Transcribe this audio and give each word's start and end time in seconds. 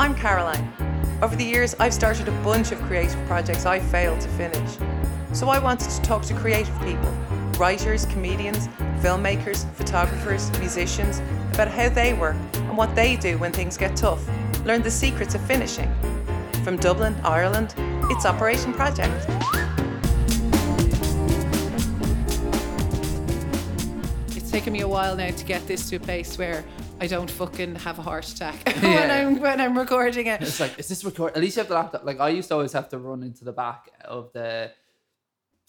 I'm 0.00 0.14
Caroline. 0.14 0.72
Over 1.20 1.36
the 1.36 1.44
years, 1.44 1.74
I've 1.78 1.92
started 1.92 2.26
a 2.26 2.30
bunch 2.42 2.72
of 2.72 2.80
creative 2.84 3.22
projects 3.26 3.66
I 3.66 3.78
failed 3.78 4.18
to 4.22 4.28
finish. 4.30 4.78
So 5.34 5.50
I 5.50 5.58
wanted 5.58 5.90
to 5.90 6.00
talk 6.00 6.22
to 6.22 6.34
creative 6.36 6.74
people 6.80 7.10
writers, 7.58 8.06
comedians, 8.06 8.68
filmmakers, 9.02 9.70
photographers, 9.74 10.50
musicians 10.58 11.20
about 11.52 11.68
how 11.68 11.90
they 11.90 12.14
work 12.14 12.36
and 12.54 12.78
what 12.78 12.94
they 12.94 13.14
do 13.14 13.36
when 13.36 13.52
things 13.52 13.76
get 13.76 13.94
tough. 13.94 14.26
Learn 14.64 14.80
the 14.80 14.90
secrets 14.90 15.34
of 15.34 15.42
finishing. 15.42 15.94
From 16.64 16.78
Dublin, 16.78 17.14
Ireland, 17.22 17.74
it's 18.08 18.24
Operation 18.24 18.72
Project. 18.72 19.26
It's 24.34 24.50
taken 24.50 24.72
me 24.72 24.80
a 24.80 24.88
while 24.88 25.14
now 25.14 25.30
to 25.30 25.44
get 25.44 25.66
this 25.66 25.90
to 25.90 25.96
a 25.96 26.00
place 26.00 26.38
where 26.38 26.64
I 27.00 27.06
don't 27.06 27.30
fucking 27.30 27.76
have 27.76 27.98
a 27.98 28.02
heart 28.02 28.28
attack 28.28 28.62
when 28.82 28.92
Yeah. 28.92 29.26
I'm 29.26 29.40
when 29.40 29.60
I'm 29.60 29.76
recording 29.78 30.26
it. 30.26 30.42
It's 30.42 30.60
like, 30.60 30.78
is 30.78 30.88
this 30.88 31.02
record? 31.04 31.32
At 31.34 31.40
least 31.40 31.56
you 31.56 31.60
have 31.62 31.68
the 31.68 31.74
laptop. 31.74 32.04
Like 32.04 32.20
I 32.20 32.28
used 32.28 32.48
to 32.48 32.54
always 32.54 32.72
have 32.74 32.88
to 32.90 32.98
run 32.98 33.22
into 33.22 33.44
the 33.44 33.52
back 33.52 33.90
of 34.04 34.32
the. 34.34 34.70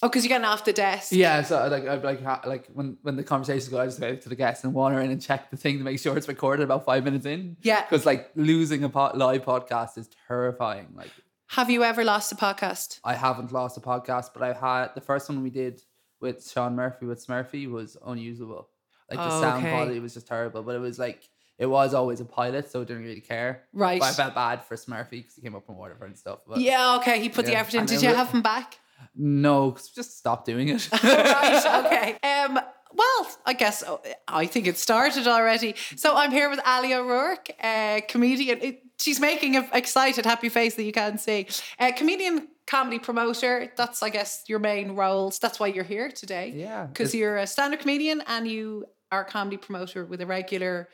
Oh, 0.03 0.09
because 0.09 0.23
you're 0.25 0.29
getting 0.29 0.45
off 0.45 0.65
the 0.65 0.73
desk. 0.73 1.11
Yeah, 1.13 1.43
so 1.43 1.67
like 1.67 1.87
I'd 1.87 2.03
like 2.03 2.21
ha- 2.23 2.41
like 2.45 2.67
when 2.73 2.97
when 3.03 3.15
the 3.15 3.23
conversations 3.23 3.69
go, 3.69 3.79
I 3.79 3.85
just 3.85 3.99
go 3.99 4.15
to 4.15 4.29
the 4.29 4.35
guest 4.35 4.63
and 4.63 4.73
wander 4.73 4.99
in 4.99 5.09
and 5.11 5.21
check 5.21 5.51
the 5.51 5.57
thing 5.57 5.77
to 5.77 5.83
make 5.83 5.99
sure 5.99 6.17
it's 6.17 6.27
recorded 6.27 6.63
about 6.63 6.85
five 6.85 7.03
minutes 7.05 7.25
in. 7.25 7.55
Yeah. 7.61 7.81
because 7.83 8.05
like 8.05 8.31
losing 8.35 8.83
a 8.83 8.87
live 9.15 9.43
podcast 9.43 9.97
is 9.97 10.09
terrifying. 10.27 10.87
Like 10.95 11.11
Have 11.49 11.69
you 11.69 11.83
ever 11.83 12.03
lost 12.03 12.31
a 12.31 12.35
podcast? 12.35 12.99
I 13.05 13.13
haven't 13.13 13.51
lost 13.53 13.77
a 13.77 13.81
podcast, 13.81 14.31
but 14.33 14.41
I 14.43 14.53
had 14.53 14.95
the 14.95 15.01
first 15.01 15.29
one 15.29 15.43
we 15.43 15.49
did 15.51 15.81
with 16.19 16.49
Sean 16.49 16.75
Murphy 16.75 17.05
with 17.05 17.25
Smurfy 17.25 17.69
was 17.71 17.95
unusable. 18.05 18.69
Like 19.11 19.19
the 19.19 19.35
Oh, 19.35 19.41
sound 19.41 19.63
okay. 19.63 19.71
quality 19.75 19.99
was 19.99 20.13
just 20.13 20.25
terrible, 20.27 20.63
but 20.63 20.73
it 20.75 20.79
was 20.79 20.97
like 20.97 21.21
it 21.59 21.65
was 21.67 21.93
always 21.93 22.19
a 22.21 22.25
pilot, 22.25 22.71
so 22.71 22.81
I 22.81 22.85
didn't 22.85 23.03
really 23.03 23.21
care. 23.21 23.63
Right. 23.73 23.99
But 23.99 24.09
I 24.09 24.13
felt 24.13 24.33
bad 24.33 24.63
for 24.63 24.75
Smurfy 24.75 25.09
because 25.11 25.35
he 25.35 25.41
came 25.43 25.53
up 25.55 25.65
from 25.65 25.77
Waterford 25.77 26.07
and 26.07 26.17
stuff. 26.17 26.39
But 26.47 26.59
Yeah, 26.59 26.95
okay. 26.97 27.19
He 27.21 27.29
put 27.29 27.45
the 27.45 27.51
Yeah, 27.51 27.59
effort 27.59 27.75
in. 27.75 27.79
and 27.81 27.89
Did 27.89 27.97
it 27.97 28.03
you 28.03 28.09
wa- 28.09 28.15
have 28.15 28.31
him 28.31 28.41
back? 28.41 28.79
no, 29.15 29.71
'cause 29.71 29.89
just 29.89 30.17
stop 30.17 30.45
doing 30.45 30.69
it. 30.69 30.89
right. 31.03 31.85
Okay. 31.85 32.17
Um. 32.23 32.59
Well, 32.93 33.31
I 33.45 33.53
guess 33.53 33.83
oh, 33.87 34.01
I 34.27 34.45
think 34.47 34.67
it 34.67 34.77
started 34.77 35.25
already. 35.27 35.75
So 35.95 36.13
I'm 36.15 36.31
here 36.31 36.49
with 36.49 36.59
Ali 36.65 36.93
O'Rourke, 36.93 37.49
a 37.63 38.03
comedian. 38.09 38.59
It- 38.61 38.81
she's 38.99 39.19
making 39.19 39.55
an 39.55 39.67
excited, 39.73 40.25
happy 40.25 40.49
face 40.49 40.75
that 40.75 40.83
you 40.83 40.91
can't 40.91 41.19
see. 41.19 41.47
A 41.79 41.91
comedian, 41.93 42.47
comedy 42.67 42.99
promoter. 42.99 43.71
That's, 43.77 44.03
I 44.03 44.09
guess, 44.09 44.43
your 44.47 44.59
main 44.59 44.91
roles. 44.95 45.39
That's 45.39 45.57
why 45.59 45.67
you're 45.67 45.85
here 45.85 46.09
today. 46.11 46.51
Yeah, 46.55 46.85
Because 46.87 47.09
it's- 47.09 47.19
you're 47.19 47.37
a 47.37 47.47
stand-up 47.47 47.79
comedian 47.79 48.21
and 48.27 48.45
you 48.47 48.85
a 49.11 49.23
comedy 49.23 49.57
promoter 49.57 50.05
with 50.05 50.21
a 50.21 50.25
regular 50.25 50.87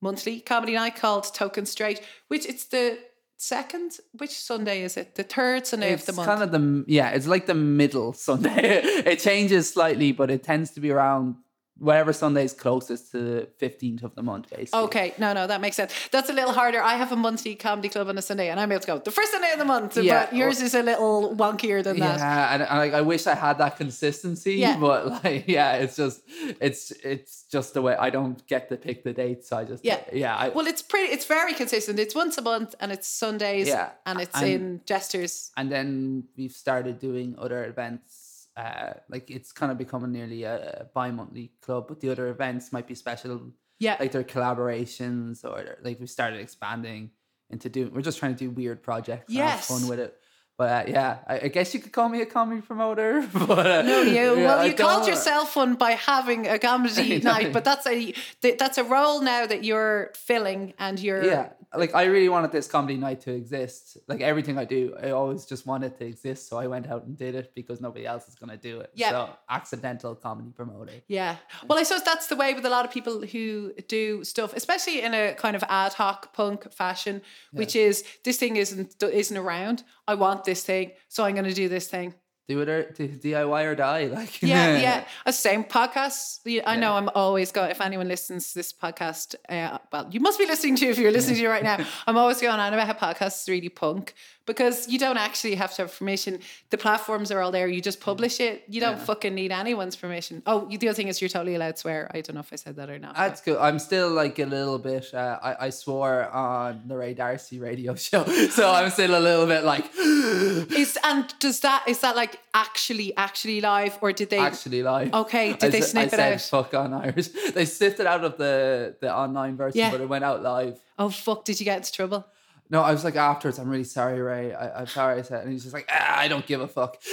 monthly 0.00 0.40
comedy 0.40 0.74
night 0.74 0.96
called 0.96 1.32
Token 1.34 1.66
Straight, 1.66 2.00
which 2.28 2.46
it's 2.46 2.66
the 2.66 2.98
second. 3.36 3.98
Which 4.12 4.30
Sunday 4.30 4.82
is 4.82 4.96
it? 4.96 5.16
The 5.16 5.24
third 5.24 5.66
Sunday 5.66 5.92
it's 5.92 6.08
of 6.08 6.14
the 6.14 6.20
month. 6.20 6.28
It's 6.28 6.38
kind 6.38 6.54
of 6.54 6.60
the 6.60 6.84
yeah, 6.86 7.10
it's 7.10 7.26
like 7.26 7.46
the 7.46 7.54
middle 7.54 8.12
Sunday. 8.12 8.80
it 8.82 9.18
changes 9.18 9.72
slightly, 9.72 10.12
but 10.12 10.30
it 10.30 10.42
tends 10.42 10.70
to 10.72 10.80
be 10.80 10.90
around 10.90 11.36
whatever 11.78 12.12
Sunday 12.12 12.44
is 12.44 12.52
closest 12.52 13.12
to 13.12 13.18
the 13.18 13.48
fifteenth 13.58 14.02
of 14.02 14.14
the 14.14 14.22
month, 14.22 14.50
basically. 14.50 14.80
Okay, 14.80 15.14
no, 15.18 15.32
no, 15.32 15.46
that 15.46 15.60
makes 15.60 15.76
sense. 15.76 15.92
That's 16.10 16.28
a 16.28 16.32
little 16.32 16.52
harder. 16.52 16.80
I 16.82 16.94
have 16.94 17.12
a 17.12 17.16
monthly 17.16 17.54
comedy 17.54 17.88
club 17.88 18.08
on 18.08 18.18
a 18.18 18.22
Sunday, 18.22 18.48
and 18.50 18.58
I'm 18.60 18.70
able 18.72 18.80
to 18.80 18.86
go 18.86 18.98
the 18.98 19.10
first 19.10 19.32
Sunday 19.32 19.52
of 19.52 19.58
the 19.58 19.64
month. 19.64 19.96
Yeah, 19.96 20.26
but 20.26 20.34
yours 20.34 20.60
is 20.60 20.74
a 20.74 20.82
little 20.82 21.34
wonkier 21.36 21.82
than 21.82 21.98
that. 22.00 22.18
Yeah, 22.18 22.54
and, 22.54 22.62
and 22.62 22.78
like, 22.78 22.92
I 22.94 23.00
wish 23.02 23.26
I 23.26 23.34
had 23.34 23.58
that 23.58 23.76
consistency, 23.76 24.54
Yeah. 24.56 24.76
but 24.78 25.06
like, 25.24 25.44
yeah, 25.58 25.74
it's 25.74 25.96
just, 25.96 26.22
it's, 26.60 26.90
it's 27.04 27.44
just 27.50 27.74
the 27.74 27.82
way 27.82 27.94
I 27.96 28.10
don't 28.10 28.44
get 28.46 28.68
to 28.70 28.76
pick 28.76 29.04
the 29.04 29.12
dates. 29.12 29.48
So 29.48 29.56
I 29.58 29.64
just, 29.64 29.84
Yeah. 29.84 30.00
yeah, 30.12 30.34
I, 30.36 30.48
Well, 30.50 30.66
it's 30.66 30.82
pretty. 30.82 31.12
It's 31.12 31.26
very 31.26 31.54
consistent. 31.54 31.98
It's 31.98 32.14
once 32.14 32.38
a 32.38 32.42
month, 32.42 32.74
and 32.80 32.90
it's 32.92 33.08
Sundays. 33.08 33.68
Yeah, 33.68 33.90
and 34.06 34.20
it's 34.20 34.36
and- 34.36 34.46
in 34.48 34.80
Jesters. 34.86 35.50
and 35.56 35.70
then 35.70 36.24
we've 36.36 36.52
started 36.52 36.98
doing 36.98 37.34
other 37.38 37.64
events. 37.64 38.27
Uh, 38.58 38.92
like 39.08 39.26
it's 39.36 39.50
kind 39.52 39.70
of 39.72 39.78
becoming 39.78 40.10
nearly 40.18 40.42
a 40.42 40.88
bi-monthly 40.98 41.52
club, 41.64 41.82
but 41.88 42.00
the 42.00 42.10
other 42.10 42.26
events 42.36 42.72
might 42.72 42.86
be 42.92 42.94
special. 43.04 43.52
Yeah, 43.78 43.96
like 44.00 44.10
their 44.10 44.24
collaborations 44.24 45.44
or 45.44 45.62
their- 45.62 45.78
like 45.82 46.00
we 46.00 46.06
started 46.06 46.40
expanding 46.40 47.10
into 47.50 47.68
doing 47.68 47.92
we're 47.94 48.02
just 48.02 48.18
trying 48.18 48.34
to 48.34 48.38
do 48.46 48.50
weird 48.50 48.82
projects 48.82 49.28
and 49.32 49.38
have 49.38 49.58
Yes. 49.58 49.68
fun 49.68 49.88
with 49.88 50.00
it. 50.00 50.12
But 50.58 50.88
uh, 50.88 50.90
yeah 50.90 51.18
I, 51.28 51.34
I 51.46 51.48
guess 51.48 51.72
you 51.72 51.78
could 51.80 51.92
call 51.92 52.08
me 52.08 52.20
a 52.20 52.26
comedy 52.26 52.60
promoter 52.60 53.12
but 53.46 53.64
uh, 53.66 53.82
No, 53.82 54.02
you 54.02 54.12
yeah, 54.12 54.32
well, 54.46 54.66
you 54.66 54.74
called 54.74 55.06
yourself 55.06 55.54
one 55.54 55.76
by 55.76 55.92
having 55.92 56.48
a 56.48 56.58
comedy 56.58 57.18
night, 57.32 57.52
but 57.52 57.64
that's 57.64 57.86
a 57.86 58.12
that's 58.42 58.76
a 58.78 58.84
role 58.84 59.22
now 59.22 59.46
that 59.46 59.62
you're 59.64 60.10
filling, 60.16 60.74
and 60.78 60.98
you're 60.98 61.24
yeah 61.24 61.50
like 61.74 61.94
I 61.94 62.04
really 62.04 62.28
wanted 62.28 62.50
this 62.52 62.66
comedy 62.66 62.96
night 62.96 63.20
to 63.22 63.32
exist 63.32 63.98
like 64.08 64.20
everything 64.20 64.56
I 64.58 64.64
do 64.64 64.94
I 65.02 65.10
always 65.10 65.44
just 65.44 65.66
wanted 65.66 65.92
it 65.92 65.98
to 65.98 66.06
exist 66.06 66.48
so 66.48 66.58
I 66.58 66.66
went 66.66 66.86
out 66.88 67.04
and 67.04 67.16
did 67.16 67.34
it 67.34 67.54
because 67.54 67.80
nobody 67.80 68.06
else 68.06 68.26
is 68.28 68.34
gonna 68.34 68.56
do 68.56 68.80
it 68.80 68.90
Yeah. 68.94 69.10
so 69.10 69.30
accidental 69.50 70.14
comedy 70.14 70.50
promoter 70.50 70.92
Yeah. 71.08 71.36
Well, 71.66 71.78
I 71.78 71.82
suppose 71.82 72.04
that's 72.04 72.28
the 72.28 72.36
way 72.36 72.54
with 72.54 72.64
a 72.64 72.70
lot 72.70 72.84
of 72.84 72.90
people 72.90 73.20
who 73.22 73.72
do 73.88 74.24
stuff, 74.24 74.54
especially 74.54 75.02
in 75.02 75.12
a 75.14 75.34
kind 75.34 75.56
of 75.56 75.62
ad 75.68 75.92
hoc 75.94 76.32
punk 76.32 76.72
fashion, 76.72 77.20
which 77.52 77.74
is 77.76 78.04
this 78.24 78.38
thing 78.38 78.56
isn't 78.56 79.02
isn't 79.02 79.36
around. 79.36 79.82
I 80.06 80.14
want 80.14 80.44
this 80.44 80.62
thing, 80.62 80.92
so 81.08 81.24
I'm 81.24 81.34
going 81.34 81.44
to 81.46 81.54
do 81.54 81.68
this 81.68 81.86
thing. 81.88 82.14
Do 82.48 82.60
it 82.62 82.68
or 82.70 82.90
do 82.92 83.06
DIY 83.08 83.64
or 83.66 83.74
die 83.74 84.06
like 84.18 84.40
Yeah, 84.42 84.78
yeah. 84.78 85.04
A 85.26 85.32
same 85.34 85.64
podcast. 85.64 86.42
the- 86.44 86.64
I 86.64 86.76
know 86.76 86.94
I'm 86.94 87.10
always 87.14 87.52
going. 87.52 87.70
If 87.70 87.80
anyone 87.82 88.08
listens 88.08 88.48
to 88.52 88.58
this 88.60 88.72
podcast, 88.72 89.34
uh, 89.50 89.78
well, 89.92 90.08
you 90.10 90.20
must 90.20 90.38
be 90.38 90.46
listening 90.46 90.76
to. 90.76 90.86
If 90.86 90.98
you're 90.98 91.12
listening 91.12 91.36
to 91.36 91.44
it 91.44 91.48
right 91.48 91.62
now, 91.62 91.76
I'm 92.06 92.16
always 92.16 92.40
going 92.40 92.58
on 92.58 92.72
about 92.72 92.86
how 92.86 92.94
podcasts 93.12 93.42
is 93.42 93.48
really 93.50 93.68
punk 93.68 94.14
because 94.46 94.88
you 94.88 94.98
don't 94.98 95.18
actually 95.18 95.56
have 95.56 95.74
to 95.74 95.82
have 95.82 95.98
permission. 95.98 96.38
The 96.70 96.78
platforms 96.78 97.30
are 97.30 97.42
all 97.42 97.50
there. 97.52 97.68
You 97.68 97.82
just 97.82 98.00
publish 98.00 98.40
it. 98.40 98.64
You 98.66 98.80
don't 98.80 98.96
Yeah. 98.96 99.04
fucking 99.04 99.34
need 99.34 99.52
anyone's 99.52 99.94
permission. 99.94 100.42
Oh, 100.46 100.66
the 100.70 100.88
other 100.88 100.94
thing 100.94 101.08
is 101.08 101.20
you're 101.20 101.28
totally 101.28 101.54
allowed 101.54 101.72
to 101.76 101.80
swear. 101.82 102.10
I 102.14 102.22
don't 102.22 102.32
know 102.34 102.40
if 102.40 102.50
I 102.50 102.56
said 102.56 102.76
that 102.76 102.88
or 102.88 102.98
not. 102.98 103.14
That's 103.14 103.42
good. 103.42 103.58
I'm 103.58 103.78
still 103.78 104.08
like 104.10 104.38
a 104.38 104.46
little 104.46 104.78
bit. 104.78 105.12
Uh, 105.12 105.38
I 105.42 105.66
I 105.66 105.70
swore 105.70 106.30
on 106.30 106.84
the 106.86 106.96
Ray 106.96 107.12
D'Arcy 107.12 107.58
radio 107.60 107.94
show, 108.08 108.24
so 108.48 108.70
I'm 108.72 108.88
still 108.90 109.18
a 109.18 109.20
little 109.20 109.44
bit 109.46 109.64
like 109.64 109.84
Is 109.98 110.96
and 111.04 111.26
does 111.40 111.60
that 111.60 111.84
is 111.86 112.00
that 112.00 112.16
like 112.16 112.37
actually 112.54 113.16
actually 113.16 113.60
live 113.60 113.98
or 114.00 114.12
did 114.12 114.30
they? 114.30 114.38
actually 114.38 114.82
live? 114.82 115.12
Okay, 115.14 115.52
did 115.52 115.64
I 115.64 115.68
they 115.68 115.78
s- 115.78 115.90
snip 115.90 116.02
I 116.02 116.06
it 116.06 116.10
said 116.10 116.32
out? 116.34 116.40
Fuck 116.42 116.74
on 116.74 116.94
Irish. 116.94 117.28
They 117.54 117.64
sniffed 117.64 118.00
it 118.00 118.06
out 118.06 118.24
of 118.24 118.36
the 118.38 118.96
the 119.00 119.14
online 119.14 119.56
version, 119.56 119.78
Yeah. 119.78 119.90
but 119.90 120.00
it 120.00 120.08
went 120.08 120.24
out 120.24 120.42
live. 120.42 120.78
oh 120.98 121.08
fuck! 121.10 121.44
Did 121.44 121.58
you 121.60 121.64
get 121.64 121.78
into 121.78 121.92
trouble? 121.92 122.26
No, 122.70 122.82
I 122.82 122.92
was 122.92 123.02
like 123.02 123.16
afterwards. 123.16 123.58
I'm 123.58 123.68
really 123.70 123.84
sorry, 123.84 124.20
Ray. 124.20 124.52
I, 124.52 124.80
I'm 124.80 124.86
sorry. 124.86 125.18
I 125.18 125.22
said, 125.22 125.42
and 125.44 125.52
he's 125.52 125.62
just 125.62 125.72
like, 125.74 125.88
ah, 125.90 126.18
I 126.18 126.28
don't 126.28 126.46
give 126.46 126.60
a 126.60 126.68
fuck. 126.68 126.96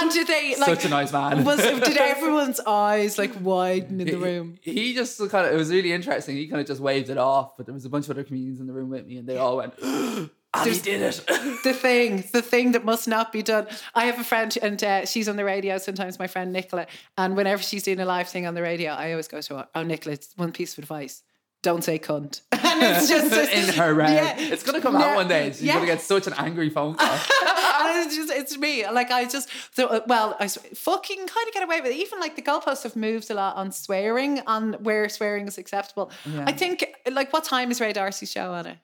And 0.00 0.10
did 0.12 0.28
they 0.28 0.54
like? 0.58 0.68
Such 0.68 0.84
a 0.84 0.88
nice 0.88 1.12
man. 1.12 1.44
Was 1.44 1.58
did 1.60 1.96
everyone's 1.96 2.60
eyes 2.60 3.18
like 3.18 3.32
widen 3.40 4.00
in 4.00 4.06
the 4.06 4.16
room? 4.16 4.56
He, 4.62 4.72
he 4.72 4.94
just 4.94 5.18
kind 5.30 5.46
of. 5.46 5.52
It 5.52 5.56
was 5.56 5.70
really 5.70 5.92
interesting. 5.92 6.36
He 6.36 6.46
kind 6.46 6.60
of 6.60 6.66
just 6.66 6.80
waved 6.80 7.10
it 7.10 7.18
off, 7.18 7.56
but 7.56 7.66
there 7.66 7.74
was 7.74 7.84
a 7.84 7.88
bunch 7.90 8.04
of 8.06 8.12
other 8.12 8.22
comedians 8.24 8.60
in 8.60 8.66
the 8.68 8.72
room 8.72 8.88
with 8.90 9.06
me, 9.06 9.16
and 9.18 9.28
they 9.28 9.36
all 9.36 9.56
went, 9.56 9.74
"Ali 10.54 10.70
There's- 10.70 10.82
did 10.82 11.02
it." 11.02 11.62
the 11.64 11.72
thing, 11.72 12.24
the 12.32 12.42
thing 12.42 12.72
that 12.72 12.84
must 12.84 13.06
not 13.08 13.32
be 13.32 13.42
done. 13.42 13.66
I 13.94 14.06
have 14.06 14.18
a 14.18 14.24
friend, 14.24 14.56
and 14.62 14.82
uh, 14.82 15.04
she's 15.06 15.28
on 15.28 15.36
the 15.36 15.44
radio 15.44 15.78
sometimes. 15.78 16.18
My 16.18 16.26
friend 16.26 16.52
Nicola, 16.52 16.86
and 17.16 17.36
whenever 17.36 17.62
she's 17.62 17.82
doing 17.82 18.00
a 18.00 18.04
live 18.06 18.28
thing 18.28 18.46
on 18.46 18.54
the 18.54 18.62
radio, 18.62 18.92
I 18.92 19.10
always 19.12 19.28
go 19.28 19.40
to 19.40 19.56
her. 19.58 19.68
Oh, 19.74 19.82
Nicola, 19.82 20.14
it's 20.14 20.32
one 20.36 20.52
piece 20.52 20.72
of 20.74 20.78
advice: 20.80 21.22
don't 21.62 21.82
say 21.84 21.98
cunt. 21.98 22.40
And 22.80 22.82
it's 22.96 23.08
just 23.08 23.32
in 23.52 23.74
her 23.74 24.00
head. 24.02 24.38
Yeah. 24.38 24.52
It's 24.52 24.62
gonna 24.62 24.80
come 24.80 24.94
Yeah. 24.94 25.06
out 25.06 25.16
one 25.16 25.26
day. 25.26 25.48
She's 25.50 25.62
Yeah. 25.62 25.74
gonna 25.74 25.86
get 25.86 26.00
such 26.00 26.28
an 26.28 26.34
angry 26.36 26.70
phone 26.70 26.94
call. 26.94 27.08
and 27.08 28.06
it's 28.06 28.14
just 28.14 28.30
it's 28.32 28.56
me. 28.56 28.88
Like 28.88 29.10
I 29.10 29.24
just 29.24 29.48
so, 29.74 29.88
uh, 29.88 30.00
well, 30.06 30.36
I 30.38 30.44
s- 30.44 30.58
fucking 30.74 31.16
kind 31.16 31.48
of 31.48 31.52
get 31.54 31.64
away 31.64 31.80
with 31.80 31.90
it. 31.90 31.96
Even 31.96 32.20
like 32.20 32.36
the 32.36 32.42
goalposts 32.42 32.84
have 32.84 32.94
moved 32.94 33.30
a 33.30 33.34
lot 33.34 33.56
on 33.56 33.72
swearing, 33.72 34.42
on 34.46 34.74
where 34.74 35.08
swearing 35.08 35.48
is 35.48 35.58
acceptable. 35.58 36.12
Yeah. 36.24 36.44
I 36.46 36.52
think 36.52 36.84
like 37.10 37.32
what 37.32 37.42
time 37.44 37.70
is 37.72 37.80
Ray 37.80 37.92
D'Arcy's 37.92 38.30
show 38.30 38.52
on 38.52 38.66
it? 38.66 38.78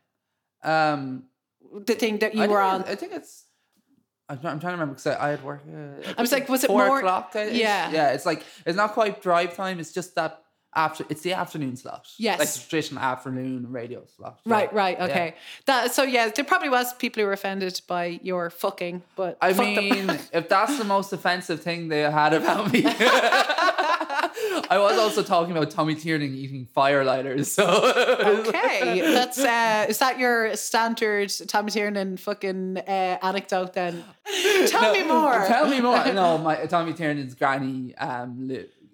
Um, 0.69 1.25
The 1.87 1.95
thing 1.95 2.19
that 2.19 2.35
you 2.35 2.43
I 2.43 2.47
were 2.47 2.61
on. 2.61 2.85
I 2.85 2.95
think 2.95 3.13
it's. 3.13 3.45
I'm 4.29 4.39
trying, 4.39 4.53
I'm 4.55 4.61
trying 4.61 4.71
to 4.73 4.77
remember 4.79 4.95
because 4.95 5.07
I, 5.09 5.27
I 5.27 5.31
had 5.31 5.45
work. 5.45 5.63
Uh, 5.69 6.13
I 6.17 6.21
was 6.23 6.33
like, 6.33 6.49
was 6.49 6.65
it 6.65 6.69
four 6.69 6.87
more- 6.87 6.99
o'clock? 6.99 7.33
Yeah. 7.35 7.91
yeah. 7.91 8.13
It's 8.13 8.25
like 8.25 8.43
it's 8.65 8.77
not 8.77 8.93
quite 8.93 9.21
drive 9.21 9.55
time. 9.55 9.79
It's 9.81 9.93
just 9.93 10.15
that 10.15 10.41
after. 10.75 11.05
It's 11.11 11.21
the 11.21 11.35
afternoon 11.35 11.77
slot. 11.77 12.09
Yes. 12.19 12.39
like 12.39 12.49
the 12.49 12.59
traditional 12.69 13.03
afternoon 13.03 13.71
radio 13.71 14.05
slot. 14.17 14.41
Right, 14.47 14.71
Yeah. 14.73 14.79
right, 14.79 14.97
Yeah. 14.99 15.05
okay. 15.05 15.35
That 15.67 15.93
so 15.93 16.03
yeah, 16.05 16.31
there 16.31 16.45
probably 16.45 16.71
was 16.71 16.95
people 16.95 17.21
who 17.23 17.27
were 17.27 17.33
offended 17.35 17.81
by 17.87 18.19
your 18.23 18.49
fucking, 18.51 19.03
but 19.15 19.37
I 19.43 19.53
fuck 19.53 19.67
mean, 19.67 20.09
if 20.33 20.49
that's 20.49 20.79
the 20.79 20.85
most 20.85 21.13
offensive 21.13 21.61
thing 21.63 21.89
they 21.89 22.01
had 22.01 22.33
about 22.33 22.73
me, 22.73 22.83
I 24.71 24.79
was 24.79 24.99
also 24.99 25.23
talking 25.23 25.57
about 25.57 25.71
Tommy 25.71 25.95
Tiernan 25.95 26.35
eating 26.35 26.67
fire 26.67 27.05
lighters. 27.05 27.53
So 27.53 27.65
okay, 27.67 29.01
that's 29.15 29.39
uh, 29.39 29.87
is 29.89 29.99
that 29.99 30.19
your 30.19 30.57
standard 30.57 31.33
Tommy 31.49 31.71
Tiernan 31.71 32.17
fucking 32.17 32.79
uh, 32.79 33.19
anecdote? 33.23 33.73
Then 33.73 34.05
tell 34.67 34.93
me 34.93 35.05
more. 35.05 35.45
Tell 35.47 35.69
me 35.69 35.81
more. 35.81 36.03
No, 36.15 36.39
my 36.39 36.67
Tommy 36.67 36.93
Tiernan's 36.93 37.35
granny 37.35 37.95
um 37.97 38.51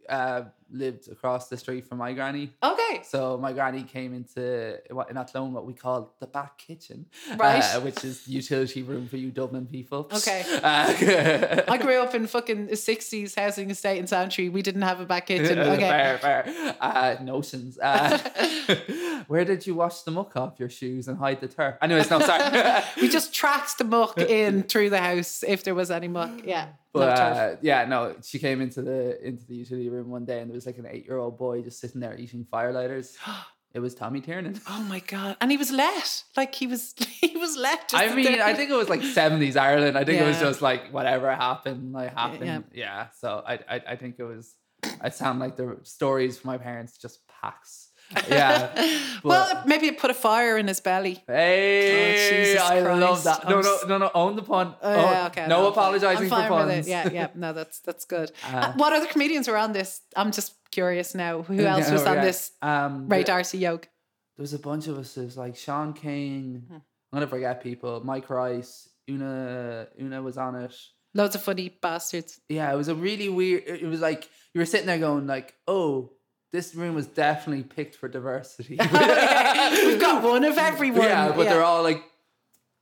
uh, 0.09 0.43
lived 0.73 1.11
across 1.11 1.49
the 1.49 1.57
street 1.57 1.87
from 1.87 1.99
my 1.99 2.13
granny. 2.13 2.53
Okay. 2.63 3.01
So 3.05 3.37
my 3.39 3.53
granny 3.53 3.83
came 3.83 4.15
into 4.15 4.79
what 4.91 5.11
in 5.11 5.17
Athlone 5.17 5.53
what 5.53 5.67
we 5.67 5.73
call 5.75 6.15
the 6.21 6.27
back 6.27 6.59
kitchen, 6.59 7.07
Right. 7.37 7.63
uh, 7.75 7.81
which 7.81 8.05
is 8.05 8.25
the 8.25 8.33
utility 8.33 8.83
room 8.83 9.09
for 9.09 9.17
you 9.17 9.31
Dublin 9.31 9.67
people. 9.67 10.09
Okay. 10.13 10.45
Uh, 10.63 11.63
I 11.69 11.77
grew 11.79 12.01
up 12.01 12.15
in 12.15 12.27
fucking 12.27 12.67
the 12.67 12.75
60s 12.75 13.35
housing 13.39 13.71
estate 13.71 13.99
in 13.99 14.07
Santry. 14.07 14.49
We 14.49 14.63
didn't 14.63 14.83
have 14.83 15.01
a 15.01 15.05
back 15.07 15.27
kitchen. 15.27 15.59
Okay. 15.59 15.81
fair, 15.81 16.19
fair. 16.19 16.77
Uh, 16.81 17.17
notions. 17.23 17.79
Uh, 17.79 18.19
where 19.27 19.45
did 19.45 19.67
you 19.67 19.75
wash 19.75 20.03
the 20.03 20.11
muck 20.11 20.37
off 20.37 20.59
your 20.59 20.69
shoes 20.71 21.09
and 21.09 21.19
hide 21.19 21.41
the 21.41 21.49
turf? 21.49 21.77
Anyways, 21.83 22.11
no, 22.11 22.21
sorry. 22.21 22.83
We 23.01 23.09
just 23.09 23.35
tracked 23.35 23.79
the 23.79 23.85
muck 23.85 24.19
in 24.19 24.63
through 24.65 24.91
the 24.91 25.01
house 25.01 25.43
if 25.47 25.65
there 25.65 25.75
was 25.75 25.91
any 25.91 26.09
muck. 26.09 26.31
Yeah. 26.45 26.69
But 26.93 27.19
uh, 27.19 27.57
yeah, 27.63 27.85
no, 27.85 28.17
she 28.23 28.39
came 28.39 28.61
into 28.61 28.83
the 28.83 29.25
into 29.25 29.47
the 29.47 29.55
utility 29.55 29.89
room 29.89 30.11
one 30.11 30.25
day 30.25 30.41
and 30.41 30.51
there 30.51 30.55
was 30.55 30.67
like 30.67 30.79
an 30.79 30.87
eight 30.91 31.07
year 31.07 31.19
old 31.19 31.39
boy 31.39 31.63
just 31.63 31.79
sitting 31.81 32.01
there 32.01 32.17
eating 32.17 32.47
firelighters. 32.53 33.17
It 33.73 33.79
was 33.79 33.95
Tommy 33.95 34.21
Tiernan. 34.21 34.61
Oh 34.69 34.83
my 34.83 34.99
god! 34.99 35.37
And 35.41 35.49
he 35.53 35.57
was 35.57 35.71
let, 35.71 36.25
like 36.37 36.57
he 36.57 36.67
was, 36.67 36.93
he 37.21 37.37
was 37.37 37.57
let. 37.57 37.93
I 37.95 38.13
mean, 38.13 38.25
there. 38.25 38.43
I 38.43 38.53
think 38.53 38.69
it 38.69 38.75
was 38.75 38.89
like 38.89 39.01
seventies 39.01 39.57
Ireland. 39.57 39.97
I 39.97 40.05
think 40.05 40.21
it 40.21 40.25
was 40.25 40.41
just 40.41 40.61
like 40.61 40.93
whatever 40.93 41.33
happened, 41.33 41.93
like 41.93 42.13
happened. 42.13 42.47
yeah. 42.47 42.61
Yeah. 42.73 43.07
So 43.21 43.45
I, 43.47 43.61
I, 43.69 43.81
I 43.91 43.97
think 43.97 44.17
it 44.19 44.25
was. 44.25 44.57
I 45.01 45.11
sound 45.11 45.39
like 45.39 45.57
the 45.57 45.79
stories 45.85 46.37
from 46.39 46.49
my 46.49 46.59
parents 46.59 46.99
just 46.99 47.21
packs. 47.29 47.90
Yeah. 48.29 48.71
well, 49.25 49.49
but- 49.55 49.67
maybe 49.67 49.87
it 49.87 49.99
put 49.99 50.11
a 50.11 50.15
fire 50.15 50.57
in 50.59 50.67
his 50.69 50.81
belly. 50.81 51.23
Hey, 51.27 52.33
Oh, 52.33 52.37
Jesus 52.45 52.63
I 52.63 52.81
love 52.81 53.23
that. 53.25 53.49
No, 53.49 53.61
no, 53.61 53.79
no, 53.89 53.99
no. 53.99 54.11
Own 54.15 54.37
the 54.37 54.43
pun. 54.43 54.75
Oh, 54.83 54.93
Oh, 54.93 55.11
yeah, 55.11 55.27
okay. 55.27 55.47
no 55.47 55.63
fine. 55.63 55.73
apologizing 55.73 56.29
for 56.29 56.49
puns. 56.49 56.89
Yeah, 56.89 57.09
yeah. 57.13 57.29
No, 57.35 57.53
that's 57.53 57.81
that's 57.81 58.05
good. 58.05 58.33
Uh, 58.45 58.57
Uh, 58.57 58.73
what 58.75 58.93
other 58.93 59.07
comedians 59.07 59.47
were 59.49 59.57
on 59.57 59.73
this? 59.73 60.01
I'm 60.17 60.33
just 60.33 60.55
curious 60.71 61.15
now. 61.15 61.43
Who 61.43 61.59
else 61.61 61.87
Yeah, 61.87 61.93
was 61.93 62.07
on 62.07 62.17
yeah. 62.17 62.25
this? 62.25 62.53
Um, 62.63 63.09
Ray 63.09 63.23
D'Arcy 63.25 63.59
Yoke. 63.59 63.89
there 64.37 64.43
was 64.43 64.55
a 64.55 64.59
bunch 64.59 64.87
of 64.89 64.99
us. 64.99 65.15
There 65.15 65.25
was 65.25 65.37
like 65.37 65.57
Sean 65.57 65.93
King. 65.93 66.65
Hmm. 66.69 66.75
I'm 67.13 67.17
gonna 67.17 67.27
forget 67.27 67.63
people. 67.63 68.03
Mike 68.05 68.29
Rice. 68.31 68.89
Una. 69.09 69.89
Una 70.01 70.23
was 70.23 70.37
on 70.37 70.55
it. 70.57 70.75
Loads 71.15 71.35
of 71.35 71.43
funny 71.43 71.69
bastards. 71.83 72.41
yeah, 72.49 72.73
it 72.73 72.77
was 72.77 72.87
a 72.89 72.95
really 72.95 73.29
weird. 73.29 73.65
It 73.67 73.87
was 73.89 74.01
like 74.01 74.29
you 74.55 74.61
were 74.61 74.67
sitting 74.67 74.87
there 74.87 74.99
going 74.99 75.27
like, 75.27 75.55
"Oh, 75.67 76.13
this 76.53 76.75
room 76.75 76.95
was 76.95 77.07
definitely 77.07 77.65
picked 77.65 77.97
for 77.97 78.09
diversity." 78.09 78.77
We've 78.81 80.01
got 80.01 80.23
one 80.31 80.45
of 80.45 80.59
everyone. 80.59 81.03
yeah, 81.03 81.33
but 81.33 81.45
they're 81.45 81.65
all 81.65 81.83
like 81.83 82.03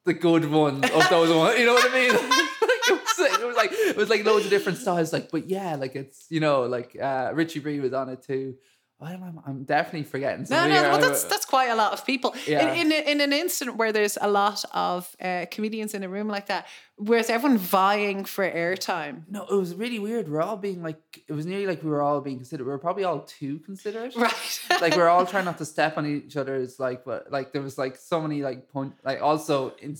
the 0.05 0.15
good 0.15 0.51
ones 0.51 0.85
of 0.85 1.09
those 1.11 1.35
ones. 1.35 1.59
You 1.59 1.67
know 1.67 1.75
what 1.75 1.91
I 1.91 1.95
mean? 1.95 2.11
it, 2.89 2.91
was 2.91 3.19
like, 3.19 3.41
it 3.41 3.47
was 3.47 3.57
like 3.57 3.73
it 3.73 3.97
was 3.97 4.11
like 4.11 4.25
loads 4.25 4.45
of 4.45 4.51
different 4.51 4.79
styles. 4.79 5.13
Like, 5.13 5.31
but 5.31 5.49
yeah, 5.49 5.77
like 5.77 5.95
it's 5.95 6.27
you 6.31 6.41
know 6.41 6.63
like 6.63 6.97
uh, 7.01 7.31
Richie 7.35 7.61
Bree 7.61 7.81
was 7.81 7.93
on 7.93 8.09
it 8.09 8.23
too. 8.23 8.57
I'm, 9.01 9.23
I'm, 9.23 9.41
I'm 9.47 9.63
definitely 9.65 10.03
forgetting. 10.03 10.45
No, 10.51 10.67
no, 10.69 10.83
well, 10.83 10.99
that's 11.01 11.23
that's 11.25 11.45
quite 11.45 11.69
a 11.69 11.77
lot 11.77 11.93
of 11.93 12.05
people. 12.05 12.35
Yeah. 12.49 12.73
In, 12.75 12.91
in 12.91 12.93
a- 12.93 13.11
in 13.13 13.21
an 13.21 13.33
instant 13.33 13.77
where 13.77 13.93
there's 13.93 14.19
a 14.21 14.29
lot 14.29 14.65
of 14.75 15.15
uh, 15.23 15.47
comedians 15.53 15.95
in 15.95 16.03
a 16.03 16.09
room 16.09 16.27
like 16.27 16.47
that, 16.47 16.67
where's 16.97 17.31
everyone 17.31 17.59
vying 17.59 18.25
for 18.25 18.43
airtime. 18.51 19.23
No, 19.31 19.45
it 19.45 19.55
was 19.55 19.77
really 19.77 20.01
weird. 20.01 20.29
We're 20.29 20.43
all 20.43 20.57
being 20.57 20.83
like, 20.83 20.99
it 21.29 21.33
was 21.33 21.47
nearly 21.47 21.67
like 21.67 21.85
we 21.85 21.91
were 21.91 22.03
all 22.03 22.21
being 22.21 22.39
considered. 22.39 22.65
We 22.65 22.71
were 22.73 22.79
probably 22.79 23.05
all 23.05 23.21
too 23.21 23.61
considerate. 23.61 24.15
Right. 24.17 24.61
like 24.81 24.97
we're 24.97 25.09
all 25.09 25.25
trying 25.27 25.45
not 25.45 25.59
to 25.59 25.65
step 25.65 25.97
on 25.97 26.05
each 26.05 26.37
other's 26.37 26.81
like 26.81 27.05
but 27.05 27.31
like 27.31 27.53
there 27.53 27.63
was 27.63 27.79
like 27.79 27.95
so 27.97 28.21
many 28.21 28.43
like 28.43 28.69
point 28.69 28.95
like 29.05 29.23
also 29.23 29.75
in 29.81 29.97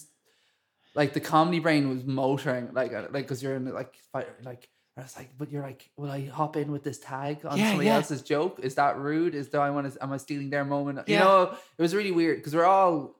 like 0.95 1.13
the 1.13 1.21
comedy 1.21 1.61
brain 1.61 1.89
was 1.89 2.05
motoring 2.05 2.71
like 2.73 2.93
uh, 2.93 3.03
like 3.03 3.25
because 3.25 3.43
you're 3.43 3.55
in 3.55 3.65
like 3.73 3.95
fight 4.13 4.27
like 4.45 4.69
I 4.99 5.03
was 5.03 5.17
like 5.17 5.31
but 5.39 5.51
you're 5.53 5.63
like 5.63 5.89
will 5.97 6.11
I 6.11 6.27
hop 6.27 6.57
in 6.57 6.73
with 6.73 6.83
this 6.83 6.99
tag 6.99 7.47
on 7.47 7.57
Yeah, 7.57 7.69
somebody 7.69 7.87
yeah. 7.89 7.95
else's 7.97 8.23
joke 8.23 8.59
is 8.63 8.75
that 8.75 8.99
rude 8.99 9.35
is 9.35 9.49
do 9.49 9.59
I 9.59 9.71
want 9.71 9.93
to 9.93 10.03
am 10.03 10.13
I 10.13 10.17
stealing 10.17 10.51
their 10.51 10.65
moment 10.65 11.09
you 11.09 11.19
know 11.19 11.55
it 11.79 11.83
was 11.83 11.95
really 11.95 12.11
weird 12.11 12.39
because 12.39 12.55
we're 12.55 12.65
all 12.65 13.15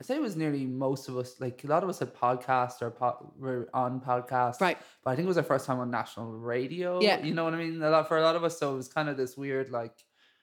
I 0.00 0.02
say 0.04 0.14
it 0.16 0.20
was 0.22 0.34
nearly 0.36 0.64
most 0.66 1.08
of 1.08 1.16
us 1.16 1.36
like 1.40 1.62
a 1.64 1.66
lot 1.66 1.82
of 1.82 1.88
us 1.90 1.98
had 1.98 2.14
podcasts 2.14 2.80
or 2.82 2.90
pod, 2.90 3.16
were 3.38 3.68
on 3.74 4.00
podcasts 4.00 4.60
Right. 4.60 4.78
but 5.04 5.10
I 5.10 5.14
think 5.16 5.24
it 5.26 5.28
was 5.28 5.36
our 5.38 5.42
first 5.42 5.66
time 5.66 5.78
on 5.78 5.90
national 5.90 6.30
radio 6.32 7.00
Yeah. 7.00 7.22
you 7.24 7.34
know 7.34 7.44
what 7.44 7.54
I 7.54 7.58
mean 7.58 7.82
a 7.82 7.90
lot 7.90 8.06
for 8.08 8.18
a 8.18 8.22
lot 8.22 8.36
of 8.36 8.44
us 8.44 8.58
so 8.58 8.72
it 8.74 8.76
was 8.76 8.88
kind 8.88 9.08
of 9.08 9.16
this 9.16 9.36
weird 9.36 9.70
like 9.70 9.94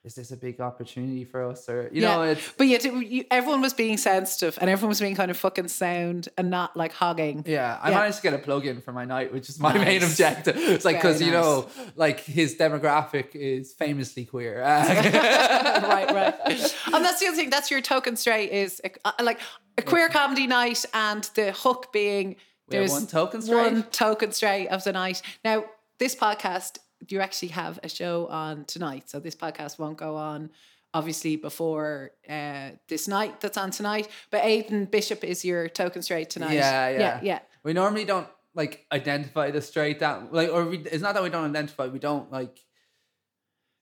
is 0.08 0.16
this 0.16 0.32
a 0.32 0.38
big 0.38 0.60
opportunity 0.62 1.24
for 1.26 1.40
us 1.52 1.68
or 1.70 1.90
you 1.92 2.02
know 2.02 2.22
it's 2.24 2.42
But 2.58 2.68
yet, 2.68 2.84
you, 2.86 3.26
everyone 3.30 3.62
was 3.62 3.74
being 3.74 3.98
sensitive 3.98 4.58
and 4.62 4.70
everyone 4.70 4.90
was 4.90 5.00
being 5.02 5.16
kind 5.16 5.30
of 5.30 5.38
fucking 5.38 5.68
sound 5.68 6.30
and 6.38 6.50
not 6.50 6.76
like 6.78 6.94
hogging. 6.94 7.44
yeah 7.46 7.78
I 7.82 7.90
Yeah. 7.92 7.98
managed 8.00 8.18
to 8.18 8.24
get 8.24 8.34
a 8.34 8.38
plug 8.40 8.66
in 8.66 8.82
for 8.82 8.94
my 8.94 9.06
night 9.06 9.34
which 9.34 9.50
is 9.50 9.60
my 9.60 9.74
main 9.78 10.02
objective 10.04 10.56
it's 10.58 10.86
like 10.86 10.96
because 10.98 11.22
you 11.22 11.32
know 11.32 11.68
like 11.96 12.22
his 12.22 12.56
demographic 12.56 13.36
is 13.36 13.74
famously 13.74 14.26
queer 14.26 14.62
right, 14.62 16.10
right. 16.14 16.34
And 16.94 17.04
that's 17.06 17.20
the 17.20 17.28
other 17.28 17.36
thing. 17.36 17.50
That's 17.50 17.70
your 17.70 17.82
token 17.82 18.16
straight 18.16 18.52
is 18.52 18.82
uh, 19.06 19.12
like 19.22 19.40
a 19.78 19.82
queer 19.82 20.10
comedy 20.10 20.48
night, 20.48 20.86
and 20.94 21.24
the 21.36 21.52
hook 21.52 21.92
being 21.92 22.30
We 22.30 22.78
there's 22.78 22.92
one 22.92 23.08
token 23.08 23.42
straight? 23.42 23.72
one 23.74 23.84
token 23.92 24.32
straight 24.32 24.68
of 24.70 24.84
the 24.84 24.94
night. 24.94 25.22
Now, 25.44 25.66
this 26.00 26.16
podcast, 26.16 26.78
you 27.10 27.20
actually 27.20 27.50
have 27.50 27.80
a 27.84 27.90
show 27.90 28.28
on 28.28 28.66
tonight, 28.66 29.10
so 29.10 29.20
this 29.20 29.36
podcast 29.36 29.80
won't 29.80 29.98
go 29.98 30.16
on. 30.16 30.50
Obviously, 30.94 31.36
before 31.36 32.12
uh, 32.30 32.70
this 32.88 33.08
night 33.08 33.42
that's 33.42 33.58
on 33.58 33.72
tonight, 33.72 34.08
but 34.32 34.44
Aidan 34.44 34.86
Bishop 34.86 35.24
is 35.24 35.44
your 35.46 35.68
token 35.70 36.02
straight 36.02 36.30
tonight. 36.30 36.54
Yeah, 36.54 36.90
yeah. 36.90 37.00
yeah, 37.00 37.20
yeah. 37.22 37.40
we 37.64 37.74
normally 37.74 38.06
don't 38.06 38.28
like 38.56 38.86
identify 38.92 39.52
the 39.52 39.62
straight 39.62 40.00
that 40.00 40.34
like 40.34 40.50
or 40.50 40.66
we, 40.66 40.78
it's 40.80 41.04
not 41.04 41.14
that 41.14 41.22
we 41.22 41.30
don't 41.30 41.46
identify 41.46 41.86
we 41.88 42.00
don't 42.00 42.32
like 42.32 42.58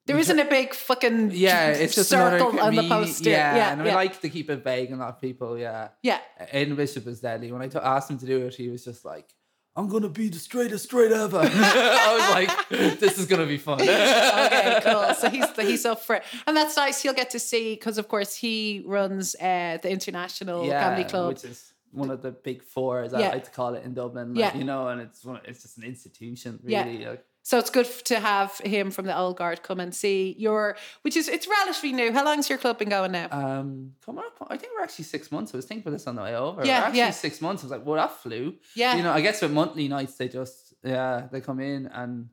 There 0.05 0.17
isn't 0.17 0.37
a 0.37 0.43
big 0.43 0.73
fucking 0.73 1.31
yeah 1.31 1.69
it's 1.83 1.95
just 1.95 2.09
circle 2.09 2.49
another 2.49 2.61
on 2.61 2.75
the 2.75 2.89
poster. 2.89 3.29
yeah, 3.29 3.55
Yeah, 3.55 3.71
and 3.71 3.85
yeah, 3.85 3.91
I 3.93 3.95
like 3.95 4.19
to 4.21 4.29
keep 4.29 4.49
it 4.49 4.63
vague 4.65 4.89
and 4.89 4.99
not 4.99 5.21
people 5.21 5.57
yeah 5.57 5.89
yeah. 6.03 6.19
Aidan 6.51 6.75
Bishop 6.75 7.07
is 7.07 7.21
deadly. 7.21 7.51
When 7.53 7.61
I 7.61 7.67
t- 7.69 7.79
asked 7.79 8.09
him 8.11 8.17
to 8.17 8.25
do 8.25 8.45
it, 8.47 8.55
he 8.55 8.67
was 8.67 8.83
just 8.83 9.05
like, 9.05 9.33
"I'm 9.75 9.87
gonna 9.87 10.09
be 10.09 10.29
the 10.29 10.39
straightest 10.39 10.85
straight 10.85 11.11
ever." 11.11 11.39
I 11.43 12.15
was 12.17 12.29
like, 12.37 12.99
"This 12.99 13.17
is 13.19 13.25
gonna 13.25 13.45
be 13.45 13.57
fun." 13.57 13.81
okay, 13.81 14.79
cool. 14.83 15.13
So 15.19 15.29
he's 15.29 15.45
he's 15.57 15.85
up 15.85 16.01
for 16.01 16.15
it, 16.17 16.23
and 16.47 16.55
that's 16.57 16.75
nice. 16.77 17.01
He'll 17.01 17.13
get 17.13 17.29
to 17.31 17.39
see 17.39 17.73
because, 17.75 17.97
of 17.97 18.07
course, 18.07 18.35
he 18.35 18.83
runs 18.85 19.35
uh, 19.35 19.77
the 19.81 19.89
International 19.89 20.69
Comedy 20.69 21.03
Club. 21.05 21.27
which 21.33 21.43
is 21.45 21.73
one 21.91 22.09
of 22.11 22.21
the 22.21 22.31
big 22.31 22.61
four, 22.61 23.01
as 23.03 23.13
I 23.13 23.19
like 23.29 23.45
to 23.45 23.51
call 23.51 23.73
it 23.75 23.83
in 23.85 23.93
Dublin. 23.93 24.33
Like, 24.33 24.53
Yeah. 24.53 24.57
you 24.57 24.65
know, 24.65 24.87
and 24.89 24.99
it's 25.01 25.23
one, 25.23 25.39
it's 25.45 25.61
just 25.61 25.77
an 25.77 25.83
institution, 25.85 26.59
Yeah. 26.65 26.83
really. 26.85 27.05
Like, 27.05 27.25
so 27.45 27.59
it's 27.59 27.69
good 27.69 27.85
to 28.05 28.19
have 28.19 28.57
him 28.57 28.89
from 28.89 29.05
the 29.05 29.15
old 29.15 29.37
guard 29.37 29.61
come 29.61 29.79
and 29.79 29.93
see 29.93 30.35
your, 30.39 30.75
which 31.03 31.15
is 31.15 31.27
it's 31.27 31.47
relatively 31.47 31.93
new. 31.93 32.11
How 32.11 32.25
long's 32.25 32.49
your 32.49 32.57
club 32.57 32.79
been 32.79 32.89
going 32.89 33.11
now? 33.11 33.27
um, 33.29 33.91
coming 34.03 34.23
up, 34.25 34.47
I 34.49 34.57
think 34.57 34.73
we're 34.75 34.81
actually 34.81 35.05
six 35.05 35.31
months. 35.31 35.53
I 35.53 35.57
was 35.57 35.65
thinking 35.67 35.83
about 35.83 35.91
this 35.91 36.07
on 36.07 36.15
the 36.15 36.23
way 36.23 36.35
over. 36.35 36.65
Yeah, 36.65 36.79
we're 36.79 36.85
actually 36.85 36.97
yeah. 36.97 37.11
six 37.11 37.41
months. 37.41 37.61
I 37.61 37.67
was 37.67 37.71
like, 37.71 37.85
"Well, 37.85 37.97
that 37.97 38.17
flew." 38.17 38.55
yeah, 38.73 38.95
You 38.95 39.03
know, 39.03 39.11
I 39.11 39.21
guess 39.21 39.43
with 39.43 39.51
monthly 39.51 39.87
nights, 39.87 40.15
they 40.15 40.27
just 40.27 40.73
yeah, 40.83 41.27
they 41.31 41.39
come 41.39 41.59
in 41.59 41.85
and 41.85 42.29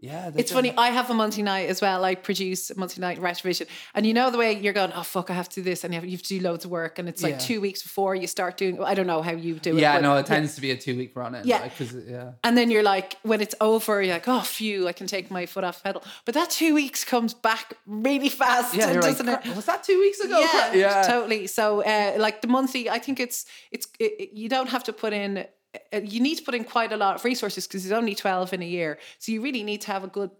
yeah, 0.00 0.30
It's 0.34 0.50
funny. 0.52 0.72
I 0.76 0.88
have 0.90 1.10
a 1.10 1.14
multi 1.14 1.42
night 1.42 1.68
as 1.68 1.80
well. 1.80 2.04
I 2.04 2.14
produce 2.14 2.70
a 2.70 2.78
multi 2.78 3.00
night 3.00 3.20
retrovision, 3.20 3.66
and 3.94 4.06
you 4.06 4.14
know 4.14 4.30
the 4.30 4.38
way 4.38 4.52
you're 4.58 4.72
going. 4.72 4.92
Oh 4.94 5.02
fuck! 5.02 5.30
I 5.30 5.34
have 5.34 5.48
to 5.50 5.56
do 5.56 5.62
this, 5.62 5.84
and 5.84 5.92
you 5.92 6.00
have, 6.00 6.04
you 6.08 6.12
have 6.12 6.22
to 6.22 6.38
do 6.38 6.40
loads 6.40 6.64
of 6.64 6.70
work, 6.70 6.98
and 6.98 7.08
it's 7.08 7.22
like 7.22 7.32
Yeah. 7.34 7.38
two 7.38 7.60
weeks 7.60 7.82
before 7.82 8.14
you 8.14 8.26
start 8.26 8.56
doing. 8.56 8.82
I 8.82 8.94
don't 8.94 9.06
know 9.06 9.22
how 9.22 9.32
you 9.32 9.54
do 9.58 9.76
it. 9.76 9.80
Yeah, 9.80 9.96
but- 9.96 10.02
no, 10.02 10.16
it 10.16 10.26
tends 10.26 10.54
to 10.54 10.60
be 10.60 10.70
a 10.70 10.76
two 10.76 10.96
week 10.96 11.14
run 11.14 11.34
in. 11.34 11.46
Yeah. 11.46 11.62
because 11.68 11.94
yeah. 12.08 12.32
And 12.44 12.56
then 12.56 12.70
you're 12.70 12.82
like, 12.82 13.16
when 13.22 13.40
it's 13.40 13.54
over, 13.60 14.02
you're 14.02 14.14
like, 14.14 14.28
oh, 14.28 14.40
phew, 14.40 14.88
I 14.88 14.92
can 14.92 15.06
take 15.06 15.30
my 15.30 15.46
foot 15.46 15.64
off 15.64 15.78
the 15.78 15.82
pedal. 15.88 16.02
But 16.24 16.34
that 16.34 16.50
two 16.50 16.74
weeks 16.74 17.04
comes 17.04 17.34
back 17.34 17.74
really 17.86 18.28
fast, 18.42 18.74
Yeah, 18.74 18.92
you're 18.92 19.02
like, 19.02 19.20
it? 19.20 19.54
Was 19.56 19.66
that 19.66 19.84
two 19.84 19.98
weeks 20.00 20.20
ago? 20.20 20.38
Yeah, 20.40 20.72
yeah. 20.84 21.02
totally. 21.02 21.46
So, 21.46 21.82
uh, 21.82 22.14
like 22.18 22.40
the 22.40 22.48
monthly, 22.48 22.88
I 22.88 22.98
think 22.98 23.20
it's 23.20 23.44
it's 23.70 23.86
it, 23.98 24.12
it- 24.18 24.32
you 24.32 24.48
don't 24.48 24.68
have 24.70 24.84
to 24.84 24.92
put 24.92 25.12
in. 25.12 25.44
Uh, 25.92 26.00
you 26.02 26.20
need 26.20 26.36
to 26.36 26.42
put 26.42 26.54
in 26.54 26.64
quite 26.64 26.92
a 26.92 26.96
lot 26.96 27.16
of 27.16 27.24
resources 27.24 27.66
because 27.66 27.84
there's 27.84 27.96
only 27.96 28.14
twelve 28.14 28.52
in 28.52 28.62
a 28.62 28.66
year, 28.66 28.98
so 29.18 29.32
you 29.32 29.40
really 29.40 29.62
need 29.62 29.80
to 29.82 29.88
have 29.88 30.04
a 30.04 30.08
good 30.08 30.30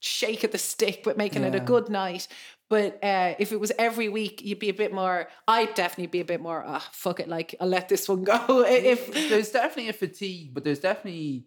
shake 0.00 0.44
of 0.44 0.52
the 0.52 0.58
stick 0.58 1.02
with 1.04 1.16
making 1.16 1.42
it 1.42 1.54
a 1.54 1.60
good 1.60 1.88
night. 1.88 2.28
But 2.68 3.02
uh, 3.02 3.34
if 3.38 3.52
it 3.52 3.58
was 3.58 3.72
every 3.78 4.08
week, 4.08 4.42
you'd 4.44 4.58
be 4.58 4.68
a 4.68 4.74
bit 4.74 4.92
more. 4.92 5.28
I'd 5.46 5.74
definitely 5.74 6.08
be 6.08 6.20
a 6.20 6.24
bit 6.24 6.40
more. 6.40 6.62
Ah, 6.66 6.86
fuck 6.92 7.18
it. 7.18 7.28
Like 7.28 7.54
I'll 7.60 7.68
let 7.68 7.88
this 7.88 8.08
one 8.08 8.24
go. 8.24 8.38
if 8.66 9.12
there's 9.30 9.50
definitely 9.50 9.88
a 9.88 9.94
fatigue, 9.94 10.52
but 10.52 10.64
there's 10.64 10.80
definitely 10.80 11.46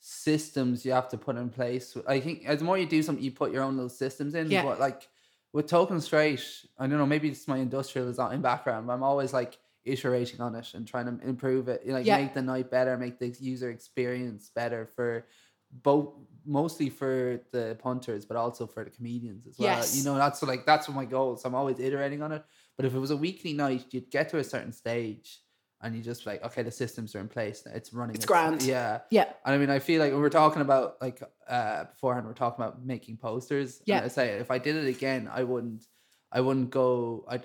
systems 0.00 0.84
you 0.84 0.92
have 0.92 1.08
to 1.08 1.16
put 1.16 1.36
in 1.36 1.48
place. 1.48 1.96
I 2.06 2.20
think 2.20 2.44
as 2.46 2.58
the 2.58 2.64
more 2.64 2.78
you 2.78 2.86
do 2.86 3.02
something, 3.02 3.24
you 3.24 3.30
put 3.30 3.52
your 3.52 3.62
own 3.62 3.76
little 3.76 3.88
systems 3.88 4.34
in. 4.34 4.50
Yeah. 4.50 4.62
But 4.62 4.78
like 4.78 5.08
with 5.52 5.66
Token 5.66 6.00
Straight, 6.00 6.44
I 6.78 6.86
don't 6.86 6.98
know, 6.98 7.06
maybe 7.06 7.28
it's 7.28 7.48
my 7.48 7.58
industrial 7.58 8.06
design 8.06 8.42
background, 8.42 8.86
but 8.86 8.92
I'm 8.92 9.02
always 9.02 9.32
like 9.32 9.58
iterating 9.88 10.40
on 10.40 10.54
it 10.54 10.74
and 10.74 10.86
trying 10.86 11.06
to 11.06 11.26
improve 11.26 11.68
it. 11.68 11.86
Like 11.86 12.06
Yeah. 12.06 12.18
make 12.18 12.34
the 12.34 12.42
night 12.42 12.70
better, 12.70 12.96
make 12.96 13.18
the 13.18 13.28
user 13.40 13.70
experience 13.70 14.50
better 14.54 14.86
for 14.86 15.26
both 15.70 16.14
mostly 16.46 16.88
for 16.88 17.40
the 17.52 17.76
punters, 17.80 18.24
but 18.24 18.36
also 18.36 18.66
for 18.66 18.84
the 18.84 18.90
comedians 18.90 19.46
as 19.46 19.58
well. 19.58 19.68
Yes. 19.68 19.96
You 19.98 20.04
know, 20.04 20.16
that's 20.16 20.42
like 20.42 20.64
that's 20.64 20.88
what 20.88 20.94
my 20.96 21.04
goal 21.04 21.36
so 21.36 21.48
I'm 21.48 21.54
always 21.54 21.78
iterating 21.78 22.22
on 22.22 22.32
it. 22.32 22.42
But 22.76 22.86
if 22.86 22.94
it 22.94 22.98
was 22.98 23.10
a 23.10 23.16
weekly 23.16 23.52
night, 23.52 23.86
you'd 23.90 24.10
get 24.10 24.28
to 24.30 24.38
a 24.38 24.44
certain 24.44 24.72
stage 24.72 25.40
and 25.80 25.94
you 25.94 26.02
just 26.02 26.26
like 26.26 26.42
okay 26.44 26.62
the 26.64 26.72
systems 26.72 27.14
are 27.14 27.20
in 27.20 27.28
place 27.28 27.62
it's 27.72 27.92
running 27.92 28.16
It's 28.16 28.26
grand. 28.26 28.62
yeah 28.62 28.98
Yeah. 29.12 29.26
and 29.44 29.54
I 29.54 29.58
mean 29.58 29.70
I 29.70 29.78
feel 29.78 30.00
like 30.02 30.10
when 30.10 30.20
we're 30.20 30.28
talking 30.28 30.60
about 30.60 30.96
like 31.00 31.22
uh 31.48 31.84
beforehand 31.84 32.26
we're 32.26 32.32
talking 32.32 32.64
about 32.64 32.84
making 32.84 33.16
posters 33.18 33.80
Yeah. 33.86 34.02
I 34.02 34.08
say 34.08 34.30
if 34.30 34.50
I 34.50 34.58
did 34.58 34.74
it 34.74 34.88
again 34.88 35.30
I 35.32 35.44
wouldn't 35.44 35.84
I 36.32 36.40
wouldn't 36.40 36.70
go 36.70 37.24
I 37.28 37.38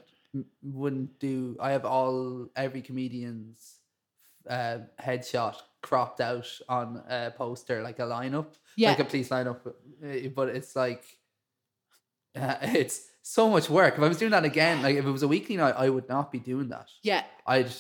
wouldn't 0.64 1.20
do 1.20 1.56
I 1.60 1.72
have 1.72 1.86
all 1.86 2.48
every 2.56 2.82
comedian's 2.82 3.80
uh 4.50 4.80
headshot 5.00 5.56
cropped 5.82 6.20
out 6.22 6.48
on 6.68 7.02
a 7.10 7.32
poster 7.38 7.82
like 7.84 8.00
a 8.00 8.04
lineup 8.04 8.48
Yeah. 8.76 8.90
like 8.90 9.00
a 9.00 9.06
police 9.06 9.30
lineup 9.30 9.60
uh, 9.68 10.30
but 10.36 10.50
it's 10.50 10.76
like 10.76 11.04
uh, 12.36 12.56
it's 12.62 13.08
so 13.22 13.50
much 13.50 13.70
work 13.70 13.94
if 13.96 14.02
I 14.04 14.08
was 14.08 14.18
doing 14.18 14.32
that 14.32 14.44
again 14.46 14.82
like 14.82 14.96
if 14.96 15.06
it 15.06 15.12
was 15.12 15.24
a 15.24 15.28
weekly 15.28 15.56
night 15.58 15.76
I 15.78 15.90
would 15.90 16.10
not 16.10 16.32
be 16.32 16.40
doing 16.40 16.70
that 16.70 16.90
Yeah. 17.04 17.24
I'd 17.46 17.72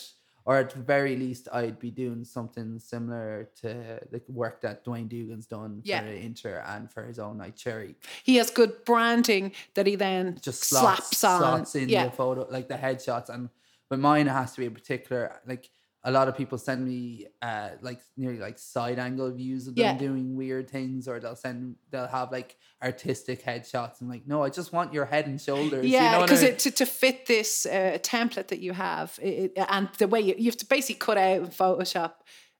or 0.45 0.57
at 0.57 0.71
the 0.71 0.79
very 0.79 1.15
least 1.15 1.47
I'd 1.53 1.79
be 1.79 1.89
doing 1.91 2.23
something 2.25 2.79
similar 2.79 3.49
to 3.61 3.99
the 4.11 4.21
work 4.27 4.61
that 4.61 4.83
Dwayne 4.85 5.07
Dugan's 5.07 5.45
done 5.45 5.81
Yeah. 5.83 6.01
for 6.01 6.07
Inter 6.07 6.63
and 6.67 6.91
for 6.91 7.03
his 7.03 7.19
own 7.19 7.37
night 7.37 7.55
cherry. 7.55 7.95
He 8.23 8.35
has 8.37 8.49
good 8.49 8.83
branding 8.85 9.53
that 9.75 9.87
he 9.87 9.95
then 9.95 10.39
Just 10.41 10.63
slaps, 10.65 11.23
on. 11.23 11.39
slots 11.39 11.75
in 11.75 11.89
yeah. 11.89 12.05
the 12.05 12.11
photo, 12.11 12.47
like 12.49 12.67
the 12.67 12.75
headshots. 12.75 13.29
And 13.29 13.49
but 13.89 13.99
mine 13.99 14.27
has 14.27 14.53
to 14.53 14.59
be 14.61 14.65
in 14.65 14.73
particular. 14.73 15.39
Like 15.45 15.69
a 16.05 16.11
lot 16.11 16.27
of 16.27 16.35
people 16.35 16.57
send 16.57 16.85
me 16.85 17.27
uh 17.41 17.69
like 17.81 18.01
nearly 18.17 18.37
like 18.39 18.59
side 18.59 18.99
angle 18.99 19.31
views 19.31 19.67
of 19.67 19.75
them 19.75 19.83
Yeah. 19.85 19.97
doing 19.97 20.35
weird 20.35 20.69
things, 20.69 21.07
or 21.07 21.19
they'll 21.19 21.35
send 21.35 21.75
they'll 21.91 22.07
have 22.07 22.31
like 22.31 22.57
artistic 22.81 23.43
headshots. 23.43 24.01
I'm 24.01 24.09
like, 24.09 24.27
no, 24.27 24.43
I 24.43 24.49
just 24.49 24.73
want 24.73 24.93
your 24.93 25.05
head 25.05 25.27
and 25.27 25.39
shoulders. 25.41 25.85
you 25.85 25.93
know 25.97 26.03
Yeah, 26.03 26.17
I 26.19 26.21
because 26.23 26.43
mean? 26.43 26.57
to, 26.57 26.71
to 26.71 26.85
fit 26.85 27.25
this 27.27 27.65
uh, 27.65 27.97
template 28.01 28.47
that 28.49 28.59
you 28.59 28.73
have, 28.73 29.17
it- 29.21 29.53
and 29.69 29.87
the 29.97 30.07
way 30.07 30.19
you, 30.19 30.35
you 30.37 30.45
have 30.45 30.57
to 30.57 30.65
basically 30.65 30.95
cut 30.99 31.17
out 31.17 31.39
in 31.41 31.47
Photoshop, 31.47 32.13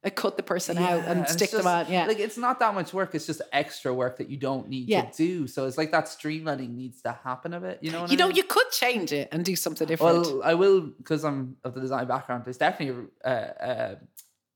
uh, 0.06 0.10
cut 0.10 0.38
the 0.38 0.44
person 0.44 0.78
out 0.78 1.04
and 1.06 1.28
stick 1.28 1.52
them 1.52 1.64
just- 1.64 1.68
on. 1.88 1.92
Yeah, 1.92 2.06
Like 2.08 2.20
it's 2.20 2.38
not 2.38 2.60
that 2.60 2.74
much 2.74 2.94
work. 2.94 3.16
It's 3.16 3.26
just 3.26 3.42
extra 3.52 3.94
work 3.94 4.18
that 4.18 4.30
you 4.30 4.38
don't 4.38 4.68
need 4.70 4.90
Yeah. 4.90 5.04
to 5.06 5.18
do. 5.18 5.48
So 5.48 5.66
it's 5.68 5.78
like 5.78 5.92
that 5.92 6.06
streamlining 6.06 6.76
needs 6.76 7.02
to 7.04 7.12
happen 7.24 7.54
a 7.54 7.60
bit. 7.60 7.80
You 7.82 7.92
know 7.92 8.02
what 8.02 8.12
you 8.12 8.18
I 8.18 8.20
know, 8.20 8.28
mean? 8.28 8.36
you 8.38 8.44
could 8.44 8.70
change 8.72 9.12
it 9.14 9.30
and 9.32 9.46
do 9.46 9.56
something 9.56 9.88
different. 9.88 10.26
well, 10.26 10.42
I 10.44 10.54
will 10.56 10.82
because 10.82 11.24
I'm 11.24 11.58
of 11.64 11.74
the 11.74 11.82
design 11.82 12.08
background. 12.08 12.44
There's 12.46 12.58
definitely 12.58 13.06
a, 13.24 13.28
uh, 13.30 13.64
uh, 13.64 13.96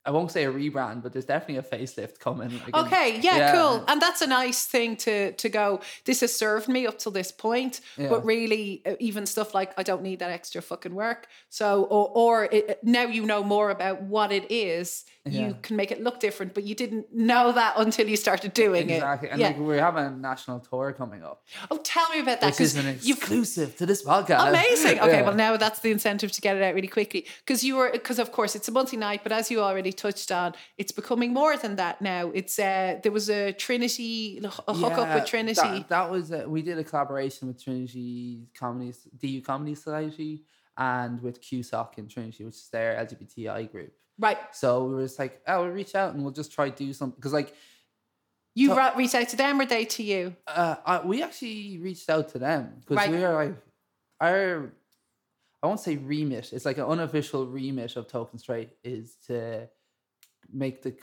I 0.07 0.11
won't 0.11 0.31
say 0.31 0.45
a 0.45 0.51
rebrand, 0.51 1.03
but 1.03 1.11
there's 1.13 1.25
definitely 1.25 1.57
a 1.57 1.63
facelift 1.75 2.19
coming. 2.19 2.49
like 2.63 2.69
in- 2.69 2.85
Okay, 2.85 3.19
yeah, 3.21 3.51
cool. 3.53 3.83
And 3.89 4.01
that's 4.01 4.21
a 4.21 4.27
nice 4.27 4.65
thing 4.65 4.95
to 5.05 5.33
to 5.33 5.49
go. 5.49 5.81
This 6.05 6.21
has 6.21 6.33
served 6.33 6.67
me 6.75 6.87
up 6.87 6.97
till 6.97 7.11
this 7.11 7.31
point, 7.31 7.81
Yeah. 7.97 8.09
but 8.09 8.25
really, 8.25 8.81
uh, 8.85 8.95
even 8.99 9.25
stuff 9.25 9.53
like 9.53 9.69
I 9.77 9.83
don't 9.83 10.01
need 10.01 10.19
that 10.19 10.31
extra 10.31 10.61
fucking 10.61 10.95
work. 10.95 11.27
So, 11.49 11.83
or 11.83 12.05
or 12.23 12.35
it, 12.51 12.79
now 12.83 13.03
you 13.17 13.23
know 13.31 13.43
more 13.43 13.69
about 13.77 13.97
what 14.13 14.31
it 14.31 14.45
is. 14.49 15.03
Yeah. 15.25 15.47
You 15.47 15.57
can 15.61 15.75
make 15.75 15.91
it 15.91 16.01
look 16.01 16.21
different, 16.21 16.53
but 16.53 16.63
you 16.63 16.73
didn't 16.73 17.13
know 17.13 17.51
that 17.51 17.73
until 17.77 18.07
you 18.07 18.15
started 18.15 18.53
doing 18.53 18.89
Exactly, 18.89 18.95
it. 18.95 18.97
Exactly. 18.97 19.29
And 19.31 19.39
yeah. 19.41 19.47
like 19.47 19.57
we're 19.59 19.81
having 19.89 20.05
a 20.05 20.09
national 20.11 20.59
tour 20.61 20.93
coming 20.93 21.21
up, 21.21 21.43
oh, 21.69 21.79
tell 21.83 22.07
me 22.13 22.19
about 22.21 22.39
that 22.39 22.51
which 22.51 22.61
is 22.61 22.77
an 22.77 22.87
exclusive 22.87 23.75
to 23.77 23.85
this 23.85 24.03
podcast. 24.03 24.47
Amazing. 24.49 24.99
Okay, 25.07 25.19
Yeah. 25.19 25.23
well 25.27 25.35
now 25.35 25.57
that's 25.57 25.79
the 25.81 25.91
incentive 25.91 26.31
to 26.31 26.41
get 26.41 26.55
it 26.55 26.63
out 26.63 26.73
really 26.75 26.87
quickly 26.87 27.25
because 27.45 27.61
you 27.63 27.75
were 27.75 27.89
because 27.91 28.19
of 28.19 28.31
course 28.31 28.55
it's 28.55 28.67
a 28.69 28.71
monthly 28.71 28.97
night, 28.97 29.19
but 29.23 29.31
as 29.33 29.51
you 29.51 29.61
already 29.61 29.91
touched 29.97 30.31
on, 30.31 30.53
it's 30.77 30.91
becoming 30.91 31.33
more 31.33 31.57
than 31.57 31.75
that 31.77 32.01
now. 32.01 32.31
It's 32.33 32.57
uh 32.59 32.99
there 33.03 33.11
was 33.11 33.29
a 33.29 33.51
Trinity 33.51 34.39
a 34.67 34.73
hookup 34.73 35.07
Yeah, 35.07 35.15
with 35.15 35.25
Trinity. 35.25 35.61
That, 35.61 35.89
that 35.89 36.11
was 36.11 36.31
uh, 36.31 36.45
we 36.47 36.61
did 36.61 36.77
a 36.77 36.83
collaboration 36.83 37.47
with 37.47 37.63
Trinity 37.63 38.47
Comedy 38.57 38.93
DU 39.21 39.41
Comedy 39.41 39.75
Society 39.75 40.43
and 40.77 41.21
with 41.21 41.41
QSOC 41.41 41.97
in 41.97 42.07
Trinity, 42.07 42.45
which 42.45 42.55
is 42.55 42.69
their 42.71 42.95
LGBTI 43.05 43.71
group. 43.71 43.91
right. 44.19 44.37
So 44.53 44.85
we 44.85 44.93
were 44.95 45.01
just 45.03 45.19
like, 45.19 45.41
oh, 45.47 45.63
we'll 45.63 45.71
reach 45.71 45.95
out 45.95 46.13
and 46.13 46.23
we'll 46.23 46.31
just 46.41 46.51
try 46.53 46.69
do 46.69 46.93
something 46.93 47.15
because 47.15 47.33
like 47.33 47.53
You 48.55 48.75
ra- 48.75 48.93
reached 48.95 49.15
out 49.15 49.29
to 49.29 49.35
them 49.35 49.59
or 49.59 49.65
they 49.65 49.85
to 49.85 50.03
you? 50.03 50.35
uh, 50.47 50.75
I, 50.85 51.05
we 51.05 51.23
actually 51.23 51.79
reached 51.79 52.09
out 52.09 52.29
to 52.29 52.39
them 52.39 52.75
because 52.79 52.97
Right. 52.97 53.11
we 53.11 53.23
are 53.23 53.33
like 53.33 53.55
our 54.21 54.71
I 55.63 55.67
won't 55.67 55.79
say 55.79 55.97
remit. 55.97 56.53
It's 56.53 56.65
like 56.65 56.77
an 56.77 56.83
unofficial 56.85 57.47
remit 57.47 57.95
of 57.95 58.07
Token 58.07 58.37
Straight 58.37 58.69
is 58.83 59.15
to 59.25 59.67
make 60.53 60.81
the 60.81 60.93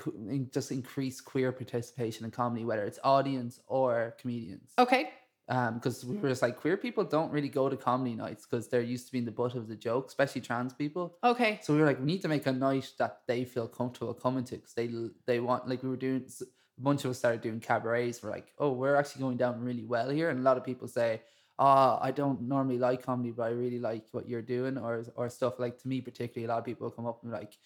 just 0.53 0.73
increase 0.73 1.21
queer 1.21 1.53
participation 1.53 2.25
in 2.25 2.31
comedy, 2.31 2.65
whether 2.65 2.85
it's 2.85 2.99
audience 3.05 3.61
or 3.67 4.15
comedians. 4.21 4.73
Okay. 4.79 5.11
Um, 5.47 5.75
because 5.75 6.03
we 6.07 6.17
were 6.17 6.31
just 6.31 6.41
like 6.41 6.57
queer 6.57 6.79
people 6.79 7.05
don't 7.05 7.31
really 7.31 7.51
go 7.51 7.69
to 7.69 7.77
comedy 7.77 8.15
nights 8.15 8.47
because 8.47 8.69
they're 8.69 8.81
used 8.81 9.07
to 9.07 9.13
being 9.13 9.27
the 9.27 9.31
butt 9.31 9.55
of 9.55 9.69
the 9.69 9.77
joke, 9.77 10.09
especially 10.09 10.41
trans 10.41 10.73
people. 10.73 11.19
Okay. 11.23 11.61
So 11.63 11.75
we 11.75 11.81
were 11.81 11.87
like, 11.87 12.01
we 12.01 12.07
need 12.07 12.23
to 12.23 12.29
make 12.29 12.47
a 12.47 12.53
night 12.53 12.91
that 12.99 13.21
they 13.27 13.45
feel 13.45 13.69
comfortable 13.69 14.15
coming 14.15 14.45
to 14.45 14.57
because 14.57 14.73
they 14.73 14.91
they 15.27 15.41
want 15.41 15.69
like 15.69 15.83
we 15.83 15.91
were 15.91 15.97
doing 15.97 16.25
a 16.41 16.81
bunch 16.81 17.05
of 17.05 17.11
us 17.11 17.19
started 17.19 17.43
doing 17.43 17.61
cabarets. 17.61 18.23
We're 18.23 18.31
like, 18.31 18.53
oh, 18.59 18.73
we're 18.73 18.97
actually 18.97 19.21
going 19.23 19.37
down 19.37 19.63
really 19.63 19.85
well 19.85 20.09
here, 20.09 20.31
and 20.31 20.41
a 20.41 20.43
lot 20.43 20.57
of 20.57 20.65
people 20.65 20.89
say, 20.89 21.21
ah, 21.59 21.99
I 22.03 22.11
don't 22.11 22.43
normally 22.43 22.79
like 22.79 23.05
comedy, 23.05 23.31
but 23.31 23.45
I 23.45 23.51
really 23.51 23.79
like 23.79 24.07
what 24.13 24.29
you're 24.29 24.43
doing, 24.43 24.79
or 24.79 25.05
or 25.15 25.29
stuff 25.29 25.59
like 25.59 25.79
to 25.83 25.89
me 25.89 26.01
particularly. 26.01 26.47
A 26.47 26.49
lot 26.49 26.59
of 26.59 26.65
people 26.65 26.91
come 26.91 27.07
up 27.07 27.23
and 27.23 27.33
like, 27.33 27.59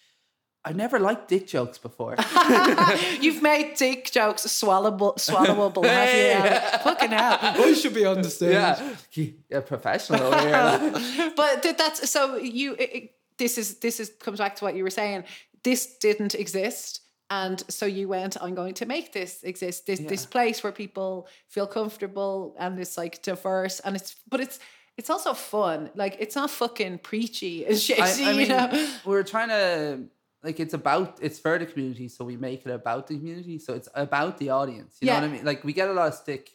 I 0.69 0.73
never 0.73 0.99
liked 0.99 1.27
dick 1.29 1.47
jokes 1.47 1.79
before. 1.79 2.15
You've 3.19 3.41
made 3.41 3.73
dick 3.75 4.11
jokes 4.11 4.45
swallowable, 4.45 5.15
swallowable, 5.17 5.83
have 5.83 6.07
you? 6.15 6.21
Hey. 6.21 6.57
Um, 6.57 6.79
fucking 6.81 7.09
hell. 7.09 7.39
I 7.41 7.73
should 7.73 7.95
be 7.95 8.05
on 8.05 8.21
the 8.21 8.29
stage. 8.29 8.53
yeah, 8.53 8.95
yeah, 9.49 9.61
professional 9.61 10.31
here. 10.39 10.51
like. 10.51 11.35
but 11.35 11.63
that's 11.77 12.09
so 12.09 12.37
you 12.37 12.73
it, 12.73 12.89
it- 12.95 13.11
this 13.37 13.57
is 13.57 13.79
this 13.79 13.99
is 13.99 14.11
comes 14.19 14.37
back 14.37 14.55
to 14.57 14.65
what 14.65 14.75
you 14.75 14.83
were 14.83 14.89
saying 14.89 15.23
this 15.63 15.97
didn't 15.97 16.35
exist 16.35 17.01
and 17.29 17.63
so 17.69 17.85
you 17.85 18.05
went 18.09 18.35
i'm 18.41 18.53
going 18.53 18.73
to 18.73 18.85
make 18.85 19.13
this 19.13 19.43
exist 19.43 19.85
this 19.87 19.99
this 20.01 20.25
place 20.25 20.61
where 20.61 20.73
people 20.73 21.25
feel 21.47 21.65
comfortable 21.65 22.53
and 22.59 22.77
it's 22.77 22.97
like 22.97 23.21
diverse 23.21 23.79
and 23.79 23.95
it's 23.95 24.17
but 24.29 24.41
it's 24.41 24.59
it's 24.97 25.09
also 25.09 25.33
fun 25.33 25.89
like 25.95 26.17
it's 26.19 26.35
not 26.35 26.49
fucking 26.51 26.97
preachy 26.97 27.65
and 27.65 27.79
shit 27.79 27.97
I, 28.01 28.09
I 28.11 28.31
you 28.31 28.37
mean, 28.39 28.49
know 28.49 28.89
we're 29.05 29.23
trying 29.23 29.47
to 29.47 30.03
like 30.43 30.59
it's 30.59 30.73
about 30.73 31.19
it's 31.21 31.39
for 31.39 31.57
the 31.57 31.65
community, 31.65 32.07
so 32.07 32.23
we 32.25 32.37
make 32.37 32.65
it 32.65 32.71
about 32.71 33.07
the 33.07 33.17
community. 33.17 33.59
So 33.59 33.73
it's 33.73 33.89
about 33.93 34.37
the 34.37 34.49
audience. 34.49 34.97
You 35.01 35.07
know 35.07 35.15
what 35.15 35.23
I 35.23 35.27
mean? 35.27 35.45
Like 35.45 35.63
we 35.63 35.73
get 35.73 35.89
a 35.89 35.93
lot 35.93 36.07
of 36.07 36.13
stick. 36.13 36.51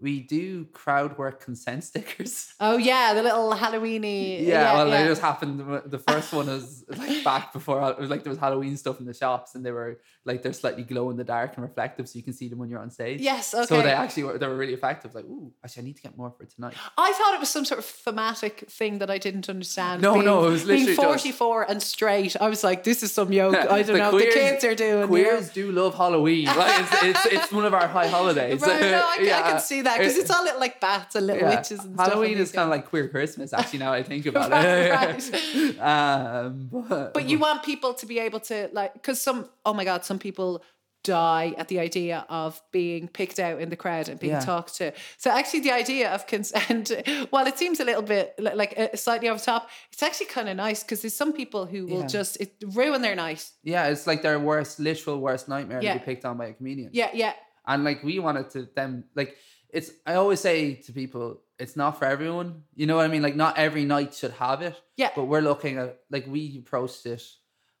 We 0.00 0.20
do 0.20 0.64
crowd 0.66 1.18
work 1.18 1.42
consent 1.44 1.82
stickers. 1.90 2.54
oh 2.60 2.76
yeah 2.76 3.14
the 3.14 3.22
little 3.22 3.52
halloweeny 3.52 4.44
Yeah, 4.46 4.74
well, 4.74 4.90
they 4.90 5.04
just 5.04 5.20
happened. 5.20 5.60
the- 5.86 5.98
first 5.98 6.32
one 6.32 6.46
was 6.56 6.84
like 6.88 7.24
back 7.24 7.52
before 7.52 7.82
it 7.90 7.98
was 7.98 8.08
like 8.08 8.22
there 8.22 8.30
was 8.30 8.38
Halloween 8.38 8.76
stuff 8.76 9.00
in 9.00 9.06
the 9.06 9.12
shops, 9.14 9.54
and 9.56 9.66
they 9.66 9.72
were 9.72 9.98
like 10.24 10.42
they're 10.42 10.52
slightly 10.52 10.84
glow 10.84 11.10
in 11.10 11.16
the 11.16 11.24
dark 11.24 11.54
and 11.56 11.64
reflective, 11.64 12.08
so 12.08 12.16
you 12.16 12.22
can 12.22 12.32
see 12.32 12.48
them 12.48 12.58
when 12.60 12.70
you're 12.70 12.78
on 12.80 12.90
stage. 12.90 13.20
yes 13.20 13.54
okay 13.54 13.66
So 13.66 13.82
they 13.82 13.90
actually 13.92 14.22
were 14.24 14.38
they 14.38 14.46
were 14.46 14.56
really 14.56 14.74
effective. 14.74 15.14
Like, 15.14 15.24
ooh, 15.24 15.52
actually, 15.64 15.82
I 15.82 15.86
need 15.86 15.96
to 15.96 16.02
get 16.02 16.16
more 16.16 16.30
for 16.30 16.44
tonight. 16.46 16.74
I 16.96 17.12
thought 17.12 17.34
it 17.34 17.40
was 17.40 17.50
some 17.50 17.64
sort 17.64 17.78
of 17.80 17.84
thematic 17.84 18.54
thing 18.70 18.98
that 19.00 19.10
I 19.10 19.18
didn't 19.18 19.48
understand. 19.48 20.00
No, 20.02 20.20
no, 20.20 20.46
it 20.46 20.50
was 20.50 20.64
being 20.64 20.86
literally 20.86 21.16
just- 21.16 21.38
44 21.38 21.70
and 21.70 21.82
straight. 21.82 22.36
I 22.40 22.48
was 22.48 22.62
like, 22.62 22.84
this 22.84 23.02
is 23.02 23.10
some 23.12 23.32
yoke. 23.32 23.54
I 23.78 23.82
don't 23.82 23.86
The 23.86 23.98
know. 23.98 24.10
queers- 24.10 24.34
the 24.34 24.40
kids 24.40 24.64
are 24.64 24.74
doing. 24.76 25.08
Queers 25.08 25.50
do 25.50 25.72
love 25.72 25.94
Halloween. 25.96 26.46
Like 26.46 26.80
it's, 26.82 27.02
it's 27.02 27.26
it's 27.36 27.52
one 27.52 27.64
of 27.64 27.74
our 27.74 27.88
high 27.88 28.06
holidays. 28.08 28.60
Right, 28.60 28.80
no, 28.80 29.02
I, 29.04 29.16
can, 29.18 29.28
I 29.42 29.50
can 29.50 29.60
see 29.60 29.80
that 29.82 29.87
because 29.96 30.16
it's 30.18 30.30
all 30.30 30.44
little 30.44 30.60
like 30.60 30.80
bats 30.80 31.14
and 31.14 31.26
little 31.26 31.42
Yeah. 31.48 31.56
witches 31.56 31.80
and 31.84 31.94
stuff. 31.94 32.08
Halloween 32.10 32.32
and 32.32 32.40
is 32.40 32.52
kind 32.52 32.64
of 32.64 32.70
like 32.70 32.86
queer 32.86 33.08
Christmas, 33.08 33.52
actually. 33.52 33.78
Now 33.78 33.92
I 33.92 34.02
think 34.02 34.26
about 34.32 34.50
Right, 34.50 35.18
it. 35.32 35.80
um, 35.80 36.68
but, 36.70 37.14
But 37.14 37.28
you 37.28 37.38
want 37.38 37.62
people 37.62 37.94
to 37.94 38.06
be 38.06 38.18
able 38.18 38.40
to 38.40 38.68
like, 38.72 38.92
because 38.94 39.20
some, 39.20 39.48
oh 39.64 39.72
my 39.74 39.84
god, 39.84 40.04
some 40.04 40.18
people 40.18 40.62
die 41.04 41.54
at 41.56 41.68
the 41.68 41.78
idea 41.78 42.26
of 42.28 42.60
being 42.72 43.06
picked 43.08 43.38
out 43.38 43.60
in 43.60 43.70
the 43.70 43.76
crowd 43.76 44.08
and 44.08 44.18
being 44.18 44.32
Yeah. 44.32 44.40
talked 44.40 44.74
to. 44.78 44.92
So 45.16 45.30
actually, 45.30 45.60
the 45.60 45.70
idea 45.70 46.12
of 46.12 46.26
consent, 46.26 46.90
while 47.30 47.46
it 47.46 47.56
seems 47.56 47.78
a 47.80 47.84
little 47.84 48.02
bit 48.02 48.34
like 48.38 48.74
uh, 48.76 48.94
slightly 48.96 49.28
over 49.28 49.38
top, 49.42 49.70
it's 49.92 50.02
actually 50.02 50.26
kind 50.26 50.48
of 50.48 50.56
nice 50.56 50.82
because 50.82 51.00
there's 51.02 51.14
some 51.16 51.32
people 51.32 51.66
who 51.66 51.86
will 51.86 52.00
Yeah. 52.00 52.06
just 52.08 52.36
it 52.40 52.52
ruin 52.74 53.00
their 53.00 53.14
night. 53.14 53.48
yeah, 53.62 53.86
it's 53.86 54.06
like 54.08 54.22
their 54.22 54.38
worst, 54.40 54.80
literal 54.80 55.20
worst 55.20 55.48
nightmare 55.48 55.80
Yeah. 55.80 55.92
to 55.94 55.98
be 56.00 56.04
picked 56.04 56.24
on 56.24 56.36
by 56.36 56.46
a 56.46 56.52
comedian. 56.52 56.90
Yeah, 56.92 57.10
yeah, 57.14 57.32
And 57.66 57.84
like 57.84 58.02
we 58.02 58.18
wanted 58.18 58.50
to 58.50 58.68
them 58.74 59.04
like 59.14 59.36
it's. 59.70 59.90
I 60.06 60.14
always 60.14 60.40
say 60.40 60.74
to 60.74 60.92
people, 60.92 61.40
it's 61.58 61.76
not 61.76 61.98
for 61.98 62.04
everyone. 62.06 62.62
You 62.74 62.86
know 62.86 62.96
what 62.96 63.04
I 63.04 63.08
mean? 63.08 63.22
Like 63.22 63.36
not 63.36 63.58
every 63.58 63.84
night 63.84 64.14
should 64.14 64.32
have 64.32 64.62
it. 64.62 64.80
yeah. 64.96 65.10
But 65.14 65.24
we're 65.24 65.40
looking 65.40 65.78
at 65.78 65.98
like 66.10 66.26
we 66.26 66.58
approached 66.58 67.04
it. 67.06 67.22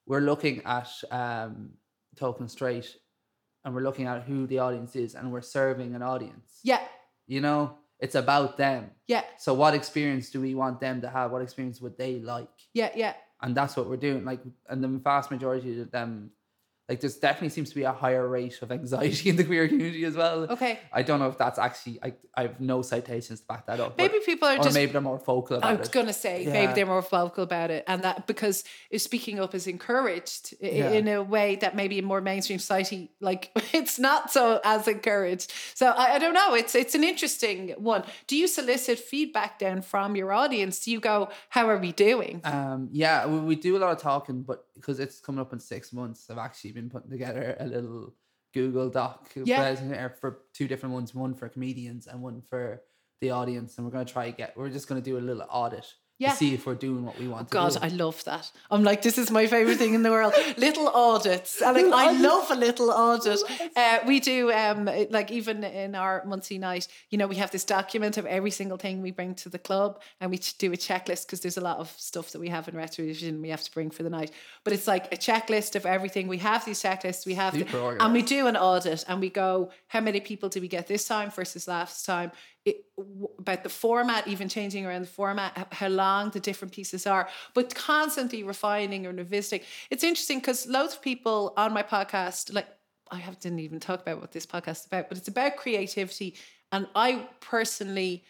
We're 0.06 0.20
looking 0.20 0.62
at 0.64 0.88
um 1.10 1.70
Token 2.16 2.48
Straight, 2.48 2.96
and 3.64 3.74
we're 3.74 3.82
looking 3.82 4.06
at 4.06 4.22
who 4.22 4.46
the 4.46 4.58
audience 4.60 4.96
is, 4.96 5.14
and 5.14 5.30
we're 5.32 5.40
serving 5.42 5.94
an 5.94 6.02
audience. 6.02 6.60
Yeah, 6.64 6.80
You 7.26 7.40
know, 7.40 7.76
it's 8.00 8.14
about 8.16 8.56
them. 8.56 8.90
yeah, 9.06 9.22
So 9.38 9.54
what 9.54 9.74
experience 9.74 10.30
do 10.30 10.40
we 10.40 10.54
want 10.54 10.80
them 10.80 11.00
to 11.02 11.08
have? 11.08 11.30
What 11.30 11.42
experience 11.42 11.80
would 11.80 11.96
they 11.98 12.18
like? 12.20 12.50
yeah, 12.74 12.90
yeah. 12.96 13.14
And 13.40 13.54
that's 13.56 13.76
what 13.76 13.88
we're 13.88 13.96
doing. 14.08 14.24
Like, 14.24 14.40
and 14.68 14.82
the 14.82 14.88
vast 14.88 15.30
majority 15.30 15.80
of 15.80 15.92
them, 15.92 16.30
like 16.88 17.00
there's 17.00 17.16
definitely 17.16 17.50
seems 17.50 17.68
to 17.68 17.74
be 17.74 17.82
a 17.82 17.92
higher 17.92 18.26
rate 18.26 18.60
of 18.62 18.72
anxiety 18.72 19.28
in 19.30 19.36
the 19.36 19.44
queer 19.44 19.68
community 19.68 20.04
as 20.04 20.16
well. 20.16 20.44
Okay. 20.50 20.78
I 20.92 21.02
don't 21.02 21.20
know 21.20 21.28
if 21.28 21.36
that's 21.36 21.58
actually 21.58 21.98
I, 22.02 22.14
I 22.34 22.42
have 22.42 22.60
no 22.60 22.80
citations 22.82 23.40
to 23.40 23.46
back 23.46 23.66
that 23.66 23.78
up. 23.78 23.98
Maybe 23.98 24.18
people 24.24 24.48
are 24.48 24.58
or 24.58 24.62
just 24.62 24.74
maybe 24.74 24.92
they're 24.92 25.00
more 25.02 25.18
vocal 25.18 25.58
about 25.58 25.70
it. 25.70 25.76
I 25.76 25.78
was 25.78 25.88
it. 25.88 25.92
gonna 25.92 26.12
say 26.14 26.46
maybe 26.46 26.72
they're 26.72 26.86
more 26.86 27.02
vocal 27.02 27.44
about 27.44 27.70
it, 27.70 27.84
and 27.86 28.02
that 28.04 28.26
because 28.26 28.64
speaking 28.96 29.38
up 29.38 29.54
is 29.54 29.66
encouraged 29.66 30.54
Yeah. 30.60 30.90
in 30.92 31.08
a 31.08 31.22
way 31.22 31.56
that 31.56 31.76
maybe 31.76 31.98
in 31.98 32.04
more 32.06 32.20
mainstream 32.22 32.58
society, 32.58 33.10
like 33.20 33.50
it's 33.74 33.98
not 33.98 34.30
so 34.32 34.60
as 34.64 34.88
encouraged. 34.88 35.52
So 35.74 35.88
I, 35.88 36.14
I 36.14 36.18
don't 36.18 36.34
know. 36.34 36.54
It's 36.54 36.74
it's 36.74 36.94
an 36.94 37.04
interesting 37.04 37.70
one. 37.76 38.04
Do 38.26 38.36
you 38.36 38.48
solicit 38.48 38.98
feedback 38.98 39.58
then 39.58 39.82
from 39.82 40.16
your 40.16 40.32
audience? 40.32 40.84
Do 40.84 40.90
you 40.90 41.00
go, 41.00 41.28
"How 41.50 41.68
are 41.68 41.78
we 41.78 41.92
doing?" 41.92 42.40
Um, 42.44 42.88
yeah, 42.92 43.26
we, 43.26 43.40
we 43.40 43.56
do 43.56 43.76
a 43.76 43.80
lot 43.80 43.92
of 43.92 44.00
talking, 44.00 44.42
but 44.42 44.64
because 44.74 45.00
it's 45.00 45.20
coming 45.20 45.40
up 45.40 45.52
in 45.52 45.60
six 45.60 45.92
months, 45.92 46.28
I've 46.30 46.38
actually 46.38 46.72
been 46.80 46.90
putting 46.90 47.10
together 47.10 47.56
a 47.60 47.66
little 47.66 48.14
Google 48.54 48.88
Doc 48.90 49.30
Yeah. 49.34 50.08
for 50.20 50.42
two 50.54 50.66
different 50.68 50.94
ones, 50.94 51.14
one 51.14 51.34
for 51.34 51.48
comedians 51.48 52.06
and 52.06 52.22
one 52.22 52.40
for 52.42 52.82
the 53.20 53.30
audience, 53.30 53.76
and 53.76 53.84
we're 53.86 53.92
gonna 53.92 54.04
try 54.04 54.30
to 54.30 54.36
get. 54.36 54.56
We're 54.56 54.70
just 54.70 54.86
gonna 54.88 55.00
do 55.00 55.18
a 55.18 55.24
little 55.28 55.44
audit 55.50 55.86
Yeah. 56.18 56.32
see 56.32 56.52
if 56.52 56.66
we're 56.66 56.74
doing 56.74 57.04
what 57.04 57.18
we 57.18 57.28
want. 57.28 57.48
God, 57.50 57.72
to 57.72 57.78
do. 57.78 57.84
I 57.84 57.88
love 57.88 58.24
that. 58.24 58.50
I'm 58.70 58.82
like, 58.82 59.02
this 59.02 59.18
is 59.18 59.30
my 59.30 59.46
favorite 59.46 59.78
thing 59.78 59.94
in 59.94 60.02
the 60.02 60.10
world. 60.10 60.34
Little 60.56 60.88
audits. 60.88 61.62
And 61.62 61.90
like, 61.90 62.08
I 62.08 62.20
love 62.20 62.50
a 62.50 62.56
little 62.56 62.90
audit. 62.90 63.38
Uh, 63.76 63.98
we 64.06 64.18
do, 64.18 64.50
um, 64.52 64.86
like, 65.10 65.30
even 65.30 65.62
in 65.62 65.94
our 65.94 66.24
monthly 66.26 66.58
night, 66.58 66.88
you 67.10 67.18
know, 67.18 67.28
we 67.28 67.36
have 67.36 67.52
this 67.52 67.64
document 67.64 68.18
of 68.18 68.26
every 68.26 68.50
single 68.50 68.78
thing 68.78 69.00
we 69.00 69.12
bring 69.12 69.34
to 69.36 69.48
the 69.48 69.58
club 69.58 70.00
and 70.20 70.30
we 70.30 70.38
do 70.58 70.72
a 70.72 70.76
checklist 70.76 71.26
because 71.26 71.40
there's 71.40 71.56
a 71.56 71.60
lot 71.60 71.78
of 71.78 71.88
stuff 71.96 72.32
that 72.32 72.40
we 72.40 72.48
have 72.48 72.66
in 72.66 72.74
retrovision 72.74 73.40
we 73.40 73.50
have 73.50 73.62
to 73.62 73.72
bring 73.72 73.90
for 73.90 74.02
the 74.02 74.10
night. 74.10 74.32
But 74.64 74.72
it's 74.72 74.88
like 74.88 75.12
a 75.12 75.16
checklist 75.16 75.76
of 75.76 75.86
everything. 75.86 76.26
We 76.26 76.38
have 76.38 76.64
these 76.64 76.82
checklists, 76.82 77.26
we 77.26 77.34
have, 77.34 77.54
the, 77.54 77.96
and 78.00 78.12
we 78.12 78.22
do 78.22 78.48
an 78.48 78.56
audit 78.56 79.04
and 79.06 79.20
we 79.20 79.30
go, 79.30 79.70
how 79.86 80.00
many 80.00 80.20
people 80.20 80.48
did 80.48 80.62
we 80.62 80.68
get 80.68 80.88
this 80.88 81.06
time 81.06 81.30
versus 81.30 81.68
last 81.68 82.04
time? 82.04 82.32
It, 82.68 82.84
about 83.38 83.62
the 83.62 83.68
format, 83.84 84.26
even 84.26 84.48
changing 84.48 84.84
around 84.84 85.02
the 85.02 85.14
format, 85.22 85.50
how 85.72 85.88
long 85.88 86.30
the 86.30 86.40
different 86.40 86.72
pieces 86.74 87.06
are, 87.06 87.28
but 87.54 87.74
constantly 87.74 88.42
refining 88.42 89.06
and 89.06 89.16
revisiting. 89.18 89.64
It's 89.90 90.04
interesting 90.04 90.38
because 90.40 90.66
loads 90.66 90.94
of 90.94 91.02
people 91.02 91.54
on 91.56 91.72
my 91.72 91.82
podcast, 91.82 92.52
like 92.52 92.68
I 93.10 93.20
didn't 93.40 93.60
even 93.60 93.80
talk 93.80 94.00
about 94.02 94.20
what 94.20 94.32
this 94.32 94.46
podcast 94.46 94.80
is 94.80 94.86
about, 94.86 95.08
but 95.08 95.18
it's 95.18 95.28
about 95.28 95.56
creativity. 95.56 96.34
And 96.72 96.86
I 96.94 97.28
personally 97.40 98.24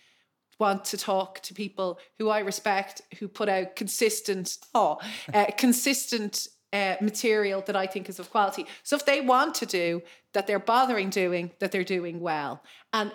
want 0.59 0.85
to 0.87 0.97
talk 0.97 1.41
to 1.41 1.55
people 1.55 1.99
who 2.19 2.29
I 2.29 2.41
respect, 2.41 3.03
who 3.19 3.29
put 3.29 3.49
out 3.49 3.77
consistent, 3.77 4.59
oh, 4.75 4.99
uh, 5.33 5.47
consistent 5.57 6.49
uh, 6.73 6.97
material 7.01 7.63
that 7.67 7.77
I 7.77 7.87
think 7.87 8.09
is 8.09 8.19
of 8.19 8.31
quality. 8.31 8.67
So 8.83 8.97
if 8.97 9.07
they 9.07 9.21
want 9.21 9.55
to 9.57 9.67
do 9.67 10.03
that, 10.35 10.47
they're 10.47 10.59
bothering 10.59 11.11
doing 11.11 11.53
that, 11.61 11.73
they're 11.73 11.85
doing 11.85 12.21
well. 12.21 12.63
And 12.93 13.13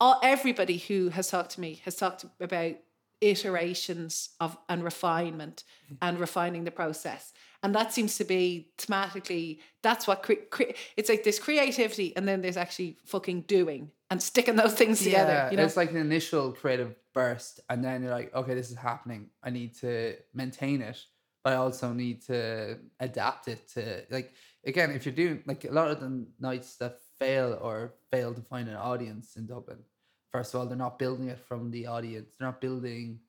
all, 0.00 0.20
everybody 0.22 0.78
who 0.78 1.08
has 1.10 1.28
talked 1.28 1.52
to 1.52 1.60
me 1.60 1.80
has 1.84 1.96
talked 1.96 2.24
about 2.40 2.74
iterations 3.20 4.30
of 4.40 4.56
and 4.68 4.84
refinement 4.84 5.64
mm. 5.90 5.96
and 6.02 6.18
refining 6.18 6.64
the 6.64 6.70
process. 6.70 7.32
And 7.62 7.74
that 7.74 7.92
seems 7.92 8.16
to 8.18 8.24
be 8.24 8.68
thematically, 8.78 9.58
that's 9.82 10.06
what 10.06 10.22
cre- 10.22 10.44
cre- 10.50 10.74
it's 10.96 11.08
like 11.08 11.24
this 11.24 11.38
creativity, 11.38 12.14
and 12.16 12.28
then 12.28 12.42
there's 12.42 12.56
actually 12.56 12.98
fucking 13.06 13.42
doing 13.42 13.90
and 14.10 14.22
sticking 14.22 14.56
those 14.56 14.74
things 14.74 15.02
together. 15.02 15.32
Yeah, 15.32 15.50
you 15.50 15.56
know, 15.56 15.64
it's 15.64 15.76
like 15.76 15.90
an 15.90 15.96
initial 15.96 16.52
creative 16.52 16.94
burst, 17.14 17.60
and 17.70 17.82
then 17.82 18.02
you're 18.02 18.10
like, 18.10 18.34
okay, 18.34 18.54
this 18.54 18.70
is 18.70 18.76
happening. 18.76 19.30
I 19.42 19.50
need 19.50 19.74
to 19.80 20.16
maintain 20.34 20.82
it, 20.82 21.02
but 21.42 21.54
I 21.54 21.56
also 21.56 21.92
need 21.92 22.22
to 22.26 22.78
adapt 23.00 23.48
it 23.48 23.66
to 23.74 24.02
like 24.10 24.34
again, 24.66 24.90
if 24.90 25.06
you're 25.06 25.14
doing 25.14 25.42
like 25.46 25.64
a 25.64 25.72
lot 25.72 25.90
of 25.90 26.00
the 26.00 26.26
nights 26.38 26.76
that 26.76 26.98
fail 27.18 27.58
or 27.60 27.92
fail 28.10 28.34
to 28.34 28.40
find 28.42 28.68
an 28.68 28.76
audience 28.76 29.36
in 29.36 29.46
Dublin, 29.46 29.78
first 30.32 30.54
of 30.54 30.60
all, 30.60 30.66
they're 30.66 30.76
not 30.76 30.98
building 30.98 31.28
it 31.28 31.38
from 31.38 31.70
the 31.70 31.86
audience. 31.86 32.34
They're 32.38 32.48
not 32.48 32.60
building 32.60 33.20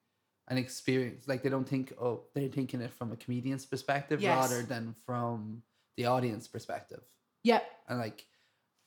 an 0.50 0.58
experience. 0.58 1.28
Like 1.28 1.44
they 1.44 1.50
don't 1.50 1.68
think, 1.68 1.94
oh, 2.00 2.22
they're 2.34 2.48
thinking 2.50 2.82
it 2.82 2.92
from 2.92 3.12
a 3.12 3.16
comedian's 3.16 3.66
perspective 3.66 4.22
Yes. 4.22 4.38
rather 4.38 4.64
than 4.64 4.96
from 5.06 5.64
the 5.98 6.06
audience 6.06 6.48
perspective. 6.48 7.02
yeah. 7.44 7.60
And 7.90 8.00
like, 8.00 8.26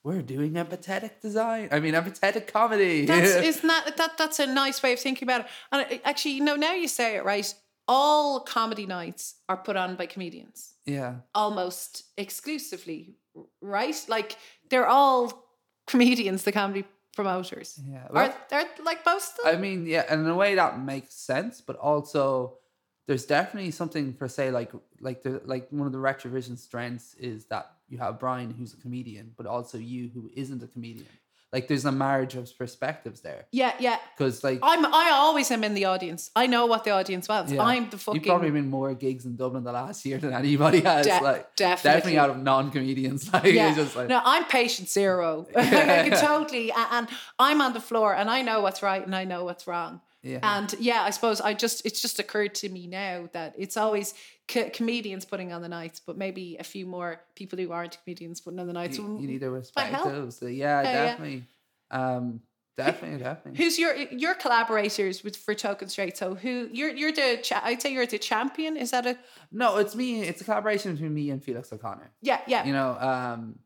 we're 0.02 0.22
doing 0.22 0.52
empathetic 0.52 1.20
design. 1.20 1.68
I 1.70 1.78
mean, 1.80 1.92
empathetic 1.92 2.46
comedy. 2.46 3.04
That's 3.04 3.34
isn't 3.50 3.66
that 3.66 3.96
that 3.98 4.16
that's 4.16 4.38
a 4.38 4.46
nice 4.46 4.82
way 4.82 4.94
of 4.94 4.98
thinking 5.00 5.26
about 5.26 5.42
it. 5.42 5.46
And 5.70 5.82
uh, 5.82 5.98
actually, 6.06 6.32
you 6.32 6.42
know, 6.44 6.56
now 6.56 6.72
you 6.72 6.88
say 6.88 7.16
it 7.16 7.24
right. 7.24 7.52
All 7.86 8.40
comedy 8.40 8.86
nights 8.86 9.34
are 9.48 9.58
put 9.58 9.76
on 9.76 9.96
by 9.96 10.06
comedians, 10.06 10.72
yeah. 10.86 11.16
almost 11.34 12.04
exclusively, 12.16 13.16
right? 13.60 13.96
Like 14.08 14.36
they're 14.68 14.86
all 14.86 15.44
comedians, 15.86 16.44
the 16.44 16.52
comedy 16.52 16.84
promoters. 17.14 17.78
Yeah. 17.84 18.06
Are 18.10 18.34
they're 18.48 18.68
like 18.84 19.04
them? 19.04 19.18
I 19.44 19.56
mean, 19.56 19.86
yeah, 19.86 20.04
and 20.08 20.22
in 20.22 20.26
a 20.26 20.34
way 20.34 20.54
that 20.54 20.80
makes 20.80 21.14
sense, 21.14 21.60
but 21.60 21.76
also 21.76 22.58
there's 23.06 23.26
definitely 23.26 23.72
something 23.72 24.14
for 24.14 24.28
say 24.28 24.50
like 24.50 24.72
like 25.00 25.22
the 25.22 25.42
like 25.44 25.68
one 25.70 25.86
of 25.86 25.92
the 25.92 25.98
retrovision 25.98 26.56
strengths 26.56 27.14
is 27.14 27.46
that 27.46 27.72
you 27.88 27.98
have 27.98 28.20
Brian 28.20 28.52
who's 28.52 28.72
a 28.72 28.76
comedian, 28.76 29.32
but 29.36 29.46
also 29.46 29.78
you 29.78 30.10
who 30.14 30.30
isn't 30.34 30.62
a 30.62 30.68
comedian. 30.68 31.08
Like 31.52 31.66
there's 31.66 31.84
a 31.84 31.90
marriage 31.90 32.36
of 32.36 32.56
perspectives 32.56 33.22
there. 33.22 33.46
yeah, 33.50 33.72
yeah. 33.80 33.96
Because 34.16 34.44
like 34.44 34.60
I'm 34.62 34.86
I 34.86 35.10
always 35.12 35.50
am 35.50 35.64
in 35.64 35.74
the 35.74 35.86
audience. 35.86 36.30
I 36.36 36.46
know 36.46 36.66
what 36.66 36.84
the 36.84 36.92
audience 36.92 37.28
wants. 37.28 37.50
yeah, 37.50 37.62
I'm 37.62 37.90
the 37.90 37.98
fucking 37.98 38.20
You've 38.20 38.28
probably 38.28 38.50
been 38.50 38.70
more 38.70 38.94
gigs 38.94 39.24
in 39.26 39.34
Dublin 39.36 39.64
the 39.64 39.72
last 39.72 40.06
year 40.06 40.18
than 40.18 40.32
anybody 40.32 40.80
has. 40.80 41.06
De- 41.06 41.20
like 41.20 41.56
definitely. 41.56 41.90
definitely 41.90 42.18
out 42.18 42.30
of 42.30 42.38
non 42.38 42.70
comedians. 42.70 43.30
Like 43.40 43.44
yeah. 43.52 43.74
just 43.74 43.96
like 43.96 44.08
no, 44.08 44.20
I'm 44.24 44.44
patient 44.44 44.88
zero. 44.88 45.46
I 45.56 45.62
can 46.08 46.20
totally, 46.20 46.72
and 46.72 47.08
I'm 47.38 47.60
on 47.60 47.72
the 47.72 47.80
floor, 47.80 48.14
and 48.14 48.30
I 48.30 48.42
know 48.42 48.60
what's 48.60 48.82
right, 48.82 49.04
and 49.04 49.14
I 49.14 49.24
know 49.24 49.44
what's 49.44 49.66
wrong. 49.66 50.00
Yeah. 50.22 50.38
And 50.42 50.74
yeah, 50.78 51.02
I 51.02 51.10
suppose 51.10 51.40
I 51.40 51.54
just 51.54 51.84
it's 51.86 52.00
just 52.02 52.18
occurred 52.18 52.54
to 52.56 52.68
me 52.68 52.86
now 52.86 53.28
that 53.32 53.54
it's 53.58 53.76
always 53.76 54.14
co- 54.48 54.70
comedians 54.70 55.24
putting 55.24 55.52
on 55.52 55.62
the 55.62 55.68
nights, 55.68 56.00
but 56.00 56.16
maybe 56.18 56.56
a 56.60 56.64
few 56.64 56.86
more 56.86 57.20
people 57.34 57.58
who 57.58 57.72
aren't 57.72 57.98
comedians 58.04 58.40
putting 58.40 58.58
on 58.60 58.66
the 58.66 58.72
nights. 58.72 58.98
you, 58.98 59.18
you 59.20 59.26
need 59.26 59.40
to 59.40 59.50
respect 59.50 59.92
those. 60.04 60.36
So, 60.38 60.46
yeah, 60.46 60.82
Yeah, 60.82 60.92
yeah. 60.92 61.04
definitely. 61.06 61.44
Um 61.90 62.40
definitely, 62.76 63.18
definitely. 63.18 63.62
Who's 63.62 63.78
your 63.78 63.94
your 63.94 64.34
collaborators 64.34 65.22
with 65.24 65.36
for 65.36 65.54
Token 65.54 65.88
Straight? 65.88 66.16
So 66.16 66.34
who 66.34 66.68
you're 66.72 66.90
you're 66.90 67.12
the 67.12 67.38
cha- 67.42 67.62
I'd 67.64 67.82
say 67.82 67.92
you're 67.92 68.06
the 68.06 68.18
champion. 68.18 68.76
Is 68.76 68.90
that 68.92 69.06
a 69.06 69.18
No, 69.50 69.76
it's 69.78 69.94
me. 69.94 70.22
It's 70.22 70.40
a 70.40 70.44
collaboration 70.44 70.92
between 70.92 71.14
me 71.14 71.30
and 71.30 71.42
Felix 71.42 71.72
O'Connor. 71.72 72.10
yeah 72.22 72.40
yeah 72.46 72.64
You 72.64 72.72
know, 72.72 72.96
um, 72.98 73.58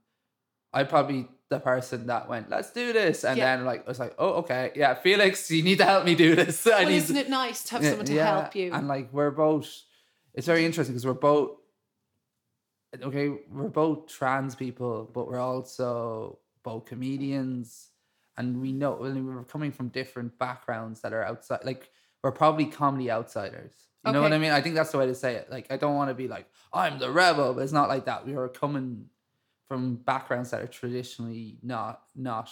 I'd 0.72 0.88
probably 0.88 1.28
the 1.54 1.60
person 1.60 2.06
that 2.06 2.28
went, 2.28 2.50
"Let's 2.50 2.70
do 2.72 2.92
this," 2.92 3.24
and 3.24 3.36
Yeah. 3.38 3.56
then 3.56 3.64
like 3.64 3.80
I 3.86 3.88
was 3.88 3.98
like, 3.98 4.14
"Oh, 4.18 4.32
okay, 4.42 4.72
yeah, 4.74 4.94
Felix, 4.94 5.50
you 5.50 5.62
need 5.62 5.78
to 5.78 5.84
help 5.84 6.04
me 6.04 6.14
do 6.14 6.34
this." 6.34 6.64
Well, 6.66 6.88
isn't 6.88 7.16
it 7.16 7.30
nice 7.30 7.64
to 7.64 7.70
have 7.74 7.84
someone 7.84 8.06
to 8.06 8.14
yeah, 8.14 8.40
help 8.40 8.54
you? 8.56 8.72
And 8.72 8.88
like 8.88 9.12
we're 9.12 9.30
both, 9.30 9.68
it's 10.34 10.46
very 10.46 10.64
interesting 10.64 10.94
because 10.94 11.06
we're 11.06 11.14
both, 11.30 11.50
okay, 13.02 13.28
we're 13.50 13.68
both 13.68 14.08
trans 14.08 14.54
people, 14.54 15.10
but 15.14 15.26
we're 15.28 15.38
also 15.40 16.38
both 16.62 16.86
comedians, 16.86 17.90
and 18.36 18.60
we 18.60 18.72
know 18.72 18.92
we're 19.00 19.44
coming 19.44 19.72
from 19.72 19.88
different 19.88 20.38
backgrounds 20.38 21.00
that 21.02 21.12
are 21.12 21.24
outside. 21.24 21.64
Like 21.64 21.90
we're 22.22 22.32
probably 22.32 22.66
comedy 22.66 23.10
outsiders. 23.10 23.74
You 24.06 24.12
know 24.12 24.20
what 24.20 24.34
I 24.34 24.38
mean? 24.38 24.50
I 24.50 24.60
think 24.60 24.74
that's 24.74 24.92
the 24.92 24.98
way 24.98 25.06
to 25.06 25.14
say 25.14 25.34
it. 25.36 25.50
Like 25.50 25.66
I 25.70 25.78
don't 25.78 25.94
want 25.94 26.10
to 26.10 26.14
be 26.14 26.28
like 26.28 26.46
I'm 26.74 26.98
the 26.98 27.10
rebel, 27.10 27.54
but 27.54 27.62
it's 27.62 27.72
not 27.72 27.88
like 27.88 28.04
that. 28.04 28.26
We 28.26 28.34
are 28.34 28.48
coming 28.48 29.06
from 29.68 29.96
backgrounds 29.96 30.50
that 30.50 30.60
are 30.60 30.66
traditionally 30.66 31.58
not 31.62 32.02
not 32.14 32.50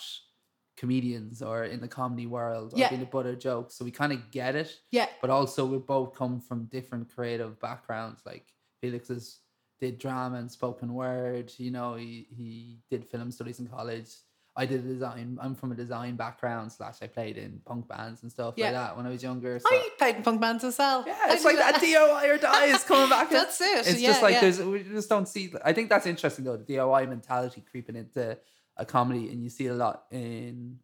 comedians 0.76 1.42
or 1.42 1.64
in 1.64 1.80
the 1.80 1.88
comedy 1.88 2.26
world 2.26 2.72
or 2.72 2.78
Yeah. 2.78 2.88
being 2.88 3.00
the 3.00 3.06
butt 3.06 3.26
of 3.26 3.38
jokes. 3.38 3.74
So 3.74 3.84
we 3.84 3.90
kind 3.90 4.12
of 4.12 4.30
get 4.30 4.56
it 4.56 4.80
yeah 4.90 5.06
but 5.20 5.30
also 5.30 5.64
we 5.66 5.78
both 5.78 6.14
come 6.14 6.40
from 6.40 6.64
different 6.66 7.14
creative 7.14 7.60
backgrounds. 7.60 8.22
Like 8.24 8.46
Felix 8.80 9.10
is 9.10 9.40
did 9.80 9.98
drama 9.98 10.38
and 10.38 10.50
spoken 10.50 10.94
word. 10.94 11.52
You 11.58 11.70
know, 11.72 11.94
he 11.96 12.26
he 12.30 12.78
did 12.90 13.04
film 13.04 13.30
studies 13.30 13.58
in 13.60 13.66
college. 13.66 14.10
I 14.54 14.66
did 14.66 14.84
a 14.84 14.88
design. 14.88 15.38
I'm 15.40 15.54
from 15.54 15.72
a 15.72 15.74
design 15.74 16.16
background. 16.16 16.72
Slash, 16.72 16.96
I 17.00 17.06
played 17.06 17.38
in 17.38 17.60
punk 17.64 17.88
bands 17.88 18.22
and 18.22 18.30
stuff 18.30 18.54
Yeah. 18.56 18.66
like 18.66 18.74
that 18.74 18.96
when 18.96 19.06
I 19.06 19.10
was 19.10 19.22
younger. 19.22 19.58
So. 19.58 19.66
I 19.70 19.88
played 19.98 20.16
in 20.16 20.22
punk 20.22 20.40
bands 20.40 20.62
as 20.64 20.76
well. 20.78 21.04
yeah, 21.06 21.32
it's 21.32 21.44
like 21.44 21.56
that 21.56 21.76
DIY 21.76 22.28
or 22.28 22.38
die 22.38 22.66
is 22.66 22.84
coming 22.84 23.08
back. 23.08 23.28
in. 23.30 23.36
That's 23.36 23.60
it. 23.60 23.86
It's 23.86 24.00
yeah, 24.00 24.08
just 24.08 24.22
like 24.22 24.34
yeah. 24.34 24.40
there's 24.42 24.60
we 24.60 24.82
just 24.82 25.08
don't 25.08 25.26
see. 25.26 25.52
I 25.64 25.72
think 25.72 25.88
that's 25.88 26.06
interesting 26.06 26.44
though. 26.44 26.58
The 26.58 26.74
DIY 26.74 27.08
mentality 27.08 27.64
creeping 27.70 27.96
into 27.96 28.36
a 28.76 28.84
comedy, 28.84 29.30
and 29.30 29.42
you 29.42 29.48
see 29.48 29.68
a 29.68 29.74
lot 29.74 30.04
in 30.10 30.78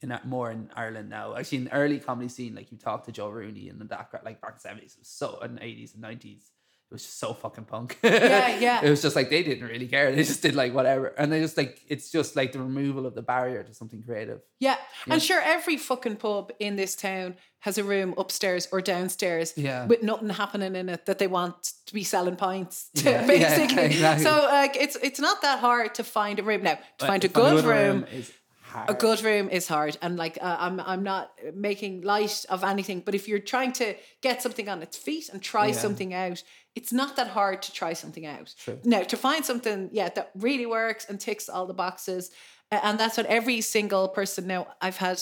in 0.00 0.16
more 0.24 0.50
in 0.50 0.70
Ireland 0.76 1.10
now. 1.10 1.34
Actually, 1.34 1.58
in 1.58 1.64
the 1.64 1.72
early 1.72 1.98
comedy 1.98 2.28
scene, 2.28 2.54
like 2.54 2.70
you 2.70 2.78
talk 2.78 3.04
to 3.06 3.12
Joe 3.12 3.30
Rooney 3.30 3.68
and 3.68 3.80
the 3.80 3.84
that 3.86 4.10
like 4.24 4.40
back 4.40 4.54
in 4.54 4.60
seventies, 4.60 4.96
it 4.98 5.06
so 5.06 5.40
in 5.40 5.58
eighties 5.60 5.94
and 5.94 6.02
nineties. 6.02 6.52
It 6.90 6.94
was 6.94 7.02
just 7.02 7.18
so 7.18 7.34
fucking 7.34 7.64
punk. 7.64 7.98
Yeah, 8.02 8.58
yeah. 8.58 8.80
It 8.82 8.88
was 8.90 9.02
just 9.02 9.14
like 9.14 9.28
they 9.30 9.42
didn't 9.42 9.66
really 9.68 9.86
care. 9.86 10.10
They 10.10 10.22
just 10.24 10.40
did 10.42 10.54
like 10.54 10.72
whatever, 10.74 11.08
and 11.18 11.30
they 11.30 11.40
just 11.40 11.56
like 11.56 11.80
it's 11.88 12.10
just 12.10 12.34
like 12.36 12.52
the 12.52 12.58
removal 12.60 13.04
of 13.06 13.14
the 13.14 13.22
barrier 13.22 13.62
to 13.62 13.74
something 13.74 14.02
creative. 14.02 14.40
Yeah. 14.58 14.76
And 15.06 15.22
sure, 15.22 15.40
every 15.42 15.76
fucking 15.76 16.16
pub 16.16 16.50
in 16.58 16.76
this 16.76 16.94
town 16.96 17.36
has 17.60 17.76
a 17.76 17.84
room 17.84 18.14
upstairs 18.16 18.68
or 18.72 18.80
downstairs 18.80 19.52
Yeah. 19.56 19.84
with 19.86 20.02
nothing 20.02 20.28
happening 20.30 20.76
in 20.76 20.88
it 20.88 21.06
that 21.06 21.18
they 21.18 21.26
want 21.26 21.72
to 21.86 21.92
be 21.94 22.04
selling 22.04 22.36
pints 22.36 22.88
to, 22.94 23.10
Yeah, 23.10 23.20
yeah, 23.20 23.26
basically. 23.26 23.84
exactly. 23.86 24.24
So 24.24 24.30
like 24.50 24.76
it's 24.76 24.96
it's 25.02 25.20
not 25.20 25.42
that 25.42 25.58
hard 25.58 25.94
to 25.96 26.04
find 26.04 26.38
a 26.38 26.42
room. 26.42 26.62
Now, 26.62 26.74
to 26.74 26.80
But 26.98 27.06
find 27.06 27.24
a 27.24 27.28
good 27.28 27.64
room, 27.64 28.06
is 28.12 28.32
hard. 28.68 28.90
a 28.90 28.94
good 28.94 29.22
room 29.22 29.48
is 29.50 29.68
hard 29.68 29.96
and 30.02 30.16
like 30.16 30.38
uh, 30.40 30.56
I'm 30.58 30.80
I'm 30.80 31.02
not 31.02 31.32
making 31.54 32.02
light 32.02 32.44
of 32.48 32.62
anything 32.64 33.00
but 33.04 33.14
if 33.14 33.26
you're 33.28 33.38
trying 33.54 33.72
to 33.72 33.94
get 34.22 34.42
something 34.42 34.68
on 34.68 34.82
its 34.82 34.96
feet 34.96 35.28
and 35.32 35.42
try 35.42 35.66
Yeah. 35.66 35.72
something 35.84 36.14
out 36.14 36.42
it's 36.74 36.92
not 36.92 37.16
that 37.16 37.28
hard 37.28 37.62
to 37.62 37.72
try 37.72 37.92
something 37.94 38.24
out 38.26 38.54
True. 38.58 38.78
now 38.84 39.02
to 39.02 39.16
find 39.16 39.44
something 39.44 39.88
yeah 39.92 40.08
that 40.16 40.30
really 40.34 40.66
works 40.66 41.06
and 41.08 41.18
ticks 41.20 41.48
all 41.48 41.66
the 41.66 41.74
boxes 41.74 42.30
and 42.70 42.98
that's 43.00 43.16
what 43.16 43.26
every 43.26 43.60
single 43.60 44.08
person 44.08 44.46
now 44.46 44.66
I've 44.80 44.98
had 44.98 45.20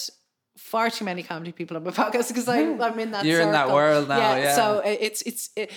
far 0.59 0.90
too 0.90 1.04
many 1.04 1.22
comedy 1.22 1.52
people 1.52 1.76
on 1.76 1.85
my 1.85 1.90
podcast 2.02 2.28
because 2.28 2.48
I'm, 2.48 2.80
I'm 2.82 2.98
in 2.98 3.11
that 3.12 3.24
You're 3.24 3.40
in 3.42 3.52
that 3.52 3.70
world 3.70 4.09
now, 4.09 4.37
yeah. 4.37 4.54
so 4.56 4.82
it's 4.85 5.22
it's 5.22 5.50
it, 5.56 5.70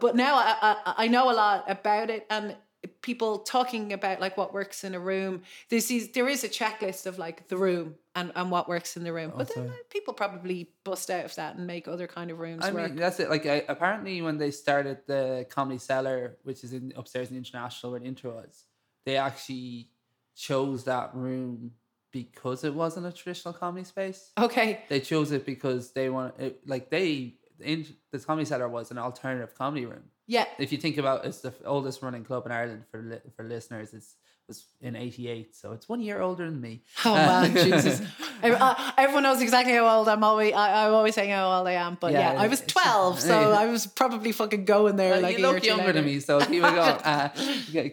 but 0.00 0.16
now 0.16 0.34
I, 0.36 0.56
I 0.62 0.94
I 1.04 1.08
know 1.08 1.30
a 1.30 1.36
lot 1.44 1.70
about 1.70 2.08
it 2.10 2.26
and 2.30 2.56
people 3.02 3.40
talking 3.40 3.92
about 3.92 4.20
like 4.20 4.36
what 4.36 4.54
works 4.54 4.84
in 4.84 4.94
a 4.94 5.00
room 5.00 5.42
there's 5.68 5.86
these, 5.86 6.08
there 6.12 6.28
is 6.28 6.44
a 6.44 6.48
checklist 6.48 7.04
of 7.06 7.18
like 7.18 7.48
the 7.48 7.56
room 7.56 7.94
and, 8.14 8.32
and 8.34 8.50
what 8.50 8.68
works 8.68 8.96
in 8.96 9.04
the 9.04 9.12
room 9.12 9.32
but 9.36 9.52
then 9.54 9.64
Okay. 9.64 9.72
uh, 9.72 9.76
people 9.90 10.14
probably 10.14 10.70
bust 10.84 11.10
out 11.10 11.24
of 11.24 11.34
that 11.34 11.56
and 11.56 11.66
make 11.66 11.88
other 11.88 12.06
kind 12.06 12.30
of 12.30 12.38
rooms 12.38 12.64
I 12.64 12.70
work 12.70 12.90
mean, 12.92 12.96
that's 12.96 13.18
it. 13.20 13.28
Like, 13.28 13.44
I, 13.46 13.64
apparently, 13.68 14.22
when 14.22 14.38
they 14.38 14.50
started 14.50 14.98
the 15.06 15.46
Comedy 15.50 15.78
Cellar, 15.78 16.36
which 16.44 16.62
is 16.64 16.72
in 16.72 16.92
upstairs 16.96 17.28
in 17.28 17.34
the 17.34 17.38
International 17.38 17.92
where 17.92 18.00
the 18.00 18.06
intro 18.06 18.34
was, 18.34 18.64
they 19.04 19.16
actually 19.16 19.88
chose 20.36 20.84
that 20.84 21.14
room 21.14 21.72
because 22.10 22.62
it 22.64 22.74
wasn't 22.74 23.06
a 23.06 23.12
traditional 23.12 23.54
comedy 23.54 23.84
space. 23.84 24.32
okay 24.38 24.84
They 24.88 25.00
chose 25.00 25.32
it 25.32 25.44
because 25.46 25.92
they 25.92 26.08
want 26.10 26.38
it, 26.38 26.60
like 26.68 26.90
they 26.90 27.34
in 27.60 27.86
the 28.10 28.18
Comedy 28.18 28.44
Cellar 28.44 28.68
was 28.68 28.90
an 28.90 28.98
alternative 28.98 29.54
comedy 29.54 29.86
room. 29.86 30.04
Yeah 30.26 30.44
If 30.58 30.72
you 30.72 30.78
think 30.78 30.98
about, 30.98 31.24
it's 31.24 31.40
the 31.40 31.52
oldest 31.64 32.02
running 32.02 32.24
club 32.24 32.46
in 32.46 32.52
Ireland 32.52 32.84
for 32.90 33.00
li- 33.02 33.30
for 33.36 33.44
listeners. 33.44 33.92
It's 33.94 34.14
was 34.48 34.64
in 34.80 34.96
'88, 34.96 35.54
so 35.54 35.70
it's 35.70 35.88
one 35.88 36.00
year 36.02 36.20
older 36.20 36.44
than 36.50 36.60
me. 36.60 36.82
oh 37.04 37.14
man 37.14 37.54
Jesus 37.66 38.00
Ev- 38.42 38.60
uh, 38.60 38.74
everyone 38.98 39.22
knows 39.22 39.40
exactly 39.40 39.72
how 39.72 39.86
old 39.86 40.08
I'm 40.08 40.24
always 40.24 40.52
I, 40.52 40.84
I'm 40.86 40.94
always 40.94 41.14
saying 41.14 41.30
how 41.30 41.46
old 41.58 41.68
I 41.68 41.74
am 41.74 41.96
but 42.00 42.10
yeah, 42.12 42.32
Yeah, 42.34 42.42
I 42.42 42.48
was 42.48 42.60
12 42.60 43.20
so. 43.20 43.52
I 43.62 43.66
was 43.66 43.86
probably 43.86 44.32
fucking 44.32 44.64
going 44.64 44.96
there 44.96 45.14
Uh, 45.14 45.20
like 45.20 45.38
you 45.38 45.46
look 45.46 45.62
younger 45.64 45.84
later. 45.84 45.92
than 46.02 46.04
me, 46.06 46.18
so 46.18 46.40
keep. 46.40 46.62
Uh, 46.64 47.28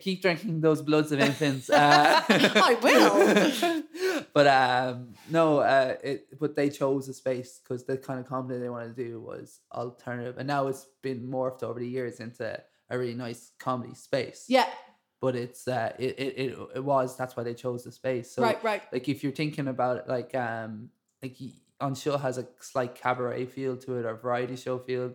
keep 0.01 0.23
drinking 0.23 0.61
those 0.61 0.81
bloods 0.81 1.11
of 1.11 1.19
infants. 1.19 1.69
Uh, 1.69 2.21
I 2.27 2.73
will 2.81 3.83
but 4.33 4.47
um, 4.47 5.13
no, 5.29 5.59
uh, 5.59 5.95
it. 6.03 6.39
But 6.39 6.55
they 6.55 6.69
chose 6.69 7.07
a 7.07 7.13
space 7.13 7.59
because 7.63 7.85
the 7.85 7.97
kind 7.97 8.19
of 8.19 8.27
comedy 8.27 8.59
they 8.59 8.69
wanted 8.69 8.95
to 8.95 9.03
do 9.03 9.21
was 9.21 9.59
alternative, 9.71 10.37
and 10.37 10.47
now 10.47 10.67
it's 10.67 10.87
been 11.01 11.27
morphed 11.27 11.63
over 11.63 11.79
the 11.79 11.87
years 11.87 12.19
into 12.19 12.61
a 12.89 12.97
really 12.97 13.13
nice 13.13 13.51
comedy 13.59 13.93
space. 13.93 14.45
yeah 14.47 14.67
But 15.21 15.35
it's 15.35 15.67
uh, 15.67 15.93
it, 15.99 16.19
it 16.19 16.37
it 16.37 16.59
it 16.75 16.83
was 16.83 17.17
that's 17.17 17.35
why 17.35 17.43
they 17.43 17.53
chose 17.53 17.83
the 17.83 17.91
space. 17.91 18.31
So 18.31 18.41
right 18.41 18.63
right 18.63 18.83
like 18.91 19.07
if 19.09 19.23
you're 19.23 19.31
thinking 19.31 19.67
about 19.67 19.97
it, 19.97 20.07
like 20.07 20.33
um 20.35 20.89
like 21.21 21.37
Anseo 21.81 22.19
has 22.19 22.37
a 22.37 22.47
slight 22.59 22.95
cabaret 22.95 23.45
feel 23.45 23.77
to 23.77 23.97
it 23.97 24.05
or 24.05 24.15
variety 24.15 24.55
show 24.55 24.79
feel 24.79 25.13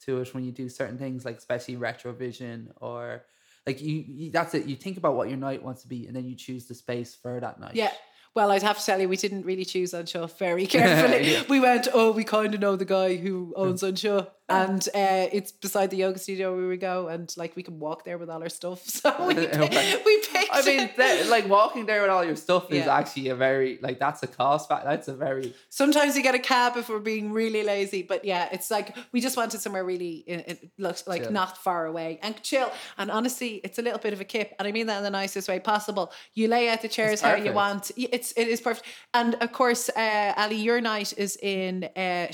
to 0.00 0.20
it 0.20 0.34
when 0.34 0.44
you 0.44 0.52
do 0.52 0.68
certain 0.68 0.98
things 0.98 1.24
like 1.24 1.38
especially 1.38 1.76
retrovision 1.76 2.68
or 2.76 3.24
like 3.66 3.82
you, 3.82 4.04
you 4.06 4.30
that's 4.30 4.54
it 4.54 4.66
you 4.66 4.76
think 4.76 4.96
about 4.96 5.16
what 5.16 5.28
your 5.28 5.36
night 5.36 5.62
wants 5.62 5.82
to 5.82 5.88
be 5.88 6.06
and 6.06 6.14
then 6.14 6.24
you 6.24 6.36
choose 6.36 6.66
the 6.66 6.74
space 6.74 7.14
for 7.14 7.40
that 7.40 7.60
night 7.60 7.74
Yeah. 7.74 7.92
Well, 8.38 8.52
I'd 8.52 8.62
have 8.62 8.78
to 8.78 8.86
tell 8.86 9.00
you, 9.00 9.08
we 9.08 9.16
didn't 9.16 9.44
really 9.46 9.64
choose 9.64 9.90
Anseo 9.90 10.30
very 10.38 10.64
carefully. 10.76 11.32
Yeah. 11.32 11.42
We 11.48 11.58
went, 11.58 11.88
oh, 11.92 12.12
we 12.12 12.22
kind 12.22 12.54
of 12.54 12.60
know 12.60 12.76
the 12.76 12.84
guy 12.84 13.16
who 13.16 13.52
owns 13.56 13.82
Anseo. 13.82 14.28
And 14.48 14.86
uh, 14.94 15.28
it's 15.32 15.52
beside 15.52 15.90
the 15.90 15.96
yoga 15.98 16.18
studio 16.18 16.56
where 16.56 16.68
we 16.68 16.76
go. 16.78 17.08
And 17.08 17.32
like 17.36 17.54
we 17.56 17.62
can 17.62 17.78
walk 17.78 18.04
there 18.04 18.16
with 18.18 18.30
all 18.30 18.42
our 18.42 18.48
stuff. 18.48 18.82
So 18.98 19.14
we, 19.26 19.36
Okay. 19.36 20.00
we 20.06 20.18
picked 20.32 20.50
I 20.52 20.62
mean, 20.62 20.90
that, 20.96 21.26
like 21.28 21.48
walking 21.48 21.86
there 21.86 22.00
with 22.02 22.10
all 22.10 22.24
your 22.24 22.36
stuff 22.36 22.70
is 22.72 22.86
Yeah. 22.86 22.96
actually 22.96 23.28
a 23.28 23.34
very 23.36 23.78
like 23.82 23.98
that's 23.98 24.22
a 24.22 24.26
cost 24.26 24.68
fact. 24.68 24.84
That's 24.84 25.08
a 25.08 25.14
very 25.14 25.54
Sometimes 25.68 26.16
you 26.16 26.22
get 26.22 26.34
a 26.34 26.38
cab 26.38 26.76
if 26.76 26.88
we're 26.88 26.98
being 26.98 27.32
really 27.32 27.62
lazy, 27.62 28.02
but 28.02 28.24
yeah, 28.24 28.48
it's 28.50 28.70
like 28.70 28.96
we 29.12 29.20
just 29.20 29.36
wanted 29.36 29.60
somewhere 29.60 29.84
really 29.84 30.24
it, 30.26 30.48
it 30.48 30.70
looks 30.78 31.06
like 31.06 31.22
Chill. 31.24 31.32
not 31.32 31.58
far 31.58 31.86
away 31.86 32.18
and 32.22 32.42
chill. 32.42 32.70
And 32.96 33.10
honestly, 33.10 33.60
it's 33.64 33.78
a 33.78 33.82
little 33.82 33.98
bit 33.98 34.12
of 34.12 34.20
a 34.20 34.24
kip, 34.24 34.54
and 34.58 34.66
I 34.66 34.72
mean 34.72 34.86
that 34.86 34.98
in 34.98 35.04
the 35.04 35.10
nicest 35.10 35.48
way 35.48 35.60
possible. 35.60 36.12
You 36.34 36.48
lay 36.48 36.68
out 36.68 36.82
the 36.82 36.88
chairs 36.88 37.20
how 37.20 37.34
you 37.34 37.52
want. 37.52 37.90
It's 37.96 38.32
it 38.32 38.48
is 38.48 38.60
perfect. 38.60 38.86
And 39.14 39.34
of 39.36 39.52
course, 39.52 39.90
uh, 39.90 40.32
Ali, 40.36 40.56
your 40.56 40.80
night 40.80 41.12
is 41.16 41.36
in 41.42 41.84
uh, 41.96 42.28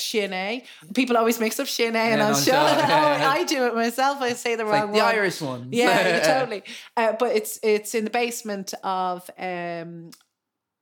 People 0.94 1.16
always 1.16 1.40
mix 1.40 1.58
up 1.60 1.66
Shin 1.66 1.96
And 2.12 2.20
Anseo. 2.20 2.44
sure. 2.44 2.54
Yeah. 2.54 3.30
I 3.30 3.44
do 3.44 3.66
it 3.66 3.74
myself. 3.74 4.20
I 4.20 4.32
say 4.34 4.56
the 4.56 4.62
it's 4.64 4.70
wrong 4.72 4.82
like 4.88 4.92
the 4.92 4.98
one. 5.04 5.14
Irish 5.14 5.40
one. 5.40 5.68
Yeah, 5.72 6.20
totally. 6.40 6.62
Uh, 6.96 7.12
but 7.18 7.34
it's 7.36 7.58
it's 7.62 7.94
in 7.94 8.04
the 8.04 8.10
basement 8.10 8.74
of 8.82 9.28
um 9.38 10.10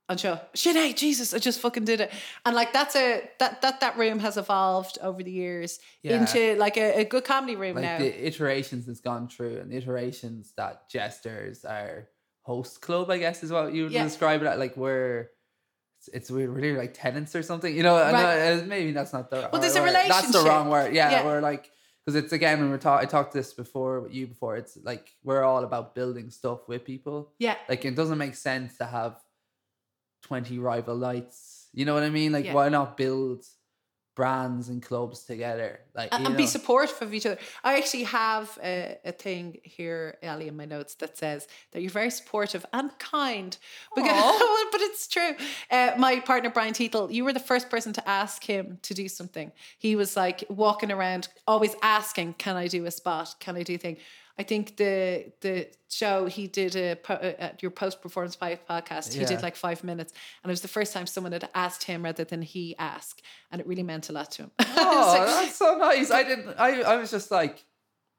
I'm 0.09 0.19
sure. 0.19 0.39
Sinead, 0.55 0.97
Jesus, 0.97 1.33
I 1.33 1.39
just 1.39 1.61
fucking 1.61 1.85
did 1.87 2.01
it. 2.03 2.13
And 2.45 2.55
like 2.55 2.73
that's 2.73 2.95
a 2.97 3.23
that 3.39 3.63
that 3.63 3.81
that 3.81 3.97
room 3.97 4.19
has 4.19 4.37
evolved 4.37 4.99
over 5.01 5.23
the 5.23 5.31
years 5.31 5.79
Yeah. 6.03 6.21
into 6.21 6.57
like 6.57 6.77
a, 6.77 7.01
a 7.01 7.05
good 7.05 7.25
comedy 7.25 7.57
room 7.57 7.77
like 7.77 7.85
now. 7.85 7.99
the 7.99 8.27
iterations 8.27 8.89
it's 8.89 9.01
gone 9.01 9.29
through 9.29 9.59
and 9.59 9.71
the 9.71 9.77
iterations 9.77 10.53
that 10.57 10.89
jesters 10.91 11.65
are 11.65 12.09
host 12.43 12.83
club 12.83 13.09
i 13.09 13.19
guess 13.19 13.43
is 13.45 13.53
what 13.53 13.73
you 13.73 13.85
would 13.85 13.93
Yeah. 13.93 14.03
describe 14.05 14.43
it 14.43 14.47
at 14.47 14.59
like 14.59 14.77
where 14.77 15.31
it's, 16.09 16.31
weird 16.31 16.51
really 16.51 16.77
like 16.77 16.95
tenants 16.95 17.35
or 17.37 17.43
something 17.43 17.75
you 17.77 17.83
know 17.83 17.97
Right. 17.97 18.61
uh, 18.61 18.65
maybe 18.67 18.93
that's 18.93 19.13
not 19.13 19.31
the 19.31 19.49
Well, 19.53 19.61
there's 19.61 19.77
a 19.77 19.83
right 19.83 19.93
word. 19.95 20.11
that's 20.11 20.33
the 20.33 20.43
wrong 20.49 20.69
word 20.69 20.95
yeah, 20.95 21.11
Yeah. 21.11 21.25
we're 21.25 21.41
like 21.41 21.71
because 22.05 22.17
it's 22.23 22.33
again 22.33 22.59
when 22.61 22.71
we're 22.71 22.79
talking 22.79 23.07
i 23.07 23.09
talked 23.11 23.33
this 23.33 23.53
before 23.53 24.01
with 24.01 24.13
you 24.15 24.27
before 24.27 24.57
it's 24.57 24.77
like 24.83 25.11
we're 25.23 25.43
all 25.45 25.63
about 25.65 25.95
building 25.95 26.31
stuff 26.31 26.67
with 26.69 26.85
people 26.85 27.33
yeah. 27.39 27.57
like 27.69 27.85
it 27.85 27.95
doesn't 27.95 28.19
make 28.19 28.35
sense 28.35 28.77
to 28.79 28.85
have 28.87 29.17
20 30.25 30.59
rival 30.59 30.97
lights 30.97 31.69
you 31.73 31.85
know 31.85 31.95
what 31.95 32.03
i 32.03 32.11
mean 32.11 32.33
like 32.33 32.45
Yeah. 32.47 32.55
why 32.55 32.69
not 32.69 32.97
build 32.97 33.45
brands 34.15 34.69
and 34.69 34.83
clubs 34.83 35.25
together 35.25 35.81
like 35.95 36.09
And, 36.13 36.27
and 36.27 36.37
be 36.37 36.47
supportive 36.47 37.01
of 37.01 37.15
each 37.15 37.27
other. 37.27 37.39
I 37.65 37.79
actually 37.79 38.05
have 38.05 38.59
a, 38.63 38.99
a 39.05 39.13
thing 39.13 39.59
here, 39.63 40.19
ellie 40.23 40.49
in 40.49 40.57
my 40.57 40.65
notes 40.65 40.95
that 40.97 41.17
says 41.17 41.49
that 41.73 41.81
you're 41.81 41.91
very 41.91 42.11
supportive 42.11 42.65
and 42.73 42.97
kind. 42.99 43.57
Because, 43.95 44.43
but 44.73 44.81
it's 44.81 45.09
true. 45.09 45.33
Uh, 45.71 45.93
my 45.99 46.21
partner, 46.21 46.51
Brian 46.51 46.75
Teetle, 46.75 47.11
you 47.11 47.25
were 47.25 47.33
the 47.33 47.41
first 47.41 47.71
person 47.71 47.93
to 47.95 48.09
ask 48.09 48.45
him 48.45 48.79
to 48.83 48.95
do 48.95 49.09
something. 49.09 49.53
He 49.79 49.97
was 49.97 50.17
like 50.17 50.45
walking 50.49 50.93
around, 50.93 51.29
always 51.47 51.75
asking, 51.83 52.35
Can 52.35 52.57
I 52.57 52.69
do 52.69 52.85
a 52.87 52.91
spot? 52.91 53.35
Can 53.41 53.57
I 53.57 53.63
do 53.63 53.75
a 53.75 53.79
thing? 53.79 53.97
I 54.39 54.43
think 54.45 54.77
the 54.77 55.33
the 55.41 55.69
show 55.89 56.27
he 56.27 56.47
did 56.47 56.75
a 56.77 56.97
uh, 57.09 57.33
at 57.39 57.63
your 57.63 57.71
post 57.71 58.01
performance 58.01 58.35
five 58.35 58.59
podcast. 58.67 59.13
He 59.13 59.21
Yeah. 59.21 59.27
did 59.27 59.43
like 59.43 59.57
five 59.57 59.85
minutes, 59.85 60.13
and 60.43 60.51
it 60.51 60.53
was 60.53 60.63
the 60.63 60.69
first 60.69 60.93
time 60.93 61.07
someone 61.07 61.33
had 61.33 61.49
asked 61.55 61.85
him 61.85 62.03
rather 62.05 62.25
than 62.25 62.43
he 62.43 62.75
ask, 62.79 63.21
and 63.51 63.61
it 63.61 63.67
really 63.67 63.83
meant 63.83 64.09
a 64.09 64.13
lot 64.13 64.31
to 64.33 64.43
him. 64.45 64.51
Oh, 64.77 65.15
So- 65.17 65.25
that's 65.35 65.57
so 65.57 65.77
nice. 65.79 66.11
I 66.11 66.23
didn't. 66.25 66.55
I, 66.59 66.83
I 66.83 66.97
was 66.97 67.11
just 67.11 67.31
like, 67.31 67.63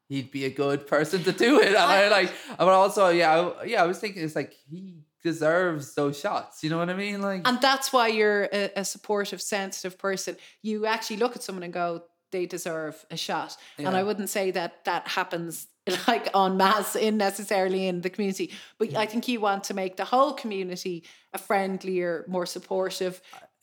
he'd 0.10 0.32
be 0.32 0.46
a 0.46 0.50
good 0.50 0.86
person 0.88 1.24
to 1.24 1.32
do 1.32 1.60
it, 1.60 1.68
and 1.70 1.78
I, 1.78 2.10
like. 2.10 2.32
But 2.58 2.68
also, 2.68 3.10
yeah, 3.10 3.32
I, 3.40 3.64
yeah. 3.66 3.84
I 3.84 3.88
was 3.88 4.00
thinking 4.00 4.24
it's 4.24 4.36
like 4.36 4.54
he 4.70 5.04
deserves 5.24 5.96
those 5.96 6.20
shots. 6.20 6.64
You 6.64 6.70
know 6.70 6.78
what 6.78 6.90
I 6.90 6.94
mean? 6.94 7.22
Like, 7.22 7.48
And 7.48 7.60
that's 7.62 7.92
why 7.94 8.08
you're 8.10 8.44
a, 8.52 8.72
a 8.78 8.86
supportive, 8.86 9.42
sensitive 9.42 9.98
person. 9.98 10.36
You 10.62 10.86
actually 10.86 11.18
look 11.18 11.36
at 11.36 11.42
someone 11.44 11.64
and 11.64 11.74
go, 11.74 12.04
they 12.32 12.46
deserve 12.46 13.06
a 13.10 13.16
shot. 13.18 13.56
And 13.78 13.96
I 13.96 14.04
wouldn't 14.04 14.30
say 14.30 14.52
that 14.52 14.84
that 14.86 15.08
happens 15.08 15.68
like 16.08 16.30
en 16.36 16.58
masse 16.58 16.96
in 16.96 17.18
necessarily 17.18 17.88
in 17.88 18.02
the 18.02 18.10
community, 18.10 18.52
but 18.78 18.96
I 18.96 19.06
think 19.06 19.28
you 19.28 19.40
want 19.42 19.66
to 19.66 19.74
make 19.74 19.98
the 19.98 20.06
whole 20.06 20.34
community 20.34 21.04
a 21.34 21.38
friendlier, 21.38 22.26
more 22.28 22.46
supportive, 22.46 23.22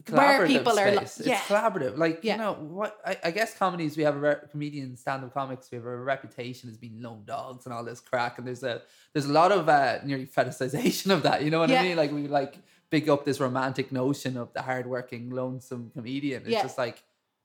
where 0.08 0.40
collaborative 0.40 0.46
people 0.48 0.78
are 0.78 0.90
like, 0.92 1.08
space. 1.08 1.26
yeah, 1.26 1.34
It's 1.38 1.46
collaborative. 1.46 1.96
Like 1.98 2.20
Yeah. 2.22 2.34
you 2.34 2.38
know 2.40 2.52
what? 2.54 2.98
I, 3.06 3.16
I 3.24 3.30
guess 3.30 3.56
comedies 3.56 3.96
we 3.96 4.02
have 4.04 4.16
a 4.16 4.20
re- 4.20 4.36
comedian 4.50 4.96
stand-up 4.96 5.32
comics. 5.34 5.70
We 5.70 5.76
have 5.76 5.84
a 5.86 5.96
reputation 5.96 6.68
as 6.70 6.76
being 6.76 7.00
lone 7.02 7.22
dogs 7.26 7.66
and 7.66 7.74
all 7.74 7.84
this 7.84 8.00
crack. 8.00 8.38
And 8.38 8.46
there's 8.46 8.62
a 8.62 8.82
there's 9.12 9.26
a 9.26 9.32
lot 9.32 9.52
of 9.52 9.68
uh, 9.68 9.98
nearly 10.04 10.26
fetishization 10.26 11.10
of 11.10 11.22
that. 11.24 11.42
You 11.44 11.50
know 11.50 11.58
what 11.60 11.70
Yeah. 11.70 11.80
I 11.80 11.84
mean? 11.84 11.96
Like 11.96 12.12
we 12.12 12.28
like 12.28 12.56
big 12.90 13.08
up 13.08 13.24
this 13.24 13.40
romantic 13.40 13.92
notion 13.92 14.36
of 14.36 14.52
the 14.52 14.62
hardworking 14.62 15.30
lonesome 15.30 15.90
comedian. 15.94 16.42
It's 16.42 16.50
Yeah. 16.50 16.62
just 16.62 16.76
like 16.78 17.02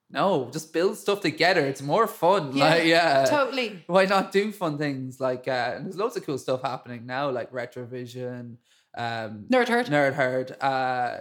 no, 0.09 0.49
just 0.51 0.71
build 0.71 0.97
stuff 0.97 1.21
together. 1.21 1.65
It's 1.65 1.81
more 1.81 2.07
fun. 2.07 2.55
Yeah, 2.55 2.69
like 2.69 2.85
yeah. 2.85 3.25
totally. 3.25 3.83
Why 3.87 4.05
not 4.05 4.31
do 4.31 4.51
fun 4.51 4.77
things 4.77 5.19
like 5.19 5.47
uh, 5.47 5.73
and 5.75 5.85
there's 5.85 5.97
loads 5.97 6.15
of 6.15 6.25
cool 6.25 6.37
stuff 6.37 6.61
happening 6.61 7.05
now, 7.05 7.31
like 7.31 7.51
Retrovision, 7.51 8.57
um, 8.95 9.45
Nerd 9.51 9.67
herd. 9.67 9.87
Nerd 9.87 10.13
Herd. 10.13 10.55
Uh, 10.61 11.19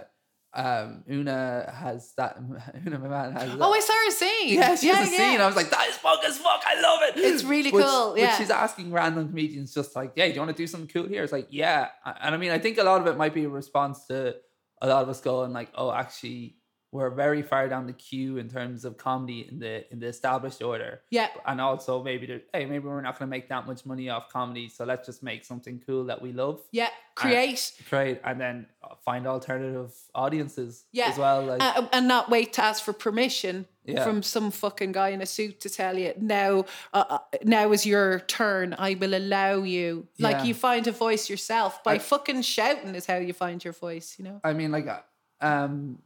um, 0.55 1.03
Una 1.11 1.69
has 1.73 2.13
that. 2.15 2.37
Una, 2.85 2.99
my 2.99 3.07
man, 3.09 3.33
has. 3.33 3.57
Oh, 3.59 3.73
I 3.73 3.79
saw 3.81 3.93
her 3.93 4.11
sing. 4.11 4.57
Yeah, 4.57 4.75
she 4.75 4.87
yeah, 4.87 4.95
has 4.95 5.09
a 5.09 5.11
scene. 5.11 5.41
I 5.41 5.47
was 5.47 5.55
like, 5.55 5.69
that 5.69 5.89
is 5.89 5.97
funk 5.97 6.21
as 6.25 6.37
fuck. 6.37 6.63
I 6.65 6.79
love 6.79 6.99
it. 7.03 7.19
It's 7.19 7.43
really 7.43 7.71
Which- 7.71 7.83
cool, 7.83 8.13
which 8.13 8.21
yeah. 8.21 8.37
she's 8.37 8.49
asking 8.49 8.91
random 8.91 9.27
comedians 9.27 9.73
just 9.73 9.95
like, 9.95 10.13
yeah, 10.15 10.27
do 10.27 10.33
you 10.33 10.39
want 10.39 10.55
to 10.55 10.57
do 10.57 10.65
something 10.65 10.87
cool 10.87 11.07
here? 11.07 11.23
It's 11.23 11.33
like, 11.33 11.47
yeah. 11.49 11.89
And 12.21 12.33
I 12.33 12.37
mean, 12.37 12.51
I 12.51 12.59
think 12.59 12.77
a 12.77 12.83
lot 12.83 13.01
of 13.01 13.07
it 13.07 13.17
might 13.17 13.33
be 13.33 13.43
a 13.43 13.49
response 13.49 14.05
to 14.07 14.37
a 14.81 14.87
lot 14.87 15.03
of 15.03 15.09
us 15.09 15.19
going 15.19 15.51
like, 15.51 15.69
oh, 15.75 15.91
actually, 15.91 16.55
we're 16.95 17.09
very 17.25 17.41
far 17.51 17.67
down 17.67 17.83
the 17.87 17.93
queue 18.07 18.37
in 18.37 18.47
terms 18.57 18.85
of 18.85 18.91
comedy 18.97 19.39
in 19.49 19.59
the 19.59 19.73
in 19.91 19.99
the 19.99 20.07
established 20.15 20.61
order. 20.71 21.01
Yeah. 21.17 21.27
And 21.45 21.59
also 21.59 21.91
maybe 22.09 22.25
there- 22.29 22.41
hey, 22.53 22.65
maybe 22.65 22.85
we're 22.87 23.01
not 23.01 23.19
going 23.19 23.27
to 23.29 23.33
make 23.37 23.47
that 23.49 23.63
much 23.67 23.85
money 23.85 24.07
off 24.09 24.25
comedy, 24.37 24.69
so 24.69 24.85
let's 24.85 25.05
just 25.05 25.21
make 25.31 25.43
something 25.51 25.81
cool 25.85 26.05
that 26.05 26.21
we 26.21 26.31
love, 26.31 26.57
Yeah. 26.71 26.89
Create. 27.15 27.61
create, 27.89 28.19
and 28.23 28.39
then 28.43 28.55
uh, 28.83 28.95
find 29.07 29.25
alternative 29.27 29.91
audiences 30.13 30.85
Yeah. 30.91 31.07
as 31.11 31.17
well. 31.17 31.39
Like, 31.45 31.61
Uh, 31.61 31.87
and 31.91 32.07
not 32.07 32.29
wait 32.29 32.53
to 32.53 32.61
ask 32.69 32.79
for 32.83 32.93
permission 32.93 33.55
Yeah. 33.85 34.03
from 34.05 34.23
some 34.23 34.49
fucking 34.51 34.91
guy 34.93 35.09
in 35.09 35.21
a 35.21 35.25
suit 35.37 35.55
to 35.61 35.69
tell 35.69 35.95
you 36.03 36.13
now 36.17 36.65
uh, 36.93 37.05
uh, 37.15 37.19
now 37.43 37.71
is 37.75 37.85
your 37.85 38.19
turn 38.39 38.67
i 38.89 38.91
will 39.01 39.13
allow 39.23 39.53
you 39.75 40.07
like 40.27 40.37
Yeah. 40.39 40.47
you 40.49 40.53
find 40.69 40.83
a 40.87 40.91
voice 41.07 41.29
yourself 41.33 41.71
by 41.83 41.93
I- 41.95 41.99
fucking 42.13 42.41
shouting 42.55 42.95
is 42.95 43.05
how 43.05 43.17
you 43.27 43.33
find 43.45 43.57
your 43.65 43.73
voice 43.87 44.07
you 44.17 44.23
know 44.27 44.37
I 44.43 44.53
mean, 44.59 44.71
like, 44.77 44.87
uh, 44.87 45.01
um, 45.49 45.99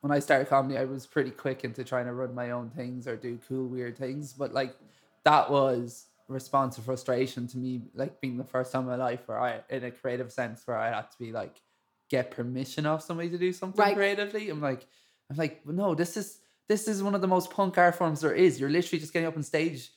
when 0.00 0.10
I 0.12 0.18
started 0.18 0.48
comedy, 0.48 0.78
I 0.78 0.84
was 0.84 1.06
pretty 1.06 1.30
quick 1.30 1.64
into 1.64 1.84
trying 1.84 2.06
to 2.06 2.12
run 2.12 2.34
my 2.34 2.50
own 2.50 2.70
things 2.70 3.06
or 3.06 3.16
do 3.16 3.38
cool, 3.48 3.66
weird 3.66 3.98
things. 3.98 4.32
But 4.32 4.52
like, 4.54 4.76
that 5.24 5.50
was 5.50 6.06
a 6.28 6.32
response 6.32 6.76
to 6.76 6.82
frustration 6.82 7.46
to 7.48 7.58
me, 7.58 7.82
like 7.94 8.20
being 8.20 8.38
the 8.38 8.44
first 8.44 8.72
time 8.72 8.82
in 8.82 8.88
my 8.88 8.96
life 8.96 9.20
where 9.26 9.38
I, 9.38 9.60
in 9.68 9.84
a 9.84 9.90
creative 9.90 10.32
sense, 10.32 10.66
where 10.66 10.76
I 10.78 10.88
had 10.90 11.10
to 11.10 11.18
be 11.18 11.32
like, 11.32 11.60
get 12.08 12.30
permission 12.30 12.86
off 12.86 13.02
somebody 13.02 13.28
to 13.30 13.38
do 13.38 13.52
something 13.52 13.78
Right. 13.80 13.94
creatively. 13.94 14.48
I'm 14.48 14.60
like, 14.60 14.86
I'm 15.30 15.36
like, 15.36 15.66
no, 15.66 15.94
this 15.94 16.16
is 16.16 16.40
this 16.68 16.86
is 16.88 17.02
one 17.02 17.14
of 17.16 17.20
the 17.20 17.28
most 17.28 17.50
punk 17.50 17.76
art 17.78 17.96
forms 17.96 18.20
there 18.20 18.32
is. 18.34 18.58
You're 18.60 18.70
literally 18.70 19.00
just 19.00 19.12
getting 19.12 19.26
up 19.28 19.36
on 19.36 19.42
stage, 19.42 19.90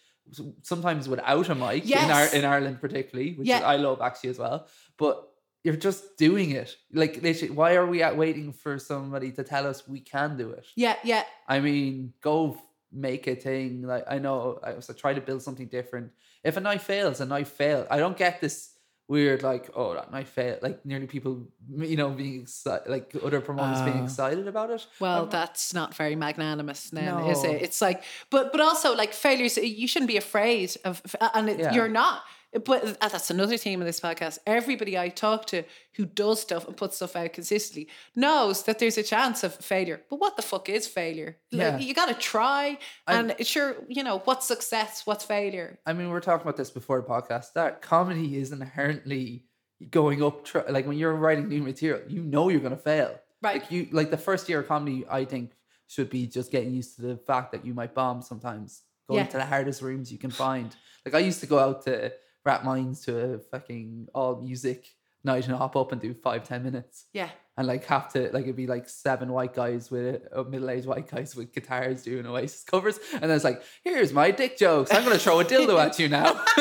sometimes 0.63 1.07
without 1.07 1.49
a 1.49 1.55
mic 1.55 1.83
in 1.83 1.89
Yes. 1.89 2.09
our 2.11 2.25
in 2.39 2.45
Ireland 2.45 2.81
particularly, 2.81 3.33
which 3.35 3.47
Yeah. 3.47 3.57
is, 3.59 3.63
I 3.63 3.75
love 3.77 4.01
actually 4.01 4.31
as 4.31 4.39
well. 4.39 4.67
But 4.97 5.29
you're 5.63 5.75
just 5.77 6.17
doing 6.17 6.51
it. 6.51 6.75
Like 6.91 7.21
literally, 7.21 7.53
why 7.53 7.75
are 7.75 7.85
we 7.85 8.03
waiting 8.13 8.51
for 8.53 8.77
somebody 8.79 9.31
to 9.33 9.43
tell 9.43 9.65
us 9.67 9.87
we 9.87 9.99
can 9.99 10.37
do 10.37 10.51
it? 10.51 10.65
yeah 10.75 10.95
yeah 11.03 11.23
I 11.47 11.59
mean, 11.59 12.13
go 12.21 12.57
make 12.91 13.27
a 13.27 13.35
thing. 13.35 13.81
Like 13.83 14.05
I 14.07 14.19
know 14.19 14.59
I 14.63 14.73
was 14.73 14.89
try 14.97 15.13
to 15.13 15.21
build 15.21 15.41
something 15.41 15.67
different. 15.67 16.11
If 16.43 16.57
a 16.57 16.61
knife 16.61 16.83
fails, 16.83 17.21
a 17.21 17.25
knife 17.25 17.49
failed. 17.49 17.87
I 17.89 17.97
don't 17.97 18.17
get 18.17 18.41
this 18.41 18.69
weird 19.09 19.43
like 19.43 19.69
oh 19.75 19.93
that 19.95 20.11
knife 20.11 20.29
failed. 20.29 20.59
Like 20.61 20.85
nearly 20.85 21.07
people 21.07 21.47
you 21.77 21.97
know 21.97 22.09
being 22.09 22.41
excited, 22.41 22.89
like 22.89 23.13
other 23.23 23.41
promoters 23.41 23.81
being 23.81 24.01
Oh. 24.01 24.03
excited 24.05 24.47
about 24.47 24.69
it. 24.69 24.85
well 24.99 25.21
I'm- 25.23 25.29
that's 25.29 25.73
not 25.73 25.93
very 25.95 26.15
magnanimous 26.15 26.89
then 26.89 27.13
is 27.31 27.43
it 27.43 27.61
it's 27.61 27.81
like 27.81 28.03
but 28.29 28.51
but 28.53 28.61
also 28.61 28.95
like 28.95 29.13
failures 29.13 29.57
you 29.57 29.87
shouldn't 29.87 30.07
be 30.15 30.17
afraid 30.17 30.75
of 30.85 31.01
and 31.33 31.49
it, 31.49 31.59
Yeah. 31.59 31.73
you're 31.73 31.89
not 32.03 32.21
but 32.65 32.97
uh, 33.01 33.07
that's 33.09 33.29
another 33.29 33.57
theme 33.57 33.81
of 33.81 33.85
this 33.87 33.99
podcast 33.99 34.37
everybody 34.45 34.97
i 34.97 35.09
talk 35.09 35.45
to 35.45 35.63
who 35.95 36.05
does 36.05 36.41
stuff 36.41 36.67
and 36.67 36.77
puts 36.77 36.95
stuff 36.97 37.15
out 37.15 37.33
consistently 37.33 37.87
knows 38.15 38.63
that 38.63 38.79
there's 38.79 38.97
a 38.97 39.03
chance 39.03 39.43
of 39.43 39.53
failure 39.55 40.01
but 40.09 40.17
what 40.19 40.35
the 40.35 40.41
fuck 40.41 40.69
is 40.69 40.87
failure 40.87 41.37
like, 41.51 41.61
Yeah. 41.61 41.77
you 41.79 41.93
gotta 41.93 42.13
try 42.13 42.77
I'm- 43.07 43.31
and 43.31 43.45
sure 43.47 43.75
you 43.87 44.03
know 44.03 44.19
what's 44.25 44.47
success 44.47 45.01
what's 45.05 45.25
failure 45.25 45.79
I 45.85 45.93
mean, 45.93 46.07
we 46.07 46.13
we're 46.13 46.19
talking 46.21 46.43
about 46.43 46.57
this 46.57 46.69
before 46.71 47.01
the 47.01 47.07
podcast. 47.07 47.53
That 47.53 47.81
comedy 47.81 48.37
is 48.37 48.51
inherently 48.51 49.45
going 49.89 50.23
up. 50.23 50.45
Tr- 50.45 50.59
like 50.69 50.85
when 50.87 50.97
you're 50.97 51.13
writing 51.15 51.47
new 51.49 51.61
material, 51.61 52.01
you 52.07 52.23
know 52.23 52.49
you're 52.49 52.59
gonna 52.61 52.77
fail. 52.77 53.19
Right. 53.41 53.61
Like 53.61 53.71
you, 53.71 53.87
like 53.91 54.09
the 54.11 54.17
first 54.17 54.47
year 54.47 54.59
of 54.61 54.67
comedy, 54.67 55.05
I 55.09 55.25
think 55.25 55.51
should 55.87 56.09
be 56.09 56.25
just 56.27 56.51
getting 56.51 56.73
used 56.73 56.95
to 56.95 57.01
the 57.01 57.17
fact 57.17 57.51
that 57.51 57.65
you 57.65 57.73
might 57.73 57.93
bomb 57.93 58.21
sometimes. 58.21 58.81
Going 59.09 59.19
Yeah. 59.25 59.27
to 59.31 59.37
the 59.37 59.45
hardest 59.45 59.81
rooms 59.81 60.11
you 60.11 60.17
can 60.17 60.31
find. 60.31 60.73
Like 61.05 61.13
I 61.15 61.19
used 61.19 61.41
to 61.41 61.47
go 61.47 61.59
out 61.59 61.83
to 61.85 62.13
Rathmines 62.45 63.03
to 63.05 63.35
a 63.35 63.39
fucking 63.39 64.07
all 64.13 64.41
music 64.41 64.87
night 65.23 65.47
and 65.47 65.55
hop 65.55 65.75
up 65.75 65.91
and 65.91 66.01
do 66.01 66.13
five 66.13 66.43
ten 66.45 66.63
minutes 66.63 67.05
yeah 67.13 67.29
and 67.57 67.67
like 67.67 67.85
have 67.85 68.11
to 68.11 68.29
like 68.33 68.43
it'd 68.43 68.55
be 68.55 68.67
like 68.67 68.89
seven 68.89 69.31
white 69.31 69.53
guys 69.53 69.91
with 69.91 70.23
uh, 70.35 70.43
middle-aged 70.43 70.87
white 70.87 71.07
guys 71.09 71.35
with 71.35 71.53
guitars 71.53 72.01
doing 72.03 72.25
Oasis 72.25 72.63
covers, 72.63 72.99
and 73.13 73.23
then 73.23 73.31
it's 73.31 73.43
like, 73.43 73.61
here's 73.83 74.11
my 74.11 74.31
dick 74.31 74.57
jokes. 74.57 74.91
I'm 74.91 75.03
gonna 75.03 75.19
throw 75.19 75.39
a 75.39 75.45
dildo 75.45 75.77
at 75.79 75.99
you 75.99 76.09
now. 76.09 76.31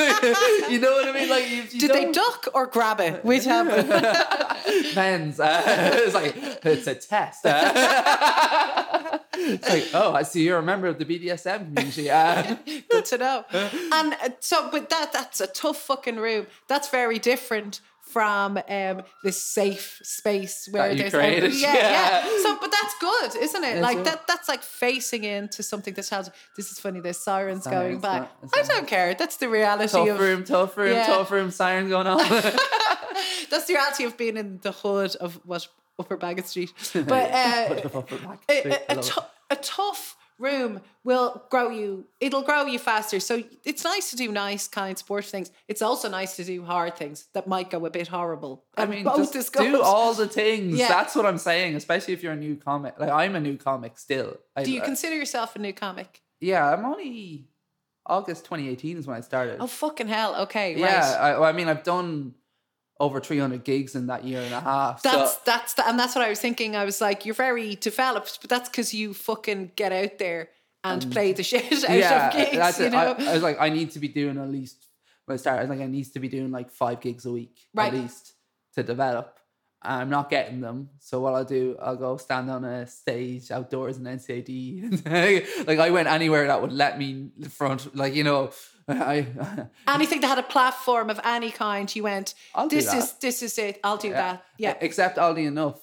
you 0.69 0.79
know 0.79 0.93
what 0.93 1.09
I 1.09 1.13
mean? 1.15 1.31
Like, 1.31 1.49
you, 1.49 1.63
you 1.63 1.81
did 1.81 1.91
they 1.93 2.03
don't- 2.03 2.15
duck 2.15 2.49
or 2.55 2.67
grab 2.67 3.01
it 3.01 3.25
which 3.33 3.45
happened 3.45 3.89
Men's. 4.95 5.41
Uh, 5.41 5.63
it's 5.95 6.15
like 6.15 6.35
it's 6.37 6.87
a 6.87 6.95
test. 6.95 7.47
Uh, 7.47 9.19
it's 9.43 9.69
like, 9.69 9.89
oh, 9.95 10.13
I 10.13 10.23
see 10.23 10.45
you're 10.45 10.59
a 10.59 10.63
member 10.63 10.87
of 10.87 10.99
the 10.99 11.05
BDSM 11.05 11.75
community. 11.75 12.11
Uh, 12.11 12.57
Good 12.91 13.05
to 13.07 13.19
know. 13.19 13.45
And 13.93 14.15
uh, 14.15 14.31
so, 14.41 14.69
but 14.71 14.89
that 14.91 15.13
that's 15.13 15.41
a 15.41 15.47
tough 15.47 15.79
fucking 15.83 16.17
room. 16.17 16.47
That's 16.69 16.89
very 16.89 17.19
different 17.19 17.81
from 18.13 18.59
um 18.69 19.03
this 19.25 19.41
safe 19.43 19.99
space 20.03 20.69
where 20.71 20.95
there's 20.95 21.15
created, 21.15 21.55
yeah, 21.55 21.75
yeah 21.75 22.27
yeah. 22.27 22.43
So, 22.43 22.59
but 22.61 22.71
that's 22.71 22.95
good, 23.01 23.43
isn't 23.43 23.65
it? 23.65 23.81
Like 23.81 24.05
that. 24.05 24.27
That's 24.27 24.49
like 24.49 24.63
facing 24.63 25.25
into 25.25 25.63
something 25.63 25.95
that 25.95 26.09
has. 26.11 26.31
This 26.57 26.71
is 26.71 26.79
funny. 26.79 27.01
There's 27.01 27.19
sirens 27.19 27.65
going 27.67 28.01
Sirens, 28.01 28.03
not- 28.03 28.59
I 28.59 28.63
don't 28.63 28.87
care. 28.87 29.15
That's 29.15 29.37
the 29.39 29.49
reality 29.49 29.93
tough 29.93 30.09
of. 30.09 30.19
room, 30.21 30.45
tough 30.45 30.77
room, 30.77 30.93
Yeah. 30.93 31.07
tough 31.07 31.31
room. 31.31 31.51
Sirens 31.51 31.89
going 31.89 32.07
on. 32.07 32.19
That's 33.51 33.67
the 33.67 33.75
reality 33.75 34.05
of 34.05 34.17
being 34.17 34.37
in 34.37 34.59
the 34.63 34.73
hood 34.73 35.15
of 35.17 35.41
what 35.45 35.67
Upper 35.99 36.17
Baggot 36.17 36.47
Street. 36.47 36.73
But 36.93 37.31
uh, 37.31 38.03
a, 38.49 38.71
a, 38.71 38.99
a, 38.99 39.03
tou- 39.03 39.21
a 39.51 39.57
tough 39.57 40.17
room 40.39 40.81
will 41.05 41.45
grow 41.51 41.71
you 41.71 42.05
it'll 42.21 42.43
grow 42.43 42.67
you 42.67 42.79
faster 42.79 43.21
so 43.21 43.43
it's 43.65 43.85
nice 43.85 44.11
to 44.11 44.17
do 44.17 44.33
nice 44.33 44.67
kind 44.67 44.99
sports 44.99 45.31
things 45.31 45.53
it's 45.69 45.81
also 45.81 46.09
nice 46.09 46.35
to 46.35 46.45
do 46.45 46.65
hard 46.65 46.97
things 46.97 47.29
that 47.33 47.47
might 47.47 47.71
go 47.71 47.87
a 47.87 47.91
bit 47.91 48.09
horrible 48.09 48.65
I 48.77 48.87
mean, 48.87 49.05
both 49.05 49.33
just 49.33 49.53
do 49.53 49.81
all 49.81 50.15
the 50.15 50.27
things. 50.27 50.77
Yeah. 50.79 50.89
That's 50.89 51.15
what 51.15 51.27
I'm 51.27 51.39
saying. 51.39 51.77
Especially 51.77 52.15
if 52.15 52.23
you're 52.23 52.33
a 52.33 52.37
new 52.37 52.57
comic. 52.57 52.99
Like 52.99 53.11
I'm 53.11 53.37
a 53.37 53.41
new 53.41 53.57
comic 53.57 53.99
still. 53.99 54.39
I, 54.57 54.65
do 54.65 54.73
you 54.73 54.81
consider 54.81 55.15
yourself 55.15 55.55
a 55.55 55.59
new 55.61 55.73
comic 55.73 56.23
yeah, 56.41 56.69
I'm 56.73 56.85
only 56.85 57.47
August 58.05 58.45
2018 58.47 58.97
is 58.99 59.07
when 59.07 59.17
I 59.17 59.21
started. 59.21 59.59
oh 59.61 59.69
fucking 59.69 60.09
hell 60.09 60.35
okay 60.43 60.77
yeah, 60.77 61.17
I, 61.21 61.51
I 61.51 61.53
mean, 61.53 61.69
I've 61.69 61.85
done 61.85 62.35
over 63.01 63.21
300 63.21 63.65
gigs 63.65 63.95
in 63.95 64.07
that 64.07 64.25
year 64.25 64.41
and 64.43 64.55
a 64.55 64.61
half. 64.61 65.03
that's 65.03 65.33
so, 65.35 65.39
that's 65.45 65.75
the, 65.75 65.89
and 65.89 65.99
that's 65.99 66.15
what 66.15 66.25
I 66.25 66.29
was 66.29 66.39
thinking. 66.41 66.77
I 66.77 66.85
was 66.85 67.01
like, 67.01 67.25
you're 67.27 67.35
very 67.35 67.75
developed, 67.77 68.39
but 68.41 68.49
that's 68.51 68.69
because 68.69 68.95
you 68.95 69.13
fucking 69.15 69.73
get 69.77 69.93
out 69.93 70.19
there 70.19 70.51
and 70.85 71.11
play 71.11 71.33
the 71.33 71.43
shit 71.51 71.73
out 71.85 71.97
yeah, 71.99 72.29
of 72.29 72.33
gigs. 72.35 72.57
that's 72.57 72.79
you 72.79 72.87
it. 72.87 72.93
know, 72.93 73.17
I, 73.19 73.31
I 73.31 73.35
was 73.35 73.43
like, 73.43 73.57
I 73.61 73.69
need 73.71 73.91
to 73.93 73.99
be 73.99 74.09
doing 74.09 74.39
at 74.39 74.49
least 74.49 74.87
when 75.27 75.35
I 75.35 75.37
started. 75.39 75.61
I 75.61 75.63
was 75.63 75.71
like, 75.79 75.81
I 75.81 75.91
need 75.91 76.13
to 76.13 76.21
be 76.21 76.29
doing 76.29 76.51
like 76.51 76.71
five 76.71 77.01
gigs 77.01 77.25
a 77.27 77.33
week 77.33 77.57
Right. 77.75 77.93
at 77.93 77.99
least 78.01 78.35
to 78.75 78.83
develop. 78.83 79.39
I'm 79.85 80.11
not 80.11 80.31
getting 80.31 80.61
them, 80.61 80.91
so 81.01 81.19
what 81.19 81.35
I'll 81.35 81.45
do, 81.45 81.77
I'll 81.83 81.97
go 81.97 82.17
stand 82.17 82.49
on 82.49 82.63
a 82.65 82.87
stage 82.87 83.51
outdoors 83.51 83.97
in 83.97 84.05
NCAD. 84.05 85.67
like 85.67 85.81
I 85.81 85.91
went 85.91 86.07
anywhere 86.07 86.47
that 86.47 86.63
would 86.63 86.71
let 86.73 86.99
me 86.99 87.31
front, 87.51 87.97
like 87.97 88.15
you 88.15 88.23
know, 88.23 88.53
I. 88.89 89.27
anything 89.89 90.21
that 90.21 90.29
had 90.29 90.39
a 90.39 90.43
platform 90.43 91.11
of 91.11 91.21
any 91.25 91.51
kind, 91.51 91.95
you 91.95 92.03
went. 92.05 92.35
I'll 92.55 92.69
do 92.69 92.77
this 92.77 92.87
that. 92.87 92.97
is 92.99 93.13
this 93.15 93.43
is 93.43 93.59
it. 93.59 93.81
I'll 93.85 93.97
do 93.97 94.11
that. 94.11 94.45
Yeah. 94.59 94.77
Except 94.81 95.19
oddly 95.19 95.47
enough, 95.47 95.81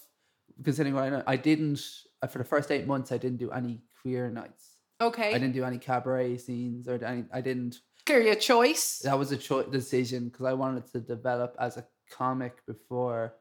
considering 0.63 0.95
what 0.95 1.03
I 1.03 1.09
know, 1.09 1.23
I 1.25 1.37
didn't 1.37 1.81
uh, 2.21 2.27
for 2.27 2.39
the 2.39 2.43
first 2.43 2.71
eight 2.71 2.87
months. 2.87 3.11
I 3.11 3.17
didn't 3.17 3.37
do 3.37 3.51
any 3.51 3.81
queer 4.01 4.29
nights. 4.29 4.69
Okay. 5.01 5.29
I 5.29 5.33
didn't 5.33 5.53
do 5.53 5.63
any 5.63 5.77
cabaret 5.77 6.37
scenes 6.37 6.87
or 6.87 7.03
any. 7.03 7.25
I 7.31 7.41
didn't. 7.41 7.79
Clearly 8.05 8.29
a 8.29 8.35
choice. 8.35 8.99
That 8.99 9.17
was 9.17 9.31
a 9.31 9.37
cho- 9.37 9.63
decision 9.63 10.29
because 10.29 10.45
I 10.45 10.53
wanted 10.53 10.91
to 10.93 10.99
develop 10.99 11.55
as 11.59 11.77
a 11.77 11.85
comic 12.11 12.65
before. 12.65 13.35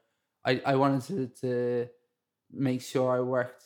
I 0.45 0.61
I 0.65 0.75
wanted 0.75 1.03
to 1.07 1.27
to 1.41 1.89
make 2.51 2.81
sure 2.81 3.15
I 3.15 3.19
worked 3.19 3.63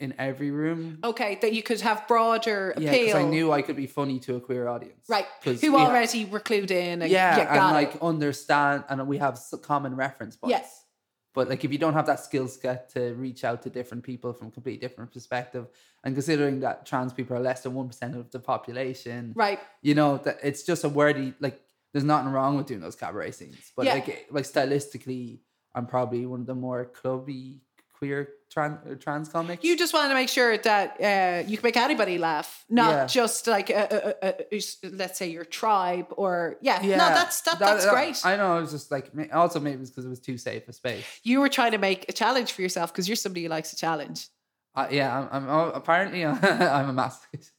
in 0.00 0.14
every 0.18 0.50
room. 0.50 0.98
Okay, 1.04 1.38
that 1.42 1.52
you 1.52 1.62
could 1.62 1.80
have 1.82 2.06
broader 2.08 2.74
Yeah, 2.76 2.90
appeal. 2.90 3.04
because 3.06 3.14
I 3.22 3.28
knew 3.28 3.52
I 3.52 3.62
could 3.62 3.76
be 3.76 3.86
funny 3.86 4.18
to 4.20 4.36
a 4.36 4.40
queer 4.40 4.68
audience. 4.68 5.04
right. 5.08 5.26
Who 5.44 5.52
we 5.72 5.78
already 5.78 6.24
were 6.24 6.40
clued 6.40 6.70
in. 6.70 7.02
And, 7.02 7.10
yeah, 7.10 7.36
yeah, 7.36 7.46
and 7.48 7.54
got 7.54 7.72
like 7.72 7.92
understand, 8.02 8.84
and 8.88 9.06
we 9.06 9.18
have 9.18 9.34
s- 9.34 9.54
common 9.62 9.94
reference 9.96 10.36
points. 10.36 10.50
Yes. 10.58 10.84
But 11.34 11.48
like, 11.48 11.64
if 11.64 11.70
you 11.72 11.78
don't 11.78 11.94
have 11.94 12.06
that 12.06 12.20
skill 12.20 12.48
set 12.48 12.88
to 12.94 13.14
reach 13.14 13.44
out 13.44 13.62
to 13.62 13.70
different 13.70 14.02
people 14.02 14.32
from 14.32 14.50
completely 14.50 14.80
different 14.80 15.12
perspective, 15.12 15.66
and 16.02 16.14
considering 16.14 16.60
that 16.60 16.84
trans 16.86 17.12
people 17.12 17.36
are 17.36 17.40
less 17.40 17.62
than 17.62 17.74
one 17.74 17.86
percent 17.88 18.16
of 18.16 18.30
the 18.30 18.40
population, 18.40 19.32
Right. 19.36 19.60
you 19.82 19.94
know 19.94 20.16
that 20.24 20.38
it's 20.42 20.62
just 20.62 20.84
a 20.84 20.88
wordy 20.88 21.34
like. 21.40 21.60
There's 21.92 22.04
nothing 22.04 22.30
wrong 22.32 22.56
with 22.58 22.66
doing 22.66 22.80
those 22.80 22.96
cabaret 22.96 23.30
scenes, 23.30 23.72
but 23.74 23.86
Yeah. 23.86 23.94
like, 23.94 24.26
like 24.30 24.44
stylistically, 24.44 25.40
I'm 25.74 25.86
probably 25.86 26.26
one 26.26 26.40
of 26.40 26.46
the 26.46 26.54
more 26.54 26.84
clubby 26.84 27.62
queer 27.98 28.28
trans 28.50 28.78
trans 29.02 29.28
comics. 29.28 29.62
You 29.64 29.76
just 29.76 29.92
wanted 29.92 30.08
to 30.10 30.14
make 30.14 30.28
sure 30.28 30.56
that 30.58 30.86
uh, 31.00 31.48
you 31.48 31.56
can 31.56 31.64
make 31.66 31.76
anybody 31.76 32.16
laugh, 32.18 32.64
not 32.70 32.90
Yeah. 32.90 33.06
just 33.06 33.46
like 33.46 33.70
a, 33.70 34.14
a, 34.22 34.56
a, 34.56 34.60
let's 34.90 35.18
say 35.18 35.28
your 35.30 35.44
tribe 35.44 36.06
or 36.16 36.56
yeah. 36.62 36.80
No, 36.82 36.96
that's 36.96 37.40
that, 37.42 37.58
that- 37.58 37.66
that's 37.66 37.84
that- 37.84 37.92
great. 37.94 38.24
I 38.24 38.36
know. 38.36 38.58
It 38.58 38.60
was 38.62 38.70
just 38.72 38.90
like 38.90 39.10
also 39.32 39.60
maybe 39.60 39.82
it's 39.82 39.90
because 39.90 40.06
it 40.06 40.08
was 40.10 40.20
too 40.20 40.38
safe 40.38 40.68
a 40.68 40.72
space. 40.72 41.04
you 41.24 41.40
were 41.40 41.48
trying 41.48 41.72
to 41.72 41.78
make 41.78 42.08
a 42.08 42.12
challenge 42.12 42.52
for 42.52 42.62
yourself 42.62 42.92
because 42.92 43.08
you're 43.08 43.16
somebody 43.16 43.42
who 43.44 43.48
likes 43.48 43.72
a 43.72 43.76
challenge. 43.76 44.28
Uh, 44.74 44.86
yeah, 44.92 45.18
I'm, 45.18 45.28
I'm 45.44 45.48
oh, 45.48 45.70
apparently 45.74 46.24
I'm 46.26 46.36
a 46.36 46.92
masochist. 46.92 47.50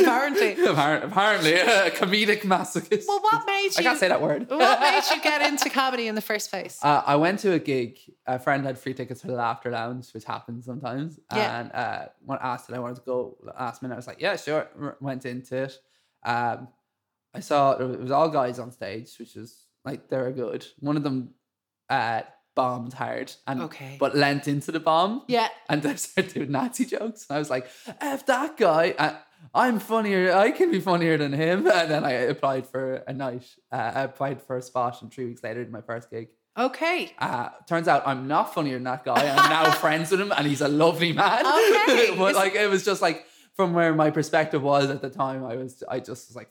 Apparently. 0.00 0.54
Appar- 0.54 1.04
apparently, 1.04 1.54
a 1.54 1.90
comedic 1.90 2.40
masochist. 2.42 3.04
Well, 3.06 3.20
what 3.20 3.44
made 3.46 3.64
you? 3.66 3.72
I 3.78 3.82
can't 3.82 3.98
say 3.98 4.08
that 4.08 4.22
word. 4.22 4.48
what 4.48 4.80
made 4.80 5.02
you 5.14 5.20
get 5.22 5.42
into 5.50 5.68
comedy 5.68 6.06
in 6.08 6.14
the 6.14 6.20
first 6.22 6.50
place? 6.50 6.78
Uh, 6.82 7.02
I 7.04 7.16
went 7.16 7.40
to 7.40 7.52
a 7.52 7.58
gig. 7.58 7.98
A 8.26 8.38
friend 8.38 8.64
had 8.64 8.78
free 8.78 8.94
tickets 8.94 9.20
for 9.20 9.26
the 9.28 9.34
Laughter 9.34 9.70
Lounge, 9.70 10.10
which 10.12 10.24
happens 10.24 10.64
sometimes. 10.64 11.18
Yeah. 11.32 11.60
And 11.60 11.72
uh, 11.72 12.06
when 12.24 12.38
asked 12.40 12.68
that 12.68 12.76
I 12.76 12.78
wanted 12.78 12.96
to 12.96 13.02
go 13.02 13.36
last 13.58 13.82
minute, 13.82 13.94
I 13.94 13.98
was 13.98 14.06
like, 14.06 14.20
yeah, 14.20 14.36
sure. 14.36 14.68
R- 14.80 14.96
Went 15.00 15.26
into 15.26 15.56
it. 15.64 15.78
Um, 16.24 16.68
I 17.34 17.40
saw 17.40 17.72
it 17.72 18.00
was 18.00 18.10
all 18.10 18.30
guys 18.30 18.58
on 18.58 18.70
stage, 18.72 19.16
which 19.18 19.34
was 19.34 19.66
like 19.84 20.08
they 20.08 20.16
were 20.16 20.32
good. 20.32 20.66
One 20.78 20.96
of 20.96 21.02
them 21.02 21.34
uh, 21.90 22.22
bombed 22.56 22.94
hard 22.94 23.32
and 23.46 23.60
Okay. 23.62 23.96
but 24.00 24.16
leant 24.16 24.48
into 24.48 24.72
the 24.72 24.80
bomb. 24.80 25.22
yeah. 25.28 25.48
And 25.68 25.82
they 25.82 25.94
started 26.06 26.34
doing 26.34 26.50
Nazi 26.50 26.84
jokes. 26.86 27.26
And 27.28 27.36
I 27.36 27.38
was 27.38 27.50
like, 27.50 27.68
F 28.00 28.26
that 28.26 28.56
guy. 28.56 29.16
I'm 29.54 29.78
funnier. 29.78 30.32
I 30.34 30.50
can 30.50 30.72
be 30.72 30.80
funnier 30.80 31.16
than 31.18 31.32
him. 31.32 31.66
And 31.78 31.88
then 31.90 32.04
I 32.04 32.12
applied 32.34 32.66
for 32.66 33.04
a 33.06 33.12
night. 33.12 33.44
Uh, 33.70 33.92
I 33.94 34.00
applied 34.02 34.42
for 34.42 34.56
a 34.56 34.62
spot, 34.62 35.00
and 35.02 35.12
three 35.12 35.26
weeks 35.26 35.44
later, 35.44 35.62
did 35.62 35.70
my 35.72 35.82
first 35.82 36.10
gig. 36.10 36.28
Okay. 36.58 37.12
Uh, 37.18 37.50
turns 37.68 37.86
out 37.86 38.02
I'm 38.08 38.26
not 38.26 38.54
funnier 38.54 38.74
than 38.74 38.84
that 38.84 39.04
guy. 39.04 39.28
I'm 39.28 39.50
now 39.50 39.70
friends 39.84 40.10
with 40.10 40.20
him, 40.22 40.32
and 40.36 40.46
he's 40.46 40.62
a 40.62 40.68
lovely 40.68 41.12
man. 41.12 41.44
Okay. 41.46 42.14
but 42.16 42.34
like, 42.34 42.54
it 42.54 42.68
was 42.70 42.82
just 42.84 43.02
like 43.02 43.26
from 43.54 43.74
where 43.74 43.94
my 43.94 44.10
perspective 44.10 44.62
was 44.62 44.88
at 44.90 45.00
the 45.02 45.10
time. 45.10 45.44
I 45.44 45.56
was, 45.56 45.82
I 45.88 45.98
just 46.00 46.28
was 46.30 46.34
like, 46.36 46.50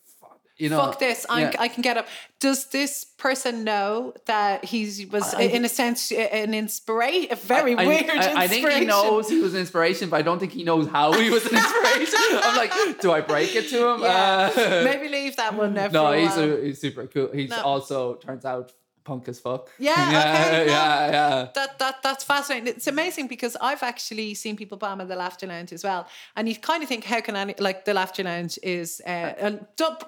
you 0.57 0.69
know, 0.69 0.77
Fuck 0.77 0.99
this! 0.99 1.25
I'm, 1.29 1.51
yeah. 1.51 1.55
I 1.59 1.67
can 1.67 1.81
get 1.81 1.97
up. 1.97 2.07
Does 2.39 2.67
this 2.67 3.03
person 3.17 3.63
know 3.63 4.13
that 4.25 4.63
he 4.65 5.05
was, 5.11 5.33
I- 5.33 5.41
in 5.43 5.65
a 5.65 5.69
sense, 5.69 6.11
an 6.11 6.53
inspiration? 6.53 7.31
A 7.31 7.35
very 7.35 7.75
I, 7.75 7.85
weird 7.85 8.09
I, 8.09 8.43
I 8.43 8.47
think 8.47 8.67
he 8.69 8.85
knows 8.85 9.29
he 9.29 9.39
was 9.41 9.53
an 9.53 9.59
inspiration, 9.61 10.09
but 10.09 10.17
I 10.17 10.21
don't 10.21 10.39
think 10.39 10.53
he 10.53 10.63
knows 10.63 10.87
how 10.87 11.11
he 11.13 11.29
was 11.29 11.45
an 11.45 11.55
inspiration. 11.57 12.19
I'm 12.43 12.55
like, 12.57 12.99
do 13.01 13.11
I 13.11 13.21
break 13.21 13.55
it 13.55 13.69
to 13.69 13.89
him? 13.89 14.01
Yeah. 14.01 14.51
Uh, 14.55 14.81
Maybe 14.83 15.09
leave 15.09 15.35
that 15.37 15.55
one 15.55 15.73
there. 15.73 15.89
no, 15.91 16.11
he's, 16.13 16.37
a, 16.37 16.61
he's 16.63 16.79
super 16.79 17.05
cool. 17.07 17.29
He's 17.33 17.49
No. 17.49 17.61
also 17.61 18.15
turns 18.15 18.45
out 18.45 18.71
punk 19.05 19.29
as 19.29 19.39
fuck. 19.39 19.69
Yeah, 19.79 19.93
yeah, 20.11 20.19
okay, 20.19 20.65
no. 20.65 20.71
yeah, 20.73 21.11
yeah. 21.11 21.47
that 21.55 21.79
that 21.79 22.03
that's 22.03 22.23
fascinating. 22.23 22.67
It's 22.67 22.87
amazing 22.87 23.27
because 23.27 23.55
I've 23.61 23.83
actually 23.83 24.33
seen 24.33 24.57
people 24.57 24.77
bomb 24.77 24.99
at 24.99 25.07
the 25.07 25.15
Laughter 25.15 25.47
Lounge 25.47 25.71
as 25.71 25.83
well, 25.83 26.07
and 26.35 26.49
you 26.49 26.55
kind 26.55 26.83
of 26.83 26.89
think, 26.89 27.05
how 27.05 27.21
can 27.21 27.35
any 27.35 27.55
like 27.59 27.85
the 27.85 27.93
Laughter 27.93 28.23
Lounge 28.23 28.59
is 28.61 29.01
uh, 29.05 29.51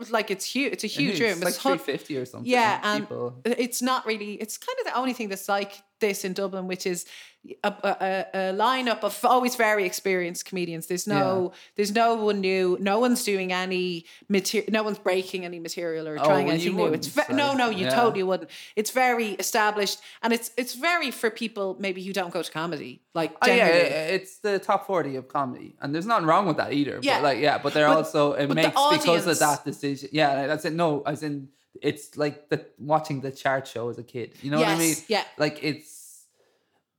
like 0.10 0.30
it's 0.32 0.46
huge. 0.46 0.74
It's 0.74 0.84
a 0.84 0.88
huge 0.88 1.20
room. 1.22 1.30
It's 1.30 1.44
like 1.44 1.56
hun- 1.56 1.78
350 1.78 2.18
or 2.18 2.26
something. 2.26 2.52
Yeah, 2.52 2.82
and 2.84 3.08
people. 3.08 3.40
it's 3.46 3.82
not 3.82 4.06
really. 4.06 4.34
It's 4.34 4.58
kind 4.58 4.78
of 4.80 4.86
the 4.92 4.98
only 4.98 5.14
thing 5.14 5.30
that's 5.30 5.48
like 5.48 5.82
this 6.00 6.24
in 6.26 6.34
Dublin, 6.34 6.68
which 6.68 6.86
is 6.86 7.06
a, 7.64 7.72
a, 7.72 8.26
a 8.34 8.40
lineup 8.54 9.04
of 9.04 9.24
always 9.24 9.56
very 9.56 9.86
experienced 9.86 10.44
comedians. 10.46 10.88
There's 10.88 11.08
no, 11.08 11.54
there's 11.76 11.92
no 11.94 12.16
one 12.16 12.42
new. 12.42 12.78
No 12.82 13.00
one's 13.00 13.24
doing 13.24 13.54
any 13.54 14.06
material. 14.28 14.70
No 14.72 14.84
one's 14.84 15.00
breaking 15.00 15.46
any 15.46 15.60
material 15.60 16.08
or 16.08 16.18
Oh, 16.20 16.24
trying 16.26 16.46
well, 16.48 16.56
anything 16.56 16.76
new. 16.76 16.88
It's 16.94 17.08
ve- 17.08 17.34
no, 17.34 17.54
no, 17.54 17.70
you 17.70 17.86
yeah. 17.86 17.96
totally 17.96 18.24
wouldn't. 18.24 18.50
It's 18.76 18.92
very 18.92 19.30
established, 19.34 20.00
and 20.22 20.34
it's 20.34 20.52
it's 20.58 20.74
very 20.74 21.10
for 21.12 21.30
people 21.30 21.78
maybe 21.80 22.04
who 22.04 22.12
don't 22.12 22.34
go 22.34 22.42
to 22.42 22.52
comedy. 22.52 23.02
Like 23.14 23.36
Oh 23.42 23.48
yeah, 23.48 23.68
it's 23.68 24.40
the 24.40 24.60
top 24.60 24.86
forty 24.86 25.16
of 25.16 25.28
comedy, 25.30 25.76
and 25.80 25.94
there's 25.96 26.06
nothing 26.06 26.26
wrong 26.28 26.48
with 26.48 26.58
that 26.58 26.74
either. 26.74 27.00
Yeah. 27.02 27.18
but 27.20 27.24
like 27.24 27.40
yeah, 27.40 27.58
but 27.60 27.74
they're 27.74 27.88
But- 27.88 27.98
also 27.98 28.34
it 28.34 28.48
the 28.48 28.56
makes 28.56 28.70
because 28.92 29.26
of 29.26 29.40
that 29.40 29.64
decision. 29.64 30.10
Yeah, 30.12 30.48
that's 30.48 30.66
it. 30.66 30.74
No, 30.74 31.02
as 31.06 31.24
in 31.24 31.48
it's 31.82 32.18
like 32.18 32.50
the 32.50 32.66
watching 32.78 33.22
the 33.22 33.32
chart 33.32 33.68
show 33.68 33.90
as 33.90 33.98
a 33.98 34.04
kid. 34.04 34.32
You 34.42 34.52
know 34.52 34.60
what 34.60 34.68
I 34.68 34.78
mean? 34.78 34.96
yeah. 35.08 35.24
Like 35.38 35.60
it's, 35.64 36.26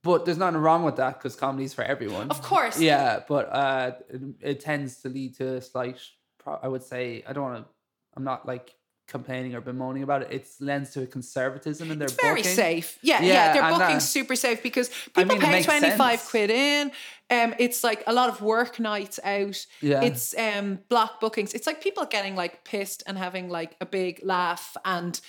but 0.03 0.25
there's 0.25 0.39
nothing 0.39 0.61
wrong 0.61 0.85
with 0.85 0.97
that 0.97 1.19
because 1.19 1.37
comedy's 1.37 1.75
for 1.75 1.83
everyone. 1.83 2.31
Of 2.31 2.43
course. 2.43 2.81
Yeah, 2.81 3.21
but 3.29 3.49
uh, 3.53 3.93
it, 4.09 4.23
it 4.41 4.61
tends 4.61 5.03
to 5.03 5.09
lead 5.09 5.37
to 5.37 5.57
a 5.57 5.61
slight. 5.61 6.01
Pro- 6.39 6.61
I 6.63 6.69
would 6.69 6.83
say 6.83 7.25
I 7.27 7.33
don't 7.33 7.45
want 7.45 7.65
to. 7.65 7.71
I'm 8.17 8.25
not 8.25 8.47
like 8.47 8.75
complaining 9.09 9.55
or 9.57 9.61
bemoaning 9.61 10.03
about 10.05 10.23
it. 10.23 10.29
It 10.31 10.47
lends 10.61 10.91
to 10.93 11.03
a 11.03 11.07
conservatism 11.07 11.91
in 11.91 11.99
their 11.99 12.07
It's 12.09 12.15
very 12.21 12.43
booking. 12.43 12.55
safe. 12.57 12.99
Yeah, 13.03 13.21
yeah, 13.23 13.27
Yeah, 13.33 13.53
they're 13.55 13.63
booking 13.71 13.97
that- 13.97 14.03
super 14.03 14.37
safe 14.37 14.63
because 14.63 14.91
I 15.17 15.25
people 15.25 15.37
mean, 15.39 15.47
pay 15.47 15.63
25 15.65 16.19
sense. 16.21 16.31
quid 16.31 16.51
in. 16.51 16.93
Um, 17.31 17.55
it's 17.59 17.83
like 17.83 18.05
a 18.07 18.13
lot 18.13 18.29
of 18.29 18.41
work 18.41 18.79
nights 18.79 19.19
out. 19.25 19.67
Yeah. 19.81 20.03
It's 20.03 20.37
um 20.39 20.81
block 20.89 21.21
bookings. 21.21 21.53
It's 21.55 21.67
like 21.67 21.83
people 21.83 22.05
getting 22.05 22.37
like 22.37 22.65
pissed 22.65 23.03
and 23.07 23.19
having 23.19 23.49
like 23.49 23.77
a 23.81 23.87
big 23.87 24.21
laugh 24.23 24.77
and 24.85 25.21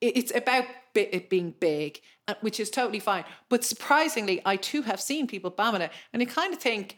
it's 0.00 0.32
about 0.34 0.64
it 0.94 1.28
being 1.28 1.54
big, 1.58 2.00
uh, 2.28 2.34
which 2.40 2.60
is 2.60 2.70
totally 2.70 3.00
fine. 3.00 3.24
But 3.48 3.64
surprisingly, 3.64 4.40
I 4.44 4.54
too 4.56 4.82
have 4.82 5.00
seen 5.00 5.26
people 5.26 5.50
bombing 5.50 5.80
it, 5.82 5.90
and 6.12 6.22
you 6.22 6.26
kind 6.28 6.52
of 6.54 6.60
think, 6.60 6.96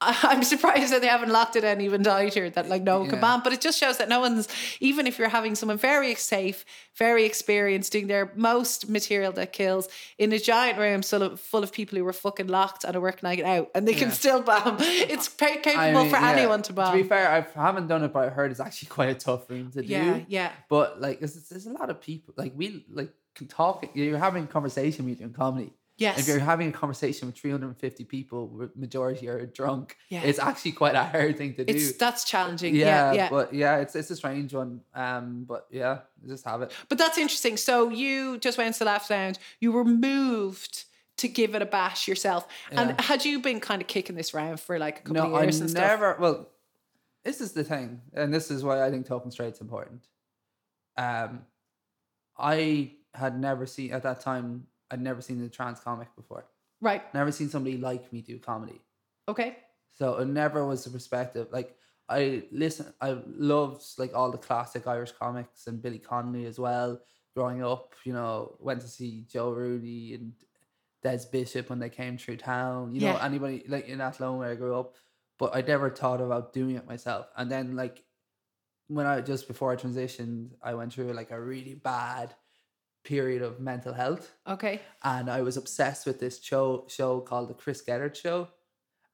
I'm 0.32 0.42
surprised 0.42 0.92
that 0.92 1.02
they 1.02 1.08
haven't 1.08 1.28
locked 1.30 1.56
it 1.56 1.64
in 1.64 1.80
even 1.82 2.02
tighter 2.02 2.48
that 2.50 2.68
like 2.68 2.82
no 2.82 3.00
one 3.00 3.08
can 3.08 3.16
Yeah. 3.16 3.20
bomb. 3.20 3.42
But 3.42 3.52
it 3.52 3.60
just 3.60 3.78
shows 3.78 3.98
that 3.98 4.08
no 4.08 4.20
one's 4.20 4.48
even 4.80 5.06
if 5.06 5.18
you're 5.18 5.28
having 5.28 5.54
someone 5.54 5.76
very 5.76 6.14
safe, 6.14 6.64
very 6.96 7.24
experienced, 7.26 7.92
doing 7.92 8.06
their 8.06 8.32
most 8.34 8.88
material 8.88 9.32
that 9.32 9.52
kills 9.52 9.88
in 10.18 10.32
a 10.32 10.38
giant 10.38 10.78
room 10.78 11.02
full 11.02 11.22
of 11.22 11.38
full 11.40 11.62
of 11.62 11.70
people 11.72 11.98
who 11.98 12.04
were 12.04 12.12
fucking 12.14 12.46
locked 12.46 12.84
at 12.84 12.96
a 12.96 13.00
work 13.00 13.22
night 13.22 13.44
out, 13.44 13.68
and 13.74 13.86
they 13.86 13.92
can 13.94 14.08
Yeah. 14.08 14.14
still 14.14 14.40
bomb. 14.42 14.78
It's 14.80 15.28
capable 15.28 15.78
I 15.78 15.92
mean, 15.92 16.10
for 16.10 16.16
yeah, 16.16 16.30
anyone 16.32 16.62
to 16.62 16.72
bomb. 16.72 16.96
To 16.96 17.02
be 17.02 17.08
fair, 17.08 17.28
I 17.28 17.60
haven't 17.60 17.88
done 17.88 18.02
it, 18.04 18.12
but 18.12 18.24
I 18.24 18.28
heard 18.30 18.50
it's 18.50 18.60
actually 18.60 18.88
quite 18.98 19.10
a 19.10 19.14
tough 19.14 19.50
room 19.50 19.70
to 19.72 19.82
do. 19.82 19.86
yeah, 19.88 20.20
yeah. 20.28 20.50
But 20.68 21.00
like, 21.00 21.18
there's, 21.20 21.34
there's 21.48 21.66
a 21.66 21.72
lot 21.72 21.90
of 21.90 22.00
people. 22.00 22.32
Like 22.36 22.52
we 22.56 22.86
like 22.90 23.12
can 23.34 23.48
talk. 23.48 23.84
You're 23.94 24.18
having 24.18 24.44
a 24.44 24.46
conversation 24.46 25.04
when 25.04 25.10
you're 25.14 25.18
doing 25.28 25.32
comedy. 25.34 25.72
Yes. 26.00 26.18
If 26.18 26.26
you're 26.28 26.38
having 26.38 26.70
a 26.70 26.72
conversation 26.72 27.28
with 27.28 27.36
350 27.36 28.04
people, 28.04 28.68
majority 28.74 29.28
are 29.28 29.44
drunk. 29.44 29.96
Yeah. 30.08 30.22
It's 30.22 30.38
actually 30.38 30.72
quite 30.72 30.94
a 30.94 31.04
hard 31.04 31.36
thing 31.36 31.54
to 31.54 31.64
do. 31.64 31.72
It's 31.74 31.92
that's 31.98 32.24
challenging. 32.24 32.74
yeah, 32.74 32.86
Yeah, 32.86 33.12
yeah. 33.12 33.28
but 33.30 33.52
yeah, 33.52 33.76
it's 33.76 33.94
it's 33.94 34.10
a 34.10 34.16
strange 34.16 34.54
one. 34.54 34.80
Um, 34.94 35.44
but 35.46 35.66
yeah, 35.70 35.98
just 36.26 36.44
have 36.46 36.62
it. 36.62 36.72
But 36.88 36.96
that's 36.98 37.18
interesting. 37.18 37.58
So 37.58 37.90
you 37.90 38.38
just 38.38 38.56
went 38.58 38.72
to 38.74 38.78
the 38.80 38.84
Laugh 38.86 39.10
Lounge. 39.10 39.36
You 39.60 39.72
were 39.72 39.84
moved 39.84 40.84
to 41.18 41.28
give 41.28 41.54
it 41.54 41.60
a 41.60 41.66
bash 41.66 42.08
yourself. 42.08 42.48
And 42.72 42.90
Yeah. 42.90 43.02
had 43.02 43.26
you 43.26 43.40
been 43.40 43.60
kind 43.60 43.82
of 43.82 43.88
kicking 43.88 44.16
this 44.16 44.32
round 44.32 44.58
for 44.58 44.78
like 44.78 45.00
a 45.00 45.02
couple 45.02 45.14
No, 45.22 45.26
of 45.26 45.34
I 45.34 45.42
years 45.42 45.60
and 45.60 45.68
stuff? 45.68 45.82
never. 45.82 46.16
Well, 46.18 46.48
this 47.24 47.42
is 47.42 47.52
the 47.52 47.62
thing, 47.62 48.00
and 48.14 48.32
this 48.32 48.50
is 48.50 48.64
why 48.64 48.82
I 48.82 48.90
think 48.90 49.04
talking 49.04 49.30
straight's 49.30 49.60
important. 49.60 50.00
Um, 50.96 51.42
I 52.38 52.92
had 53.12 53.38
never 53.38 53.66
seen 53.66 53.92
at 53.92 54.02
that 54.04 54.20
time. 54.20 54.66
I'd 54.90 55.00
never 55.00 55.20
seen 55.20 55.42
a 55.44 55.48
trans 55.48 55.80
comic 55.80 56.08
before. 56.16 56.46
Right. 56.80 57.02
Never 57.14 57.32
seen 57.32 57.48
somebody 57.48 57.76
like 57.76 58.12
me 58.12 58.22
do 58.22 58.38
comedy. 58.38 58.80
Okay. 59.28 59.56
So 59.98 60.16
it 60.18 60.26
never 60.26 60.66
was 60.66 60.84
the 60.84 60.90
perspective. 60.90 61.48
Like 61.50 61.76
I 62.08 62.44
listen, 62.50 62.92
I 63.00 63.18
loved 63.26 63.84
like 63.98 64.14
all 64.14 64.30
the 64.30 64.38
classic 64.38 64.86
Irish 64.86 65.12
comics 65.12 65.66
and 65.66 65.82
Billy 65.82 65.98
Connolly 65.98 66.46
as 66.46 66.58
well. 66.58 67.00
Growing 67.36 67.62
up, 67.62 67.94
you 68.04 68.12
know, 68.12 68.56
went 68.58 68.80
to 68.80 68.88
see 68.88 69.24
Joe 69.30 69.52
Rooney 69.52 70.14
and 70.14 70.32
Des 71.02 71.20
Bishop 71.30 71.70
when 71.70 71.78
they 71.78 71.88
came 71.88 72.18
through 72.18 72.38
town. 72.38 72.94
You 72.94 73.02
know, 73.02 73.16
anybody 73.18 73.62
like 73.68 73.88
in 73.88 74.00
Athlone 74.00 74.38
where 74.38 74.50
I 74.50 74.56
grew 74.56 74.78
up. 74.78 74.94
But 75.38 75.54
I 75.54 75.62
never 75.62 75.88
thought 75.90 76.20
about 76.20 76.52
doing 76.52 76.76
it 76.76 76.86
myself. 76.86 77.26
And 77.36 77.50
then 77.50 77.76
like 77.76 78.02
when 78.88 79.06
I 79.06 79.20
just 79.20 79.46
before 79.46 79.70
I 79.70 79.76
transitioned, 79.76 80.50
I 80.62 80.74
went 80.74 80.92
through 80.92 81.12
like 81.12 81.30
a 81.30 81.40
really 81.40 81.74
bad 81.74 82.34
period 83.04 83.42
of 83.42 83.60
mental 83.60 83.94
health 83.94 84.32
Okay. 84.46 84.80
and 85.02 85.30
I 85.30 85.40
was 85.42 85.56
obsessed 85.56 86.06
with 86.06 86.20
this 86.20 86.42
show 86.42 86.84
show 86.88 87.20
called 87.20 87.48
the 87.48 87.54
Chris 87.54 87.82
Gethard 87.82 88.14
Show, 88.14 88.48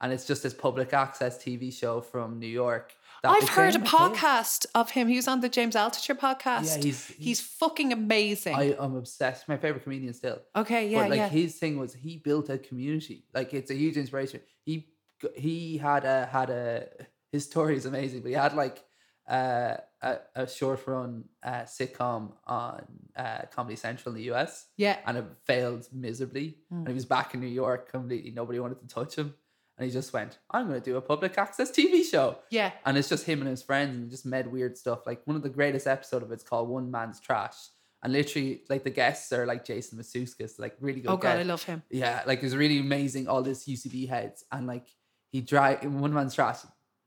and 0.00 0.12
it's 0.12 0.26
just 0.26 0.42
this 0.42 0.54
public 0.54 0.92
access 0.92 1.38
TV 1.38 1.72
show 1.72 2.00
from 2.00 2.38
New 2.38 2.46
York. 2.48 2.94
I've 3.24 3.48
heard 3.48 3.74
a 3.74 3.78
podcast 3.80 4.66
of 4.74 4.90
him. 4.90 5.08
He 5.08 5.16
was 5.16 5.26
on 5.26 5.40
the 5.40 5.48
James 5.48 5.74
Altucher 5.74 6.16
podcast. 6.16 6.76
Yeah, 6.76 6.82
he's 6.84 7.06
He's 7.18 7.40
fucking 7.40 7.92
amazing. 7.92 8.54
I 8.54 8.76
am 8.78 8.94
obsessed. 8.94 9.48
My 9.48 9.56
favorite 9.56 9.82
comedian 9.82 10.14
still. 10.14 10.40
okay, 10.54 10.88
yeah, 10.88 11.02
but 11.02 11.10
like 11.10 11.18
yeah. 11.18 11.28
his 11.28 11.56
thing 11.56 11.76
was 11.78 11.92
he 11.94 12.18
built 12.18 12.50
a 12.50 12.58
community. 12.58 13.24
Like 13.34 13.52
it's 13.54 13.70
a 13.70 13.74
huge 13.74 13.96
inspiration. 13.96 14.40
He 14.64 14.88
he 15.34 15.78
had 15.78 16.04
a 16.04 16.26
had 16.26 16.50
a 16.50 16.88
his 17.32 17.44
story 17.46 17.76
is 17.76 17.86
amazing, 17.86 18.20
but 18.20 18.28
he 18.28 18.34
had 18.34 18.54
like 18.54 18.84
uh, 19.28 19.76
a 20.02 20.18
a 20.34 20.48
short 20.48 20.86
run 20.86 21.24
uh, 21.42 21.62
sitcom 21.62 22.32
on 22.46 22.84
uh, 23.16 23.42
Comedy 23.54 23.76
Central 23.76 24.14
in 24.14 24.20
the 24.20 24.32
US. 24.34 24.66
yeah. 24.76 24.98
and 25.06 25.18
it 25.18 25.24
failed 25.44 25.86
miserably. 25.92 26.58
Hmm. 26.68 26.78
And 26.80 26.88
he 26.88 26.94
was 26.94 27.04
back 27.04 27.34
in 27.34 27.40
New 27.40 27.46
York 27.46 27.90
completely. 27.90 28.30
Nobody 28.30 28.58
wanted 28.60 28.80
to 28.80 28.86
touch 28.86 29.16
him. 29.16 29.34
And 29.78 29.84
he 29.86 29.92
just 29.92 30.12
went, 30.12 30.38
I'm 30.50 30.68
going 30.68 30.80
to 30.80 30.84
do 30.84 30.96
a 30.96 31.02
public 31.02 31.36
access 31.36 31.70
TV 31.70 32.02
show. 32.02 32.38
Yeah. 32.50 32.72
And 32.86 32.96
it's 32.96 33.10
just 33.10 33.26
him 33.26 33.40
and 33.40 33.50
his 33.50 33.62
friends 33.62 33.96
and 33.96 34.10
just 34.10 34.24
made 34.24 34.46
weird 34.46 34.78
stuff. 34.78 35.06
Like 35.06 35.20
one 35.26 35.36
of 35.36 35.42
the 35.42 35.50
greatest 35.50 35.86
episode 35.86 36.22
of 36.22 36.32
it's 36.32 36.42
called 36.44 36.68
One 36.68 36.90
Man's 36.90 37.20
Trash. 37.20 37.56
and 38.02 38.12
literally 38.12 38.62
like 38.70 38.84
the 38.84 38.90
guests 38.90 39.32
are 39.32 39.44
like 39.44 39.66
Jason 39.66 39.98
Mantzoukas, 39.98 40.58
like 40.58 40.76
really 40.80 41.00
good. 41.00 41.10
Oh 41.10 41.16
god, 41.16 41.36
guest. 41.36 41.40
I 41.40 41.42
love 41.42 41.62
him. 41.64 41.82
Yeah, 41.90 42.22
like 42.26 42.42
it's 42.42 42.54
really 42.54 42.78
amazing. 42.78 43.28
All 43.28 43.42
this 43.42 43.66
UCB 43.66 44.08
heads 44.08 44.44
and 44.50 44.66
like 44.66 44.86
he 45.30 45.44
in 45.82 46.00
one 46.00 46.14
man's 46.14 46.34
trash. 46.34 46.60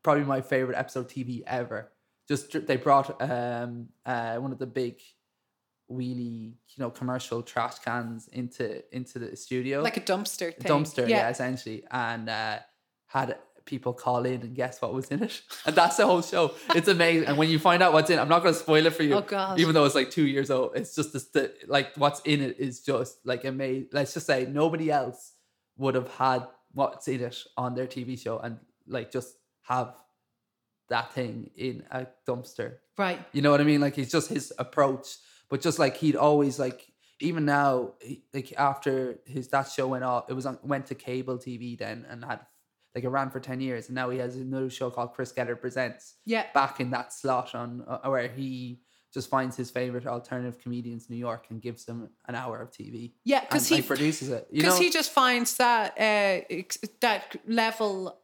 Probably 0.04 0.24
my 0.24 0.42
favorite 0.42 0.78
episode 0.78 1.10
TV 1.10 1.42
ever. 1.48 1.92
Just 2.30 2.66
they 2.68 2.78
brought 2.78 3.20
um 3.22 3.90
uh 4.06 4.36
one 4.38 4.52
of 4.54 4.60
the 4.60 4.68
big 4.68 4.96
wheelie 5.92 6.54
you 6.70 6.78
know 6.78 6.92
commercial 6.92 7.42
trash 7.42 7.80
cans 7.80 8.28
into 8.32 8.84
into 8.96 9.18
the 9.18 9.36
studio 9.36 9.82
Like 9.82 9.98
a 9.98 10.02
dumpster 10.02 10.56
thing. 10.56 10.72
dumpster, 10.72 11.10
yeah. 11.10 11.30
essentially, 11.30 11.84
and 11.90 12.30
uh, 12.30 12.60
had 13.08 13.38
people 13.66 13.94
call 13.94 14.26
in 14.26 14.42
and 14.42 14.56
guess 14.56 14.82
what 14.82 14.94
was 14.94 15.08
in 15.08 15.24
it, 15.24 15.42
and 15.66 15.76
that's 15.76 15.98
the 15.98 16.06
whole 16.06 16.22
show. 16.22 16.54
It's 16.76 16.88
amazing, 16.88 17.28
and 17.28 17.38
when 17.40 17.50
you 17.50 17.58
find 17.58 17.82
out 17.82 17.94
what's 17.94 18.10
in, 18.12 18.20
I'm 18.20 18.30
not 18.30 18.44
going 18.44 18.54
to 18.54 18.60
spoil 18.60 18.86
it 18.86 18.94
for 18.94 19.02
you. 19.04 19.16
Oh, 19.16 19.22
God. 19.22 19.60
Even 19.60 19.74
though 19.74 19.86
it's 19.86 19.96
like 19.96 20.12
two 20.12 20.28
years 20.28 20.52
old, 20.52 20.74
it's 20.76 20.94
just 20.96 21.14
this, 21.14 21.26
the 21.30 21.52
like 21.68 21.96
what's 21.96 22.20
in 22.22 22.42
it 22.42 22.60
is 22.60 22.82
just 22.82 23.18
like 23.26 23.44
amazing. 23.46 23.90
Let's 23.92 24.14
just 24.14 24.28
say 24.28 24.46
nobody 24.46 24.92
else 24.92 25.34
would 25.78 25.96
have 25.96 26.10
had 26.16 26.46
what's 26.74 27.08
in 27.08 27.22
it 27.22 27.38
on 27.58 27.74
their 27.74 27.88
TV 27.88 28.20
show, 28.20 28.38
and 28.38 28.60
like 28.88 29.12
just 29.12 29.34
have 29.64 29.96
that 30.90 31.14
thing 31.14 31.52
in 31.56 31.84
a 31.92 32.08
dumpster. 32.28 32.76
Right. 32.98 33.20
You 33.32 33.42
know 33.42 33.52
what 33.52 33.62
I 33.62 33.64
mean? 33.64 33.82
Like 33.82 33.96
he's 33.96 34.12
just 34.12 34.30
his 34.30 34.54
approach, 34.58 35.08
but 35.50 35.62
just 35.62 35.80
like 35.80 35.98
he'd 35.98 36.16
always 36.16 36.60
like 36.60 36.86
even 37.22 37.46
now, 37.46 37.94
he, 38.02 38.24
like 38.34 38.54
after 38.58 39.20
his 39.26 39.50
that 39.50 39.70
show 39.70 39.88
went 39.88 40.04
off, 40.04 40.30
it 40.30 40.34
was 40.34 40.46
on 40.46 40.60
went 40.64 40.88
to 40.88 40.96
cable 40.96 41.38
TV 41.38 41.78
then 41.78 42.06
and 42.10 42.24
had 42.24 42.40
like 42.96 43.04
it 43.04 43.10
ran 43.10 43.30
for 43.30 43.40
ten 43.40 43.62
years, 43.62 43.88
and 43.88 43.96
now 43.96 44.10
he 44.10 44.18
has 44.20 44.36
another 44.36 44.70
show 44.70 44.90
called 44.90 45.14
Chris 45.14 45.32
Gethard 45.32 45.62
Presents. 45.62 46.16
Yeah. 46.26 46.46
back 46.54 46.80
in 46.80 46.92
that 46.92 47.14
slot 47.14 47.54
on 47.56 47.84
uh, 47.88 48.00
where 48.10 48.28
he 48.28 48.82
just 49.14 49.30
finds 49.30 49.56
his 49.56 49.72
favorite 49.72 50.06
alternative 50.06 50.60
comedians 50.60 51.08
in 51.10 51.16
New 51.16 51.20
York 51.20 51.48
and 51.50 51.62
gives 51.62 51.86
them 51.86 52.10
an 52.28 52.36
hour 52.36 52.62
of 52.62 52.72
TV. 52.72 53.14
Yeah, 53.26 53.42
because 53.42 53.68
he 53.68 53.76
like, 53.76 53.88
produces 53.88 54.30
it. 54.30 54.48
You 54.52 54.62
because 54.62 54.78
he 54.78 54.90
just 54.90 55.12
finds 55.12 55.58
that 55.58 55.92
uh, 56.00 56.64
that 57.02 57.36
level 57.48 58.19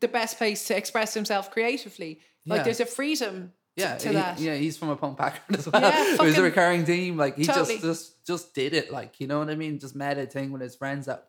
the 0.00 0.08
best 0.08 0.38
place 0.38 0.64
to 0.66 0.76
express 0.76 1.14
himself 1.14 1.50
creatively. 1.50 2.20
Like 2.46 2.58
Yeah. 2.58 2.62
there's 2.64 2.80
a 2.80 2.86
freedom 2.86 3.52
yeah, 3.76 3.96
to 3.96 4.08
he- 4.08 4.14
that. 4.14 4.38
yeah, 4.40 4.54
he's 4.54 4.76
from 4.76 4.90
a 4.90 4.96
punk 4.96 5.16
background 5.18 5.58
as 5.58 5.68
well. 5.68 5.80
Yeah, 5.82 6.16
fucking- 6.16 6.36
a 6.36 6.42
recurring 6.42 6.84
theme. 6.84 7.16
Like 7.16 7.36
he 7.36 7.44
Totally. 7.44 7.74
just 7.78 7.82
just 7.84 8.26
just 8.26 8.54
did 8.54 8.74
it. 8.74 8.92
Like 8.92 9.20
you 9.20 9.26
know 9.26 9.38
what 9.38 9.50
I 9.50 9.54
mean? 9.54 9.78
Just 9.78 9.94
made 9.96 10.18
a 10.18 10.26
thing 10.26 10.52
with 10.52 10.60
his 10.62 10.74
friends 10.76 11.06
that 11.06 11.28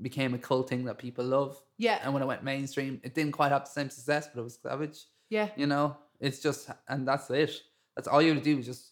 became 0.00 0.34
a 0.34 0.38
cult 0.38 0.68
thing 0.68 0.84
that 0.86 0.98
people 0.98 1.24
love. 1.24 1.60
Yeah. 1.78 1.98
And 2.02 2.12
when 2.12 2.22
it 2.22 2.26
went 2.26 2.42
mainstream, 2.42 3.00
it 3.04 3.14
didn't 3.14 3.32
quite 3.32 3.52
have 3.52 3.64
the 3.64 3.70
same 3.70 3.88
success, 3.90 4.28
but 4.32 4.40
it 4.40 4.44
was 4.44 4.58
savage. 4.62 4.98
Yeah. 5.30 5.48
You 5.56 5.66
know, 5.66 5.96
it's 6.20 6.40
just 6.40 6.68
and 6.88 7.06
that's 7.06 7.30
it. 7.30 7.52
That's 7.96 8.08
all 8.08 8.20
you 8.22 8.34
have 8.34 8.42
to 8.42 8.44
do 8.44 8.58
is 8.58 8.66
just 8.66 8.88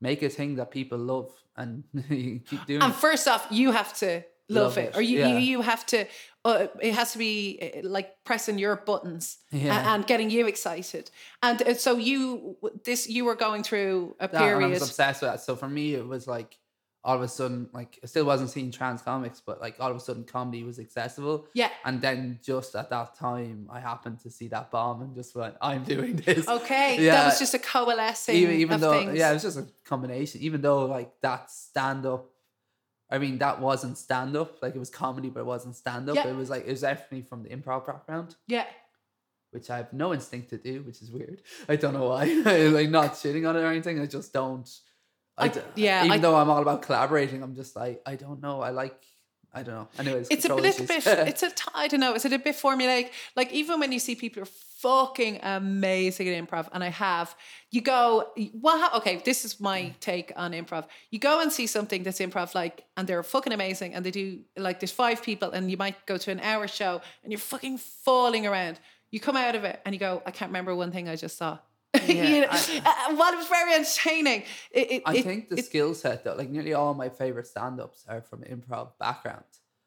make 0.00 0.22
a 0.22 0.28
thing 0.28 0.56
that 0.56 0.70
people 0.70 0.98
love 0.98 1.30
and 1.56 1.84
you 2.08 2.40
keep 2.40 2.64
doing. 2.66 2.82
And 2.82 2.92
it. 2.92 2.96
first 2.96 3.28
off, 3.28 3.46
you 3.50 3.72
have 3.72 3.92
to 3.98 4.22
love, 4.48 4.76
Love 4.76 4.78
it, 4.78 4.88
it, 4.90 4.96
or 4.96 5.02
you, 5.02 5.18
yeah. 5.20 5.28
you 5.28 5.38
you 5.38 5.60
have 5.62 5.84
to. 5.86 6.06
Uh, 6.46 6.66
it 6.82 6.94
has 6.94 7.12
to 7.12 7.18
be 7.18 7.58
uh, 7.82 7.88
like 7.88 8.22
pressing 8.24 8.58
your 8.58 8.76
buttons 8.76 9.38
Yeah. 9.50 9.94
and, 9.94 10.06
getting 10.06 10.28
you 10.28 10.46
excited. 10.46 11.10
And 11.42 11.62
uh, 11.62 11.72
so 11.74 11.96
you 11.96 12.56
this 12.84 13.08
you 13.08 13.24
were 13.24 13.34
going 13.34 13.62
through 13.62 14.14
a 14.20 14.28
that, 14.28 14.34
and 14.34 14.44
I 14.44 14.48
period. 14.58 14.70
was 14.70 14.82
obsessed 14.82 15.22
with 15.22 15.30
that. 15.30 15.40
So 15.40 15.56
for 15.56 15.68
me, 15.68 15.94
it 15.94 16.06
was 16.06 16.26
like 16.26 16.58
all 17.02 17.16
of 17.16 17.22
a 17.22 17.28
sudden, 17.28 17.68
like 17.72 17.98
I 18.02 18.06
still 18.06 18.24
wasn't 18.26 18.50
seeing 18.50 18.70
trans 18.70 19.00
comics, 19.02 19.40
but 19.40 19.60
like 19.60 19.76
all 19.80 19.90
of 19.90 19.96
a 19.96 20.00
sudden, 20.00 20.24
comedy 20.24 20.64
was 20.64 20.78
accessible. 20.78 21.46
Yeah. 21.54 21.70
And 21.84 22.00
then 22.02 22.38
just 22.42 22.74
at 22.76 22.90
that 22.90 23.14
time, 23.14 23.68
I 23.70 23.80
happened 23.80 24.20
to 24.20 24.30
see 24.30 24.48
that 24.48 24.70
bomb 24.70 25.00
and 25.00 25.14
just 25.14 25.34
went, 25.34 25.54
"I'm 25.62 25.84
doing 25.84 26.16
this." 26.16 26.46
Okay, 26.46 26.96
yeah. 27.02 27.12
that 27.12 27.24
was 27.26 27.38
just 27.38 27.54
a 27.54 27.58
coalescing 27.58 28.34
even 28.36 28.56
even 28.56 28.74
of 28.74 28.80
though 28.82 28.98
things. 28.98 29.16
yeah, 29.18 29.30
it 29.30 29.34
was 29.34 29.42
just 29.42 29.56
a 29.58 29.66
combination. 29.84 30.42
Even 30.42 30.60
though 30.60 30.84
like 30.84 31.10
that 31.22 31.50
stand 31.50 32.04
up, 32.06 32.26
I 33.10 33.18
mean 33.18 33.38
that 33.38 33.60
wasn't 33.60 33.98
stand 33.98 34.34
up. 34.36 34.62
Like 34.62 34.74
it 34.74 34.78
was 34.78 34.90
comedy, 34.90 35.28
but 35.30 35.40
it 35.40 35.46
wasn't 35.46 35.76
stand 35.76 36.08
up. 36.08 36.16
Yeah. 36.16 36.28
It 36.28 36.36
was 36.36 36.50
like 36.50 36.66
it 36.66 36.70
was 36.70 36.80
definitely 36.80 37.22
from 37.22 37.42
the 37.42 37.50
improv 37.50 37.86
background. 37.86 38.34
yeah. 38.46 38.66
which 39.50 39.70
I 39.70 39.76
have 39.76 39.92
no 39.92 40.12
instinct 40.12 40.50
to 40.50 40.58
do, 40.58 40.82
which 40.82 41.00
is 41.02 41.10
weird. 41.12 41.42
I 41.68 41.76
don't 41.76 41.94
know 41.94 42.08
why. 42.08 42.24
like 42.78 42.90
not 42.90 43.12
shitting 43.12 43.48
on 43.48 43.56
it 43.56 43.60
or 43.60 43.68
anything. 43.68 44.00
I 44.00 44.06
just 44.06 44.32
don't. 44.32 44.68
I, 45.36 45.44
I- 45.44 45.48
d- 45.48 45.60
yeah, 45.76 46.00
Even 46.04 46.12
I- 46.12 46.18
though 46.18 46.36
I'm 46.36 46.50
all 46.50 46.62
about 46.62 46.82
collaborating, 46.82 47.42
I'm 47.42 47.54
just 47.54 47.76
like 47.76 48.02
I 48.06 48.16
don't 48.16 48.40
know. 48.42 48.60
I 48.62 48.70
like. 48.70 49.00
I 49.56 49.62
don't 49.62 49.74
know. 49.76 49.88
Anyways, 50.00 50.26
it's 50.30 50.44
a 50.46 50.48
little 50.54 50.64
issues. 50.64 50.88
bit 50.88 51.06
it's 51.28 51.44
a 51.44 51.50
t- 51.50 51.70
i 51.76 51.86
don't 51.86 52.00
know 52.00 52.14
is 52.16 52.24
it 52.24 52.32
a 52.32 52.40
bit 52.40 52.56
formulaic 52.56 53.10
like 53.36 53.52
even 53.52 53.78
when 53.78 53.92
you 53.92 54.00
see 54.00 54.16
people 54.16 54.42
are 54.42 54.46
fucking 54.84 55.34
amazing 55.42 56.26
at 56.28 56.34
improv 56.42 56.68
and 56.74 56.82
i 56.88 56.90
have. 57.06 57.28
You 57.74 57.80
go 57.92 58.00
well 58.66 58.80
okay 58.98 59.14
this 59.28 59.38
is 59.46 59.52
my 59.70 59.78
take 60.00 60.28
on 60.42 60.52
improv. 60.60 60.84
You 61.12 61.18
go 61.30 61.34
and 61.42 61.50
see 61.58 61.66
something 61.76 62.00
that's 62.04 62.20
improv 62.26 62.48
like 62.62 62.76
and 62.96 63.02
they're 63.08 63.22
fucking 63.34 63.52
amazing 63.60 63.90
and 63.94 64.00
they 64.04 64.10
do 64.22 64.26
like 64.66 64.76
there's 64.80 64.96
five 65.04 65.18
people 65.28 65.48
and 65.56 65.62
you 65.72 65.78
might 65.84 65.98
go 66.10 66.16
to 66.24 66.28
an 66.36 66.40
hour 66.50 66.66
show 66.68 66.92
and 67.22 67.28
you're 67.32 67.46
fucking 67.54 67.78
falling 67.78 68.44
around. 68.50 68.76
You 69.12 69.20
come 69.28 69.36
out 69.46 69.54
of 69.58 69.62
it 69.70 69.76
and 69.84 69.90
you 69.94 70.00
go 70.08 70.12
i 70.28 70.30
can't 70.36 70.50
remember 70.50 70.72
one 70.84 70.90
thing 70.94 71.08
i 71.08 71.16
just 71.26 71.36
saw. 71.42 71.52
You 72.08 72.40
know, 72.42 72.48
I- 72.50 73.08
uh, 73.10 73.14
was 73.38 73.48
very 73.48 73.72
entertaining. 73.80 74.40
It, 74.78 74.86
it, 74.94 75.02
I 75.06 75.14
it- 75.16 75.24
think 75.28 75.48
the 75.48 75.62
skill 75.70 75.94
set 76.02 76.24
though, 76.24 76.34
like 76.40 76.50
nearly 76.56 76.74
all 76.74 76.92
my 77.04 77.08
favorite 77.08 77.46
stand-ups 77.46 78.04
are 78.12 78.20
from 78.28 78.40
improv 78.54 78.86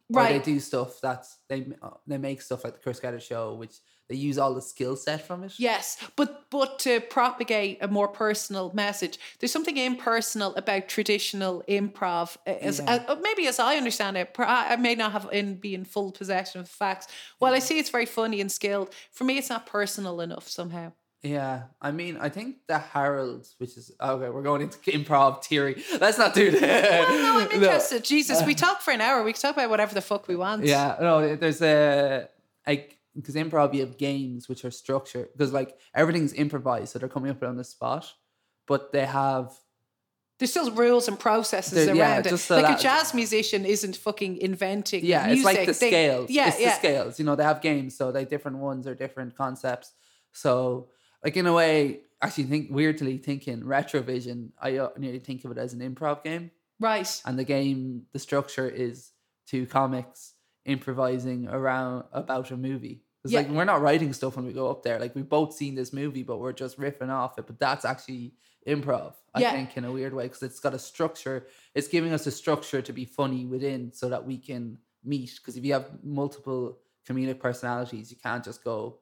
background. 0.10 0.30
Or 0.32 0.34
Right. 0.36 0.45
they 0.45 0.51
do 0.53 0.60
stuff 0.60 0.99
that's 1.01 1.39
they 1.49 1.68
uh, 1.82 1.91
they 2.08 2.18
make 2.18 2.41
stuff 2.41 2.64
like 2.64 2.74
the 2.74 2.80
Chris 2.80 2.99
Gethard 2.99 3.22
show, 3.22 3.53
which 3.55 3.76
they 4.10 4.16
use 4.16 4.38
all 4.38 4.53
the 4.53 4.62
skill 4.62 4.95
set 4.95 5.28
from 5.28 5.43
it. 5.43 5.53
Yes, 5.60 5.97
but 6.16 6.49
but 6.49 6.80
to 6.80 7.01
propagate 7.01 7.80
a 7.82 7.88
more 7.89 8.08
personal 8.08 8.72
message, 8.74 9.20
there's 9.39 9.51
something 9.51 9.76
impersonal 9.76 10.55
about 10.55 10.88
traditional 10.88 11.62
improv. 11.68 12.38
As, 12.45 12.80
Yeah. 12.80 13.03
uh, 13.08 13.16
maybe 13.22 13.47
as 13.47 13.60
I 13.60 13.76
understand 13.76 14.16
it, 14.16 14.34
I 14.39 14.78
may 14.78 14.95
not 14.95 15.12
have 15.12 15.28
in 15.34 15.55
be 15.55 15.74
in 15.74 15.84
full 15.84 16.12
possession 16.14 16.62
of 16.62 16.68
the 16.68 16.74
facts. 16.74 17.08
While 17.39 17.53
I 17.53 17.60
see 17.60 17.78
it's 17.80 17.89
very 17.89 18.05
funny 18.05 18.39
and 18.39 18.49
skilled, 18.51 18.93
for 19.12 19.26
me 19.26 19.38
it's 19.38 19.49
not 19.49 19.66
personal 19.66 20.22
enough 20.22 20.47
somehow. 20.47 20.93
Yeah, 21.24 21.63
I 21.82 21.91
mean, 21.91 22.18
I 22.18 22.30
think 22.30 22.57
the 22.68 22.78
Harold, 22.78 23.47
which 23.57 23.76
is 23.76 23.91
okay, 23.99 24.30
we're 24.30 24.43
going 24.43 24.61
into 24.61 24.78
improv 24.91 25.43
theory. 25.43 25.84
Let's 25.99 26.18
not 26.18 26.34
do 26.36 26.51
that. 26.51 26.89
Well, 27.09 27.20
no, 27.20 27.39
I'm 27.41 27.47
No. 27.59 27.68
interested. 27.68 28.03
Jesus, 28.03 28.43
we 28.43 28.53
talk 28.65 28.82
for 28.82 28.91
an 28.91 29.01
hour. 29.01 29.24
We 29.24 29.34
can 29.34 29.41
talk 29.41 29.53
about 29.55 29.70
whatever 29.70 29.93
the 29.95 30.01
fuck 30.01 30.28
we 30.28 30.36
want. 30.36 30.63
Yeah, 30.63 30.95
no, 31.01 31.36
there's 31.36 31.61
a 31.61 32.30
like 32.68 32.97
because 33.15 33.34
improv 33.34 33.74
you 33.74 33.82
have 33.82 33.97
games 33.97 34.47
which 34.47 34.63
are 34.63 34.70
structured 34.72 35.30
because 35.34 35.51
like 35.51 35.76
everything's 35.95 36.34
improvised, 36.34 36.89
so 36.93 36.99
they're 36.99 37.09
coming 37.09 37.32
up 37.32 37.41
on 37.41 37.57
the 37.57 37.63
spot, 37.63 38.13
but 38.68 38.91
they 38.91 39.05
have 39.05 39.51
There's 40.38 40.51
still 40.51 40.70
rules 40.70 41.07
and 41.07 41.20
processes 41.20 41.88
There- 41.88 41.95
around 41.95 42.26
yeah, 42.28 42.34
it. 42.36 42.38
so 42.38 42.61
like 42.61 42.78
a 42.78 42.82
jazz 42.82 43.15
musician 43.15 43.65
isn't 43.65 43.95
fucking 43.97 44.38
inventing. 44.38 45.03
yeah, 45.03 45.26
music. 45.26 45.38
it's 45.38 45.45
like 45.45 45.59
the 45.65 45.74
They- 45.74 45.89
scales. 45.89 46.30
Yeah, 46.30 46.49
it's 46.49 46.59
yeah. 46.59 46.70
the 46.70 46.76
scales. 46.76 47.18
You 47.20 47.26
know, 47.26 47.36
they 47.36 47.43
have 47.43 47.59
games, 47.59 47.97
so 47.97 48.11
they 48.11 48.24
different 48.24 48.57
ones 48.59 48.86
or 48.86 48.93
different 48.93 49.36
concepts. 49.36 49.93
So 50.32 50.89
like 51.24 51.36
in 51.38 51.45
a 51.47 51.53
way, 51.53 52.01
actually 52.22 52.45
think 52.45 52.70
weirdly 52.72 53.18
thinking 53.18 53.61
retrovision, 53.63 54.49
I 54.61 54.78
uh, 54.78 54.89
nearly 54.97 55.20
think 55.20 55.45
of 55.45 55.51
it 55.51 55.57
as 55.57 55.74
an 55.74 55.80
improv 55.82 56.24
game. 56.24 56.51
Right. 56.80 57.09
and 57.26 57.39
the 57.39 57.43
game 57.43 58.03
the 58.13 58.20
structure 58.20 58.70
is 58.70 59.11
two 59.47 59.65
comics 59.65 60.34
improvising 60.65 61.47
around 61.47 62.03
about 62.11 62.51
a 62.51 62.57
movie 62.57 63.01
it's 63.24 63.34
Yeah. 63.34 63.39
like 63.39 63.49
we're 63.49 63.65
not 63.65 63.82
writing 63.82 64.13
stuff 64.13 64.36
when 64.36 64.45
we 64.45 64.53
go 64.53 64.70
up 64.70 64.84
there 64.84 64.99
like 64.99 65.15
we've 65.15 65.28
both 65.28 65.53
seen 65.53 65.74
this 65.74 65.91
movie 65.91 66.22
but 66.22 66.38
we're 66.39 66.53
just 66.53 66.78
riffing 66.80 67.09
off 67.09 67.39
it 67.39 67.47
but 67.47 67.57
that's 67.57 67.84
actually 67.84 68.36
improv 68.68 69.13
i 69.34 69.41
Yeah. 69.41 69.51
think 69.53 69.76
in 69.76 69.86
a 69.86 69.91
weird 69.91 70.13
way 70.13 70.26
because 70.26 70.43
it's 70.43 70.59
got 70.59 70.76
a 70.76 70.80
structure 70.80 71.47
it's 71.74 71.88
giving 71.88 72.13
us 72.13 72.28
a 72.28 72.32
structure 72.32 72.82
to 72.82 72.93
be 72.93 73.05
funny 73.05 73.45
within 73.47 73.91
so 73.91 74.09
that 74.09 74.24
we 74.24 74.38
can 74.38 74.78
meet 75.03 75.32
because 75.38 75.57
if 75.57 75.65
you 75.65 75.74
have 75.74 75.89
multiple 76.03 76.78
comedic 77.09 77.39
personalities 77.39 78.11
you 78.11 78.18
can't 78.22 78.43
just 78.43 78.63
go 78.63 78.99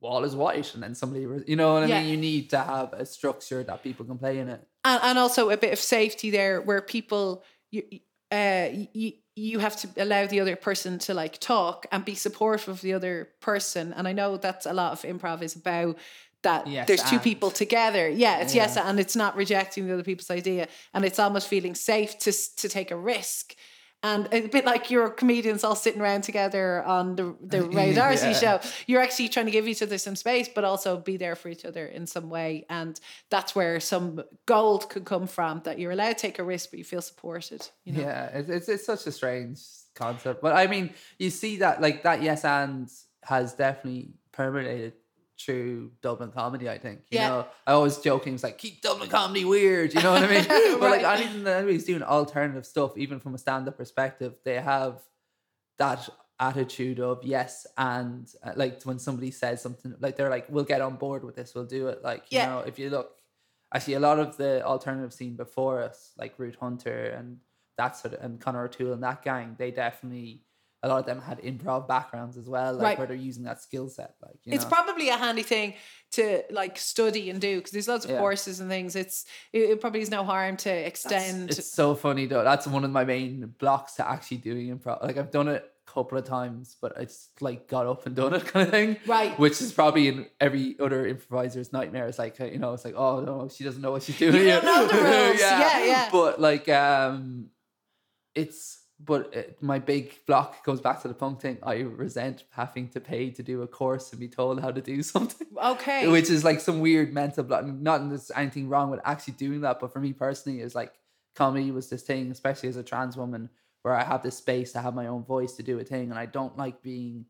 wall 0.00 0.24
is 0.24 0.34
white 0.36 0.74
and 0.74 0.82
then 0.82 0.94
somebody 0.94 1.22
you 1.46 1.56
know 1.56 1.72
what 1.74 1.82
i 1.82 1.86
Yeah. 1.86 2.00
mean? 2.00 2.08
You 2.10 2.16
need 2.16 2.50
to 2.50 2.58
have 2.58 2.92
a 2.92 3.04
structure 3.06 3.62
that 3.64 3.82
people 3.82 4.04
can 4.06 4.18
play 4.18 4.38
in 4.38 4.48
it. 4.48 4.60
And, 4.84 5.00
and 5.02 5.18
also 5.18 5.50
a 5.50 5.56
bit 5.56 5.72
of 5.72 5.78
safety 5.78 6.30
there 6.30 6.60
where 6.60 6.80
people 6.82 7.42
you 7.70 7.82
uh 8.30 8.68
you, 8.92 9.12
you 9.34 9.58
have 9.58 9.76
to 9.82 9.88
allow 9.96 10.26
the 10.26 10.40
other 10.40 10.56
person 10.56 10.98
to 11.06 11.14
like 11.14 11.38
talk 11.38 11.86
and 11.92 12.04
be 12.04 12.14
supportive 12.14 12.68
of 12.68 12.80
the 12.82 12.92
other 12.94 13.28
person. 13.40 13.92
And 13.96 14.06
i 14.08 14.12
know 14.12 14.36
that's 14.36 14.66
a 14.66 14.72
lot 14.72 14.92
of 14.92 15.02
improv 15.02 15.42
is 15.42 15.56
about 15.56 15.96
that 16.42 16.66
Yes, 16.66 16.86
there's 16.86 17.02
two 17.02 17.16
and. 17.16 17.24
people 17.24 17.50
together. 17.50 18.08
Yeah 18.08 18.38
it's 18.42 18.54
yes 18.54 18.76
and 18.76 19.00
it's 19.00 19.16
not 19.16 19.34
rejecting 19.36 19.86
the 19.86 19.94
other 19.94 20.04
people's 20.04 20.30
idea. 20.30 20.68
And 20.94 21.04
it's 21.04 21.18
almost 21.18 21.48
feeling 21.48 21.74
safe 21.74 22.18
to 22.24 22.32
to 22.62 22.68
take 22.68 22.90
a 22.90 22.96
risk 22.96 23.54
and 24.02 24.28
a 24.32 24.46
bit 24.46 24.64
like 24.64 24.90
your 24.90 25.08
comedians 25.10 25.64
all 25.64 25.74
sitting 25.74 26.00
around 26.00 26.22
together 26.22 26.82
on 26.84 27.16
the 27.16 27.34
the 27.40 27.62
Ray 27.76 27.94
D'Arcy 27.94 28.28
Yeah. 28.28 28.32
show 28.32 28.60
you're 28.86 29.00
actually 29.00 29.28
trying 29.28 29.46
to 29.46 29.52
give 29.52 29.66
each 29.66 29.82
other 29.82 29.98
some 29.98 30.16
space, 30.16 30.48
but 30.54 30.64
also 30.64 30.96
be 30.98 31.16
there 31.16 31.34
for 31.34 31.48
each 31.48 31.64
other 31.64 31.86
in 31.86 32.06
some 32.06 32.28
way. 32.30 32.66
And 32.68 32.98
that's 33.30 33.54
where 33.54 33.80
some 33.80 34.22
gold 34.46 34.88
could 34.90 35.04
come 35.04 35.26
from 35.26 35.62
that 35.64 35.78
you're 35.78 35.92
allowed 35.92 36.08
to 36.08 36.14
take 36.14 36.38
a 36.38 36.44
risk, 36.44 36.70
but 36.70 36.78
you 36.78 36.84
feel 36.84 37.02
supported. 37.02 37.68
You 37.84 37.94
know? 37.94 38.00
Yeah, 38.00 38.26
it's, 38.26 38.48
it's 38.48 38.68
it's 38.68 38.86
such 38.86 39.06
a 39.06 39.12
strange 39.12 39.60
concept, 39.94 40.42
but 40.42 40.54
I 40.54 40.66
mean, 40.66 40.90
you 41.18 41.30
see 41.30 41.56
that 41.58 41.80
like 41.80 42.02
that 42.02 42.22
yes 42.22 42.44
and 42.44 42.88
has 43.22 43.54
definitely 43.54 44.10
permeated 44.32 44.92
through 45.40 45.92
Dublin 46.02 46.32
comedy. 46.32 46.68
I 46.68 46.78
think. 46.78 47.00
You 47.10 47.18
Yeah. 47.18 47.28
know, 47.28 47.46
I 47.66 47.72
always 47.72 47.98
joking, 47.98 48.34
it's 48.34 48.42
like 48.42 48.58
keep 48.58 48.82
Dublin 48.82 49.08
comedy 49.08 49.44
weird. 49.44 49.94
You 49.94 50.02
know 50.02 50.12
what 50.12 50.22
I 50.24 50.28
mean? 50.28 50.46
But 50.80 50.90
like 50.90 51.02
Right. 51.02 51.20
anything 51.20 51.44
that 51.44 51.58
anybody's 51.58 51.84
doing 51.84 52.02
alternative 52.02 52.66
stuff, 52.66 52.96
even 52.96 53.20
from 53.20 53.34
a 53.34 53.38
stand-up 53.38 53.76
perspective, 53.76 54.34
they 54.44 54.60
have 54.60 55.00
that 55.78 56.08
attitude 56.38 57.00
of 57.00 57.24
yes 57.24 57.66
and 57.78 58.30
uh, 58.42 58.52
like 58.56 58.82
when 58.82 58.98
somebody 58.98 59.30
says 59.30 59.62
something 59.62 59.94
like 60.00 60.16
they're 60.16 60.28
like 60.28 60.44
we'll 60.50 60.64
get 60.64 60.82
on 60.82 60.94
board 60.96 61.24
with 61.24 61.34
this 61.34 61.54
we'll 61.54 61.64
do 61.64 61.88
it 61.88 62.02
like 62.02 62.24
you 62.30 62.36
Yeah. 62.38 62.46
know 62.50 62.58
if 62.60 62.78
you 62.78 62.90
look 62.90 63.16
actually 63.74 63.94
a 63.94 64.00
lot 64.00 64.18
of 64.18 64.36
the 64.36 64.62
alternative 64.62 65.14
scene 65.14 65.34
before 65.34 65.82
us 65.82 66.12
like 66.18 66.34
root 66.38 66.56
Hunter 66.60 67.06
and 67.18 67.38
that 67.78 67.96
sort 67.96 68.12
of 68.12 68.22
and 68.22 68.38
Connor 68.38 68.64
O'Toole 68.64 68.92
and 68.92 69.02
that 69.02 69.22
gang 69.22 69.56
they 69.58 69.70
definitely 69.70 70.42
a 70.86 70.88
lot 70.88 70.98
of 71.00 71.06
them 71.06 71.20
had 71.20 71.38
improv 71.42 71.86
backgrounds 71.88 72.36
as 72.36 72.48
well 72.48 72.72
like 72.74 72.82
Right. 72.82 72.98
where 72.98 73.06
they're 73.08 73.16
using 73.30 73.44
that 73.44 73.60
skill 73.60 73.88
set 73.88 74.14
like 74.22 74.38
you 74.44 74.52
it's 74.54 74.64
know 74.64 74.70
probably 74.70 75.08
a 75.08 75.16
handy 75.16 75.42
thing 75.42 75.74
to 76.12 76.42
like 76.50 76.78
study 76.78 77.28
and 77.30 77.40
do 77.40 77.56
because 77.58 77.72
there's 77.72 77.88
lots 77.88 78.04
of 78.04 78.10
Yeah. 78.12 78.18
courses 78.18 78.60
and 78.60 78.68
things. 78.70 78.94
It's 78.94 79.24
it, 79.52 79.70
it 79.70 79.80
probably 79.80 80.00
is 80.00 80.10
no 80.10 80.22
harm 80.24 80.56
to 80.58 80.70
extend. 80.70 81.50
It's 81.50 81.72
so 81.72 81.94
funny 81.94 82.26
though. 82.26 82.44
That's 82.44 82.66
one 82.66 82.84
of 82.84 82.90
my 82.90 83.04
main 83.04 83.54
blocks 83.58 83.94
to 83.94 84.08
actually 84.08 84.38
doing 84.38 84.64
improv. 84.78 85.02
Like 85.02 85.16
I've 85.18 85.32
done 85.32 85.48
it 85.48 85.62
a 85.64 85.90
couple 85.92 86.16
of 86.16 86.24
times, 86.24 86.76
but 86.80 86.92
it's 86.96 87.28
like 87.40 87.66
got 87.68 87.86
up 87.86 88.06
and 88.06 88.14
done 88.14 88.34
it 88.34 88.44
kind 88.52 88.66
of 88.66 88.70
thing. 88.70 88.96
Right. 89.06 89.36
Which 89.38 89.60
is 89.60 89.72
probably 89.72 90.06
in 90.08 90.26
every 90.40 90.76
other 90.78 91.06
improviser's 91.06 91.72
nightmare. 91.72 92.06
It's 92.06 92.18
like 92.20 92.38
you 92.38 92.58
know, 92.58 92.72
it's 92.74 92.84
like 92.84 92.94
oh 92.96 93.20
no, 93.20 93.48
she 93.54 93.64
doesn't 93.64 93.82
know 93.82 93.90
what 93.90 94.04
she's 94.04 94.18
doing. 94.18 94.36
You 94.36 94.44
don't 94.44 94.64
know 94.64 94.86
the 94.86 94.94
rules. 95.10 95.40
Yeah, 95.40 95.84
yeah. 95.84 96.08
But 96.12 96.40
like 96.40 96.68
um, 96.68 97.50
it's 98.34 98.78
but 98.98 99.34
it, 99.34 99.62
my 99.62 99.78
big 99.78 100.14
block 100.26 100.64
goes 100.64 100.80
back 100.80 101.02
to 101.02 101.08
the 101.08 101.14
punk 101.14 101.40
thing. 101.40 101.58
I 101.62 101.80
resent 101.80 102.44
having 102.50 102.88
to 102.90 103.00
pay 103.00 103.30
to 103.30 103.42
do 103.42 103.62
a 103.62 103.66
course 103.66 104.10
and 104.10 104.18
be 104.20 104.28
told 104.28 104.60
how 104.60 104.70
to 104.70 104.80
do 104.80 105.02
something 105.14 105.46
okay. 105.62 106.08
which 106.08 106.30
is 106.30 106.44
like 106.44 106.60
some 106.60 106.80
weird 106.80 107.12
mental 107.12 107.44
block. 107.44 107.66
Not 107.66 107.98
that 108.02 108.08
there's 108.08 108.30
anything 108.34 108.68
wrong 108.68 108.90
with 108.90 109.00
actually 109.04 109.34
doing 109.34 109.60
that, 109.62 109.80
but 109.80 109.92
for 109.92 110.00
me 110.00 110.12
personally, 110.12 110.60
is 110.60 110.74
like 110.74 110.92
comedy 111.34 111.70
was 111.70 111.88
this 111.90 112.02
thing, 112.02 112.30
especially 112.30 112.68
as 112.70 112.76
a 112.76 112.82
trans 112.82 113.16
woman, 113.16 113.50
where 113.82 113.94
I 113.94 114.02
have 114.04 114.22
this 114.22 114.38
space 114.38 114.72
to 114.72 114.80
have 114.80 114.94
my 114.94 115.06
own 115.08 115.24
voice 115.24 115.52
to 115.56 115.62
do 115.62 115.78
a 115.78 115.84
thing, 115.84 116.10
and 116.10 116.18
I 116.18 116.24
don't 116.26 116.56
like 116.56 116.82
being 116.82 117.26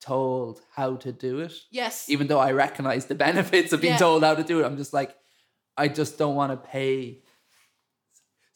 told 0.00 0.60
how 0.74 0.96
to 0.96 1.10
do 1.12 1.40
it. 1.40 1.54
yes. 1.70 2.08
Even 2.10 2.26
though 2.26 2.38
I 2.38 2.52
recognize 2.52 3.06
the 3.06 3.14
benefits 3.26 3.72
of 3.72 3.80
being 3.80 3.94
Yeah. 3.94 3.98
told 3.98 4.22
how 4.22 4.34
to 4.34 4.44
do 4.44 4.60
it, 4.60 4.66
I'm 4.66 4.76
just 4.76 4.92
like, 4.92 5.16
I 5.76 5.88
just 5.88 6.18
don't 6.18 6.34
want 6.36 6.52
to 6.52 6.68
pay 6.68 7.22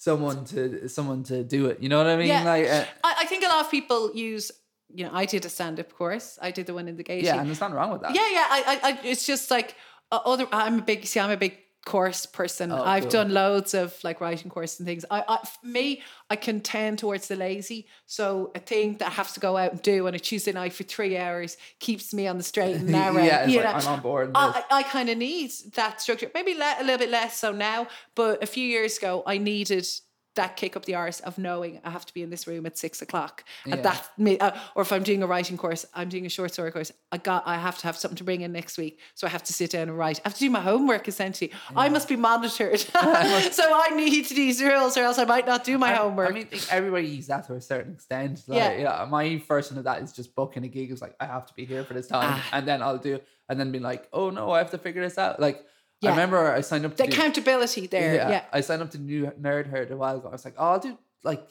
someone 0.00 0.44
to 0.46 0.88
someone 0.88 1.22
to 1.24 1.44
do 1.44 1.66
it. 1.66 1.76
You 1.82 1.88
know 1.90 1.98
what 1.98 2.06
I 2.06 2.16
mean? 2.16 2.28
Yeah. 2.28 2.42
Like, 2.42 2.66
uh, 2.66 2.84
I, 3.04 3.14
I 3.20 3.24
think 3.26 3.44
a 3.44 3.48
lot 3.48 3.64
of 3.64 3.70
people 3.70 4.12
use. 4.14 4.50
You 4.92 5.04
know, 5.04 5.12
I 5.12 5.24
did 5.24 5.44
a 5.44 5.48
stand-up 5.48 5.92
course. 5.92 6.36
I 6.42 6.50
did 6.50 6.66
the 6.66 6.74
one 6.74 6.88
in 6.88 6.96
the 6.96 7.04
gate. 7.04 7.22
yeah, 7.22 7.38
and 7.38 7.46
there's 7.46 7.60
nothing 7.60 7.76
wrong 7.76 7.92
with 7.92 8.02
that. 8.02 8.12
yeah, 8.12 8.28
yeah. 8.36 8.46
I, 8.50 8.60
I, 8.66 8.88
I 8.88 8.98
it's 9.04 9.24
just 9.24 9.50
like 9.50 9.76
uh, 10.10 10.18
other. 10.24 10.48
I'm 10.50 10.80
a 10.80 10.82
big. 10.82 11.06
See, 11.06 11.20
I'm 11.20 11.30
a 11.30 11.36
big 11.36 11.54
course 11.84 12.26
person. 12.26 12.70
Oh, 12.70 12.82
I've 12.82 13.04
cool. 13.04 13.10
done 13.10 13.32
loads 13.32 13.74
of 13.74 13.96
like 14.04 14.20
writing 14.20 14.50
courses 14.50 14.80
and 14.80 14.86
things. 14.86 15.04
I, 15.10 15.24
I, 15.26 15.38
me, 15.62 16.02
I 16.28 16.36
can 16.36 16.60
tend 16.60 16.98
towards 16.98 17.28
the 17.28 17.36
lazy. 17.36 17.86
So 18.06 18.50
a 18.54 18.58
thing 18.58 18.98
that 18.98 19.08
I 19.08 19.10
have 19.12 19.32
to 19.34 19.40
go 19.40 19.56
out 19.56 19.72
and 19.72 19.82
do 19.82 20.06
on 20.06 20.14
a 20.14 20.18
Tuesday 20.18 20.52
night 20.52 20.72
for 20.72 20.84
three 20.84 21.16
hours 21.16 21.56
keeps 21.78 22.12
me 22.12 22.26
on 22.26 22.36
the 22.36 22.42
straight 22.44 22.76
and 22.76 22.88
narrow. 22.90 23.22
yeah, 23.22 23.46
you 23.46 23.62
like, 23.62 23.64
know. 23.64 23.72
I'm 23.72 23.86
on 23.88 24.00
board. 24.00 24.28
with 24.28 24.36
I. 24.36 24.62
I 24.70 24.82
kind 24.82 25.08
of 25.08 25.18
need 25.18 25.50
that 25.74 26.00
structure. 26.00 26.30
Maybe 26.34 26.54
le- 26.54 26.76
a 26.78 26.82
little 26.84 26.98
bit 26.98 27.10
less 27.10 27.38
so 27.38 27.52
now, 27.52 27.88
but 28.14 28.42
a 28.42 28.46
few 28.46 28.66
years 28.66 28.98
ago, 28.98 29.22
I 29.26 29.38
needed 29.38 29.88
that 30.36 30.56
kick 30.56 30.76
up 30.76 30.84
the 30.84 30.94
arse 30.94 31.18
of 31.20 31.38
knowing 31.38 31.80
I 31.84 31.90
have 31.90 32.06
to 32.06 32.14
be 32.14 32.22
in 32.22 32.30
this 32.30 32.46
room 32.46 32.64
at 32.64 32.78
six 32.78 33.02
o'clock. 33.02 33.42
Yeah. 33.66 33.74
And 33.74 33.84
that, 33.84 34.08
uh, 34.40 34.58
or 34.76 34.82
if 34.82 34.92
I'm 34.92 35.02
doing 35.02 35.22
a 35.22 35.26
writing 35.26 35.56
course, 35.56 35.84
I'm 35.92 36.08
doing 36.08 36.24
a 36.24 36.28
short 36.28 36.52
story 36.52 36.70
course. 36.70 36.92
I 37.10 37.18
got, 37.18 37.42
I 37.46 37.56
have 37.58 37.76
to 37.78 37.86
have 37.88 37.96
something 37.96 38.16
to 38.16 38.24
bring 38.24 38.42
in 38.42 38.52
next 38.52 38.78
week, 38.78 39.00
so 39.14 39.26
I 39.26 39.30
have 39.30 39.42
to 39.44 39.52
sit 39.52 39.72
down 39.72 39.88
and 39.88 39.98
write. 39.98 40.20
I 40.24 40.28
have 40.28 40.34
to 40.34 40.40
do 40.40 40.48
my 40.48 40.60
homework 40.60 41.08
essentially. 41.08 41.50
I 41.74 41.88
must 41.88 42.08
be 42.08 42.14
monitored, 42.16 42.78
so 42.90 42.94
I 43.02 43.90
need 43.96 44.26
these 44.28 44.62
rules, 44.62 44.96
or 44.96 45.02
else 45.02 45.18
I 45.18 45.24
might 45.24 45.46
not 45.46 45.64
do 45.64 45.76
my 45.78 45.92
I- 45.92 45.96
homework. 45.96 46.30
I 46.30 46.34
mean, 46.34 46.48
everybody 46.70 47.08
uses 47.08 47.26
that 47.28 47.46
to 47.48 47.54
a 47.54 47.60
certain 47.60 47.94
extent. 47.94 48.42
Like, 48.46 48.58
Yeah. 48.58 48.76
yeah. 49.00 49.06
My 49.10 49.42
version 49.48 49.78
of 49.78 49.84
that 49.84 50.00
is 50.02 50.12
just 50.12 50.34
booking 50.36 50.64
a 50.64 50.68
gig. 50.68 50.90
It's 50.92 51.02
like 51.02 51.16
I 51.18 51.26
have 51.26 51.46
to 51.46 51.54
be 51.54 51.64
here 51.64 51.82
for 51.84 51.94
this 51.94 52.06
time, 52.06 52.34
Ah. 52.34 52.48
and 52.52 52.68
then 52.68 52.82
I'll 52.82 52.98
do, 52.98 53.18
and 53.48 53.58
then 53.58 53.72
be 53.72 53.80
like, 53.80 54.08
oh 54.12 54.30
no, 54.30 54.52
I 54.52 54.58
have 54.58 54.70
to 54.70 54.78
figure 54.78 55.02
this 55.02 55.18
out. 55.18 55.40
Like 55.40 55.64
Yeah. 56.00 56.10
I 56.10 56.12
remember 56.12 56.52
I 56.52 56.62
signed 56.62 56.86
up. 56.86 56.96
the 56.96 57.04
To 57.04 57.10
do, 57.10 57.14
accountability 57.14 57.86
there, 57.86 58.14
yeah. 58.14 58.44
I 58.52 58.62
signed 58.62 58.82
up 58.82 58.90
to 58.92 58.98
New 58.98 59.26
Nerd 59.40 59.66
Herd 59.68 59.90
a 59.90 59.96
while 59.96 60.16
ago. 60.16 60.28
I 60.28 60.32
was 60.32 60.44
like, 60.44 60.54
oh, 60.56 60.70
I'll 60.70 60.78
do 60.80 60.96
like. 61.24 61.46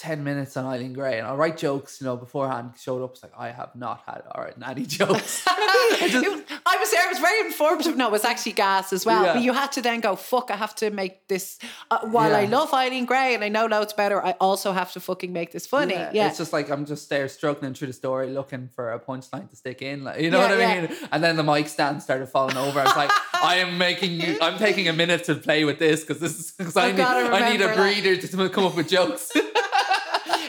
10 0.00 0.24
minutes 0.24 0.56
on 0.56 0.64
Eileen 0.64 0.94
Gray 0.94 1.18
and 1.18 1.26
I'll 1.26 1.36
write 1.36 1.58
jokes, 1.58 2.00
you 2.00 2.06
know, 2.06 2.16
beforehand. 2.16 2.72
Showed 2.80 3.04
up, 3.04 3.10
it's 3.12 3.22
like, 3.22 3.32
I 3.36 3.50
have 3.50 3.76
not 3.76 4.02
had 4.06 4.22
all 4.34 4.42
right, 4.42 4.54
any 4.66 4.86
jokes. 4.86 5.44
Was- 6.00 6.42
I 6.66 6.76
was 6.78 6.90
there. 6.90 7.04
It 7.06 7.10
was 7.10 7.18
very 7.18 7.40
informative. 7.46 7.96
No, 7.96 8.06
it 8.06 8.12
was 8.12 8.24
actually 8.24 8.52
gas 8.52 8.92
as 8.92 9.04
well. 9.04 9.22
Yeah. 9.24 9.34
But 9.34 9.42
you 9.42 9.52
had 9.52 9.72
to 9.72 9.82
then 9.82 10.00
go, 10.00 10.16
fuck, 10.16 10.50
I 10.50 10.56
have 10.56 10.74
to 10.76 10.90
make 10.90 11.28
this. 11.28 11.58
Uh, 11.90 12.06
while 12.06 12.34
I 12.34 12.44
love 12.46 12.72
Eileen 12.72 13.04
Gray 13.04 13.34
and 13.34 13.44
I 13.44 13.48
know 13.48 13.66
loads 13.66 13.92
better, 13.92 14.24
I 14.24 14.32
also 14.40 14.72
have 14.72 14.92
to 14.92 15.00
fucking 15.00 15.32
make 15.32 15.52
this 15.52 15.66
funny. 15.66 15.94
Yeah. 15.94 16.28
It's 16.28 16.38
just 16.38 16.52
like 16.52 16.70
I'm 16.70 16.86
just 16.86 17.10
there 17.10 17.28
struggling 17.28 17.74
through 17.74 17.88
the 17.88 17.92
story 17.92 18.30
looking 18.30 18.68
for 18.74 18.92
a 18.92 19.00
punchline 19.00 19.50
to 19.50 19.56
stick 19.56 19.82
in. 19.82 20.04
Like 20.04 20.20
you 20.20 20.30
know 20.30 20.38
Yeah, 20.40 20.48
what 20.48 20.58
I 20.58 20.74
yeah. 20.74 20.80
mean? 20.82 20.96
And 21.12 21.22
then 21.22 21.36
the 21.36 21.42
mic 21.42 21.68
stand 21.68 22.02
started 22.02 22.28
falling 22.28 22.56
over. 22.56 22.80
I 22.80 22.84
was 22.84 22.96
like, 22.96 23.10
I 23.42 23.56
am 23.56 23.76
making 23.76 24.12
you 24.20 24.38
I'm 24.40 24.58
taking 24.58 24.88
a 24.88 24.92
minute 24.92 25.24
to 25.24 25.34
play 25.34 25.64
with 25.64 25.78
this 25.78 26.00
because 26.00 26.20
this 26.20 26.38
is 26.38 26.52
because 26.52 26.76
I 26.76 26.92
need 26.92 27.00
I 27.00 27.50
need 27.52 27.60
a 27.60 27.66
that. 27.66 28.30
to 28.30 28.48
come 28.48 28.64
up 28.64 28.76
with 28.76 28.88
jokes. 28.88 29.32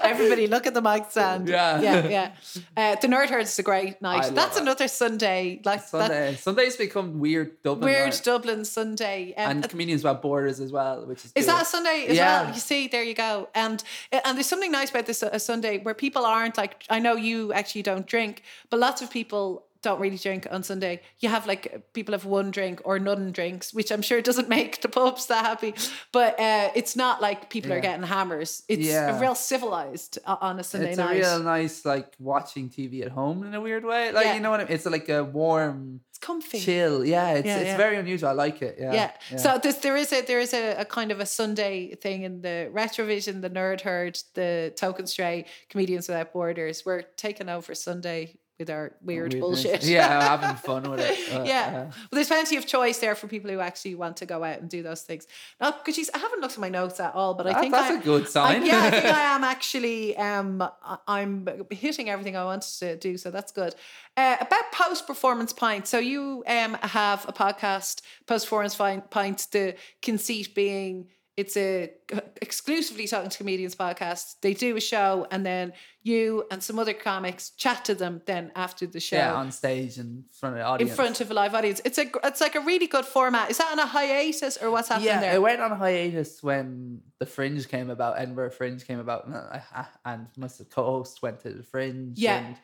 Everybody 0.12 0.48
look 0.48 0.68
at 0.68 0.74
the 0.74 0.82
mic 0.82 1.10
stand. 1.12 1.48
Yeah. 1.48 1.82
Yeah. 1.82 2.08
Yeah. 2.08 2.32
Uh, 2.76 2.96
the 3.00 3.08
Nerd 3.08 3.30
Herd 3.30 3.42
is 3.44 3.58
a 3.60 3.64
great 3.64 4.02
night. 4.02 4.34
That's 4.34 4.58
it. 4.58 4.62
another 4.62 4.88
Sunday. 4.88 5.62
Like 5.64 5.82
that 5.82 5.90
Sunday. 5.90 6.36
Sundays 6.36 6.76
become 6.78 7.20
weird 7.20 7.62
Dublin. 7.64 7.86
weird 7.92 8.12
night. 8.12 8.22
Dublin 8.24 8.66
Sunday. 8.66 9.34
Um, 9.38 9.52
and 9.64 9.70
comedians 9.70 10.04
without 10.04 10.22
borders 10.22 10.60
as 10.60 10.72
well, 10.72 11.06
which 11.06 11.26
is 11.26 11.32
Is 11.36 11.46
cool. 11.46 11.56
that 11.56 11.62
a 11.64 11.66
Sunday 11.66 12.06
as 12.10 12.18
Yeah. 12.18 12.44
well? 12.44 12.54
You 12.54 12.60
see, 12.60 12.88
there 12.88 13.04
you 13.04 13.14
go. 13.14 13.50
And 13.56 13.84
and 14.12 14.38
there's 14.38 14.48
something 14.48 14.72
nice 14.72 14.90
about 14.90 15.06
this 15.06 15.24
a 15.24 15.40
Sunday 15.40 15.78
where 15.80 15.94
people 15.94 16.26
aren't 16.26 16.58
like 16.58 16.84
I 16.90 17.00
know 17.00 17.16
you 17.16 17.54
actually 17.54 17.84
don't 17.84 18.06
drink, 18.08 18.44
but 18.70 18.80
lots 18.80 19.02
of 19.02 19.10
people 19.12 19.66
don't 19.82 20.00
really 20.00 20.18
drink 20.18 20.48
on 20.52 20.64
Sunday. 20.64 21.02
You 21.20 21.30
have 21.30 21.48
like 21.48 21.94
people 21.94 22.14
have 22.14 22.26
one 22.26 22.52
drink 22.52 22.82
or 22.86 23.00
none 23.00 23.32
drinks, 23.32 23.74
which 23.74 23.92
I'm 23.92 24.02
sure 24.02 24.22
doesn't 24.22 24.50
make 24.58 24.82
the 24.82 24.90
pubs 24.90 25.26
that 25.28 25.46
happy. 25.46 25.74
But 26.12 26.40
uh, 26.40 26.70
it's 26.76 26.96
not 26.96 27.22
like 27.22 27.50
people 27.50 27.74
are 27.74 27.80
getting 27.80 28.04
hammers. 28.04 28.64
It's 28.68 28.86
Yeah. 28.86 29.20
real 29.20 29.36
civilized 29.36 30.20
o- 30.28 30.38
on 30.42 30.60
a 30.60 30.64
Sunday 30.64 30.90
it's 30.90 30.98
night. 30.98 31.18
It's 31.18 31.28
a 31.28 31.36
real 31.36 31.44
nice 31.44 31.86
like 31.86 32.14
watching 32.20 32.70
TV 32.70 33.02
at 33.06 33.12
home 33.12 33.44
in 33.44 33.54
a 33.54 33.62
weird 33.62 33.84
way. 33.86 34.12
Like 34.12 34.26
Yeah. 34.26 34.36
you 34.36 34.40
know 34.42 34.52
what 34.52 34.60
I 34.62 34.66
mean? 34.66 34.74
It's 34.74 34.86
like 34.86 35.10
a 35.10 35.24
warm 35.24 36.02
it's 36.10 36.20
comfy. 36.20 36.60
chill. 36.60 37.04
Yeah, 37.06 37.32
it's 37.34 37.46
Yeah, 37.48 37.58
it's 37.58 37.66
yeah. 37.68 37.78
very 37.78 37.98
unusual. 37.98 38.30
I 38.30 38.34
like 38.34 38.62
it. 38.62 38.78
Yeah. 38.80 38.94
Yeah. 38.94 39.38
So 39.38 39.60
there's, 39.62 39.78
there 39.78 39.96
is 39.98 40.12
a 40.14 40.22
there 40.22 40.40
is 40.40 40.54
a, 40.54 40.76
a 40.82 40.86
kind 40.86 41.12
of 41.12 41.20
a 41.20 41.26
Sunday 41.26 41.96
thing 41.96 42.24
in 42.24 42.42
the 42.42 42.70
Retrovision, 42.74 43.42
the 43.42 43.50
Nerd 43.50 43.82
Herd, 43.82 44.20
the 44.36 44.74
Token 44.76 45.08
Stray, 45.08 45.46
Comedians 45.70 46.08
Without 46.08 46.34
Borders. 46.34 46.84
We're 46.86 47.04
taking 47.18 47.50
over 47.50 47.74
Sunday 47.74 48.36
with 48.62 48.70
our 48.70 48.94
weird 49.02 49.34
Weirdness. 49.34 49.40
bullshit. 49.42 49.84
Yeah, 49.92 50.08
having 50.38 50.56
fun 50.56 50.90
with 50.90 51.00
it. 51.02 51.34
Uh, 51.34 51.44
yeah. 51.46 51.68
uh, 51.68 51.74
Well, 51.74 51.92
there's 52.14 52.28
plenty 52.30 52.56
of 52.58 52.66
choice 52.66 53.00
there 53.00 53.16
for 53.16 53.28
people 53.28 53.52
who 53.52 53.60
actually 53.60 53.96
want 53.96 54.18
to 54.18 54.26
go 54.26 54.44
out 54.44 54.60
and 54.60 54.70
do 54.70 54.82
those 54.84 55.02
things. 55.02 55.28
Now, 55.60 55.72
because 55.84 56.10
I 56.14 56.18
haven't 56.20 56.40
looked 56.42 56.54
at 56.54 56.60
my 56.60 56.70
notes 56.70 57.00
at 57.00 57.14
all, 57.14 57.34
but 57.34 57.48
I 57.48 57.60
think 57.60 57.74
that's 57.74 57.92
I, 57.92 58.00
a 58.00 58.04
good 58.04 58.24
I, 58.24 58.30
sign. 58.30 58.66
yeah, 58.66 58.80
I 58.84 58.90
think 58.92 59.06
I 59.24 59.36
am 59.36 59.44
actually. 59.44 60.16
Um, 60.18 60.62
I- 60.62 60.98
I'm 61.08 61.48
hitting 61.72 62.10
everything 62.10 62.38
I 62.38 62.46
wanted 62.46 62.70
to 62.80 62.96
do, 62.98 63.18
so 63.18 63.32
that's 63.32 63.52
good. 63.52 63.76
Uh, 64.16 64.38
about 64.40 64.72
post 64.72 65.08
performance 65.08 65.52
pints. 65.54 65.90
So 65.90 66.00
you 66.00 66.44
um 66.48 66.74
have 66.82 67.26
a 67.28 67.34
podcast, 67.34 68.02
post 68.28 68.46
performance 68.46 68.76
pints. 69.10 69.46
The 69.48 69.76
conceit 70.02 70.54
being 70.56 71.08
it's 71.38 71.56
a 71.56 71.92
uh, 72.14 72.20
exclusively 72.42 73.08
talking 73.08 73.30
to 73.30 73.38
comedians 73.38 73.76
podcast. 73.76 74.36
They 74.42 74.54
do 74.54 74.76
a 74.76 74.82
show, 74.82 75.28
and 75.32 75.46
then 75.46 75.74
you 76.04 76.46
and 76.52 76.62
some 76.62 76.78
other 76.78 76.94
comics 76.94 77.52
chat 77.52 77.86
to 77.86 77.96
them. 77.96 78.22
Then 78.26 78.52
after 78.56 78.86
the 78.86 79.00
show, 79.00 79.16
yeah, 79.16 79.34
on 79.34 79.52
stage 79.52 79.98
in 79.98 80.26
front 80.32 80.56
of 80.56 80.60
the 80.60 80.66
audience, 80.66 80.92
in 80.92 80.96
front 80.96 81.22
of 81.22 81.32
a 81.32 81.34
live 81.34 81.56
audience. 81.56 81.82
It's 81.86 81.98
a 81.98 82.06
it's 82.24 82.42
like 82.42 82.56
a 82.56 82.62
really 82.62 82.88
good 82.88 83.06
format. 83.06 83.50
Is 83.50 83.58
that 83.60 83.72
on 83.72 83.80
a 83.80 83.86
hiatus 83.86 84.58
or 84.62 84.72
what's 84.72 84.90
happening 84.90 85.08
yeah, 85.08 85.22
there? 85.22 85.36
it 85.36 85.42
went 85.42 85.62
on 85.62 85.72
a 85.72 85.76
hiatus 85.76 86.44
when 86.44 87.02
the 87.20 87.26
Fringe 87.26 87.68
came 87.68 87.90
about. 87.90 88.20
Edinburgh 88.20 88.52
Fringe 88.52 88.86
came 88.86 89.00
about, 89.00 89.26
and, 89.26 89.36
I- 89.36 89.86
and 90.06 90.28
my 90.38 90.50
co-host 90.70 91.22
went 91.22 91.40
to 91.42 91.52
the 91.52 91.64
Fringe. 91.64 92.18
Yeah. 92.18 92.38
and 92.40 92.58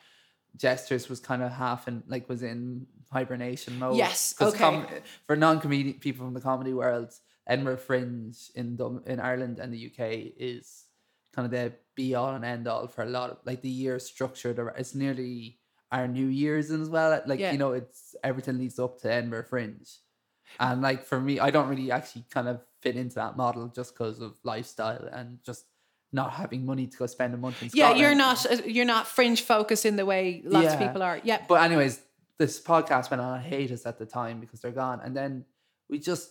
Gestures 0.56 1.08
was 1.08 1.20
kind 1.20 1.42
of 1.42 1.52
half 1.52 1.88
in 1.88 2.02
like 2.06 2.28
was 2.28 2.42
in 2.42 2.86
hibernation 3.12 3.78
mode. 3.78 3.96
Yes, 3.96 4.34
okay. 4.40 4.84
for 5.26 5.36
non-comedian 5.36 5.98
people 6.00 6.26
from 6.26 6.34
the 6.34 6.40
comedy 6.40 6.72
world, 6.72 7.12
Edinburgh 7.48 7.78
Fringe 7.78 8.36
in 8.54 8.76
Dub- 8.76 9.06
in 9.08 9.20
Ireland 9.20 9.58
and 9.58 9.72
the 9.72 9.86
UK 9.86 10.32
is 10.38 10.84
kind 11.34 11.46
of 11.46 11.50
the 11.52 11.72
be 11.94 12.14
all 12.14 12.34
and 12.34 12.44
end 12.44 12.68
all 12.68 12.86
for 12.88 13.02
a 13.02 13.06
lot 13.08 13.30
of 13.30 13.38
like 13.44 13.62
the 13.62 13.70
year 13.70 13.98
structured. 13.98 14.58
ar- 14.58 14.74
It's 14.76 14.94
nearly 14.94 15.58
our 15.90 16.06
New 16.06 16.26
Year's 16.26 16.70
as 16.70 16.88
well. 16.90 17.20
Like 17.26 17.40
Yeah. 17.40 17.52
you 17.52 17.58
know, 17.58 17.72
it's 17.72 18.14
everything 18.22 18.58
leads 18.58 18.78
up 18.78 19.00
to 19.00 19.10
Edinburgh 19.12 19.44
Fringe. 19.44 19.88
And 20.60 20.82
like 20.82 21.04
for 21.04 21.20
me, 21.20 21.40
I 21.40 21.50
don't 21.50 21.68
really 21.68 21.90
actually 21.90 22.24
kind 22.30 22.48
of 22.48 22.60
fit 22.82 22.96
into 22.96 23.16
that 23.16 23.36
model 23.36 23.68
just 23.68 23.94
because 23.94 24.20
of 24.20 24.34
lifestyle 24.44 25.08
and 25.12 25.38
just 25.44 25.64
not 26.12 26.32
having 26.32 26.64
money 26.64 26.86
to 26.86 26.96
go 26.96 27.06
spend 27.06 27.34
a 27.34 27.36
month 27.36 27.62
in 27.62 27.68
Scotland. 27.70 27.98
yeah, 27.98 28.06
you're 28.06 28.14
not 28.16 28.46
uh, 28.50 28.56
you're 28.64 28.86
not 28.86 29.06
fringe 29.06 29.42
focused 29.42 29.84
in 29.84 29.96
the 29.96 30.06
way 30.06 30.42
lots 30.44 30.72
of 30.74 30.78
people 30.78 31.02
are. 31.02 31.20
Yeah, 31.24 31.42
But 31.48 31.62
anyways, 31.62 32.00
this 32.38 32.60
podcast 32.60 33.10
went 33.10 33.20
on 33.20 33.40
hiatus 33.40 33.84
at 33.84 33.98
the 33.98 34.06
time 34.06 34.40
because 34.40 34.60
they're 34.60 34.70
gone, 34.70 35.00
and 35.04 35.14
then 35.16 35.44
we 35.90 35.98
just 35.98 36.30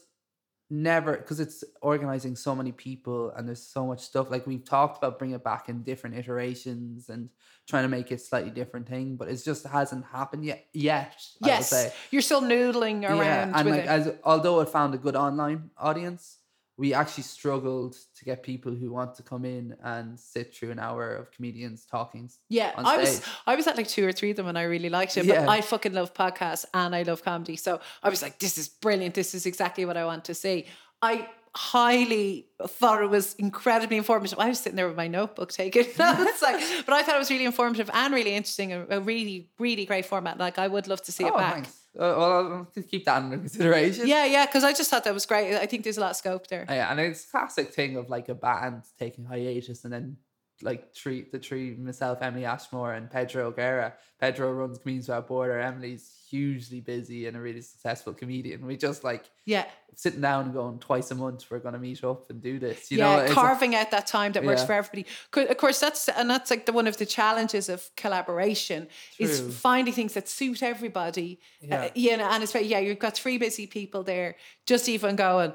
never 0.69 1.15
because 1.15 1.39
it's 1.39 1.63
organizing 1.81 2.35
so 2.35 2.53
many 2.53 2.73
people 2.73 3.31
and 3.37 3.47
there's 3.47 3.63
so 3.63 3.85
much 3.87 4.01
stuff 4.01 4.29
like 4.29 4.45
we've 4.45 4.65
talked 4.65 4.97
about 4.97 5.17
bringing 5.17 5.35
it 5.35 5.43
back 5.43 5.69
in 5.69 5.81
different 5.81 6.17
iterations 6.17 7.07
and 7.07 7.29
trying 7.67 7.83
to 7.83 7.89
make 7.89 8.11
it 8.11 8.19
slightly 8.19 8.51
different 8.51 8.87
thing 8.87 9.15
but 9.15 9.29
it 9.29 9.41
just 9.45 9.65
hasn't 9.65 10.05
happened 10.05 10.43
yet 10.43 10.65
yet 10.73 11.15
I 11.41 11.47
yes, 11.47 11.69
say. 11.69 11.93
you're 12.11 12.21
still 12.21 12.41
noodling 12.41 13.07
around 13.07 13.17
yeah 13.17 13.51
and 13.55 13.69
like 13.69 13.79
it. 13.81 13.87
as 13.87 14.13
although 14.25 14.59
it 14.59 14.67
found 14.67 14.93
a 14.93 14.97
good 14.97 15.15
online 15.15 15.69
audience 15.77 16.36
we 16.77 16.93
actually 16.93 17.23
struggled 17.23 17.97
to 18.15 18.23
get 18.23 18.43
people 18.43 18.73
who 18.73 18.91
want 18.91 19.15
to 19.15 19.23
come 19.23 19.45
in 19.45 19.75
and 19.83 20.19
sit 20.19 20.55
through 20.55 20.69
an 20.69 20.79
hour 20.79 21.15
of 21.15 21.31
comedians 21.31 21.85
talking 21.85 22.29
Yeah, 22.49 22.71
I 22.77 22.97
was. 22.97 23.21
I 23.47 23.55
was 23.55 23.65
at 23.65 23.77
like 23.77 23.87
two 23.87 24.05
or 24.05 24.11
three 24.11 24.29
of 24.31 24.37
them 24.37 24.47
and 24.47 24.57
I 24.57 24.63
really 24.63 24.89
liked 24.89 25.17
it. 25.17 25.25
Yeah. 25.25 25.45
But 25.45 25.49
I 25.49 25.61
fucking 25.61 25.93
love 25.93 26.13
podcasts 26.13 26.65
and 26.73 26.95
I 26.95 27.01
love 27.01 27.23
comedy. 27.23 27.55
So 27.55 27.79
I 28.03 28.09
was 28.09 28.21
like, 28.21 28.37
this 28.37 28.59
is 28.59 28.69
brilliant. 28.69 29.15
This 29.15 29.33
is 29.33 29.47
exactly 29.47 29.85
what 29.85 29.97
I 29.97 30.05
want 30.05 30.25
to 30.25 30.35
see. 30.35 30.67
I 31.01 31.27
highly 31.55 32.45
thought 32.67 33.01
it 33.01 33.09
was 33.09 33.33
incredibly 33.35 33.97
informative. 33.97 34.37
I 34.37 34.49
was 34.49 34.59
sitting 34.59 34.75
there 34.75 34.87
with 34.87 34.97
my 34.97 35.07
notebook 35.07 35.51
taking 35.51 35.87
notes, 35.97 36.41
like, 36.43 36.61
but 36.85 36.93
I 36.93 37.01
thought 37.01 37.15
it 37.15 37.19
was 37.19 37.31
really 37.31 37.45
informative 37.45 37.89
and 37.91 38.13
really 38.13 38.35
interesting. 38.35 38.73
A, 38.73 38.85
a 38.91 38.99
really, 38.99 39.49
really 39.57 39.85
great 39.85 40.05
format. 40.05 40.37
Like 40.37 40.59
I 40.59 40.67
would 40.67 40.87
love 40.87 41.01
to 41.03 41.11
see 41.11 41.25
it 41.25 41.33
oh 41.33 41.37
back. 41.37 41.53
thanks 41.53 41.86
Uh, 41.97 42.13
well 42.17 42.31
I'll 42.75 42.83
keep 42.83 43.05
that 43.05 43.17
under 43.23 43.37
consideration 43.37 44.07
Yeah, 44.07 44.25
yeah, 44.25 44.45
because 44.45 44.63
I 44.63 44.73
just 44.73 44.89
thought 44.89 45.03
that 45.05 45.13
was 45.13 45.25
great. 45.25 45.55
I 45.55 45.65
think 45.65 45.83
there's 45.83 45.97
a 45.97 46.01
lot 46.01 46.11
of 46.11 46.15
scope 46.15 46.47
there. 46.47 46.65
Oh, 46.69 46.73
yeah, 46.73 46.91
and 46.91 46.99
it's 46.99 47.25
a 47.25 47.31
classic 47.31 47.73
thing 47.73 47.97
of 47.97 48.09
like 48.09 48.29
a 48.29 48.35
band 48.35 48.83
taking 48.99 49.25
hiatus 49.25 49.83
and 49.83 49.91
then 49.91 50.17
like 50.61 50.93
three 50.93 51.25
the 51.31 51.39
three 51.39 51.75
myself, 51.75 52.19
Emily 52.21 52.45
Ashmore 52.45 52.93
and 52.93 53.09
Pedro 53.09 53.51
Guerra. 53.51 53.93
Pedro 54.19 54.51
runs 54.51 54.79
Comedians 54.79 55.07
Without 55.07 55.27
Border. 55.27 55.59
Emily's 55.59 56.11
hugely 56.29 56.81
busy 56.81 57.27
and 57.27 57.37
a 57.37 57.39
really 57.39 57.61
successful 57.61 58.13
comedian. 58.13 58.65
We 58.65 58.75
just 58.75 59.03
like 59.03 59.25
Yeah, 59.45 59.65
sitting 59.93 60.21
down 60.21 60.45
and 60.45 60.53
going 60.53 60.79
twice 60.79 61.11
a 61.11 61.15
month 61.15 61.45
we're 61.51 61.59
gonna 61.59 61.77
meet 61.77 62.03
up 62.03 62.29
and 62.31 62.41
do 62.41 62.57
this. 62.57 62.89
You 62.91 62.97
yeah, 62.97 63.15
know, 63.15 63.21
it's 63.21 63.31
a- 63.31 63.35
carving 63.35 63.75
out 63.75 63.91
that 63.91 64.07
time 64.07 64.31
that 64.31 64.43
works 64.43 64.63
for 64.63 64.73
everybody. 64.73 65.05
Of 65.47 65.57
course, 65.57 65.79
that's 65.79 66.09
and 66.09 66.29
that's 66.29 66.49
like 66.49 66.65
the 66.65 66.73
one 66.73 66.87
of 66.87 66.97
the 66.97 67.05
challenges 67.05 67.69
of 67.69 67.89
collaboration 67.95 68.87
is 69.19 69.39
finding 69.57 69.93
things 69.93 70.13
that 70.13 70.27
suit 70.27 70.63
everybody. 70.63 71.39
Yeah. 71.61 71.83
Uh, 71.83 71.89
you 71.93 72.17
know, 72.17 72.25
and 72.25 72.41
it's 72.43 72.55
yeah, 72.55 72.79
you've 72.79 72.99
got 72.99 73.13
three 73.15 73.37
busy 73.37 73.67
people 73.67 74.03
there. 74.03 74.35
Just 74.65 74.89
even 74.89 75.15
going. 75.15 75.53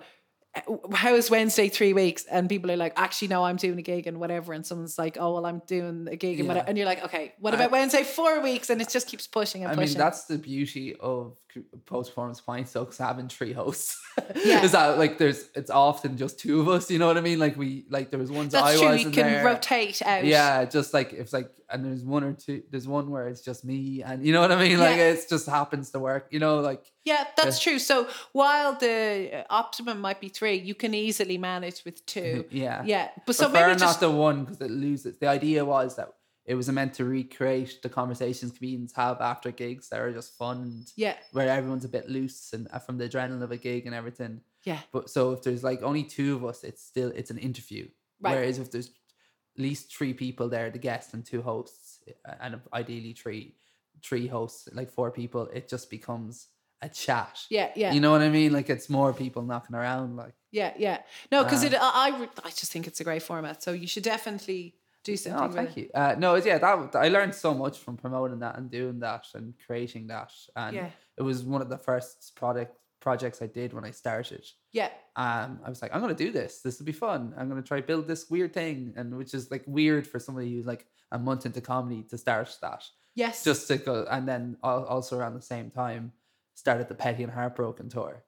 "Uh, 0.55 0.61
How 0.94 1.14
is 1.14 1.30
Wednesday 1.30 1.68
three 1.68 1.92
weeks? 1.92 2.24
And 2.30 2.48
people 2.48 2.70
are 2.70 2.76
like, 2.76 2.92
actually, 2.96 3.28
no, 3.28 3.44
I'm 3.44 3.57
doing 3.57 3.78
a 3.78 3.82
gig 3.82 4.07
and 4.07 4.18
whatever. 4.20 4.53
And 4.53 4.66
someone's 4.66 4.98
like, 4.98 5.16
oh, 5.18 5.34
well, 5.34 5.46
I'm 5.46 5.62
doing 5.66 6.09
a 6.11 6.16
gig 6.16 6.38
and 6.38 6.46
Yeah. 6.46 6.48
whatever. 6.48 6.68
And 6.68 6.76
you're 6.78 6.86
like, 6.86 7.05
okay, 7.05 7.32
what 7.40 7.55
I- 7.55 7.57
about 7.57 7.70
Wednesday 7.70 8.05
four 8.05 8.40
weeks? 8.40 8.68
And 8.70 8.80
it 8.82 8.88
just 8.88 9.07
keeps 9.09 9.26
pushing 9.26 9.64
and 9.64 9.70
pushing 9.70 9.80
I 9.80 9.82
pushing. 9.82 9.98
mean, 9.98 10.05
that's 10.05 10.24
the 10.26 10.38
beauty 10.38 10.94
of 11.00 11.38
post 11.86 12.11
performance 12.11 12.40
pint 12.40 12.68
sucks 12.68 12.98
having 12.98 13.28
three 13.28 13.53
hosts. 13.53 14.00
Yeah. 14.44 14.62
is 14.64 14.72
that 14.72 14.98
like 14.98 15.18
there's 15.18 15.48
it's 15.55 15.70
often 15.70 16.16
just 16.16 16.38
two 16.38 16.61
of 16.61 16.68
us. 16.68 16.90
You 16.90 16.98
know 16.98 17.07
what 17.07 17.16
I 17.18 17.20
mean? 17.20 17.38
Like 17.38 17.57
we 17.57 17.84
like 17.88 18.11
there 18.11 18.18
was 18.18 18.30
ones 18.30 18.53
that's 18.53 18.64
I 18.64 18.76
true. 18.76 18.88
was 18.88 19.05
You 19.05 19.11
can 19.11 19.26
there. 19.26 19.44
rotate 19.44 20.03
out. 20.03 20.24
Yeah, 20.24 20.64
just 20.64 20.92
like 20.94 21.12
it's 21.12 21.32
like, 21.32 21.50
and 21.70 21.84
there's 21.84 22.05
one 22.05 22.24
or 22.24 22.32
two, 22.32 22.62
there's 22.70 22.86
one 22.88 23.11
where 23.11 23.28
it's 23.28 23.42
just 23.42 23.64
me, 23.64 24.03
and 24.03 24.24
you 24.26 24.32
know 24.32 24.40
what 24.40 24.53
I 24.53 24.62
mean. 24.62 24.78
Like 24.78 24.96
Yeah. 24.96 25.11
it 25.12 25.24
just 25.28 25.48
happens 25.48 25.90
to 25.90 25.98
work. 25.98 26.28
You 26.30 26.38
know, 26.40 26.61
like 26.61 26.84
Yeah, 27.05 27.24
that's 27.36 27.59
true. 27.59 27.78
So 27.78 28.09
while 28.32 28.74
the 28.74 29.44
optimum 29.50 30.00
might 30.00 30.20
be 30.20 30.28
three, 30.28 30.57
you 30.57 30.74
can 30.74 30.94
easily 30.94 31.38
manage 31.38 31.84
with 31.84 32.05
two. 32.07 32.44
yeah, 32.50 32.82
Yeah, 32.84 33.09
but 33.26 33.34
so 33.36 33.48
Prefer 33.48 33.68
maybe 33.68 33.80
not 33.80 33.86
just 33.86 34.00
the 34.00 34.11
one 34.11 34.44
because 34.44 34.61
it 34.61 34.70
loses. 34.70 35.18
The 35.18 35.28
idea 35.28 35.64
was 35.64 35.96
that 35.96 36.09
it 36.45 36.55
was 36.57 36.68
meant 36.70 36.95
to 36.95 37.05
recreate 37.05 37.80
the 37.82 37.88
conversations 37.88 38.53
comedians 38.53 38.93
have 38.95 39.20
after 39.20 39.51
gigs 39.53 39.88
that 39.88 40.01
are 40.01 40.12
just 40.12 40.36
fun, 40.36 40.62
and 40.62 40.93
yeah, 40.97 41.16
where 41.32 41.49
everyone's 41.49 41.84
a 41.84 41.88
bit 41.88 42.09
loose 42.09 42.53
and 42.53 42.68
uh, 42.72 42.78
from 42.78 42.99
the 42.99 43.09
adrenaline 43.09 43.43
of 43.43 43.53
a 43.53 43.57
gig 43.57 43.86
and 43.86 43.95
everything. 43.95 44.40
yeah, 44.64 44.80
But 44.93 45.09
so 45.11 45.32
if 45.32 45.43
there's 45.43 45.62
like 45.64 45.82
only 45.82 46.03
two 46.05 46.34
of 46.36 46.45
us, 46.45 46.64
it's 46.64 46.82
still 46.84 47.12
it's 47.14 47.30
an 47.30 47.38
interview. 47.38 47.88
Right. 48.20 48.34
Whereas 48.36 48.59
if 48.59 48.70
there's 48.70 48.88
at 48.88 49.62
least 49.62 49.95
three 49.97 50.14
people 50.14 50.49
there, 50.49 50.70
the 50.70 50.78
guest 50.78 51.14
and 51.14 51.24
two 51.24 51.43
hosts, 51.43 52.01
uh, 52.28 52.34
and 52.40 52.61
ideally 52.72 53.12
three 53.12 53.55
three 54.03 54.26
hosts, 54.26 54.68
like 54.72 54.90
four 54.90 55.11
people, 55.12 55.49
it 55.53 55.68
just 55.68 55.90
becomes 55.90 56.49
a 56.80 56.88
chat. 56.88 57.38
yeah, 57.51 57.70
yeah, 57.76 57.93
You 57.93 58.01
know 58.01 58.11
what 58.11 58.22
I 58.22 58.28
mean? 58.28 58.53
Like 58.53 58.68
it's 58.68 58.88
more 58.90 59.12
people 59.12 59.43
knocking 59.43 59.76
around. 59.76 60.16
Like 60.16 60.34
yeah, 60.51 60.72
yeah. 60.76 60.99
No, 61.30 61.45
because 61.45 61.62
Um, 61.62 61.68
it, 61.72 61.78
I, 61.80 62.09
I, 62.11 62.28
I 62.45 62.49
just 62.51 62.72
think 62.72 62.88
it's 62.88 62.99
a 63.01 63.05
great 63.05 63.22
format. 63.22 63.62
So 63.62 63.70
you 63.72 63.86
should 63.86 64.03
definitely 64.03 64.74
do 65.05 65.16
something. 65.16 65.50
oh, 65.50 65.53
thank 65.53 65.76
you. 65.76 65.90
Uh, 65.94 66.14
no, 66.18 66.34
it's- 66.36 66.46
yeah, 66.46 66.59
that 66.59 66.94
I 66.96 67.09
learned 67.09 67.34
so 67.34 67.53
much 67.55 67.78
from 67.78 67.96
promoting 67.96 68.38
that 68.40 68.57
and 68.59 68.70
doing 68.70 69.00
that 69.00 69.26
and 69.34 69.55
creating 69.66 70.07
that, 70.09 70.32
and 70.57 70.76
Yeah. 70.76 70.90
it 71.16 71.22
was 71.22 71.42
one 71.44 71.61
of 71.62 71.68
the 71.68 71.78
first 71.78 72.34
product 72.36 72.76
projects 73.00 73.42
I 73.42 73.46
did 73.48 73.72
when 73.72 73.84
I 73.84 73.90
started. 73.90 74.44
Yeah, 74.70 74.90
um, 75.16 75.61
I 75.64 75.68
was 75.68 75.82
like, 75.82 75.92
I'm 75.92 76.00
gonna 76.00 76.14
do 76.14 76.30
this. 76.30 76.61
This 76.62 76.78
will 76.78 76.86
be 76.86 76.92
fun. 76.92 77.34
I'm 77.36 77.48
gonna 77.48 77.61
try 77.62 77.80
build 77.80 78.07
this 78.07 78.30
weird 78.30 78.53
thing, 78.55 78.92
and 78.96 79.16
which 79.16 79.34
is 79.34 79.50
like 79.50 79.64
weird 79.66 80.07
for 80.07 80.18
somebody 80.20 80.53
who's 80.55 80.66
like 80.66 80.86
a 81.11 81.18
month 81.18 81.44
into 81.46 81.61
comedy 81.61 82.05
to 82.05 82.16
start 82.16 82.57
that. 82.62 82.84
yes, 83.14 83.42
Just 83.44 83.66
to 83.68 83.76
go, 83.78 84.07
and 84.11 84.26
then 84.28 84.57
also 84.62 85.18
around 85.18 85.34
the 85.34 85.42
same 85.42 85.70
time, 85.70 86.12
started 86.55 86.86
the 86.88 86.94
Petty 86.94 87.22
and 87.24 87.32
Heartbroken 87.32 87.88
tour. 87.88 88.22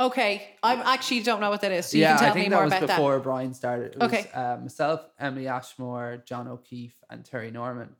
Okay. 0.00 0.56
I 0.62 0.94
actually 0.94 1.22
don't 1.22 1.40
know 1.40 1.50
what 1.50 1.60
that 1.62 1.72
is. 1.72 1.86
So 1.86 1.96
you 1.96 2.02
yeah, 2.02 2.10
can 2.12 2.18
tell 2.18 2.30
I 2.30 2.32
think 2.32 2.44
me 2.46 2.50
that 2.50 2.56
more 2.56 2.64
was 2.64 2.72
about 2.74 2.86
before 2.88 3.20
Brian 3.20 3.54
started. 3.54 3.92
It 3.94 3.98
was, 3.98 4.12
Okay. 4.12 4.30
uh, 4.34 4.56
myself, 4.58 5.06
Emily 5.18 5.48
Ashmore, 5.48 6.22
John 6.26 6.48
O'Keefe, 6.48 6.96
and 7.10 7.24
Terry 7.24 7.50
Norman. 7.50 7.90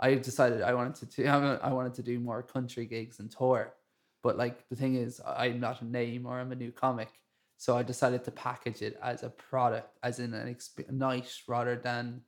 I 0.00 0.14
decided 0.14 0.62
I 0.62 0.74
wanted 0.74 0.94
to 0.96 1.06
do, 1.06 1.26
I 1.28 1.72
wanted 1.72 1.94
to 1.94 2.02
do 2.02 2.20
more 2.20 2.42
country 2.42 2.86
gigs 2.86 3.18
and 3.20 3.30
tour, 3.30 3.74
but 4.22 4.36
like 4.38 4.68
the 4.68 4.76
thing 4.76 4.94
is, 4.94 5.20
I'm 5.26 5.60
not 5.60 5.82
a 5.82 5.84
name 5.84 6.26
or 6.26 6.38
I'm 6.38 6.52
a 6.52 6.56
new 6.56 6.70
comic, 6.72 7.08
so 7.56 7.76
I 7.76 7.82
decided 7.82 8.24
to 8.24 8.30
package 8.30 8.82
it 8.82 8.98
as 9.02 9.22
a 9.22 9.30
product, 9.30 9.98
as 10.02 10.20
in 10.20 10.34
an 10.34 10.52
exp- 10.54 10.90
night 10.90 11.32
rather 11.48 11.76
than 11.76 12.22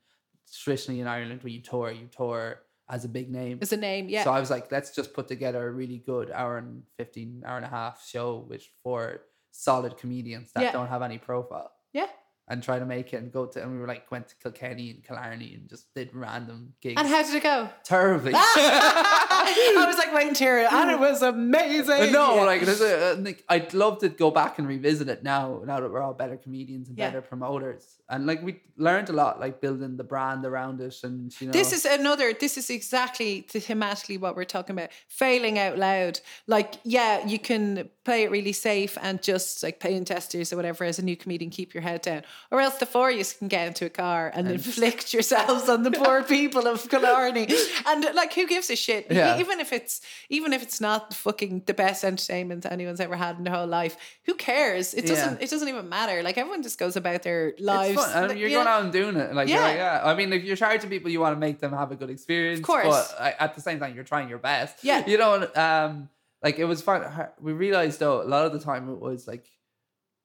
traditionally 0.52 1.00
in 1.00 1.06
Ireland 1.06 1.42
where 1.44 1.52
you 1.52 1.60
tour, 1.60 1.92
you 1.92 2.08
tour 2.08 2.60
as 2.90 3.04
a 3.04 3.08
big 3.08 3.30
name. 3.30 3.58
Is 3.62 3.72
a 3.72 3.76
name? 3.76 4.08
Yeah, 4.08 4.24
So 4.24 4.32
I 4.32 4.40
was 4.40 4.50
like, 4.50 4.70
let's 4.72 4.90
just 4.94 5.14
put 5.14 5.28
together 5.28 5.66
a 5.66 5.70
really 5.70 5.98
good 6.04 6.30
hour 6.30 6.58
and 6.58 6.82
15, 6.98 7.44
hour 7.46 7.56
and 7.56 7.64
a 7.64 7.68
half 7.68 8.04
show 8.06 8.44
with 8.48 8.62
four 8.82 9.22
solid 9.52 9.96
comedians 9.96 10.52
that 10.52 10.62
Yeah. 10.64 10.72
don't 10.72 10.88
have 10.88 11.02
any 11.02 11.18
profile 11.18 11.70
yeah. 11.92 12.06
And 12.50 12.62
try 12.62 12.78
to 12.80 12.84
make 12.84 13.12
it 13.14 13.18
and 13.22 13.32
go 13.32 13.46
to, 13.46 13.62
and 13.62 13.70
we 13.72 13.78
were 13.78 13.86
like, 13.86 14.10
went 14.10 14.26
to 14.28 14.34
Kilkenny 14.42 14.90
and 14.90 15.04
Killarney 15.04 15.54
and 15.54 15.68
just 15.68 15.94
did 15.94 16.12
random 16.12 16.74
gigs. 16.82 17.00
And 17.00 17.08
how 17.08 17.22
did 17.22 17.34
it 17.36 17.42
go? 17.44 17.68
Terribly. 17.84 18.32
Ah! 18.34 18.52
I 19.78 19.86
was 19.86 19.96
like 19.96 20.12
waiting 20.12 20.34
to 20.34 20.44
hear 20.44 20.58
it, 20.60 20.72
and 20.72 20.90
it 20.90 20.98
was 20.98 21.22
amazing. 21.22 22.12
no, 22.12 22.34
Yeah. 22.36 22.42
like, 22.42 22.62
there's 22.62 22.80
a, 22.80 23.12
uh, 23.12 23.16
like, 23.20 23.44
I'd 23.48 23.72
love 23.72 23.98
to 24.00 24.08
go 24.08 24.30
back 24.30 24.58
and 24.58 24.66
revisit 24.68 25.08
it 25.08 25.22
now, 25.22 25.62
now 25.64 25.80
that 25.80 25.90
we're 25.90 26.02
all 26.02 26.12
better 26.12 26.36
comedians 26.36 26.88
and 26.88 26.98
Yeah. 26.98 27.08
better 27.08 27.22
promoters. 27.22 27.86
And 28.08 28.26
like, 28.26 28.42
we 28.42 28.60
learned 28.76 29.08
a 29.08 29.12
lot, 29.12 29.38
like 29.38 29.60
building 29.60 29.96
the 29.96 30.04
brand 30.04 30.44
around 30.44 30.80
it. 30.80 30.96
And, 31.04 31.32
you 31.40 31.46
know, 31.46 31.52
This 31.52 31.72
is 31.72 31.84
another, 31.84 32.32
this 32.32 32.58
is 32.58 32.68
exactly 32.70 33.46
the 33.52 33.60
thematically 33.60 34.18
what 34.18 34.34
we're 34.34 34.44
talking 34.44 34.74
about. 34.76 34.90
Failing 35.06 35.58
out 35.58 35.78
loud. 35.78 36.18
Like, 36.48 36.74
yeah, 36.82 37.24
you 37.26 37.38
can 37.38 37.88
play 38.04 38.24
it 38.24 38.30
really 38.32 38.52
safe 38.52 38.98
and 39.00 39.22
just 39.22 39.62
like 39.62 39.78
paying 39.78 40.04
testers 40.04 40.52
or 40.52 40.56
whatever 40.56 40.82
as 40.84 40.98
a 40.98 41.04
new 41.04 41.16
comedian, 41.16 41.50
keep 41.50 41.72
your 41.74 41.82
head 41.82 42.02
down. 42.02 42.22
Or 42.50 42.60
else 42.60 42.76
the 42.78 42.86
four 42.86 43.10
of 43.10 43.16
you 43.16 43.24
can 43.38 43.48
get 43.48 43.68
into 43.68 43.86
a 43.86 43.90
car 43.90 44.30
and, 44.34 44.50
inflict 44.50 45.12
yourselves 45.16 45.68
on 45.68 45.82
the 45.84 45.90
poor 45.92 46.22
people 46.24 46.66
of 46.66 46.88
Killarney. 46.88 47.46
And 47.86 48.04
like, 48.14 48.32
who 48.32 48.46
gives 48.46 48.70
a 48.70 48.76
shit? 48.76 49.06
Yeah. 49.10 49.38
Even 49.38 49.60
if 49.60 49.72
it's 49.72 50.00
even 50.28 50.52
if 50.52 50.62
it's 50.62 50.80
not 50.80 51.14
fucking 51.14 51.62
the 51.66 51.74
best 51.74 52.04
entertainment 52.04 52.66
anyone's 52.66 53.00
ever 53.00 53.16
had 53.16 53.36
in 53.38 53.44
their 53.44 53.54
whole 53.54 53.66
life, 53.68 53.96
who 54.26 54.34
cares? 54.34 54.94
It 54.94 55.06
doesn't 55.06 55.40
it 55.40 55.48
doesn't 55.50 55.68
even 55.68 55.88
matter. 55.88 56.22
Like 56.22 56.38
everyone 56.38 56.62
just 56.62 56.78
goes 56.78 56.96
about 56.96 57.22
their 57.22 57.48
It's 57.50 57.60
lives. 57.60 57.94
fun. 58.04 58.30
And 58.30 58.38
you're 58.38 58.48
Yeah. 58.48 58.56
going 58.56 58.68
out 58.68 58.82
and 58.82 58.92
doing 58.92 59.16
it. 59.16 59.34
Like, 59.34 59.48
yeah. 59.48 59.56
Yeah. 59.56 59.62
Like, 59.64 59.76
yeah. 59.76 60.00
I 60.04 60.14
mean, 60.14 60.32
if 60.32 60.42
you're 60.44 60.56
charging 60.56 60.90
people, 60.90 61.10
you 61.10 61.20
want 61.20 61.36
to 61.36 61.40
make 61.40 61.60
them 61.60 61.72
have 61.72 61.92
a 61.92 61.96
good 61.96 62.10
experience. 62.10 62.60
Of 62.60 62.66
course. 62.66 63.14
But 63.18 63.36
at 63.38 63.54
the 63.54 63.60
same 63.60 63.78
time, 63.78 63.94
you're 63.94 64.04
trying 64.04 64.28
your 64.28 64.38
best. 64.38 64.82
Yeah. 64.82 65.06
You 65.06 65.18
know, 65.18 65.48
um, 65.54 66.08
like 66.42 66.58
it 66.58 66.64
was 66.64 66.82
fun. 66.82 67.04
We 67.40 67.52
realized 67.52 68.00
though, 68.00 68.22
a 68.22 68.24
lot 68.24 68.46
of 68.46 68.52
the 68.52 68.58
time 68.60 68.88
it 68.88 68.98
was 68.98 69.28
like, 69.28 69.46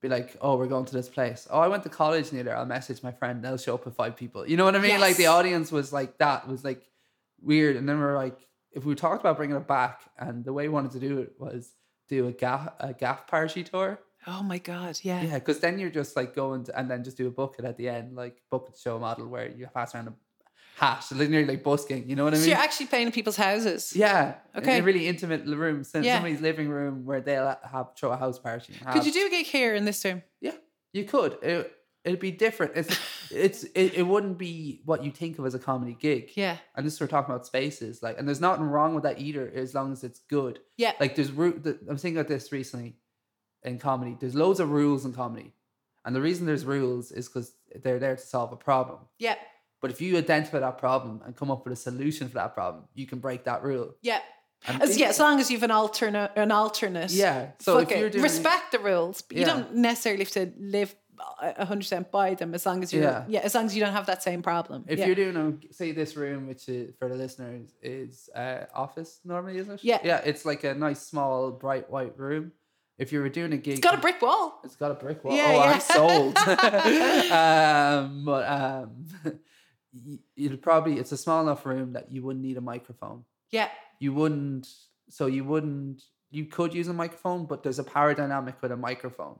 be 0.05 0.09
like, 0.09 0.37
oh, 0.41 0.55
we're 0.57 0.67
going 0.67 0.85
to 0.85 0.93
this 0.93 1.09
place. 1.09 1.47
Oh, 1.49 1.59
I 1.59 1.67
went 1.67 1.83
to 1.83 1.89
college 1.89 2.31
near 2.31 2.43
there. 2.43 2.57
I'll 2.57 2.65
message 2.65 3.01
my 3.01 3.11
friend. 3.11 3.43
They'll 3.43 3.57
show 3.57 3.73
up 3.73 3.85
with 3.85 3.95
five 3.95 4.15
people. 4.15 4.47
You 4.47 4.57
know 4.57 4.65
what 4.65 4.75
I 4.75 4.79
mean? 4.79 4.99
Like 4.99 5.17
the 5.17 5.27
audience 5.27 5.71
was 5.71 5.91
like 5.91 6.17
that 6.19 6.47
was 6.47 6.63
like 6.63 6.83
weird. 7.41 7.75
And 7.75 7.87
then 7.87 7.97
we 7.97 8.05
are 8.05 8.15
like, 8.15 8.37
if 8.71 8.85
we 8.85 8.93
talked 8.93 9.21
about 9.21 9.37
bringing 9.37 9.55
it 9.55 9.67
back, 9.67 10.01
and 10.17 10.43
the 10.43 10.53
way 10.53 10.63
we 10.67 10.73
wanted 10.73 10.91
to 10.91 10.99
do 10.99 11.19
it 11.19 11.33
was 11.39 11.71
do 12.07 12.27
a 12.27 12.31
gaff 12.31 12.69
a 12.79 12.93
gaff 12.93 13.25
party 13.25 13.63
tour. 13.63 13.99
Oh 14.27 14.41
my 14.41 14.57
god, 14.57 14.99
yeah. 15.03 15.21
Yeah, 15.21 15.39
because 15.39 15.59
then 15.59 15.77
you're 15.79 15.91
just 15.91 16.15
like 16.15 16.35
going 16.35 16.63
to, 16.65 16.77
and 16.77 16.89
then 16.89 17.03
just 17.03 17.17
do 17.17 17.27
a 17.27 17.31
bucket 17.31 17.63
at 17.63 17.77
the 17.77 17.87
end, 17.87 18.15
like 18.15 18.41
bucket 18.49 18.77
show 18.77 18.97
model 18.99 19.27
where 19.27 19.49
you 19.49 19.67
pass 19.73 19.93
around 19.93 20.07
a 20.07 20.13
hat, 20.75 21.05
literally 21.11 21.45
like 21.45 21.63
busking. 21.63 22.09
You 22.09 22.15
know 22.15 22.23
what 22.25 22.33
I 22.33 22.37
mean? 22.37 22.43
So 22.43 22.49
you're 22.49 22.59
actually 22.59 22.87
playing 22.87 23.07
in 23.07 23.11
people's 23.13 23.37
houses. 23.37 23.93
yeah. 23.95 24.35
in 24.53 24.61
Okay. 24.61 24.79
a 24.79 24.83
really 24.83 25.07
intimate 25.07 25.43
l- 25.47 25.55
room, 25.55 25.83
so 25.83 25.99
Yeah. 25.99 26.15
somebody's 26.15 26.41
living 26.41 26.69
room 26.69 27.05
where 27.05 27.21
they'll 27.21 27.57
have 27.71 27.87
throw 27.97 28.11
a 28.11 28.17
house 28.17 28.39
party. 28.39 28.73
and 28.85 28.93
Could 28.93 29.05
you 29.05 29.11
do 29.11 29.25
a 29.27 29.29
gig 29.29 29.45
here 29.45 29.73
in 29.73 29.85
this 29.85 30.03
room? 30.05 30.21
Yeah, 30.41 30.55
you 30.93 31.03
could. 31.05 31.37
It, 31.41 31.71
It'd 32.03 32.19
be 32.19 32.29
different. 32.29 32.73
It's 32.75 32.99
it's 33.31 33.63
it, 33.73 33.95
it 33.95 34.03
wouldn't 34.03 34.37
be 34.37 34.81
what 34.85 35.03
you 35.03 35.09
think 35.09 35.39
of 35.39 35.45
as 35.47 35.55
a 35.55 35.59
comedy 35.59 35.97
gig. 35.99 36.29
Yeah. 36.35 36.57
And 36.75 36.85
this 36.85 36.99
we're 37.01 37.07
talking 37.07 37.33
about 37.33 37.47
spaces, 37.47 38.03
like, 38.03 38.19
and 38.19 38.27
there's 38.27 38.39
nothing 38.41 38.65
wrong 38.65 38.93
with 38.93 39.03
that 39.05 39.19
either, 39.19 39.51
as 39.55 39.73
long 39.73 39.91
as 39.91 40.03
it's 40.03 40.19
good. 40.29 40.59
Yeah. 40.77 40.91
Like, 40.99 41.15
there's 41.15 41.31
the, 41.31 41.79
I'm 41.89 41.97
thinking 41.97 42.17
about 42.19 42.27
this 42.27 42.51
recently 42.51 42.97
in 43.63 43.79
comedy. 43.79 44.15
There's 44.19 44.35
loads 44.35 44.59
of 44.59 44.69
rules 44.69 45.03
in 45.03 45.13
comedy, 45.13 45.53
and 46.05 46.15
the 46.15 46.21
reason 46.21 46.45
there's 46.45 46.63
rules 46.63 47.11
is 47.11 47.27
because 47.27 47.55
they're 47.83 47.97
there 47.97 48.17
to 48.17 48.21
solve 48.21 48.51
a 48.51 48.55
problem. 48.55 48.99
Yeah. 49.17 49.35
But 49.85 49.91
if 49.91 50.01
you 50.01 50.17
identify 50.17 50.57
that 50.57 50.79
problem 50.79 51.21
and 51.27 51.35
come 51.35 51.51
up 51.51 51.63
with 51.63 51.73
a 51.73 51.75
solution 51.75 52.27
for 52.27 52.33
that 52.39 52.55
problem, 52.55 52.85
you 52.95 53.05
can 53.05 53.19
break 53.19 53.43
that 53.43 53.61
rule. 53.61 53.93
Yeah. 54.01 54.17
As, 54.67 54.97
yeah, 54.97 55.09
as 55.09 55.19
long 55.19 55.39
as 55.39 55.51
you've 55.51 55.61
an 55.61 55.69
alternate, 55.69 56.31
an 56.35 56.49
alternate. 56.49 57.11
Yeah. 57.11 57.51
So 57.59 57.77
if 57.77 57.91
it. 57.91 57.99
you're 57.99 58.09
doing 58.09 58.23
respect 58.23 58.71
the 58.71 58.79
rules, 58.79 59.21
but 59.21 59.37
you 59.37 59.45
don't 59.45 59.75
necessarily 59.75 60.23
have 60.23 60.31
to 60.31 60.51
live 60.57 60.95
hundred 61.19 61.81
percent 61.81 62.09
by 62.09 62.33
them. 62.33 62.55
As 62.55 62.65
long 62.65 62.81
as 62.81 62.91
you, 62.91 63.01
yeah. 63.03 63.25
Yeah. 63.27 63.41
as 63.41 63.53
long 63.53 63.67
as 63.67 63.75
you 63.75 63.83
don't 63.83 63.93
have 63.93 64.07
that 64.07 64.23
same 64.23 64.41
problem. 64.41 64.85
If 64.87 64.97
yeah. 64.97 65.05
you're 65.05 65.13
doing 65.13 65.37
a 65.37 65.71
say 65.71 65.91
this 65.91 66.15
room, 66.15 66.47
which 66.47 66.67
is, 66.67 66.95
for 66.97 67.07
the 67.07 67.15
listeners 67.15 67.75
is 67.83 68.27
uh, 68.35 68.65
office 68.73 69.19
normally, 69.23 69.59
isn't 69.59 69.75
it? 69.75 69.83
Yeah. 69.83 69.99
Yeah, 70.03 70.21
it's 70.25 70.45
like 70.45 70.63
a 70.63 70.73
nice 70.73 71.03
small 71.03 71.51
bright 71.51 71.91
white 71.91 72.17
room. 72.17 72.53
If 72.97 73.11
you 73.11 73.19
were 73.19 73.29
doing 73.29 73.53
a 73.53 73.57
gig, 73.57 73.73
it's 73.73 73.81
got 73.81 73.93
a 73.93 74.01
brick 74.01 74.19
wall. 74.19 74.61
It's 74.63 74.77
got 74.77 74.89
a 74.89 74.95
brick 74.95 75.23
wall. 75.23 75.35
Yeah, 75.35 75.47
oh, 75.49 75.53
yeah. 75.53 75.73
I'm 75.73 75.79
sold. 75.79 76.37
um, 77.31 78.25
but 78.25 78.49
um, 78.49 79.05
you'd 80.35 80.61
probably 80.61 80.99
it's 80.99 81.11
a 81.11 81.17
small 81.17 81.41
enough 81.41 81.65
room 81.65 81.93
that 81.93 82.11
you 82.11 82.21
wouldn't 82.23 82.43
need 82.43 82.57
a 82.57 82.61
microphone. 82.61 83.23
Yeah, 83.51 83.69
You 83.99 84.13
wouldn't. 84.13 84.67
So 85.09 85.27
you 85.27 85.43
wouldn't. 85.45 86.03
You 86.31 86.45
could 86.45 86.73
use 86.73 86.87
a 86.87 86.93
microphone, 86.93 87.45
but 87.45 87.63
there's 87.63 87.79
a 87.79 87.83
power 87.83 88.13
dynamic 88.13 88.61
with 88.61 88.71
a 88.71 88.77
microphone. 88.77 89.39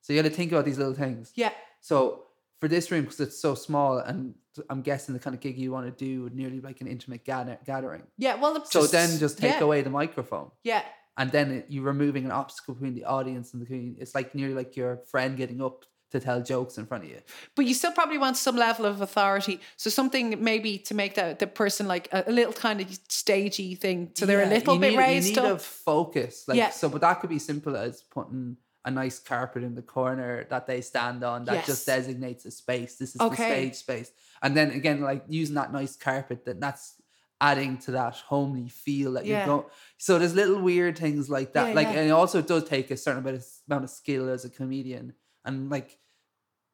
So 0.00 0.12
you 0.12 0.22
got 0.22 0.28
to 0.28 0.34
think 0.34 0.50
about 0.50 0.64
these 0.64 0.78
little 0.78 0.94
things. 0.94 1.32
yeah, 1.36 1.52
So 1.80 2.24
for 2.60 2.66
this 2.68 2.90
room, 2.90 3.02
because 3.02 3.20
it's 3.20 3.38
so 3.40 3.54
small, 3.54 3.98
and 3.98 4.34
I'm 4.68 4.82
guessing 4.82 5.12
the 5.12 5.20
kind 5.20 5.34
of 5.34 5.40
gig 5.40 5.56
you 5.58 5.70
want 5.70 5.86
to 5.86 6.04
do 6.04 6.22
would 6.24 6.34
nearly 6.34 6.60
like 6.60 6.80
an 6.80 6.88
intimate 6.88 7.24
gather- 7.24 7.58
gathering. 7.64 8.02
yeah. 8.18 8.34
Well, 8.34 8.64
So 8.64 8.86
then 8.86 9.18
just 9.18 9.38
take 9.38 9.54
yeah, 9.56 9.62
away 9.64 9.82
the 9.82 9.90
microphone 9.90 10.50
Yeah, 10.64 10.82
and 11.16 11.30
then 11.30 11.50
it, 11.52 11.66
you're 11.68 11.84
removing 11.84 12.24
an 12.24 12.32
obstacle 12.32 12.74
between 12.74 12.94
the 12.94 13.04
audience 13.04 13.52
and 13.52 13.62
the 13.62 13.66
community. 13.66 14.00
It's 14.00 14.14
like 14.14 14.34
nearly 14.34 14.54
like 14.54 14.74
your 14.76 14.96
friend 15.10 15.36
getting 15.36 15.62
up 15.62 15.84
to 16.12 16.20
tell 16.20 16.40
jokes 16.42 16.78
in 16.78 16.86
front 16.86 17.04
of 17.04 17.10
you. 17.10 17.20
but 17.56 17.64
you 17.66 17.74
still 17.74 17.92
probably 17.92 18.18
want 18.18 18.36
some 18.36 18.56
level 18.56 18.84
of 18.86 19.00
authority. 19.00 19.60
So 19.76 19.90
something 19.90 20.42
maybe 20.42 20.78
to 20.88 20.94
make 20.94 21.14
the 21.14 21.36
the 21.38 21.46
person 21.46 21.86
like 21.88 22.08
a, 22.12 22.24
a 22.26 22.32
little 22.32 22.52
kind 22.52 22.80
of 22.80 22.86
stagey 23.08 23.74
thing, 23.74 24.10
so 24.14 24.26
they're 24.26 24.42
a 24.44 24.46
little 24.46 24.78
bit 24.78 24.90
need, 24.92 24.98
raised 24.98 25.28
You 25.36 25.42
need 25.42 25.48
up. 25.50 25.56
a 25.56 25.58
focus, 25.58 26.44
like 26.48 26.56
Yeah. 26.58 26.70
so. 26.70 26.88
But 26.88 27.00
that 27.00 27.14
could 27.20 27.30
be 27.30 27.38
simple 27.38 27.76
as 27.76 28.02
putting 28.02 28.56
a 28.84 28.90
nice 28.90 29.18
carpet 29.20 29.62
in 29.62 29.74
the 29.74 29.82
corner 29.82 30.44
that 30.50 30.66
they 30.66 30.80
stand 30.80 31.22
on 31.24 31.44
that 31.44 31.64
just 31.64 31.86
designates 31.86 32.44
a 32.46 32.50
space. 32.50 32.96
This 32.96 33.14
is 33.14 33.20
Okay. 33.20 33.36
the 33.36 33.54
stage 33.54 33.74
space, 33.76 34.10
and 34.42 34.56
then 34.56 34.70
again, 34.72 35.00
like 35.00 35.24
using 35.28 35.54
that 35.54 35.72
nice 35.72 35.94
carpet, 35.96 36.44
that 36.46 36.60
that's 36.60 36.94
adding 37.40 37.76
to 37.76 37.90
that 37.90 38.14
homely 38.28 38.68
feel 38.68 39.12
that 39.14 39.24
Yeah. 39.26 39.40
you 39.40 39.46
go. 39.46 39.70
So 39.98 40.18
there's 40.18 40.34
little 40.34 40.60
weird 40.60 40.96
things 40.96 41.28
like 41.28 41.54
that. 41.54 41.68
Yeah, 41.70 41.74
like, 41.74 41.88
yeah. 41.88 42.00
and 42.02 42.12
also 42.12 42.38
it 42.38 42.46
does 42.46 42.64
take 42.68 42.88
a 42.92 42.96
certain 42.96 43.20
amount 43.22 43.36
of, 43.38 43.46
amount 43.68 43.84
of 43.84 43.90
skill 43.90 44.28
as 44.28 44.44
a 44.44 44.50
comedian, 44.50 45.14
and 45.44 45.68
like 45.68 45.98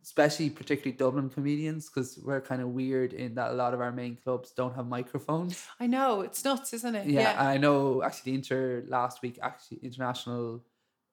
especially 0.03 0.51
particularly 0.51 0.97
Dublin 0.97 1.29
comedians, 1.29 1.89
because 1.89 2.19
we're 2.25 2.41
kind 2.41 2.63
of 2.63 2.69
weird 2.69 3.13
in 3.13 3.35
that 3.35 3.51
a 3.51 3.55
lot 3.55 3.75
of 3.75 3.81
our 3.81 3.93
main 3.93 4.17
clubs 4.17 4.51
don't 4.53 4.75
have 4.75 4.87
microphones. 4.87 5.67
I 5.81 5.87
know 5.87 6.23
it's 6.23 6.45
nuts, 6.45 6.73
isn't 6.73 6.95
it? 6.95 7.07
Yeah, 7.07 7.37
I 7.39 7.59
know. 7.59 8.03
Actually, 8.03 8.33
the 8.33 8.37
Inter 8.37 8.85
last 8.87 9.23
week, 9.23 9.39
actually, 9.43 9.79
International 9.83 10.63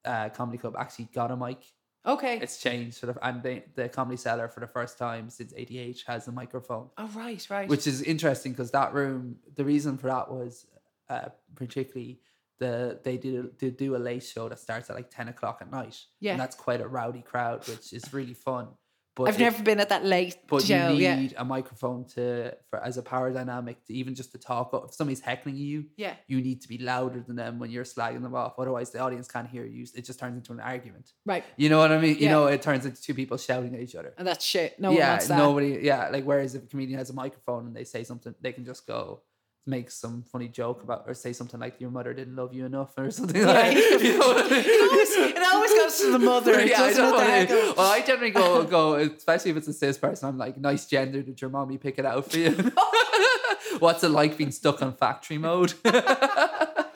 uh, 0.06 0.30
Comedy 0.30 0.58
Club 0.58 0.76
actually 0.78 1.10
got 1.14 1.32
a 1.32 1.36
mic. 1.36 1.60
Okay. 2.06 2.38
It's 2.38 2.62
changed, 2.62 2.98
sort 2.98 3.10
of, 3.10 3.18
and 3.24 3.42
they, 3.42 3.64
the 3.74 3.90
Comedy 3.90 4.18
Cellar 4.18 4.48
for 4.48 4.60
the 4.60 4.68
first 4.68 4.98
time 4.98 5.30
since 5.30 5.54
ADH 5.54 6.06
has 6.06 6.28
a 6.28 6.32
microphone, 6.32 6.90
oh 6.98 7.10
right, 7.16 7.46
right. 7.50 7.68
which 7.68 7.88
is 7.88 8.04
interesting 8.04 8.52
because 8.52 8.72
that 8.72 8.94
room. 8.94 9.38
The 9.56 9.66
reason 9.66 9.98
for 9.98 10.08
that 10.08 10.32
was 10.32 10.68
uh, 11.10 11.30
particularly 11.56 12.20
the 12.60 12.99
they 13.03 13.18
did 13.18 13.58
did 13.58 13.78
do 13.78 13.95
a 13.95 13.97
late 13.97 14.24
show 14.24 14.47
that 14.49 14.60
starts 14.60 14.89
at 14.89 14.95
like 14.95 15.10
ten 15.10 15.28
o'clock 15.28 15.60
at 15.62 15.72
night. 15.72 15.97
Yeah. 16.20 16.34
and 16.34 16.39
that's 16.41 16.56
quite 16.56 16.82
a 16.82 16.88
rowdy 16.88 17.22
crowd, 17.22 17.68
which 17.68 17.93
is 17.93 18.14
really 18.14 18.34
fun. 18.34 18.68
But 19.16 19.30
I've 19.30 19.36
it- 19.36 19.43
never 19.43 19.64
been 19.64 19.80
at 19.80 19.88
that 19.89 20.03
late 20.03 20.36
but 20.45 20.64
show. 20.64 20.89
you 20.89 20.95
yeah, 21.01 21.16
need 21.16 21.34
a 21.38 21.45
microphone 21.45 22.03
to 22.16 22.53
for 22.70 22.84
as 22.84 22.97
a 22.97 23.01
power 23.01 23.32
dynamic 23.32 23.82
to 23.86 23.93
even 23.93 24.14
just 24.14 24.34
to 24.34 24.38
talk. 24.38 24.72
If 24.74 24.93
somebody's 24.93 25.22
heckling 25.22 25.56
you, 25.56 25.86
yeah, 25.95 26.16
you 26.28 26.41
need 26.41 26.62
to 26.64 26.68
be 26.68 26.80
louder 26.80 27.22
than 27.26 27.38
them 27.38 27.58
when 27.58 27.72
you're 27.72 27.86
slagging 27.86 28.22
them 28.24 28.36
off. 28.36 28.56
Otherwise, 28.60 28.89
the 28.91 28.99
audience 28.99 29.30
can't 29.30 29.47
hear 29.47 29.64
you. 29.66 29.86
It 29.95 30.03
just 30.03 30.20
turns 30.20 30.36
into 30.36 30.51
an 30.51 30.60
argument. 30.60 31.14
right. 31.26 31.45
You 31.56 31.70
know 31.70 31.78
what 31.80 31.93
I 31.93 31.99
mean? 32.01 32.16
Yeah. 32.16 32.24
You 32.24 32.30
know, 32.30 32.47
it 32.47 32.62
turns 32.62 32.86
into 32.86 33.01
two 33.01 33.14
people 33.14 33.38
shouting 33.38 33.74
at 33.74 33.80
each 33.80 33.95
other. 33.95 34.14
And 34.18 34.28
that's 34.28 34.43
shit. 34.43 34.78
No 34.82 34.89
one 34.89 34.97
yeah, 34.97 35.12
wants 35.12 35.28
that. 35.30 35.38
nobody. 35.38 35.80
Yeah, 35.82 36.10
like 36.10 36.26
whereas 36.26 36.53
if 36.56 36.64
a 36.64 36.68
comedian 36.68 36.99
has 36.99 37.10
a 37.10 37.14
microphone 37.14 37.68
and 37.68 37.76
they 37.76 37.86
say 37.86 38.03
something, 38.03 38.36
they 38.41 38.51
can 38.51 38.66
just 38.66 38.86
go 38.86 39.22
make 39.68 39.89
some 39.89 40.24
funny 40.32 40.47
joke 40.47 40.84
about 40.84 41.03
or 41.07 41.13
say 41.16 41.34
something 41.34 41.59
like 41.59 41.82
your 41.82 41.89
mother 41.89 42.13
didn't 42.13 42.36
love 42.36 42.53
you 42.53 42.66
enough 42.66 42.93
or 42.97 43.09
something 43.20 43.41
Yeah. 43.41 43.47
like 43.47 43.76
you 43.76 44.18
know 44.18 44.34
I 44.38 44.43
mean? 44.43 44.63
it, 44.66 44.91
always, 44.91 45.11
it 45.11 45.43
always 45.43 45.72
goes 45.72 45.99
to 46.01 46.11
the 46.11 46.20
mother. 46.32 46.66
yeah, 46.66 46.84
I 46.84 46.91
know 46.93 47.07
it, 47.07 47.11
what 47.11 47.47
the 47.47 47.53
I 47.53 47.74
Well, 47.78 47.91
I 47.91 48.01
generally 48.01 48.32
go 48.32 48.63
go, 48.63 48.93
especially 48.95 49.51
if 49.51 49.57
it's 49.57 49.68
a 49.68 49.74
cis 49.74 49.97
person. 49.97 50.30
I'm 50.30 50.38
like, 50.38 50.57
nice 50.57 50.86
gender. 50.86 51.22
Did 51.22 51.41
your 51.41 51.49
mommy 51.49 51.78
pick 51.78 51.97
it 51.97 52.05
out 52.05 52.30
for 52.32 52.38
you? 52.38 52.51
What's 53.80 54.03
it 54.03 54.09
like 54.09 54.38
being 54.38 54.51
stuck 54.51 54.82
on 54.82 54.93
factory 54.93 55.38
mode? 55.38 55.74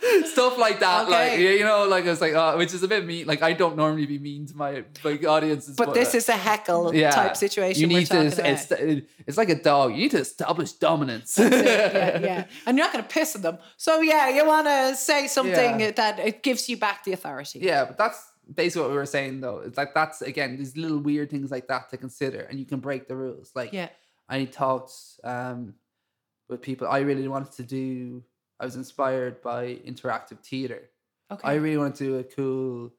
Stuff 0.25 0.57
like 0.57 0.79
that, 0.79 1.09
like 1.09 1.39
you 1.39 1.63
know, 1.63 1.85
like 1.87 2.05
it's 2.05 2.21
like, 2.21 2.33
uh, 2.33 2.55
which 2.55 2.73
is 2.73 2.83
a 2.83 2.87
bit 2.87 3.05
mean. 3.05 3.27
Like 3.27 3.41
I 3.41 3.53
don't 3.53 3.75
normally 3.75 4.05
be 4.05 4.19
mean 4.19 4.45
to 4.47 4.55
my 4.55 4.83
like 5.03 5.25
audiences, 5.25 5.75
But 5.75 5.93
this 5.93 6.13
is 6.15 6.29
a 6.29 6.33
heckle 6.37 6.91
type 6.91 7.35
situation. 7.37 7.81
You 7.81 7.87
need 7.87 8.05
to. 8.07 8.25
It's, 8.25 8.71
it's 9.27 9.37
like 9.37 9.49
a 9.49 9.61
dog. 9.61 9.91
You 9.91 9.97
need 10.03 10.11
to 10.11 10.19
establish 10.19 10.73
dominance. 10.73 11.37
yeah, 11.37 12.19
yeah. 12.29 12.45
And 12.65 12.77
you're 12.77 12.85
not 12.85 12.93
going 12.93 13.03
to 13.05 13.09
piss 13.09 13.35
on 13.35 13.41
them. 13.41 13.57
So, 13.77 14.01
yeah, 14.01 14.29
you 14.29 14.45
want 14.45 14.67
to 14.67 14.95
say 14.95 15.27
something 15.27 15.79
Yeah. 15.79 15.91
that 15.91 16.19
it 16.19 16.43
gives 16.43 16.67
you 16.69 16.77
back 16.77 17.03
the 17.03 17.13
authority. 17.13 17.59
Yeah, 17.59 17.85
but 17.85 17.97
that's 17.97 18.19
basically 18.53 18.81
what 18.83 18.91
we 18.91 18.97
were 18.97 19.05
saying 19.05 19.41
though. 19.41 19.59
It's 19.59 19.77
like 19.77 19.93
that's 19.93 20.21
again 20.21 20.57
these 20.57 20.75
little 20.75 20.97
weird 20.99 21.29
things 21.29 21.51
like 21.51 21.67
that 21.67 21.89
to 21.91 21.97
consider, 21.97 22.41
and 22.41 22.59
you 22.59 22.65
can 22.65 22.79
break 22.79 23.07
the 23.07 23.15
rules. 23.15 23.51
Like 23.55 23.73
Yeah. 23.73 23.89
I 24.27 24.45
talked 24.45 24.93
um 25.23 25.75
with 26.49 26.61
people. 26.61 26.87
I 26.87 26.99
really 26.99 27.27
wanted 27.27 27.51
to 27.53 27.63
do. 27.63 28.23
I 28.59 28.65
was 28.65 28.75
inspired 28.75 29.41
by 29.41 29.79
interactive 29.85 30.39
theater. 30.39 30.89
Okay. 31.31 31.47
I 31.47 31.55
really 31.55 31.77
wanted 31.77 31.95
to 31.95 32.03
do 32.03 32.17
a 32.17 32.23
cool. 32.23 32.93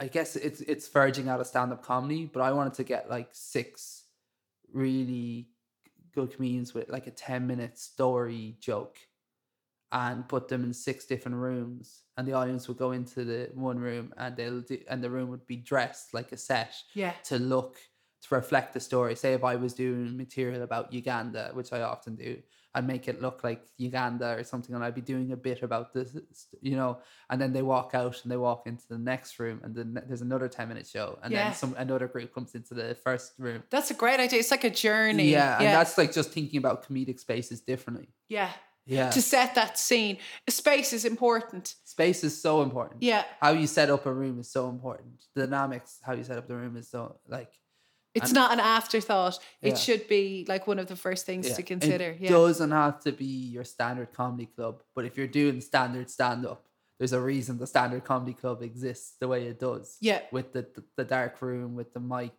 I 0.00 0.08
guess 0.08 0.34
it's 0.34 0.60
it's 0.62 0.88
verging 0.88 1.28
out 1.28 1.40
of 1.40 1.46
stand 1.46 1.72
up 1.72 1.82
comedy, 1.82 2.28
but 2.32 2.42
I 2.42 2.52
wanted 2.52 2.74
to 2.74 2.84
get 2.84 3.08
like 3.08 3.28
six 3.32 4.04
really 4.72 5.48
good 6.14 6.34
comedians 6.34 6.74
with 6.74 6.88
like 6.88 7.06
a 7.06 7.10
ten 7.10 7.46
minute 7.46 7.78
story 7.78 8.56
joke, 8.60 8.96
and 9.92 10.26
put 10.26 10.48
them 10.48 10.64
in 10.64 10.72
six 10.72 11.04
different 11.04 11.36
rooms, 11.36 12.02
and 12.16 12.26
the 12.26 12.32
audience 12.32 12.66
would 12.66 12.78
go 12.78 12.92
into 12.92 13.24
the 13.24 13.50
one 13.54 13.78
room, 13.78 14.12
and 14.16 14.36
they'll 14.36 14.62
do, 14.62 14.78
and 14.88 15.04
the 15.04 15.10
room 15.10 15.28
would 15.28 15.46
be 15.46 15.56
dressed 15.56 16.14
like 16.14 16.32
a 16.32 16.36
set 16.36 16.74
yeah. 16.94 17.12
to 17.24 17.38
look 17.38 17.76
to 18.22 18.34
reflect 18.34 18.72
the 18.72 18.80
story. 18.80 19.14
Say 19.14 19.34
if 19.34 19.44
I 19.44 19.56
was 19.56 19.74
doing 19.74 20.16
material 20.16 20.62
about 20.62 20.92
Uganda, 20.92 21.50
which 21.52 21.72
I 21.72 21.82
often 21.82 22.16
do, 22.16 22.38
I'd 22.74 22.86
make 22.86 23.06
it 23.06 23.20
look 23.20 23.44
like 23.44 23.62
Uganda 23.76 24.34
or 24.38 24.44
something, 24.44 24.74
and 24.74 24.82
I'd 24.82 24.94
be 24.94 25.02
doing 25.02 25.32
a 25.32 25.36
bit 25.36 25.62
about 25.62 25.92
this, 25.92 26.16
you 26.62 26.74
know. 26.76 26.98
And 27.28 27.38
then 27.40 27.52
they 27.52 27.60
walk 27.62 27.90
out 27.94 28.22
and 28.22 28.32
they 28.32 28.36
walk 28.38 28.66
into 28.66 28.84
the 28.88 28.96
next 28.98 29.38
room, 29.38 29.60
and 29.62 29.74
then 29.74 30.02
there's 30.06 30.22
another 30.22 30.48
ten 30.48 30.68
minute 30.68 30.86
show, 30.86 31.18
and 31.22 31.32
Yeah. 31.32 31.44
then 31.44 31.54
some 31.54 31.74
another 31.78 32.08
group 32.08 32.32
comes 32.32 32.54
into 32.54 32.72
the 32.74 32.94
first 32.94 33.34
room. 33.38 33.62
That's 33.70 33.90
a 33.90 33.94
great 33.94 34.20
idea. 34.20 34.38
It's 34.40 34.50
like 34.50 34.64
a 34.64 34.70
journey. 34.70 35.30
Yeah, 35.32 35.56
and 35.56 35.64
yeah. 35.64 35.76
that's 35.76 35.98
like 35.98 36.12
just 36.12 36.30
thinking 36.30 36.58
about 36.58 36.86
comedic 36.86 37.20
spaces 37.20 37.60
differently. 37.60 38.08
yeah. 38.28 38.50
Yeah, 38.84 39.10
To 39.10 39.22
set 39.22 39.54
that 39.54 39.78
scene. 39.78 40.18
Space 40.48 40.92
is 40.92 41.04
important. 41.04 41.72
space 41.84 42.24
is 42.24 42.42
so 42.42 42.62
important. 42.62 43.00
Yeah. 43.00 43.22
how 43.40 43.52
you 43.52 43.68
set 43.68 43.90
up 43.90 44.06
a 44.06 44.12
room 44.12 44.40
is 44.40 44.50
so 44.50 44.68
important. 44.68 45.22
The 45.36 45.46
dynamics, 45.46 46.00
how 46.02 46.14
you 46.14 46.24
set 46.24 46.36
up 46.36 46.48
the 46.48 46.56
room 46.56 46.76
is 46.76 46.88
so 46.90 47.20
like 47.28 47.52
It's 48.14 48.26
And- 48.30 48.34
not 48.34 48.52
an 48.52 48.60
afterthought. 48.60 49.38
Yeah. 49.60 49.70
It 49.70 49.78
should 49.78 50.06
be 50.06 50.44
like 50.48 50.66
one 50.66 50.78
of 50.78 50.86
the 50.86 50.96
first 50.96 51.24
things 51.24 51.48
Yeah. 51.48 51.54
to 51.54 51.62
consider. 51.62 52.04
It 52.10 52.20
yeah. 52.20 52.30
doesn't 52.30 52.70
have 52.70 53.00
to 53.04 53.12
be 53.12 53.24
your 53.24 53.64
standard 53.64 54.12
comedy 54.12 54.46
club, 54.46 54.82
but 54.94 55.04
if 55.04 55.16
you're 55.16 55.26
doing 55.26 55.60
standard 55.60 56.10
stand 56.10 56.44
up, 56.46 56.66
there's 56.98 57.12
a 57.14 57.20
reason 57.20 57.58
the 57.58 57.66
standard 57.66 58.04
comedy 58.04 58.34
club 58.34 58.62
exists 58.62 59.16
the 59.18 59.26
way 59.28 59.46
it 59.46 59.58
does. 59.58 59.96
Yeah. 60.00 60.22
With 60.30 60.52
the 60.52 60.62
the, 60.62 60.84
the 60.96 61.04
dark 61.04 61.40
room, 61.42 61.74
with 61.74 61.94
the 61.94 62.00
mic, 62.00 62.32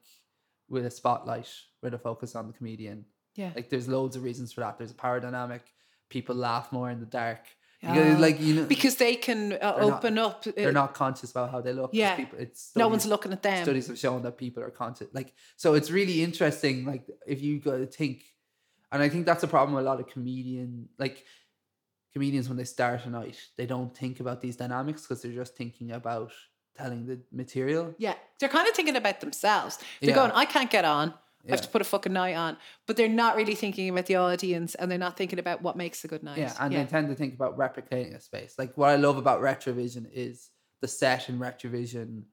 with 0.69 0.85
a 0.85 0.91
spotlight, 0.91 1.49
with 1.81 1.93
a 1.93 1.99
focus 1.99 2.35
on 2.35 2.47
the 2.47 2.53
comedian. 2.53 3.05
Yeah. 3.35 3.51
Like 3.55 3.69
there's 3.69 3.87
loads 3.87 4.15
of 4.15 4.23
reasons 4.23 4.53
for 4.53 4.61
that. 4.61 4.77
There's 4.77 4.91
a 4.91 4.95
power 4.95 5.19
dynamic. 5.19 5.63
People 6.09 6.35
laugh 6.35 6.71
more 6.71 6.89
in 6.91 6.99
the 6.99 7.07
dark. 7.07 7.39
Ah. 7.85 8.15
like 8.19 8.39
you 8.39 8.53
know, 8.55 8.65
because 8.65 8.95
they 8.95 9.15
can 9.15 9.53
uh, 9.53 9.57
not- 9.57 9.81
open 9.81 10.17
up. 10.17 10.43
they're 10.43 10.69
uh, 10.69 10.71
not 10.71 10.93
conscious 10.93 11.31
about 11.31 11.51
how 11.51 11.61
they 11.61 11.73
look. 11.73 11.91
Yeah. 11.93 12.15
people, 12.15 12.39
it's 12.39 12.71
no 12.75 12.87
one's 12.87 13.05
looking 13.05 13.31
at 13.33 13.43
them. 13.43 13.63
studies 13.63 13.87
have 13.87 13.99
shown 13.99 14.21
that 14.23 14.37
people 14.37 14.63
are 14.63 14.69
conscious 14.69 15.07
like 15.13 15.33
so 15.57 15.73
it's 15.73 15.91
really 15.91 16.23
interesting 16.23 16.85
like 16.85 17.03
if 17.27 17.41
you 17.41 17.59
go 17.59 17.77
to 17.77 17.85
think 17.85 18.23
and 18.91 19.01
i 19.03 19.09
think 19.09 19.25
that's 19.25 19.43
a 19.43 19.47
problem 19.47 19.75
with 19.75 19.83
a 19.85 19.89
lot 19.91 19.99
of 19.99 20.07
comedian 20.07 20.87
like 20.97 21.25
comedians 22.13 22.47
when 22.47 22.57
they 22.57 22.63
start 22.63 23.05
a 23.05 23.09
night 23.09 23.37
they 23.57 23.65
don't 23.65 23.95
think 23.97 24.19
about 24.19 24.39
these 24.41 24.55
dynamics 24.55 25.01
because 25.01 25.21
they're 25.21 25.31
just 25.43 25.55
thinking 25.55 25.91
about 25.91 26.31
telling 26.75 27.05
the 27.05 27.19
material. 27.31 27.93
Yeah, 27.99 28.15
they're 28.39 28.49
kind 28.49 28.67
of 28.67 28.73
thinking 28.73 28.95
about 28.95 29.19
themselves. 29.21 29.77
They're 30.01 30.09
Yeah. 30.09 30.15
going, 30.15 30.31
I 30.31 30.45
can't 30.45 30.71
get 30.71 30.85
on. 30.85 31.13
I 31.47 31.51
have 31.51 31.61
to 31.61 31.67
put 31.67 31.81
a 31.81 31.85
fucking 31.85 32.13
night 32.13 32.35
on. 32.35 32.57
But 32.87 32.95
they're 32.95 33.09
not 33.09 33.35
really 33.35 33.55
thinking 33.55 33.89
about 33.89 34.05
the 34.05 34.15
audience 34.15 34.75
and 34.75 34.89
they're 34.89 34.97
not 34.97 35.17
thinking 35.17 35.39
about 35.39 35.61
what 35.61 35.75
makes 35.75 36.03
a 36.05 36.07
good 36.07 36.23
night. 36.23 36.37
Yeah, 36.37 36.53
and 36.59 36.73
they 36.73 36.85
tend 36.85 37.09
to 37.09 37.15
think 37.15 37.33
about 37.33 37.57
replicating 37.57 38.15
a 38.15 38.19
space. 38.21 38.55
Like 38.57 38.77
what 38.77 38.89
I 38.89 38.95
love 38.95 39.17
about 39.17 39.41
Retrovision 39.41 40.07
is 40.13 40.49
the 40.81 40.87
set 40.87 41.29
in 41.29 41.39
Retrovision 41.39 42.23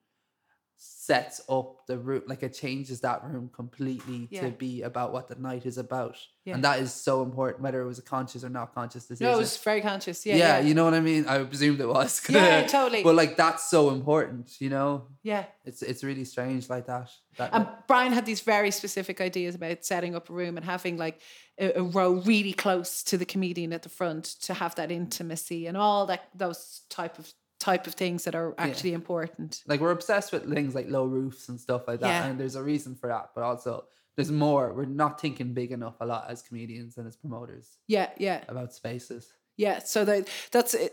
sets 0.82 1.42
up 1.48 1.86
the 1.86 1.98
room, 1.98 2.22
like 2.26 2.42
it 2.42 2.54
changes 2.54 3.00
that 3.02 3.22
room 3.22 3.50
completely 3.52 4.28
Yeah. 4.30 4.42
to 4.42 4.50
be 4.50 4.80
about 4.82 5.12
what 5.12 5.28
the 5.28 5.34
night 5.34 5.66
is 5.66 5.76
about, 5.76 6.16
Yeah. 6.46 6.54
and 6.54 6.64
that 6.64 6.80
is 6.80 6.90
so 6.94 7.22
important, 7.22 7.62
whether 7.62 7.82
it 7.82 7.86
was 7.86 7.98
a 7.98 8.02
conscious 8.02 8.44
or 8.44 8.48
not 8.48 8.74
conscious 8.74 9.04
decision. 9.06 9.26
no, 9.30 9.34
it 9.36 9.38
was 9.40 9.58
very 9.58 9.82
conscious. 9.82 10.24
Yeah, 10.24 10.36
yeah, 10.36 10.58
yeah, 10.58 10.66
you 10.66 10.72
know 10.72 10.84
what 10.84 10.94
I 10.94 11.00
mean. 11.00 11.26
I 11.26 11.42
presumed 11.44 11.80
it 11.80 11.86
was. 11.88 12.22
Yeah, 12.30 12.66
totally. 12.66 13.02
But 13.02 13.14
like 13.14 13.36
that's 13.36 13.68
so 13.68 13.90
important, 13.90 14.58
you 14.60 14.70
know. 14.70 15.08
yeah. 15.22 15.44
It's 15.66 15.82
it's 15.82 16.02
really 16.02 16.24
strange 16.24 16.70
like 16.70 16.86
that. 16.86 17.10
That 17.36 17.50
And 17.52 17.68
Brian 17.86 18.12
had 18.12 18.24
these 18.24 18.40
very 18.40 18.70
specific 18.70 19.20
ideas 19.20 19.54
about 19.54 19.84
setting 19.84 20.14
up 20.16 20.30
a 20.30 20.32
room 20.32 20.56
and 20.56 20.64
having 20.64 20.96
like 20.96 21.20
a, 21.58 21.72
a 21.78 21.82
row 21.82 22.12
really 22.24 22.54
close 22.54 23.02
to 23.04 23.18
the 23.18 23.26
comedian 23.26 23.72
at 23.74 23.82
the 23.82 23.90
front 23.90 24.24
to 24.46 24.54
have 24.54 24.74
that 24.76 24.90
intimacy 24.90 25.66
and 25.66 25.76
all 25.76 26.06
that 26.06 26.28
those 26.34 26.82
type 26.88 27.18
of 27.18 27.32
type 27.60 27.86
of 27.86 27.94
things 27.94 28.24
that 28.24 28.34
are 28.34 28.54
actually 28.58 28.92
important. 28.94 29.62
like 29.66 29.80
we're 29.80 29.90
obsessed 29.92 30.32
with 30.32 30.42
things 30.52 30.74
like 30.74 30.88
low 30.88 31.04
roofs 31.04 31.48
and 31.50 31.60
stuff 31.60 31.82
like 31.86 32.00
that 32.00 32.08
Yeah. 32.08 32.26
and 32.26 32.40
there's 32.40 32.56
a 32.56 32.62
reason 32.62 32.94
for 32.94 33.08
that 33.08 33.26
but 33.34 33.42
also 33.44 33.84
there's 34.16 34.32
more 34.32 34.72
we're 34.72 34.86
not 35.04 35.20
thinking 35.20 35.52
big 35.54 35.70
enough 35.70 35.96
a 36.00 36.06
lot 36.06 36.24
as 36.32 36.42
comedians 36.42 36.96
and 36.98 37.06
as 37.06 37.16
promoters 37.16 37.66
Yeah, 37.86 38.08
yeah. 38.18 38.40
about 38.48 38.72
spaces 38.72 39.24
Yeah, 39.56 39.78
so 39.80 40.04
that 40.06 40.28
that's 40.54 40.72
it. 40.74 40.92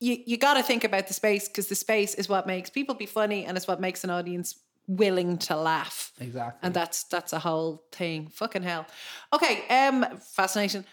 You 0.00 0.14
you 0.30 0.36
got 0.36 0.54
to 0.54 0.62
think 0.62 0.82
about 0.84 1.06
the 1.08 1.14
space 1.14 1.48
because 1.48 1.68
the 1.68 1.74
space 1.86 2.12
is 2.20 2.28
what 2.28 2.46
makes 2.46 2.68
people 2.70 2.94
be 2.94 3.06
funny 3.20 3.44
and 3.46 3.56
it's 3.56 3.68
what 3.68 3.80
makes 3.80 4.04
an 4.04 4.10
audience 4.10 4.48
willing 4.88 5.38
to 5.38 5.54
laugh. 5.56 6.12
exactly 6.20 6.58
And 6.64 6.74
that's 6.74 7.04
that's 7.14 7.32
a 7.32 7.38
whole 7.38 7.84
thing. 7.92 8.28
Fucking 8.28 8.64
hell. 8.70 8.84
Okay, 9.32 9.54
um 9.68 9.96
fascinating. 10.18 10.84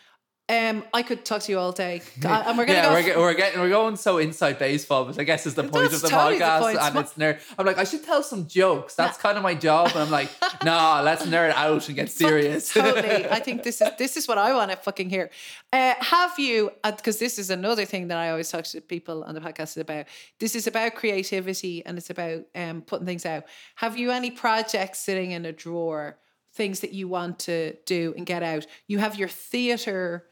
Um 0.50 0.84
I 0.94 1.04
could 1.04 1.24
talk 1.26 1.42
to 1.44 1.52
you 1.52 1.60
all 1.60 1.72
day. 1.72 2.02
Uh, 2.26 2.44
and 2.48 2.58
we're 2.58 2.66
going 2.66 2.78
to 2.78 2.84
yeah, 2.84 3.14
go 3.14 3.20
we're, 3.20 3.28
we're 3.28 3.34
getting 3.34 3.60
we're 3.60 3.70
going 3.70 3.96
so 3.96 4.18
inside 4.18 4.60
baseball, 4.60 5.06
which 5.06 5.18
I 5.18 5.24
guess 5.24 5.46
is 5.46 5.56
the 5.56 5.64
point 5.64 5.92
That's 5.92 5.96
of 5.96 6.02
the 6.02 6.10
totally 6.10 6.38
the 6.40 6.44
podcast, 6.46 6.60
point. 6.62 6.78
and 6.80 6.98
it's 6.98 7.14
nerd. 7.14 7.40
I'm 7.58 7.66
like, 7.66 7.78
I 7.78 7.84
should 7.86 8.04
tell 8.04 8.22
some 8.24 8.46
jokes. 8.48 8.96
That's 8.96 9.18
kind 9.18 9.38
of 9.38 9.44
my 9.44 9.56
job, 9.56 9.92
and 9.92 10.00
I'm 10.00 10.12
like, 10.12 10.30
nah, 10.64 11.02
let's 11.02 11.26
nerd 11.26 11.52
out 11.52 11.88
and 11.88 11.96
get 11.96 12.10
serious. 12.12 12.74
totally. 12.74 13.28
I 13.38 13.40
think 13.40 13.64
this 13.64 13.82
is 13.82 13.90
this 13.98 14.18
is 14.18 14.28
what 14.28 14.38
I 14.38 14.54
want 14.54 14.72
to 14.72 14.78
fucking 14.78 15.10
hear. 15.10 15.30
Uh, 15.72 15.94
have 16.00 16.38
you? 16.38 16.72
Because 16.84 17.20
this 17.20 17.40
is 17.40 17.50
another 17.50 17.86
thing 17.86 18.10
that 18.10 18.18
I 18.18 18.30
always 18.32 18.50
talk 18.50 18.66
to 18.66 18.82
people 18.82 19.24
on 19.24 19.36
the 19.36 19.42
podcast 19.42 19.78
about. 19.78 20.06
This 20.40 20.56
is 20.56 20.68
about 20.68 20.96
creativity 20.96 21.86
and 21.86 21.98
it's 21.98 22.10
about 22.10 22.44
um, 22.56 22.82
putting 22.82 23.06
things 23.06 23.26
out. 23.26 23.44
Have 23.76 23.98
you 23.98 24.12
any 24.12 24.32
projects 24.32 25.00
sitting 25.00 25.32
in 25.32 25.46
a 25.46 25.52
drawer? 25.52 26.18
Things 26.54 26.80
that 26.82 26.94
you 26.94 27.08
want 27.08 27.40
to 27.40 27.76
do 27.86 28.14
and 28.18 28.26
get 28.26 28.44
out. 28.44 28.66
You 28.88 28.98
have 28.98 29.16
your 29.16 29.30
theater. 29.30 30.26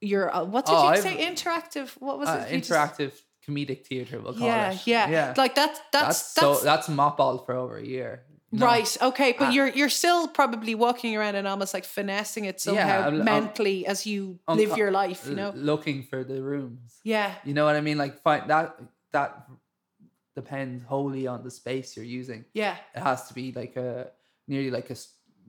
Your 0.00 0.34
uh, 0.34 0.44
what 0.44 0.66
did 0.66 0.74
Oh, 0.74 0.82
you 0.84 0.88
I've- 0.90 1.00
say? 1.02 1.16
Interactive. 1.30 1.88
What 2.00 2.18
was 2.18 2.28
Uh, 2.28 2.44
it? 2.48 2.52
You 2.52 2.58
just- 2.60 2.70
interactive 2.70 3.12
comedic 3.46 3.86
theater, 3.86 4.20
we'll 4.20 4.34
call 4.34 4.46
Yeah, 4.46 4.72
it. 4.72 4.86
yeah, 4.86 5.08
yeah. 5.10 5.34
Like 5.36 5.54
that. 5.54 5.70
that's, 5.92 6.32
That's 6.32 6.34
that's, 6.34 6.58
so 6.60 6.64
that's 6.64 6.88
mothballed 6.88 7.46
for 7.46 7.54
over 7.54 7.76
a 7.78 7.84
year. 7.84 8.24
know? 8.52 8.64
Right. 8.66 8.96
Okay. 9.02 9.32
But 9.38 9.48
Uh, 9.48 9.50
you're 9.52 9.68
you're 9.68 9.88
still 9.90 10.28
probably 10.28 10.74
walking 10.74 11.16
around 11.16 11.34
and 11.34 11.46
almost 11.48 11.74
like 11.74 11.84
finessing 11.84 12.44
it 12.46 12.60
somehow 12.60 13.00
I'm- 13.04 13.14
I'm- 13.16 13.24
mentally 13.24 13.86
as 13.86 14.06
you 14.06 14.38
I'm 14.48 14.56
live 14.56 14.76
your 14.76 14.90
life. 14.90 15.26
You 15.28 15.34
know. 15.34 15.52
looking 15.54 16.02
for 16.02 16.24
the 16.24 16.40
rooms. 16.42 17.00
Yeah. 17.04 17.34
You 17.44 17.52
know 17.54 17.64
what 17.64 17.76
I 17.76 17.80
mean? 17.80 17.98
Like 17.98 18.22
find 18.22 18.48
that 18.50 18.78
that 19.12 19.30
depends 20.34 20.84
wholly 20.84 21.26
on 21.26 21.42
the 21.42 21.50
space 21.50 21.96
you're 21.96 22.04
using. 22.20 22.44
Yeah. 22.54 22.76
It 22.94 23.00
has 23.02 23.28
to 23.28 23.34
be 23.34 23.52
like 23.52 23.76
a 23.76 24.10
nearly 24.46 24.70
like 24.70 24.88
a 24.90 24.96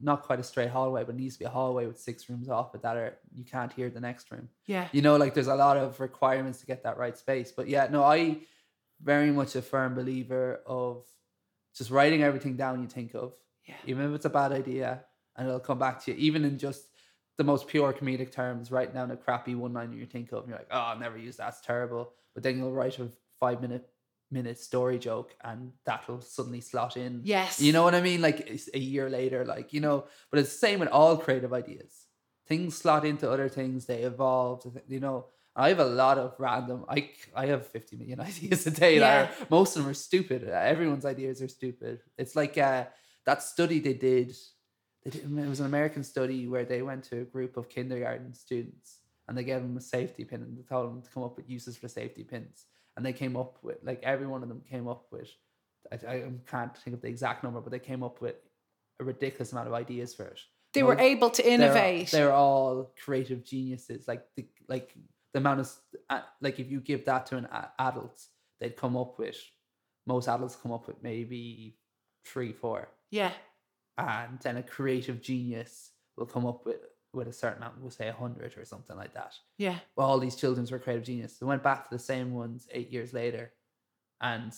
not 0.01 0.23
quite 0.23 0.39
a 0.39 0.43
straight 0.43 0.69
hallway, 0.69 1.03
but 1.03 1.15
it 1.15 1.19
needs 1.19 1.35
to 1.35 1.39
be 1.39 1.45
a 1.45 1.49
hallway 1.49 1.85
with 1.85 1.99
six 1.99 2.29
rooms 2.29 2.49
off 2.49 2.75
it 2.75 2.81
that 2.81 2.95
are 2.97 3.17
you 3.33 3.43
can't 3.43 3.71
hear 3.73 3.89
the 3.89 3.99
next 3.99 4.31
room. 4.31 4.49
Yeah. 4.65 4.87
You 4.91 5.01
know, 5.01 5.15
like 5.17 5.33
there's 5.33 5.47
a 5.47 5.55
lot 5.55 5.77
of 5.77 5.99
requirements 5.99 6.59
to 6.59 6.65
get 6.65 6.83
that 6.83 6.97
right 6.97 7.17
space. 7.17 7.51
But 7.51 7.67
yeah, 7.67 7.87
no, 7.89 8.03
I 8.03 8.37
very 9.01 9.31
much 9.31 9.55
a 9.55 9.61
firm 9.61 9.95
believer 9.95 10.61
of 10.65 11.05
just 11.75 11.91
writing 11.91 12.23
everything 12.23 12.55
down 12.55 12.81
you 12.81 12.87
think 12.87 13.13
of. 13.13 13.33
Yeah. 13.65 13.75
Even 13.85 14.09
if 14.09 14.15
it's 14.15 14.25
a 14.25 14.29
bad 14.29 14.51
idea 14.51 15.01
and 15.35 15.47
it'll 15.47 15.59
come 15.59 15.79
back 15.79 16.03
to 16.05 16.11
you, 16.11 16.17
even 16.17 16.43
in 16.43 16.57
just 16.57 16.83
the 17.37 17.43
most 17.43 17.67
pure 17.67 17.93
comedic 17.93 18.31
terms, 18.31 18.71
write 18.71 18.93
down 18.93 19.11
a 19.11 19.17
crappy 19.17 19.55
one 19.55 19.73
liner 19.73 19.93
you 19.93 20.05
think 20.05 20.31
of 20.31 20.39
and 20.39 20.49
you're 20.49 20.57
like, 20.57 20.67
oh, 20.71 20.79
I'll 20.79 20.99
never 20.99 21.17
use 21.17 21.37
that, 21.37 21.49
it's 21.49 21.61
terrible. 21.61 22.13
But 22.33 22.43
then 22.43 22.57
you'll 22.57 22.71
write 22.71 22.99
a 22.99 23.09
five 23.39 23.61
minute 23.61 23.87
minute 24.31 24.59
story 24.59 24.99
joke 24.99 25.35
and 25.43 25.71
that'll 25.85 26.21
suddenly 26.21 26.61
slot 26.61 26.97
in. 26.97 27.21
Yes. 27.23 27.59
You 27.61 27.73
know 27.73 27.83
what 27.83 27.95
I 27.95 28.01
mean? 28.01 28.21
Like 28.21 28.49
a 28.73 28.79
year 28.79 29.09
later, 29.09 29.45
like, 29.45 29.73
you 29.73 29.79
know, 29.81 30.05
but 30.29 30.39
it's 30.39 30.51
the 30.51 30.57
same 30.67 30.79
with 30.79 30.89
all 30.89 31.17
creative 31.17 31.53
ideas. 31.53 32.05
Things 32.47 32.75
slot 32.77 33.05
into 33.05 33.29
other 33.29 33.49
things, 33.49 33.85
they 33.85 34.01
evolve, 34.01 34.65
you 34.87 34.99
know. 34.99 35.25
I 35.55 35.69
have 35.69 35.79
a 35.79 35.85
lot 35.85 36.17
of 36.17 36.35
random, 36.39 36.85
I, 36.87 37.09
I 37.35 37.47
have 37.47 37.67
50 37.67 37.97
million 37.97 38.19
ideas 38.31 38.65
a 38.67 38.71
day. 38.71 38.99
that 38.99 39.29
are- 39.41 39.47
most 39.49 39.75
of 39.75 39.81
them 39.83 39.91
are 39.91 39.95
stupid. 39.95 40.47
Everyone's 40.47 41.05
ideas 41.05 41.41
are 41.41 41.47
stupid. 41.47 41.99
It's 42.17 42.35
like 42.35 42.57
uh, 42.57 42.85
that 43.25 43.43
study 43.43 43.79
they 43.79 43.93
did, 43.93 44.35
they 45.03 45.09
did, 45.11 45.23
it 45.25 45.47
was 45.49 45.59
an 45.59 45.65
American 45.65 46.03
study 46.03 46.47
where 46.47 46.65
they 46.65 46.81
went 46.81 47.03
to 47.05 47.21
a 47.21 47.25
group 47.25 47.57
of 47.57 47.67
kindergarten 47.67 48.33
students 48.33 48.99
and 49.27 49.37
they 49.37 49.43
gave 49.43 49.61
them 49.61 49.77
a 49.77 49.81
safety 49.81 50.23
pin 50.23 50.41
and 50.41 50.57
they 50.57 50.61
told 50.63 50.87
them 50.89 51.01
to 51.01 51.09
come 51.11 51.23
up 51.23 51.35
with 51.35 51.49
uses 51.49 51.77
for 51.77 51.87
safety 51.87 52.23
pins. 52.23 52.65
And 52.99 53.05
they 53.05 53.13
came 53.13 53.37
up 53.37 53.59
with, 53.63 53.77
like, 53.81 54.01
every 54.03 54.27
one 54.27 54.43
of 54.43 54.49
them 54.49 54.61
came 54.69 54.85
up 54.85 55.05
with, 55.09 55.29
I, 55.89 55.95
I 56.05 56.23
can't 56.45 56.77
think 56.77 56.97
of 56.97 57.01
the 57.01 57.07
exact 57.07 57.45
number, 57.45 57.61
but 57.61 57.71
they 57.71 57.79
came 57.79 58.03
up 58.03 58.19
with 58.19 58.35
a 58.99 59.05
ridiculous 59.05 59.53
amount 59.53 59.69
of 59.69 59.73
ideas 59.73 60.13
for 60.13 60.25
it. 60.25 60.37
They 60.73 60.83
were 60.83 60.99
able 60.99 61.29
to 61.29 61.41
they're- 61.41 61.49
innovate. 61.53 62.11
They're, 62.11 62.33
all 62.33 62.91
creative 63.01 63.45
geniuses. 63.45 64.05
Like 64.05 64.23
the 64.35 64.49
like 64.67 64.93
the 65.33 65.39
amount 65.39 65.61
of 65.61 65.71
uh, 66.09 66.23
like 66.41 66.59
if 66.59 66.69
you 66.69 66.81
give 66.81 67.05
that 67.05 67.27
to 67.27 67.37
an 67.37 67.47
adult, 67.79 68.21
they'd 68.59 68.75
come 68.75 68.97
up 68.97 69.17
with 69.17 69.37
most 70.05 70.27
adults 70.27 70.57
come 70.57 70.73
up 70.73 70.85
with 70.85 71.01
maybe 71.01 71.77
three, 72.25 72.51
four, 72.51 72.89
yeah. 73.11 73.31
and 73.97 74.39
then 74.41 74.57
a 74.57 74.63
creative 74.63 75.21
genius 75.21 75.91
will 76.17 76.25
come 76.25 76.45
up 76.45 76.65
with 76.65 76.81
with 77.13 77.27
a 77.27 77.33
certain 77.33 77.57
amount. 77.57 77.81
We'll 77.81 77.91
say 77.91 78.07
a 78.07 78.13
hundred 78.13 78.57
or 78.57 78.65
something 78.65 78.95
like 78.95 79.13
that. 79.13 79.33
Yeah. 79.57 79.77
Well, 79.95 80.07
all 80.07 80.19
these 80.19 80.35
children's 80.35 80.71
were 80.71 80.79
creative 80.79 81.05
genius. 81.05 81.37
They 81.37 81.45
went 81.45 81.63
back 81.63 81.89
to 81.89 81.95
the 81.95 82.03
same 82.03 82.33
ones 82.33 82.67
eight 82.71 82.91
years 82.91 83.13
later, 83.13 83.51
and 84.21 84.53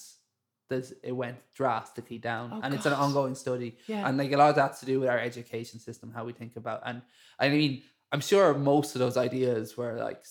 this 0.69 0.93
it 1.03 1.11
went 1.11 1.37
drastically 1.53 2.17
down. 2.17 2.51
Oh, 2.53 2.61
and 2.63 2.73
it's 2.73 2.85
an 2.85 2.93
ongoing 2.93 3.35
study. 3.35 3.77
Yeah. 3.87 4.07
And 4.07 4.17
like 4.17 4.31
a 4.31 4.37
lot 4.37 4.49
of 4.49 4.55
that's 4.55 4.79
to 4.81 4.85
do 4.85 4.99
with 4.99 5.09
our 5.09 5.19
education 5.19 5.79
system, 5.79 6.11
how 6.11 6.25
we 6.25 6.33
think 6.33 6.55
about. 6.55 6.81
And 6.85 7.01
I 7.39 7.49
mean, 7.49 7.83
I'm 8.11 8.21
sure 8.21 8.53
most 8.53 8.95
of 8.95 8.99
those 8.99 9.17
ideas 9.17 9.77
were 9.77 9.97
like 9.97 10.23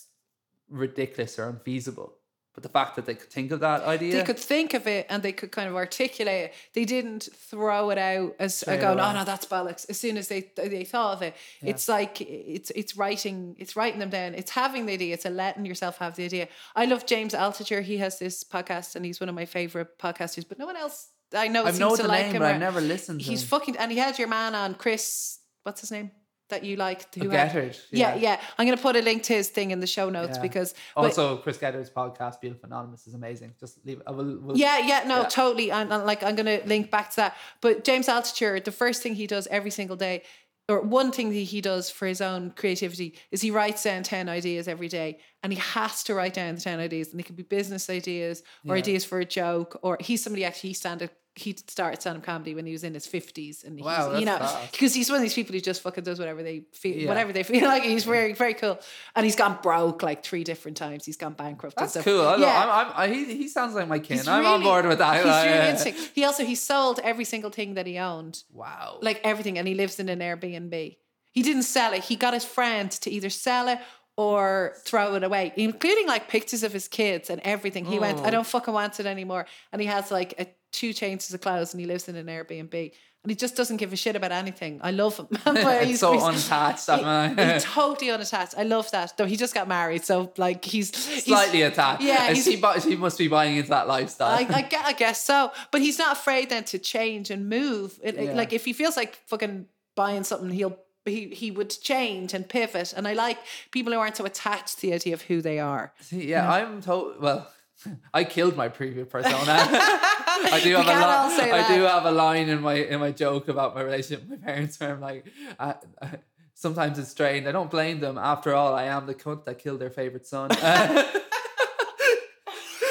ridiculous 0.69 1.39
or 1.39 1.49
unfeasible. 1.49 2.15
But 2.53 2.65
the 2.65 2.69
fact 2.69 2.97
that 2.97 3.07
they 3.07 3.15
could 3.15 3.31
think 3.31 3.53
of 3.53 3.61
that 3.61 3.85
idea, 3.85 4.13
They 4.13 4.25
could 4.25 4.39
think 4.39 4.75
of 4.75 4.87
it 4.89 5.07
and 5.09 5.23
they 5.23 5.31
could 5.33 5.53
kind 5.53 5.69
of 5.69 5.77
articulate 5.77 6.47
it. 6.47 6.55
They 6.75 6.85
didn't 6.85 7.29
throw 7.33 7.91
it 7.91 7.97
out 7.99 8.35
as 8.41 8.55
a 8.55 8.57
Straight 8.65 8.81
going, 8.81 8.99
oh 8.99 9.13
no, 9.13 9.25
that's 9.25 9.47
bollocks. 9.47 9.89
As 9.89 10.01
soon 10.01 10.17
as 10.17 10.27
they 10.27 10.51
they 10.57 10.83
thought 10.85 11.15
of 11.17 11.23
it, 11.23 11.37
Yeah. 11.63 11.71
it's 11.71 11.89
like 11.89 12.21
it's 12.21 12.71
it's 12.71 12.97
writing 12.97 13.55
it's 13.59 13.77
writing 13.77 14.01
them 14.01 14.11
down. 14.11 14.35
It's 14.35 14.51
having 14.51 14.87
the 14.87 14.95
idea. 14.95 15.15
It's 15.15 15.25
a 15.27 15.31
letting 15.31 15.65
yourself 15.65 15.99
have 15.99 16.17
the 16.17 16.25
idea. 16.25 16.49
I 16.75 16.87
love 16.87 17.07
James 17.07 17.35
Altucher. 17.35 17.83
He 17.83 17.99
has 17.99 18.19
this 18.19 18.43
podcast 18.43 18.97
and 18.97 19.05
he's 19.05 19.21
one 19.21 19.29
of 19.29 19.35
my 19.37 19.47
favorite 19.47 19.97
podcasters. 19.99 20.45
But 20.49 20.59
no 20.59 20.67
one 20.67 20.77
else 20.77 21.09
I 21.33 21.47
know 21.47 21.63
I 21.63 21.67
seems 21.71 21.79
know 21.79 21.95
to 21.97 22.09
like 22.09 22.27
name, 22.27 22.35
him. 22.35 22.41
but 22.43 22.53
I've 22.55 22.61
never 22.61 22.81
listened. 22.81 23.21
to 23.21 23.27
He's 23.27 23.43
him. 23.43 23.49
fucking 23.49 23.77
and 23.77 23.93
he 23.93 23.99
had 23.99 24.19
your 24.19 24.27
man 24.29 24.57
on 24.57 24.75
Chris. 24.75 25.39
What's 25.63 25.83
his 25.83 25.93
name 25.93 26.11
that 26.51 26.65
you 26.65 26.77
liked? 26.77 27.17
Oh, 27.21 27.29
had- 27.31 27.51
Gethard, 27.53 27.79
Yeah, 27.91 28.15
yeah. 28.15 28.21
yeah. 28.21 28.41
I'm 28.59 28.67
gonna 28.67 28.77
put 28.77 28.97
a 28.97 29.03
link 29.03 29.23
to 29.25 29.33
his 29.35 29.49
thing 29.49 29.71
in 29.71 29.81
the 29.81 29.87
show 29.87 30.11
notes 30.11 30.37
Yeah. 30.37 30.43
because 30.43 30.75
Also, 30.97 31.39
Chris 31.39 31.59
Gethard's 31.59 31.91
podcast, 31.91 32.41
Beautiful 32.41 32.67
Anonymous, 32.67 33.07
is 33.07 33.15
amazing. 33.15 33.55
Just 33.59 33.85
leave. 33.85 34.03
I 34.07 34.11
will. 34.13 34.39
will 34.39 34.57
Yeah, 34.57 34.79
yeah, 34.79 35.05
no, 35.07 35.23
Yeah. 35.23 35.29
totally. 35.29 35.71
And, 35.71 35.93
and 35.93 36.05
like 36.07 36.23
I'm 36.23 36.37
gonna 36.37 36.61
link 36.67 36.91
back 36.91 37.11
to 37.11 37.17
that. 37.17 37.37
But 37.61 37.85
James 37.85 38.07
Altucher, 38.07 38.63
the 38.63 38.73
first 38.73 39.03
thing 39.03 39.15
he 39.15 39.27
does 39.27 39.47
every 39.51 39.71
single 39.71 39.97
day, 39.97 40.23
or 40.69 40.81
one 40.83 41.11
thing 41.11 41.31
that 41.31 41.35
he 41.35 41.61
does 41.61 41.91
for 41.91 42.07
his 42.07 42.21
own 42.21 42.53
creativity 42.53 43.17
is 43.33 43.41
he 43.43 43.51
writes 43.51 43.83
down 43.83 44.05
10 44.05 44.29
ideas 44.29 44.69
every 44.69 44.87
day 44.87 45.19
and 45.43 45.53
he 45.53 45.59
has 45.59 46.05
to 46.05 46.15
write 46.15 46.33
down 46.35 46.55
the 46.55 46.61
10 46.61 46.79
ideas 46.79 47.09
and 47.11 47.19
they 47.19 47.25
could 47.25 47.35
be 47.35 47.43
business 47.43 47.91
ideas 47.91 48.45
or 48.69 48.77
ideas 48.77 49.05
for 49.05 49.19
a 49.19 49.25
joke 49.25 49.77
or 49.83 49.97
he's 50.01 50.23
somebody 50.23 50.45
actually 50.45 50.69
he 50.71 50.75
stand 50.75 51.03
up 51.03 51.11
he 51.41 51.57
started 51.67 52.01
stand-up 52.01 52.23
comedy 52.25 52.55
when 52.55 52.67
he 52.67 52.73
was 52.73 52.85
in 52.85 52.95
his 52.95 53.07
50s 53.07 53.65
and 53.65 53.81
Wow, 53.81 54.11
he's, 54.11 54.21
you 54.21 54.27
know 54.27 54.59
because 54.71 54.95
he's 54.95 55.09
one 55.09 55.17
of 55.17 55.23
these 55.23 55.35
people 55.35 55.55
who 55.55 55.61
just 55.61 55.81
fucking 55.83 56.05
does 56.05 56.19
whatever 56.19 56.43
they 56.43 56.63
feel 56.73 56.97
Yeah. 56.97 57.09
whatever 57.09 57.33
they 57.33 57.43
feel 57.43 57.67
like 57.75 57.83
he's 57.83 58.05
very 58.05 58.33
very 58.35 58.55
cool 58.55 58.79
and 59.17 59.25
he's 59.25 59.37
gone 59.37 59.59
broke 59.63 60.03
like 60.03 60.23
three 60.23 60.45
different 60.45 60.77
times 60.77 61.05
he's 61.05 61.17
gone 61.17 61.33
bankrupt 61.35 61.77
and 61.77 61.83
That's 61.85 61.93
stuff. 61.93 62.05
cool. 62.05 62.27
I, 62.27 62.37
yeah. 62.37 62.41
yeah. 62.47 62.63
I'm, 62.63 62.87
I'm, 62.87 62.93
I, 62.97 63.09
he, 63.15 63.25
he 63.37 63.49
sounds 63.49 63.75
like 63.75 63.89
my 63.89 63.99
kin. 63.99 64.19
He's 64.19 64.29
I'm 64.29 64.45
on 64.47 64.63
board 64.63 64.87
with 64.87 64.99
that. 64.99 65.17
He's 65.17 65.25
Like, 65.25 65.47
really 65.47 65.59
uh, 65.59 65.71
interesting. 65.71 65.95
He 66.15 66.25
also 66.25 66.45
he 66.45 66.55
sold 66.55 67.01
every 67.03 67.25
single 67.25 67.51
thing 67.51 67.75
that 67.75 67.87
he 67.87 67.99
owned, 67.99 68.43
Wow. 68.53 68.99
like 69.03 69.21
everything, 69.25 69.59
and 69.59 69.67
he 69.67 69.75
lives 69.75 69.99
in 69.99 70.09
an 70.09 70.21
Airbnb. 70.21 70.97
He 71.33 71.43
didn't 71.43 71.63
sell 71.63 71.93
it. 71.93 72.03
He 72.05 72.17
got 72.17 72.35
his 72.35 72.45
friend 72.45 72.91
to 72.91 73.09
either 73.11 73.31
sell 73.31 73.69
it 73.69 73.79
or 74.21 74.75
throw 74.85 75.15
it 75.15 75.25
away, 75.25 75.53
including 75.57 76.07
like 76.07 76.29
pictures 76.29 76.63
of 76.63 76.73
his 76.73 76.89
kids 76.89 77.31
and 77.31 77.41
everything. 77.43 77.85
He 77.87 77.99
went, 77.99 78.19
I 78.21 78.29
Oh. 78.29 78.31
don't 78.31 78.47
fucking 78.47 78.75
want 78.75 79.01
it 79.01 79.07
anymore. 79.07 79.47
And 79.73 79.81
he 79.81 79.87
has 79.89 80.11
like 80.11 80.35
a, 80.39 80.47
two 80.73 80.93
changes 80.93 81.33
of 81.33 81.41
clothes 81.41 81.73
and 81.73 81.81
he 81.81 81.87
lives 81.87 82.07
in 82.09 82.17
an 82.17 82.27
Airbnb. 82.27 82.93
And 83.23 83.31
he 83.31 83.37
just 83.37 83.55
doesn't 83.57 83.79
give 83.79 83.93
a 83.93 83.97
shit 83.97 84.17
about 84.17 84.33
anything. 84.33 84.81
I 84.83 84.91
love 84.93 85.17
him. 85.19 85.29
he's 85.87 86.01
so 86.01 86.13
unattached. 86.19 86.87
he- 86.89 87.53
he's 87.53 87.65
totally 87.81 88.11
unattached. 88.11 88.55
I 88.59 88.63
love 88.65 88.91
that. 88.93 89.17
Though 89.17 89.27
he 89.27 89.37
just 89.37 89.55
got 89.55 89.67
married, 89.69 90.05
so 90.05 90.33
like 90.37 90.65
he's 90.65 90.89
he's- 91.07 91.25
Slightly 91.25 91.63
attached. 91.63 92.03
Yeah, 92.03 92.33
he's- 92.33 92.45
she, 92.45 92.57
bu- 92.57 92.81
she 92.81 92.97
must 92.97 93.17
be 93.19 93.29
buying 93.29 93.57
into 93.57 93.71
that 93.71 93.89
lifestyle. 93.89 94.31
I, 94.37 94.47
I, 94.61 94.63
gue- 94.63 94.79
I 94.85 94.93
guess 94.95 95.23
so. 95.25 95.51
But 95.71 95.81
he's 95.83 95.99
not 95.99 96.13
afraid 96.19 96.51
then 96.51 96.65
to 96.65 96.79
change 96.79 97.31
and 97.31 97.49
move. 97.49 97.99
It- 98.03 98.17
Yeah. 98.19 98.33
Like 98.35 98.53
if 98.53 98.65
he 98.67 98.73
feels 98.75 98.97
like 98.97 99.17
fucking 99.27 99.67
buying 99.97 100.25
something, 100.25 100.51
he'll 100.51 100.79
he 101.05 101.29
he 101.29 101.51
would 101.51 101.71
change 101.71 102.35
and 102.35 102.49
pivot. 102.49 102.93
And 102.97 103.07
I 103.09 103.15
like 103.15 103.39
people 103.71 103.93
who 103.93 103.99
aren't 103.99 104.17
so 104.17 104.25
attached 104.25 104.77
to 104.79 104.83
the 104.83 104.95
idea 104.95 105.15
of 105.15 105.23
who 105.23 105.41
they 105.41 105.59
are. 105.59 105.93
See, 106.01 106.29
yeah, 106.29 106.51
I'm 106.51 106.83
told. 106.83 107.21
Well, 107.21 107.51
I 108.15 108.25
killed 108.25 108.57
my 108.57 108.69
previous 108.69 109.09
persona. 109.09 109.37
I 109.47 110.61
do 110.63 110.75
have 110.77 110.87
a 110.87 110.91
line. 110.91 111.53
I 111.53 111.75
do 111.75 111.83
have 111.83 112.05
a 112.05 112.11
line 112.13 112.49
in 112.49 112.61
my 112.61 112.75
in 112.75 113.01
my 113.01 113.13
joke 113.13 113.49
about 113.49 113.75
my 113.75 113.83
relationship 113.83 114.29
with 114.29 114.41
my 114.41 114.47
parents 114.47 114.79
where 114.81 114.93
I'm 114.93 115.01
like, 115.01 115.27
uh, 115.59 115.75
uh, 116.01 116.09
sometimes 116.55 116.99
it's 116.99 117.11
strained. 117.11 117.49
I 117.49 117.53
don't 117.53 117.71
blame 117.71 118.01
them. 118.01 118.19
After 118.19 118.55
all, 118.55 118.75
I 118.75 118.85
am 118.85 119.07
the 119.07 119.15
cunt 119.15 119.45
that 119.45 119.59
killed 119.59 119.81
their 119.81 119.91
favorite 119.91 120.27
son. 120.27 120.51
Uh, 120.53 121.11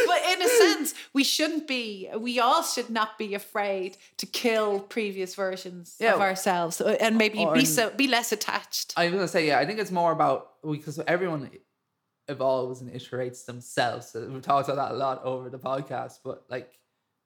But 0.08 0.22
in 0.32 0.42
a 0.42 0.48
sense, 0.48 0.94
we 1.20 1.26
shouldn't 1.36 1.66
be. 1.68 1.86
We 2.28 2.34
all 2.46 2.64
should 2.74 2.90
not 3.00 3.10
be 3.24 3.30
afraid 3.44 3.92
to 4.22 4.26
kill 4.44 4.70
previous 4.98 5.32
versions 5.46 5.86
Yeah. 6.00 6.14
of 6.16 6.22
ourselves, 6.30 6.76
uh, 6.80 6.96
and 7.06 7.14
maybe 7.24 7.40
Or- 7.44 7.54
be 7.62 7.66
so 7.78 7.84
be 8.04 8.08
less 8.18 8.30
attached. 8.38 8.88
I 9.02 9.04
was 9.06 9.14
gonna 9.16 9.28
say, 9.38 9.44
yeah, 9.50 9.60
I 9.62 9.66
think 9.68 9.78
it's 9.84 9.96
more 10.02 10.12
about 10.20 10.40
because 10.76 10.98
everyone 11.16 11.42
evolves 12.36 12.78
and 12.82 12.90
iterates 13.00 13.42
themselves. 13.52 14.04
So 14.12 14.16
we've 14.32 14.42
talked 14.52 14.70
about 14.70 14.80
that 14.84 14.92
a 14.96 15.00
lot 15.06 15.18
over 15.32 15.50
the 15.56 15.60
podcast, 15.72 16.16
but 16.28 16.38
like 16.56 16.70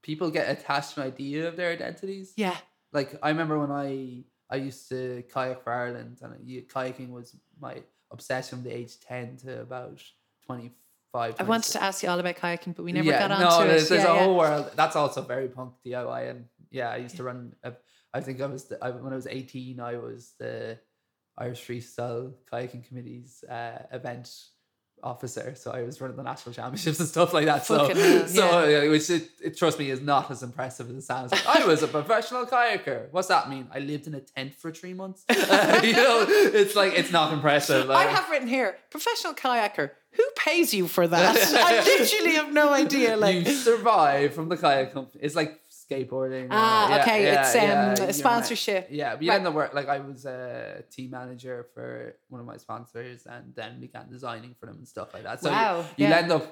people 0.10 0.28
get 0.40 0.46
attached 0.56 0.90
to 0.96 1.02
an 1.02 1.08
idea 1.14 1.48
of 1.50 1.54
their 1.60 1.72
identities. 1.78 2.28
yeah, 2.46 2.58
like 2.98 3.10
I 3.26 3.30
remember 3.34 3.56
when 3.64 3.72
I 3.86 4.24
I 4.50 4.58
used 4.70 4.84
to 4.94 5.24
kayak 5.34 5.58
for 5.64 5.72
Ireland, 5.84 6.14
and 6.24 6.32
kayaking 6.76 7.10
was 7.18 7.28
my 7.66 7.76
obsession 8.16 8.52
from 8.60 8.64
the 8.70 8.74
age 8.82 8.94
ten 9.10 9.26
to 9.44 9.62
about 9.68 9.98
twenty 10.46 10.70
five. 11.14 11.36
I 11.40 11.44
wanted 11.44 11.72
to 11.74 11.84
ask 11.84 12.04
you 12.04 12.10
all 12.10 12.20
about 12.20 12.36
kayaking, 12.36 12.76
but 12.76 12.84
we 12.84 12.92
never 12.92 13.10
got 13.10 13.32
on 13.32 13.40
no, 13.40 13.66
there's, 13.66 13.86
it. 13.86 13.90
there's 13.90 14.04
yeah, 14.04 14.12
a 14.12 14.16
yeah. 14.16 14.24
whole 14.24 14.36
world. 14.36 14.72
That's 14.76 14.98
also 14.98 15.22
very 15.22 15.48
punk 15.48 15.76
DIY, 15.86 16.30
and 16.30 16.46
yeah, 16.72 16.90
I 16.90 16.98
used 16.98 17.16
to 17.18 17.24
run. 17.24 17.54
A, 17.64 17.74
I 18.14 18.20
think 18.20 18.42
I 18.42 18.48
was 18.48 18.66
the, 18.66 18.84
I, 18.84 18.90
when 18.90 19.14
I 19.14 19.16
was 19.16 19.28
eighteen. 19.28 19.80
I 19.80 19.98
was 19.98 20.34
the 20.40 20.78
Irish 21.38 21.66
Freestyle 21.66 22.34
Kayaking 22.52 22.86
Committee's 22.86 23.44
uh, 23.50 23.84
event 23.92 24.30
officer, 25.04 25.54
so 25.56 25.72
I 25.72 25.84
was 25.84 26.00
running 26.02 26.18
the 26.18 26.24
national 26.24 26.56
championships 26.56 27.00
and 27.00 27.08
stuff 27.08 27.34
like 27.34 27.46
that. 27.46 27.66
So, 27.66 27.78
Fucking 27.80 27.96
hell, 27.98 28.28
so 28.28 28.68
yeah, 28.68 28.90
which 28.90 29.10
it, 29.10 29.30
it, 29.42 29.58
trust 29.58 29.78
me 29.80 29.90
is 29.90 30.02
not 30.02 30.32
as 30.32 30.44
impressive 30.44 30.90
as 30.90 30.96
it 30.96 31.02
sounds. 31.02 31.32
Like, 31.32 31.46
I 31.46 31.66
was 31.66 31.84
a 31.84 31.88
professional 31.88 32.46
kayaker. 32.46 33.08
What's 33.12 33.28
that 33.28 33.50
mean? 33.50 33.68
I 33.74 33.80
lived 33.80 34.08
in 34.08 34.16
a 34.16 34.22
tent 34.22 34.56
for 34.56 34.72
three 34.72 34.94
months. 34.94 35.26
you 35.30 35.94
know, 35.94 36.26
it's 36.28 36.76
like 36.76 36.94
it's 36.94 37.12
not 37.12 37.34
impressive. 37.34 37.90
I 37.90 38.06
have 38.06 38.30
written 38.30 38.48
here 38.48 38.78
professional 38.90 39.34
kayaker. 39.34 39.92
Who 40.14 40.24
pays 40.38 40.74
you 40.74 40.88
for 40.88 41.08
that? 41.08 41.38
I 41.38 41.84
literally 41.84 42.36
have 42.36 42.54
no 42.54 42.72
idea. 42.72 43.18
Like, 43.24 43.46
you 43.46 43.54
survive 43.54 44.34
from 44.34 44.50
the 44.50 44.58
kayak 44.58 44.94
company. 44.94 45.24
It's 45.24 45.36
like 45.36 45.60
skateboarding. 45.84 46.48
Ah, 46.52 47.02
okay, 47.02 47.24
yeah, 47.24 47.42
it's, 47.42 47.56
um, 47.56 47.62
yeah, 47.62 47.96
you 48.00 48.06
know, 48.06 48.12
sponsorship. 48.12 48.88
Yeah, 48.90 49.16
but 49.16 49.24
you 49.24 49.30
Right. 49.30 49.36
end 49.38 49.48
up 49.48 49.54
work 49.54 49.74
like 49.74 49.88
I 49.90 50.00
was 50.00 50.26
a 50.26 50.84
team 50.90 51.12
manager 51.12 51.68
for 51.74 52.16
one 52.30 52.40
of 52.42 52.48
my 52.48 52.58
sponsors, 52.58 53.26
and 53.26 53.54
then 53.56 53.80
began 53.80 54.10
designing 54.10 54.56
for 54.60 54.66
them 54.68 54.78
and 54.78 54.88
stuff 54.88 55.14
like 55.14 55.24
that. 55.24 55.42
So 55.42 55.50
you- 55.50 55.56
Wow, 55.56 55.80
you, 55.98 56.08
yeah. 56.08 56.18
end 56.18 56.32
up 56.32 56.46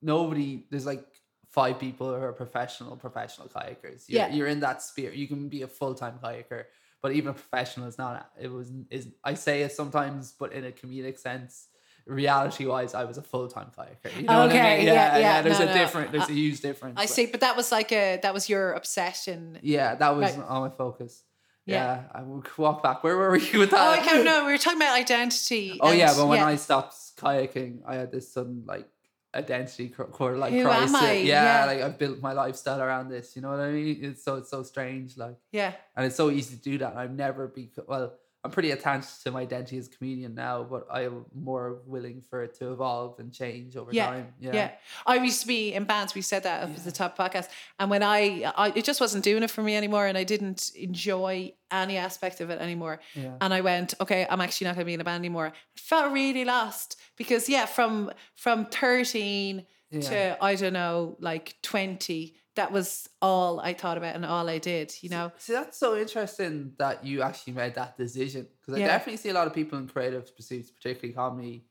nobody. 0.00 0.64
There's 0.70 0.86
like 0.86 1.04
five 1.50 1.78
people 1.78 2.08
who 2.08 2.22
are 2.22 2.32
professional 2.32 2.96
professional 2.96 3.48
kayakers. 3.48 4.04
You're, 4.08 4.20
Yeah. 4.22 4.28
you're 4.34 4.46
in 4.48 4.60
that 4.60 4.82
sphere. 4.82 5.12
You 5.12 5.28
can 5.28 5.48
be 5.48 5.62
a 5.62 5.68
full 5.68 5.94
time 5.94 6.18
kayaker, 6.22 6.64
but 7.02 7.12
even 7.12 7.30
a 7.30 7.34
professional 7.34 7.86
is 7.88 7.98
not. 7.98 8.30
It 8.40 8.48
was 8.50 8.70
is 8.90 9.08
I 9.24 9.34
say 9.34 9.62
it 9.62 9.72
sometimes, 9.72 10.32
but 10.32 10.52
in 10.52 10.64
a 10.64 10.70
comedic 10.72 11.18
sense. 11.18 11.68
Reality 12.06 12.66
wise, 12.66 12.94
I 12.94 13.04
was 13.04 13.16
a 13.18 13.22
full 13.22 13.48
time 13.48 13.70
kayaker. 13.76 14.14
You 14.16 14.22
know 14.22 14.40
what 14.40 14.50
I 14.50 14.58
Okay, 14.58 14.76
mean? 14.78 14.86
yeah, 14.86 15.16
yeah, 15.18 15.42
There's 15.42 15.58
no, 15.60 15.66
a 15.66 15.68
no. 15.68 15.74
different. 15.74 16.12
There's 16.12 16.24
I- 16.24 16.32
a 16.32 16.34
huge 16.34 16.60
difference. 16.60 16.94
I 16.98 17.02
but- 17.04 17.10
see, 17.10 17.26
but 17.26 17.40
that 17.40 17.56
was 17.56 17.70
like 17.72 17.92
a 17.92 18.18
that 18.22 18.34
was 18.34 18.48
your 18.48 18.72
obsession. 18.72 19.58
Yeah, 19.62 19.94
that 19.94 20.16
was 20.16 20.36
Right. 20.36 20.46
on 20.46 20.62
my 20.62 20.70
focus. 20.70 21.22
Yeah. 21.64 21.74
Yeah, 21.76 22.02
I 22.12 22.22
would 22.22 22.46
walk 22.58 22.82
back. 22.82 23.04
Where 23.04 23.16
were 23.16 23.30
we 23.30 23.38
with 23.56 23.72
Oh, 23.72 23.76
that? 23.76 23.98
I 24.00 24.02
can't 24.04 24.24
know. 24.24 24.44
We 24.46 24.52
were 24.52 24.58
talking 24.58 24.78
about 24.82 24.96
identity. 24.98 25.78
Oh 25.80 25.92
yeah, 25.92 26.12
but 26.16 26.26
when 26.26 26.42
I 26.42 26.56
stopped 26.56 26.94
kayaking, 27.16 27.82
I 27.86 27.94
had 27.94 28.10
this 28.10 28.32
sudden 28.32 28.64
like 28.66 28.88
identity 29.34 29.88
cr- 29.88 30.02
like 30.34 30.52
Who 30.52 30.58
am 30.60 30.64
crisis. 30.66 30.94
I? 30.96 31.12
Yeah, 31.12 31.60
Yeah. 31.60 31.64
like 31.66 31.80
I've 31.82 31.98
built 31.98 32.20
my 32.20 32.32
lifestyle 32.32 32.80
around 32.82 33.08
this. 33.10 33.36
You 33.36 33.42
know 33.42 33.50
what 33.50 33.60
I 33.60 33.70
mean? 33.70 33.98
It's 34.02 34.22
so 34.24 34.36
it's 34.36 34.50
so 34.50 34.62
strange, 34.64 35.16
like, 35.16 35.36
yeah, 35.52 35.72
and 35.96 36.04
it's 36.06 36.16
so 36.16 36.30
easy 36.30 36.56
to 36.56 36.62
do 36.62 36.78
that. 36.78 36.96
I've 36.96 37.12
never 37.12 37.46
be 37.48 37.70
well. 37.86 38.14
I'm 38.44 38.50
pretty 38.50 38.72
attached 38.72 39.22
to 39.22 39.30
my 39.30 39.42
identity 39.42 39.78
as 39.78 39.86
a 39.86 39.90
comedian 39.90 40.34
now, 40.34 40.64
but 40.64 40.86
I'm 40.90 41.24
more 41.32 41.78
willing 41.86 42.22
for 42.28 42.42
it 42.42 42.54
to 42.58 42.72
evolve 42.72 43.20
and 43.20 43.32
change 43.32 43.76
over 43.76 43.90
yeah, 43.92 44.06
time. 44.06 44.34
yeah, 44.40 44.50
yeah. 44.52 44.70
I 45.06 45.14
used 45.16 45.42
to 45.42 45.46
be 45.46 45.72
in 45.72 45.84
bands. 45.84 46.12
We 46.14 46.22
said 46.22 46.42
that 46.42 46.64
up 46.64 46.70
at 46.70 46.84
the 46.84 46.90
top 46.90 47.16
podcast, 47.16 47.48
and 47.78 47.88
when 47.88 48.02
I, 48.02 48.52
I, 48.56 48.72
it 48.74 48.84
just 48.84 49.00
wasn't 49.00 49.22
doing 49.22 49.44
it 49.44 49.50
for 49.50 49.62
me 49.62 49.76
anymore, 49.76 50.06
and 50.06 50.18
I 50.18 50.24
didn't 50.24 50.72
enjoy 50.74 51.52
any 51.70 51.96
aspect 51.96 52.40
of 52.40 52.50
it 52.50 52.60
anymore. 52.60 52.98
Yeah. 53.14 53.36
And 53.40 53.54
I 53.54 53.60
went, 53.60 53.94
okay, 54.00 54.26
I'm 54.28 54.40
actually 54.40 54.66
not 54.66 54.74
going 54.74 54.86
to 54.86 54.86
be 54.86 54.94
in 54.94 55.00
a 55.00 55.04
band 55.04 55.20
anymore. 55.20 55.52
I 55.54 55.80
felt 55.80 56.12
really 56.12 56.44
lost 56.44 56.96
because 57.16 57.48
yeah, 57.48 57.66
from 57.66 58.10
from 58.34 58.66
13 58.66 59.64
Yeah. 59.90 60.00
to 60.00 60.44
I 60.44 60.56
don't 60.56 60.72
know, 60.72 61.16
like 61.20 61.54
20, 61.62 62.34
that 62.54 62.70
was 62.72 63.08
all 63.22 63.60
I 63.60 63.72
thought 63.74 63.96
about 63.96 64.14
and 64.14 64.24
all 64.26 64.48
I 64.48 64.58
did. 64.58 64.92
You 65.00 65.08
know, 65.10 65.32
See, 65.38 65.52
that's 65.54 65.78
so 65.78 65.96
interesting 65.96 66.72
that 66.78 67.04
you 67.04 67.22
actually 67.22 67.54
made 67.54 67.74
that 67.76 67.96
decision 67.96 68.46
because 68.60 68.74
I 68.74 68.78
Yeah. 68.80 68.88
definitely 68.88 69.16
see 69.18 69.30
a 69.30 69.34
lot 69.34 69.46
of 69.46 69.54
people 69.54 69.78
in 69.78 69.88
creative 69.88 70.34
pursuits, 70.36 70.70
particularly 70.70 71.14
comedy, 71.14 71.64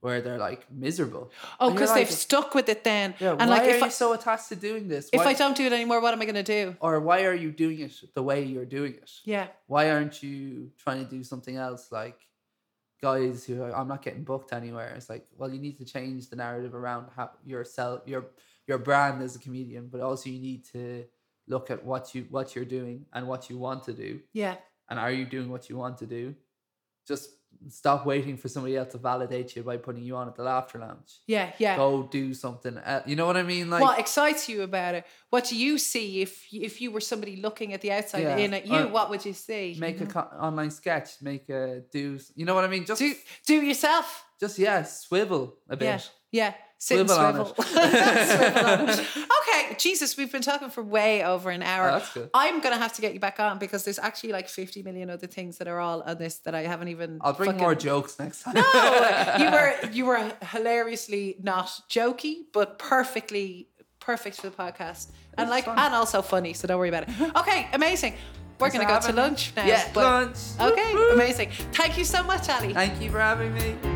where 0.00 0.20
they're 0.20 0.38
like 0.38 0.70
miserable. 0.70 1.32
oh, 1.58 1.70
because 1.70 1.88
like, 1.90 2.06
they've 2.06 2.10
stuck 2.14 2.54
with 2.54 2.68
it 2.68 2.84
then. 2.84 3.14
Yeah, 3.18 3.30
and 3.30 3.40
why 3.40 3.46
like 3.46 3.62
are 3.62 3.70
if 3.70 3.80
you 3.80 3.86
I, 3.86 3.88
so 3.88 4.12
attached 4.12 4.48
to 4.50 4.56
doing 4.56 4.88
this? 4.88 5.08
if 5.12 5.22
I 5.22 5.32
don't 5.32 5.56
do 5.56 5.64
it 5.64 5.72
anymore, 5.72 6.00
what 6.02 6.12
am 6.12 6.20
I 6.20 6.26
going 6.26 6.34
to 6.34 6.42
do? 6.42 6.76
or 6.80 7.00
why 7.00 7.24
are 7.24 7.34
you 7.34 7.50
doing 7.50 7.80
it 7.80 7.92
the 8.14 8.22
way 8.22 8.44
you're 8.44 8.66
doing 8.66 8.92
it? 8.94 9.10
Yeah. 9.24 9.46
Why 9.68 9.90
aren't 9.90 10.22
you 10.22 10.70
trying 10.76 11.02
to 11.04 11.10
do 11.10 11.24
something 11.24 11.56
else? 11.56 11.90
Like 11.90 12.18
guys 13.02 13.44
who 13.44 13.62
are, 13.62 13.74
I'm 13.74 13.88
not 13.88 14.02
getting 14.02 14.22
booked 14.24 14.52
anywhere. 14.52 14.92
It's 14.96 15.08
like, 15.10 15.26
well, 15.36 15.50
you 15.52 15.60
need 15.60 15.78
to 15.78 15.84
change 15.84 16.28
the 16.28 16.36
narrative 16.36 16.74
around 16.74 17.08
how 17.16 17.30
yourself, 17.44 18.02
your 18.06 18.26
your 18.66 18.78
brand 18.78 19.22
as 19.22 19.36
a 19.36 19.38
comedian, 19.38 19.88
but 19.88 20.00
also 20.00 20.28
you 20.30 20.40
need 20.40 20.64
to 20.72 21.04
look 21.48 21.70
at 21.70 21.84
what 21.84 22.14
you 22.14 22.26
what 22.30 22.54
you're 22.54 22.64
doing 22.64 23.06
and 23.12 23.26
what 23.28 23.48
you 23.50 23.58
want 23.58 23.84
to 23.84 23.92
do, 23.92 24.20
Yeah. 24.32 24.56
and 24.88 24.98
are 24.98 25.12
you 25.12 25.24
doing 25.26 25.48
what 25.50 25.68
you 25.70 25.76
want 25.76 25.98
to 25.98 26.06
do? 26.06 26.34
Just 27.06 27.30
stop 27.68 28.04
waiting 28.04 28.36
for 28.36 28.48
somebody 28.48 28.76
else 28.76 28.92
to 28.92 28.98
validate 28.98 29.54
you 29.56 29.62
by 29.62 29.76
putting 29.78 30.02
you 30.02 30.14
on 30.16 30.28
at 30.28 30.34
the 30.34 30.42
laughter 30.42 30.78
lounge. 30.78 31.20
Yeah. 31.26 31.52
Yeah. 31.58 31.76
Go 31.76 32.02
do 32.02 32.34
something. 32.34 32.76
Uh, 32.76 33.02
you 33.06 33.16
know 33.16 33.24
what 33.26 33.36
I 33.36 33.44
mean? 33.44 33.70
Like 33.70 33.80
what 33.80 33.98
excites 33.98 34.48
you 34.48 34.62
about 34.62 34.94
it? 34.96 35.04
What 35.30 35.44
do 35.44 35.56
you 35.56 35.78
see 35.78 36.20
if 36.20 36.46
if 36.52 36.80
you 36.82 36.90
were 36.90 37.00
somebody 37.00 37.36
looking 37.36 37.72
at 37.72 37.80
the 37.80 37.92
outside 37.92 38.22
Yeah, 38.24 38.36
in 38.36 38.52
at 38.54 38.66
you? 38.66 38.76
or 38.76 38.88
what 38.88 39.08
would 39.10 39.24
you 39.24 39.32
see? 39.32 39.76
make 39.78 40.00
a 40.00 40.06
co- 40.06 40.28
online 40.38 40.70
sketch, 40.70 41.22
make 41.22 41.48
a 41.48 41.82
do. 41.92 42.18
You 42.34 42.44
know 42.44 42.54
what 42.54 42.64
I 42.64 42.68
mean? 42.68 42.84
Just 42.84 42.98
do 43.00 43.14
do 43.46 43.54
yourself. 43.62 44.24
just 44.40 44.58
yeah, 44.58 44.82
swivel 44.82 45.54
a 45.70 45.76
bit. 45.76 45.86
Yeah, 45.86 46.00
yeah. 46.32 46.54
Sit 46.78 47.08
Swivel 47.08 47.18
and 47.18 47.36
swivel. 47.56 47.64
Swivel. 47.64 49.22
Okay, 49.40 49.74
Jesus, 49.78 50.16
we've 50.16 50.30
been 50.30 50.42
talking 50.42 50.68
for 50.68 50.82
way 50.82 51.24
over 51.24 51.48
an 51.50 51.62
hour. 51.62 51.88
Oh, 51.88 51.92
that's 51.98 52.12
good. 52.12 52.30
I'm 52.34 52.60
gonna 52.60 52.76
have 52.76 52.92
to 52.94 53.00
get 53.00 53.14
you 53.14 53.20
back 53.20 53.40
on 53.40 53.58
because 53.58 53.84
there's 53.84 53.98
actually 53.98 54.32
like 54.32 54.48
50 54.48 54.82
million 54.82 55.08
other 55.08 55.26
things 55.26 55.56
that 55.58 55.68
are 55.68 55.80
all 55.80 56.02
on 56.02 56.18
this 56.18 56.36
that 56.40 56.54
I 56.54 56.62
haven't 56.64 56.88
even. 56.88 57.18
I'll 57.22 57.32
bring 57.32 57.48
fucking- 57.52 57.62
more 57.62 57.74
jokes 57.74 58.18
next 58.18 58.42
time. 58.42 58.54
No, 58.54 58.62
you 59.38 59.50
were 59.50 59.90
you 59.90 60.04
were 60.04 60.32
hilariously 60.50 61.36
not 61.42 61.68
jokey, 61.88 62.44
but 62.52 62.78
perfectly 62.78 63.68
perfect 63.98 64.36
for 64.40 64.50
the 64.50 64.56
podcast, 64.56 65.08
and 65.38 65.44
It's 65.46 65.50
like 65.50 65.64
fun. 65.64 65.78
and 65.78 65.94
also 65.94 66.20
funny. 66.22 66.52
So 66.52 66.68
don't 66.68 66.78
worry 66.78 66.90
about 66.90 67.08
it. 67.08 67.14
Okay, 67.36 67.68
amazing. 67.72 68.14
We're 68.60 68.70
Thanks 68.70 68.86
gonna 68.86 69.00
go 69.00 69.06
to 69.06 69.12
me. 69.12 69.18
lunch 69.22 69.52
now. 69.56 69.66
Yeah, 69.66 69.90
lunch. 69.94 70.36
Okay, 70.60 70.94
Woo-hoo. 70.94 71.14
amazing. 71.14 71.50
Thank 71.72 71.96
you 71.98 72.04
so 72.04 72.22
much, 72.22 72.48
Ali. 72.48 72.72
Thank 72.74 73.00
you 73.02 73.10
for 73.10 73.20
having 73.20 73.52
me. 73.54 73.95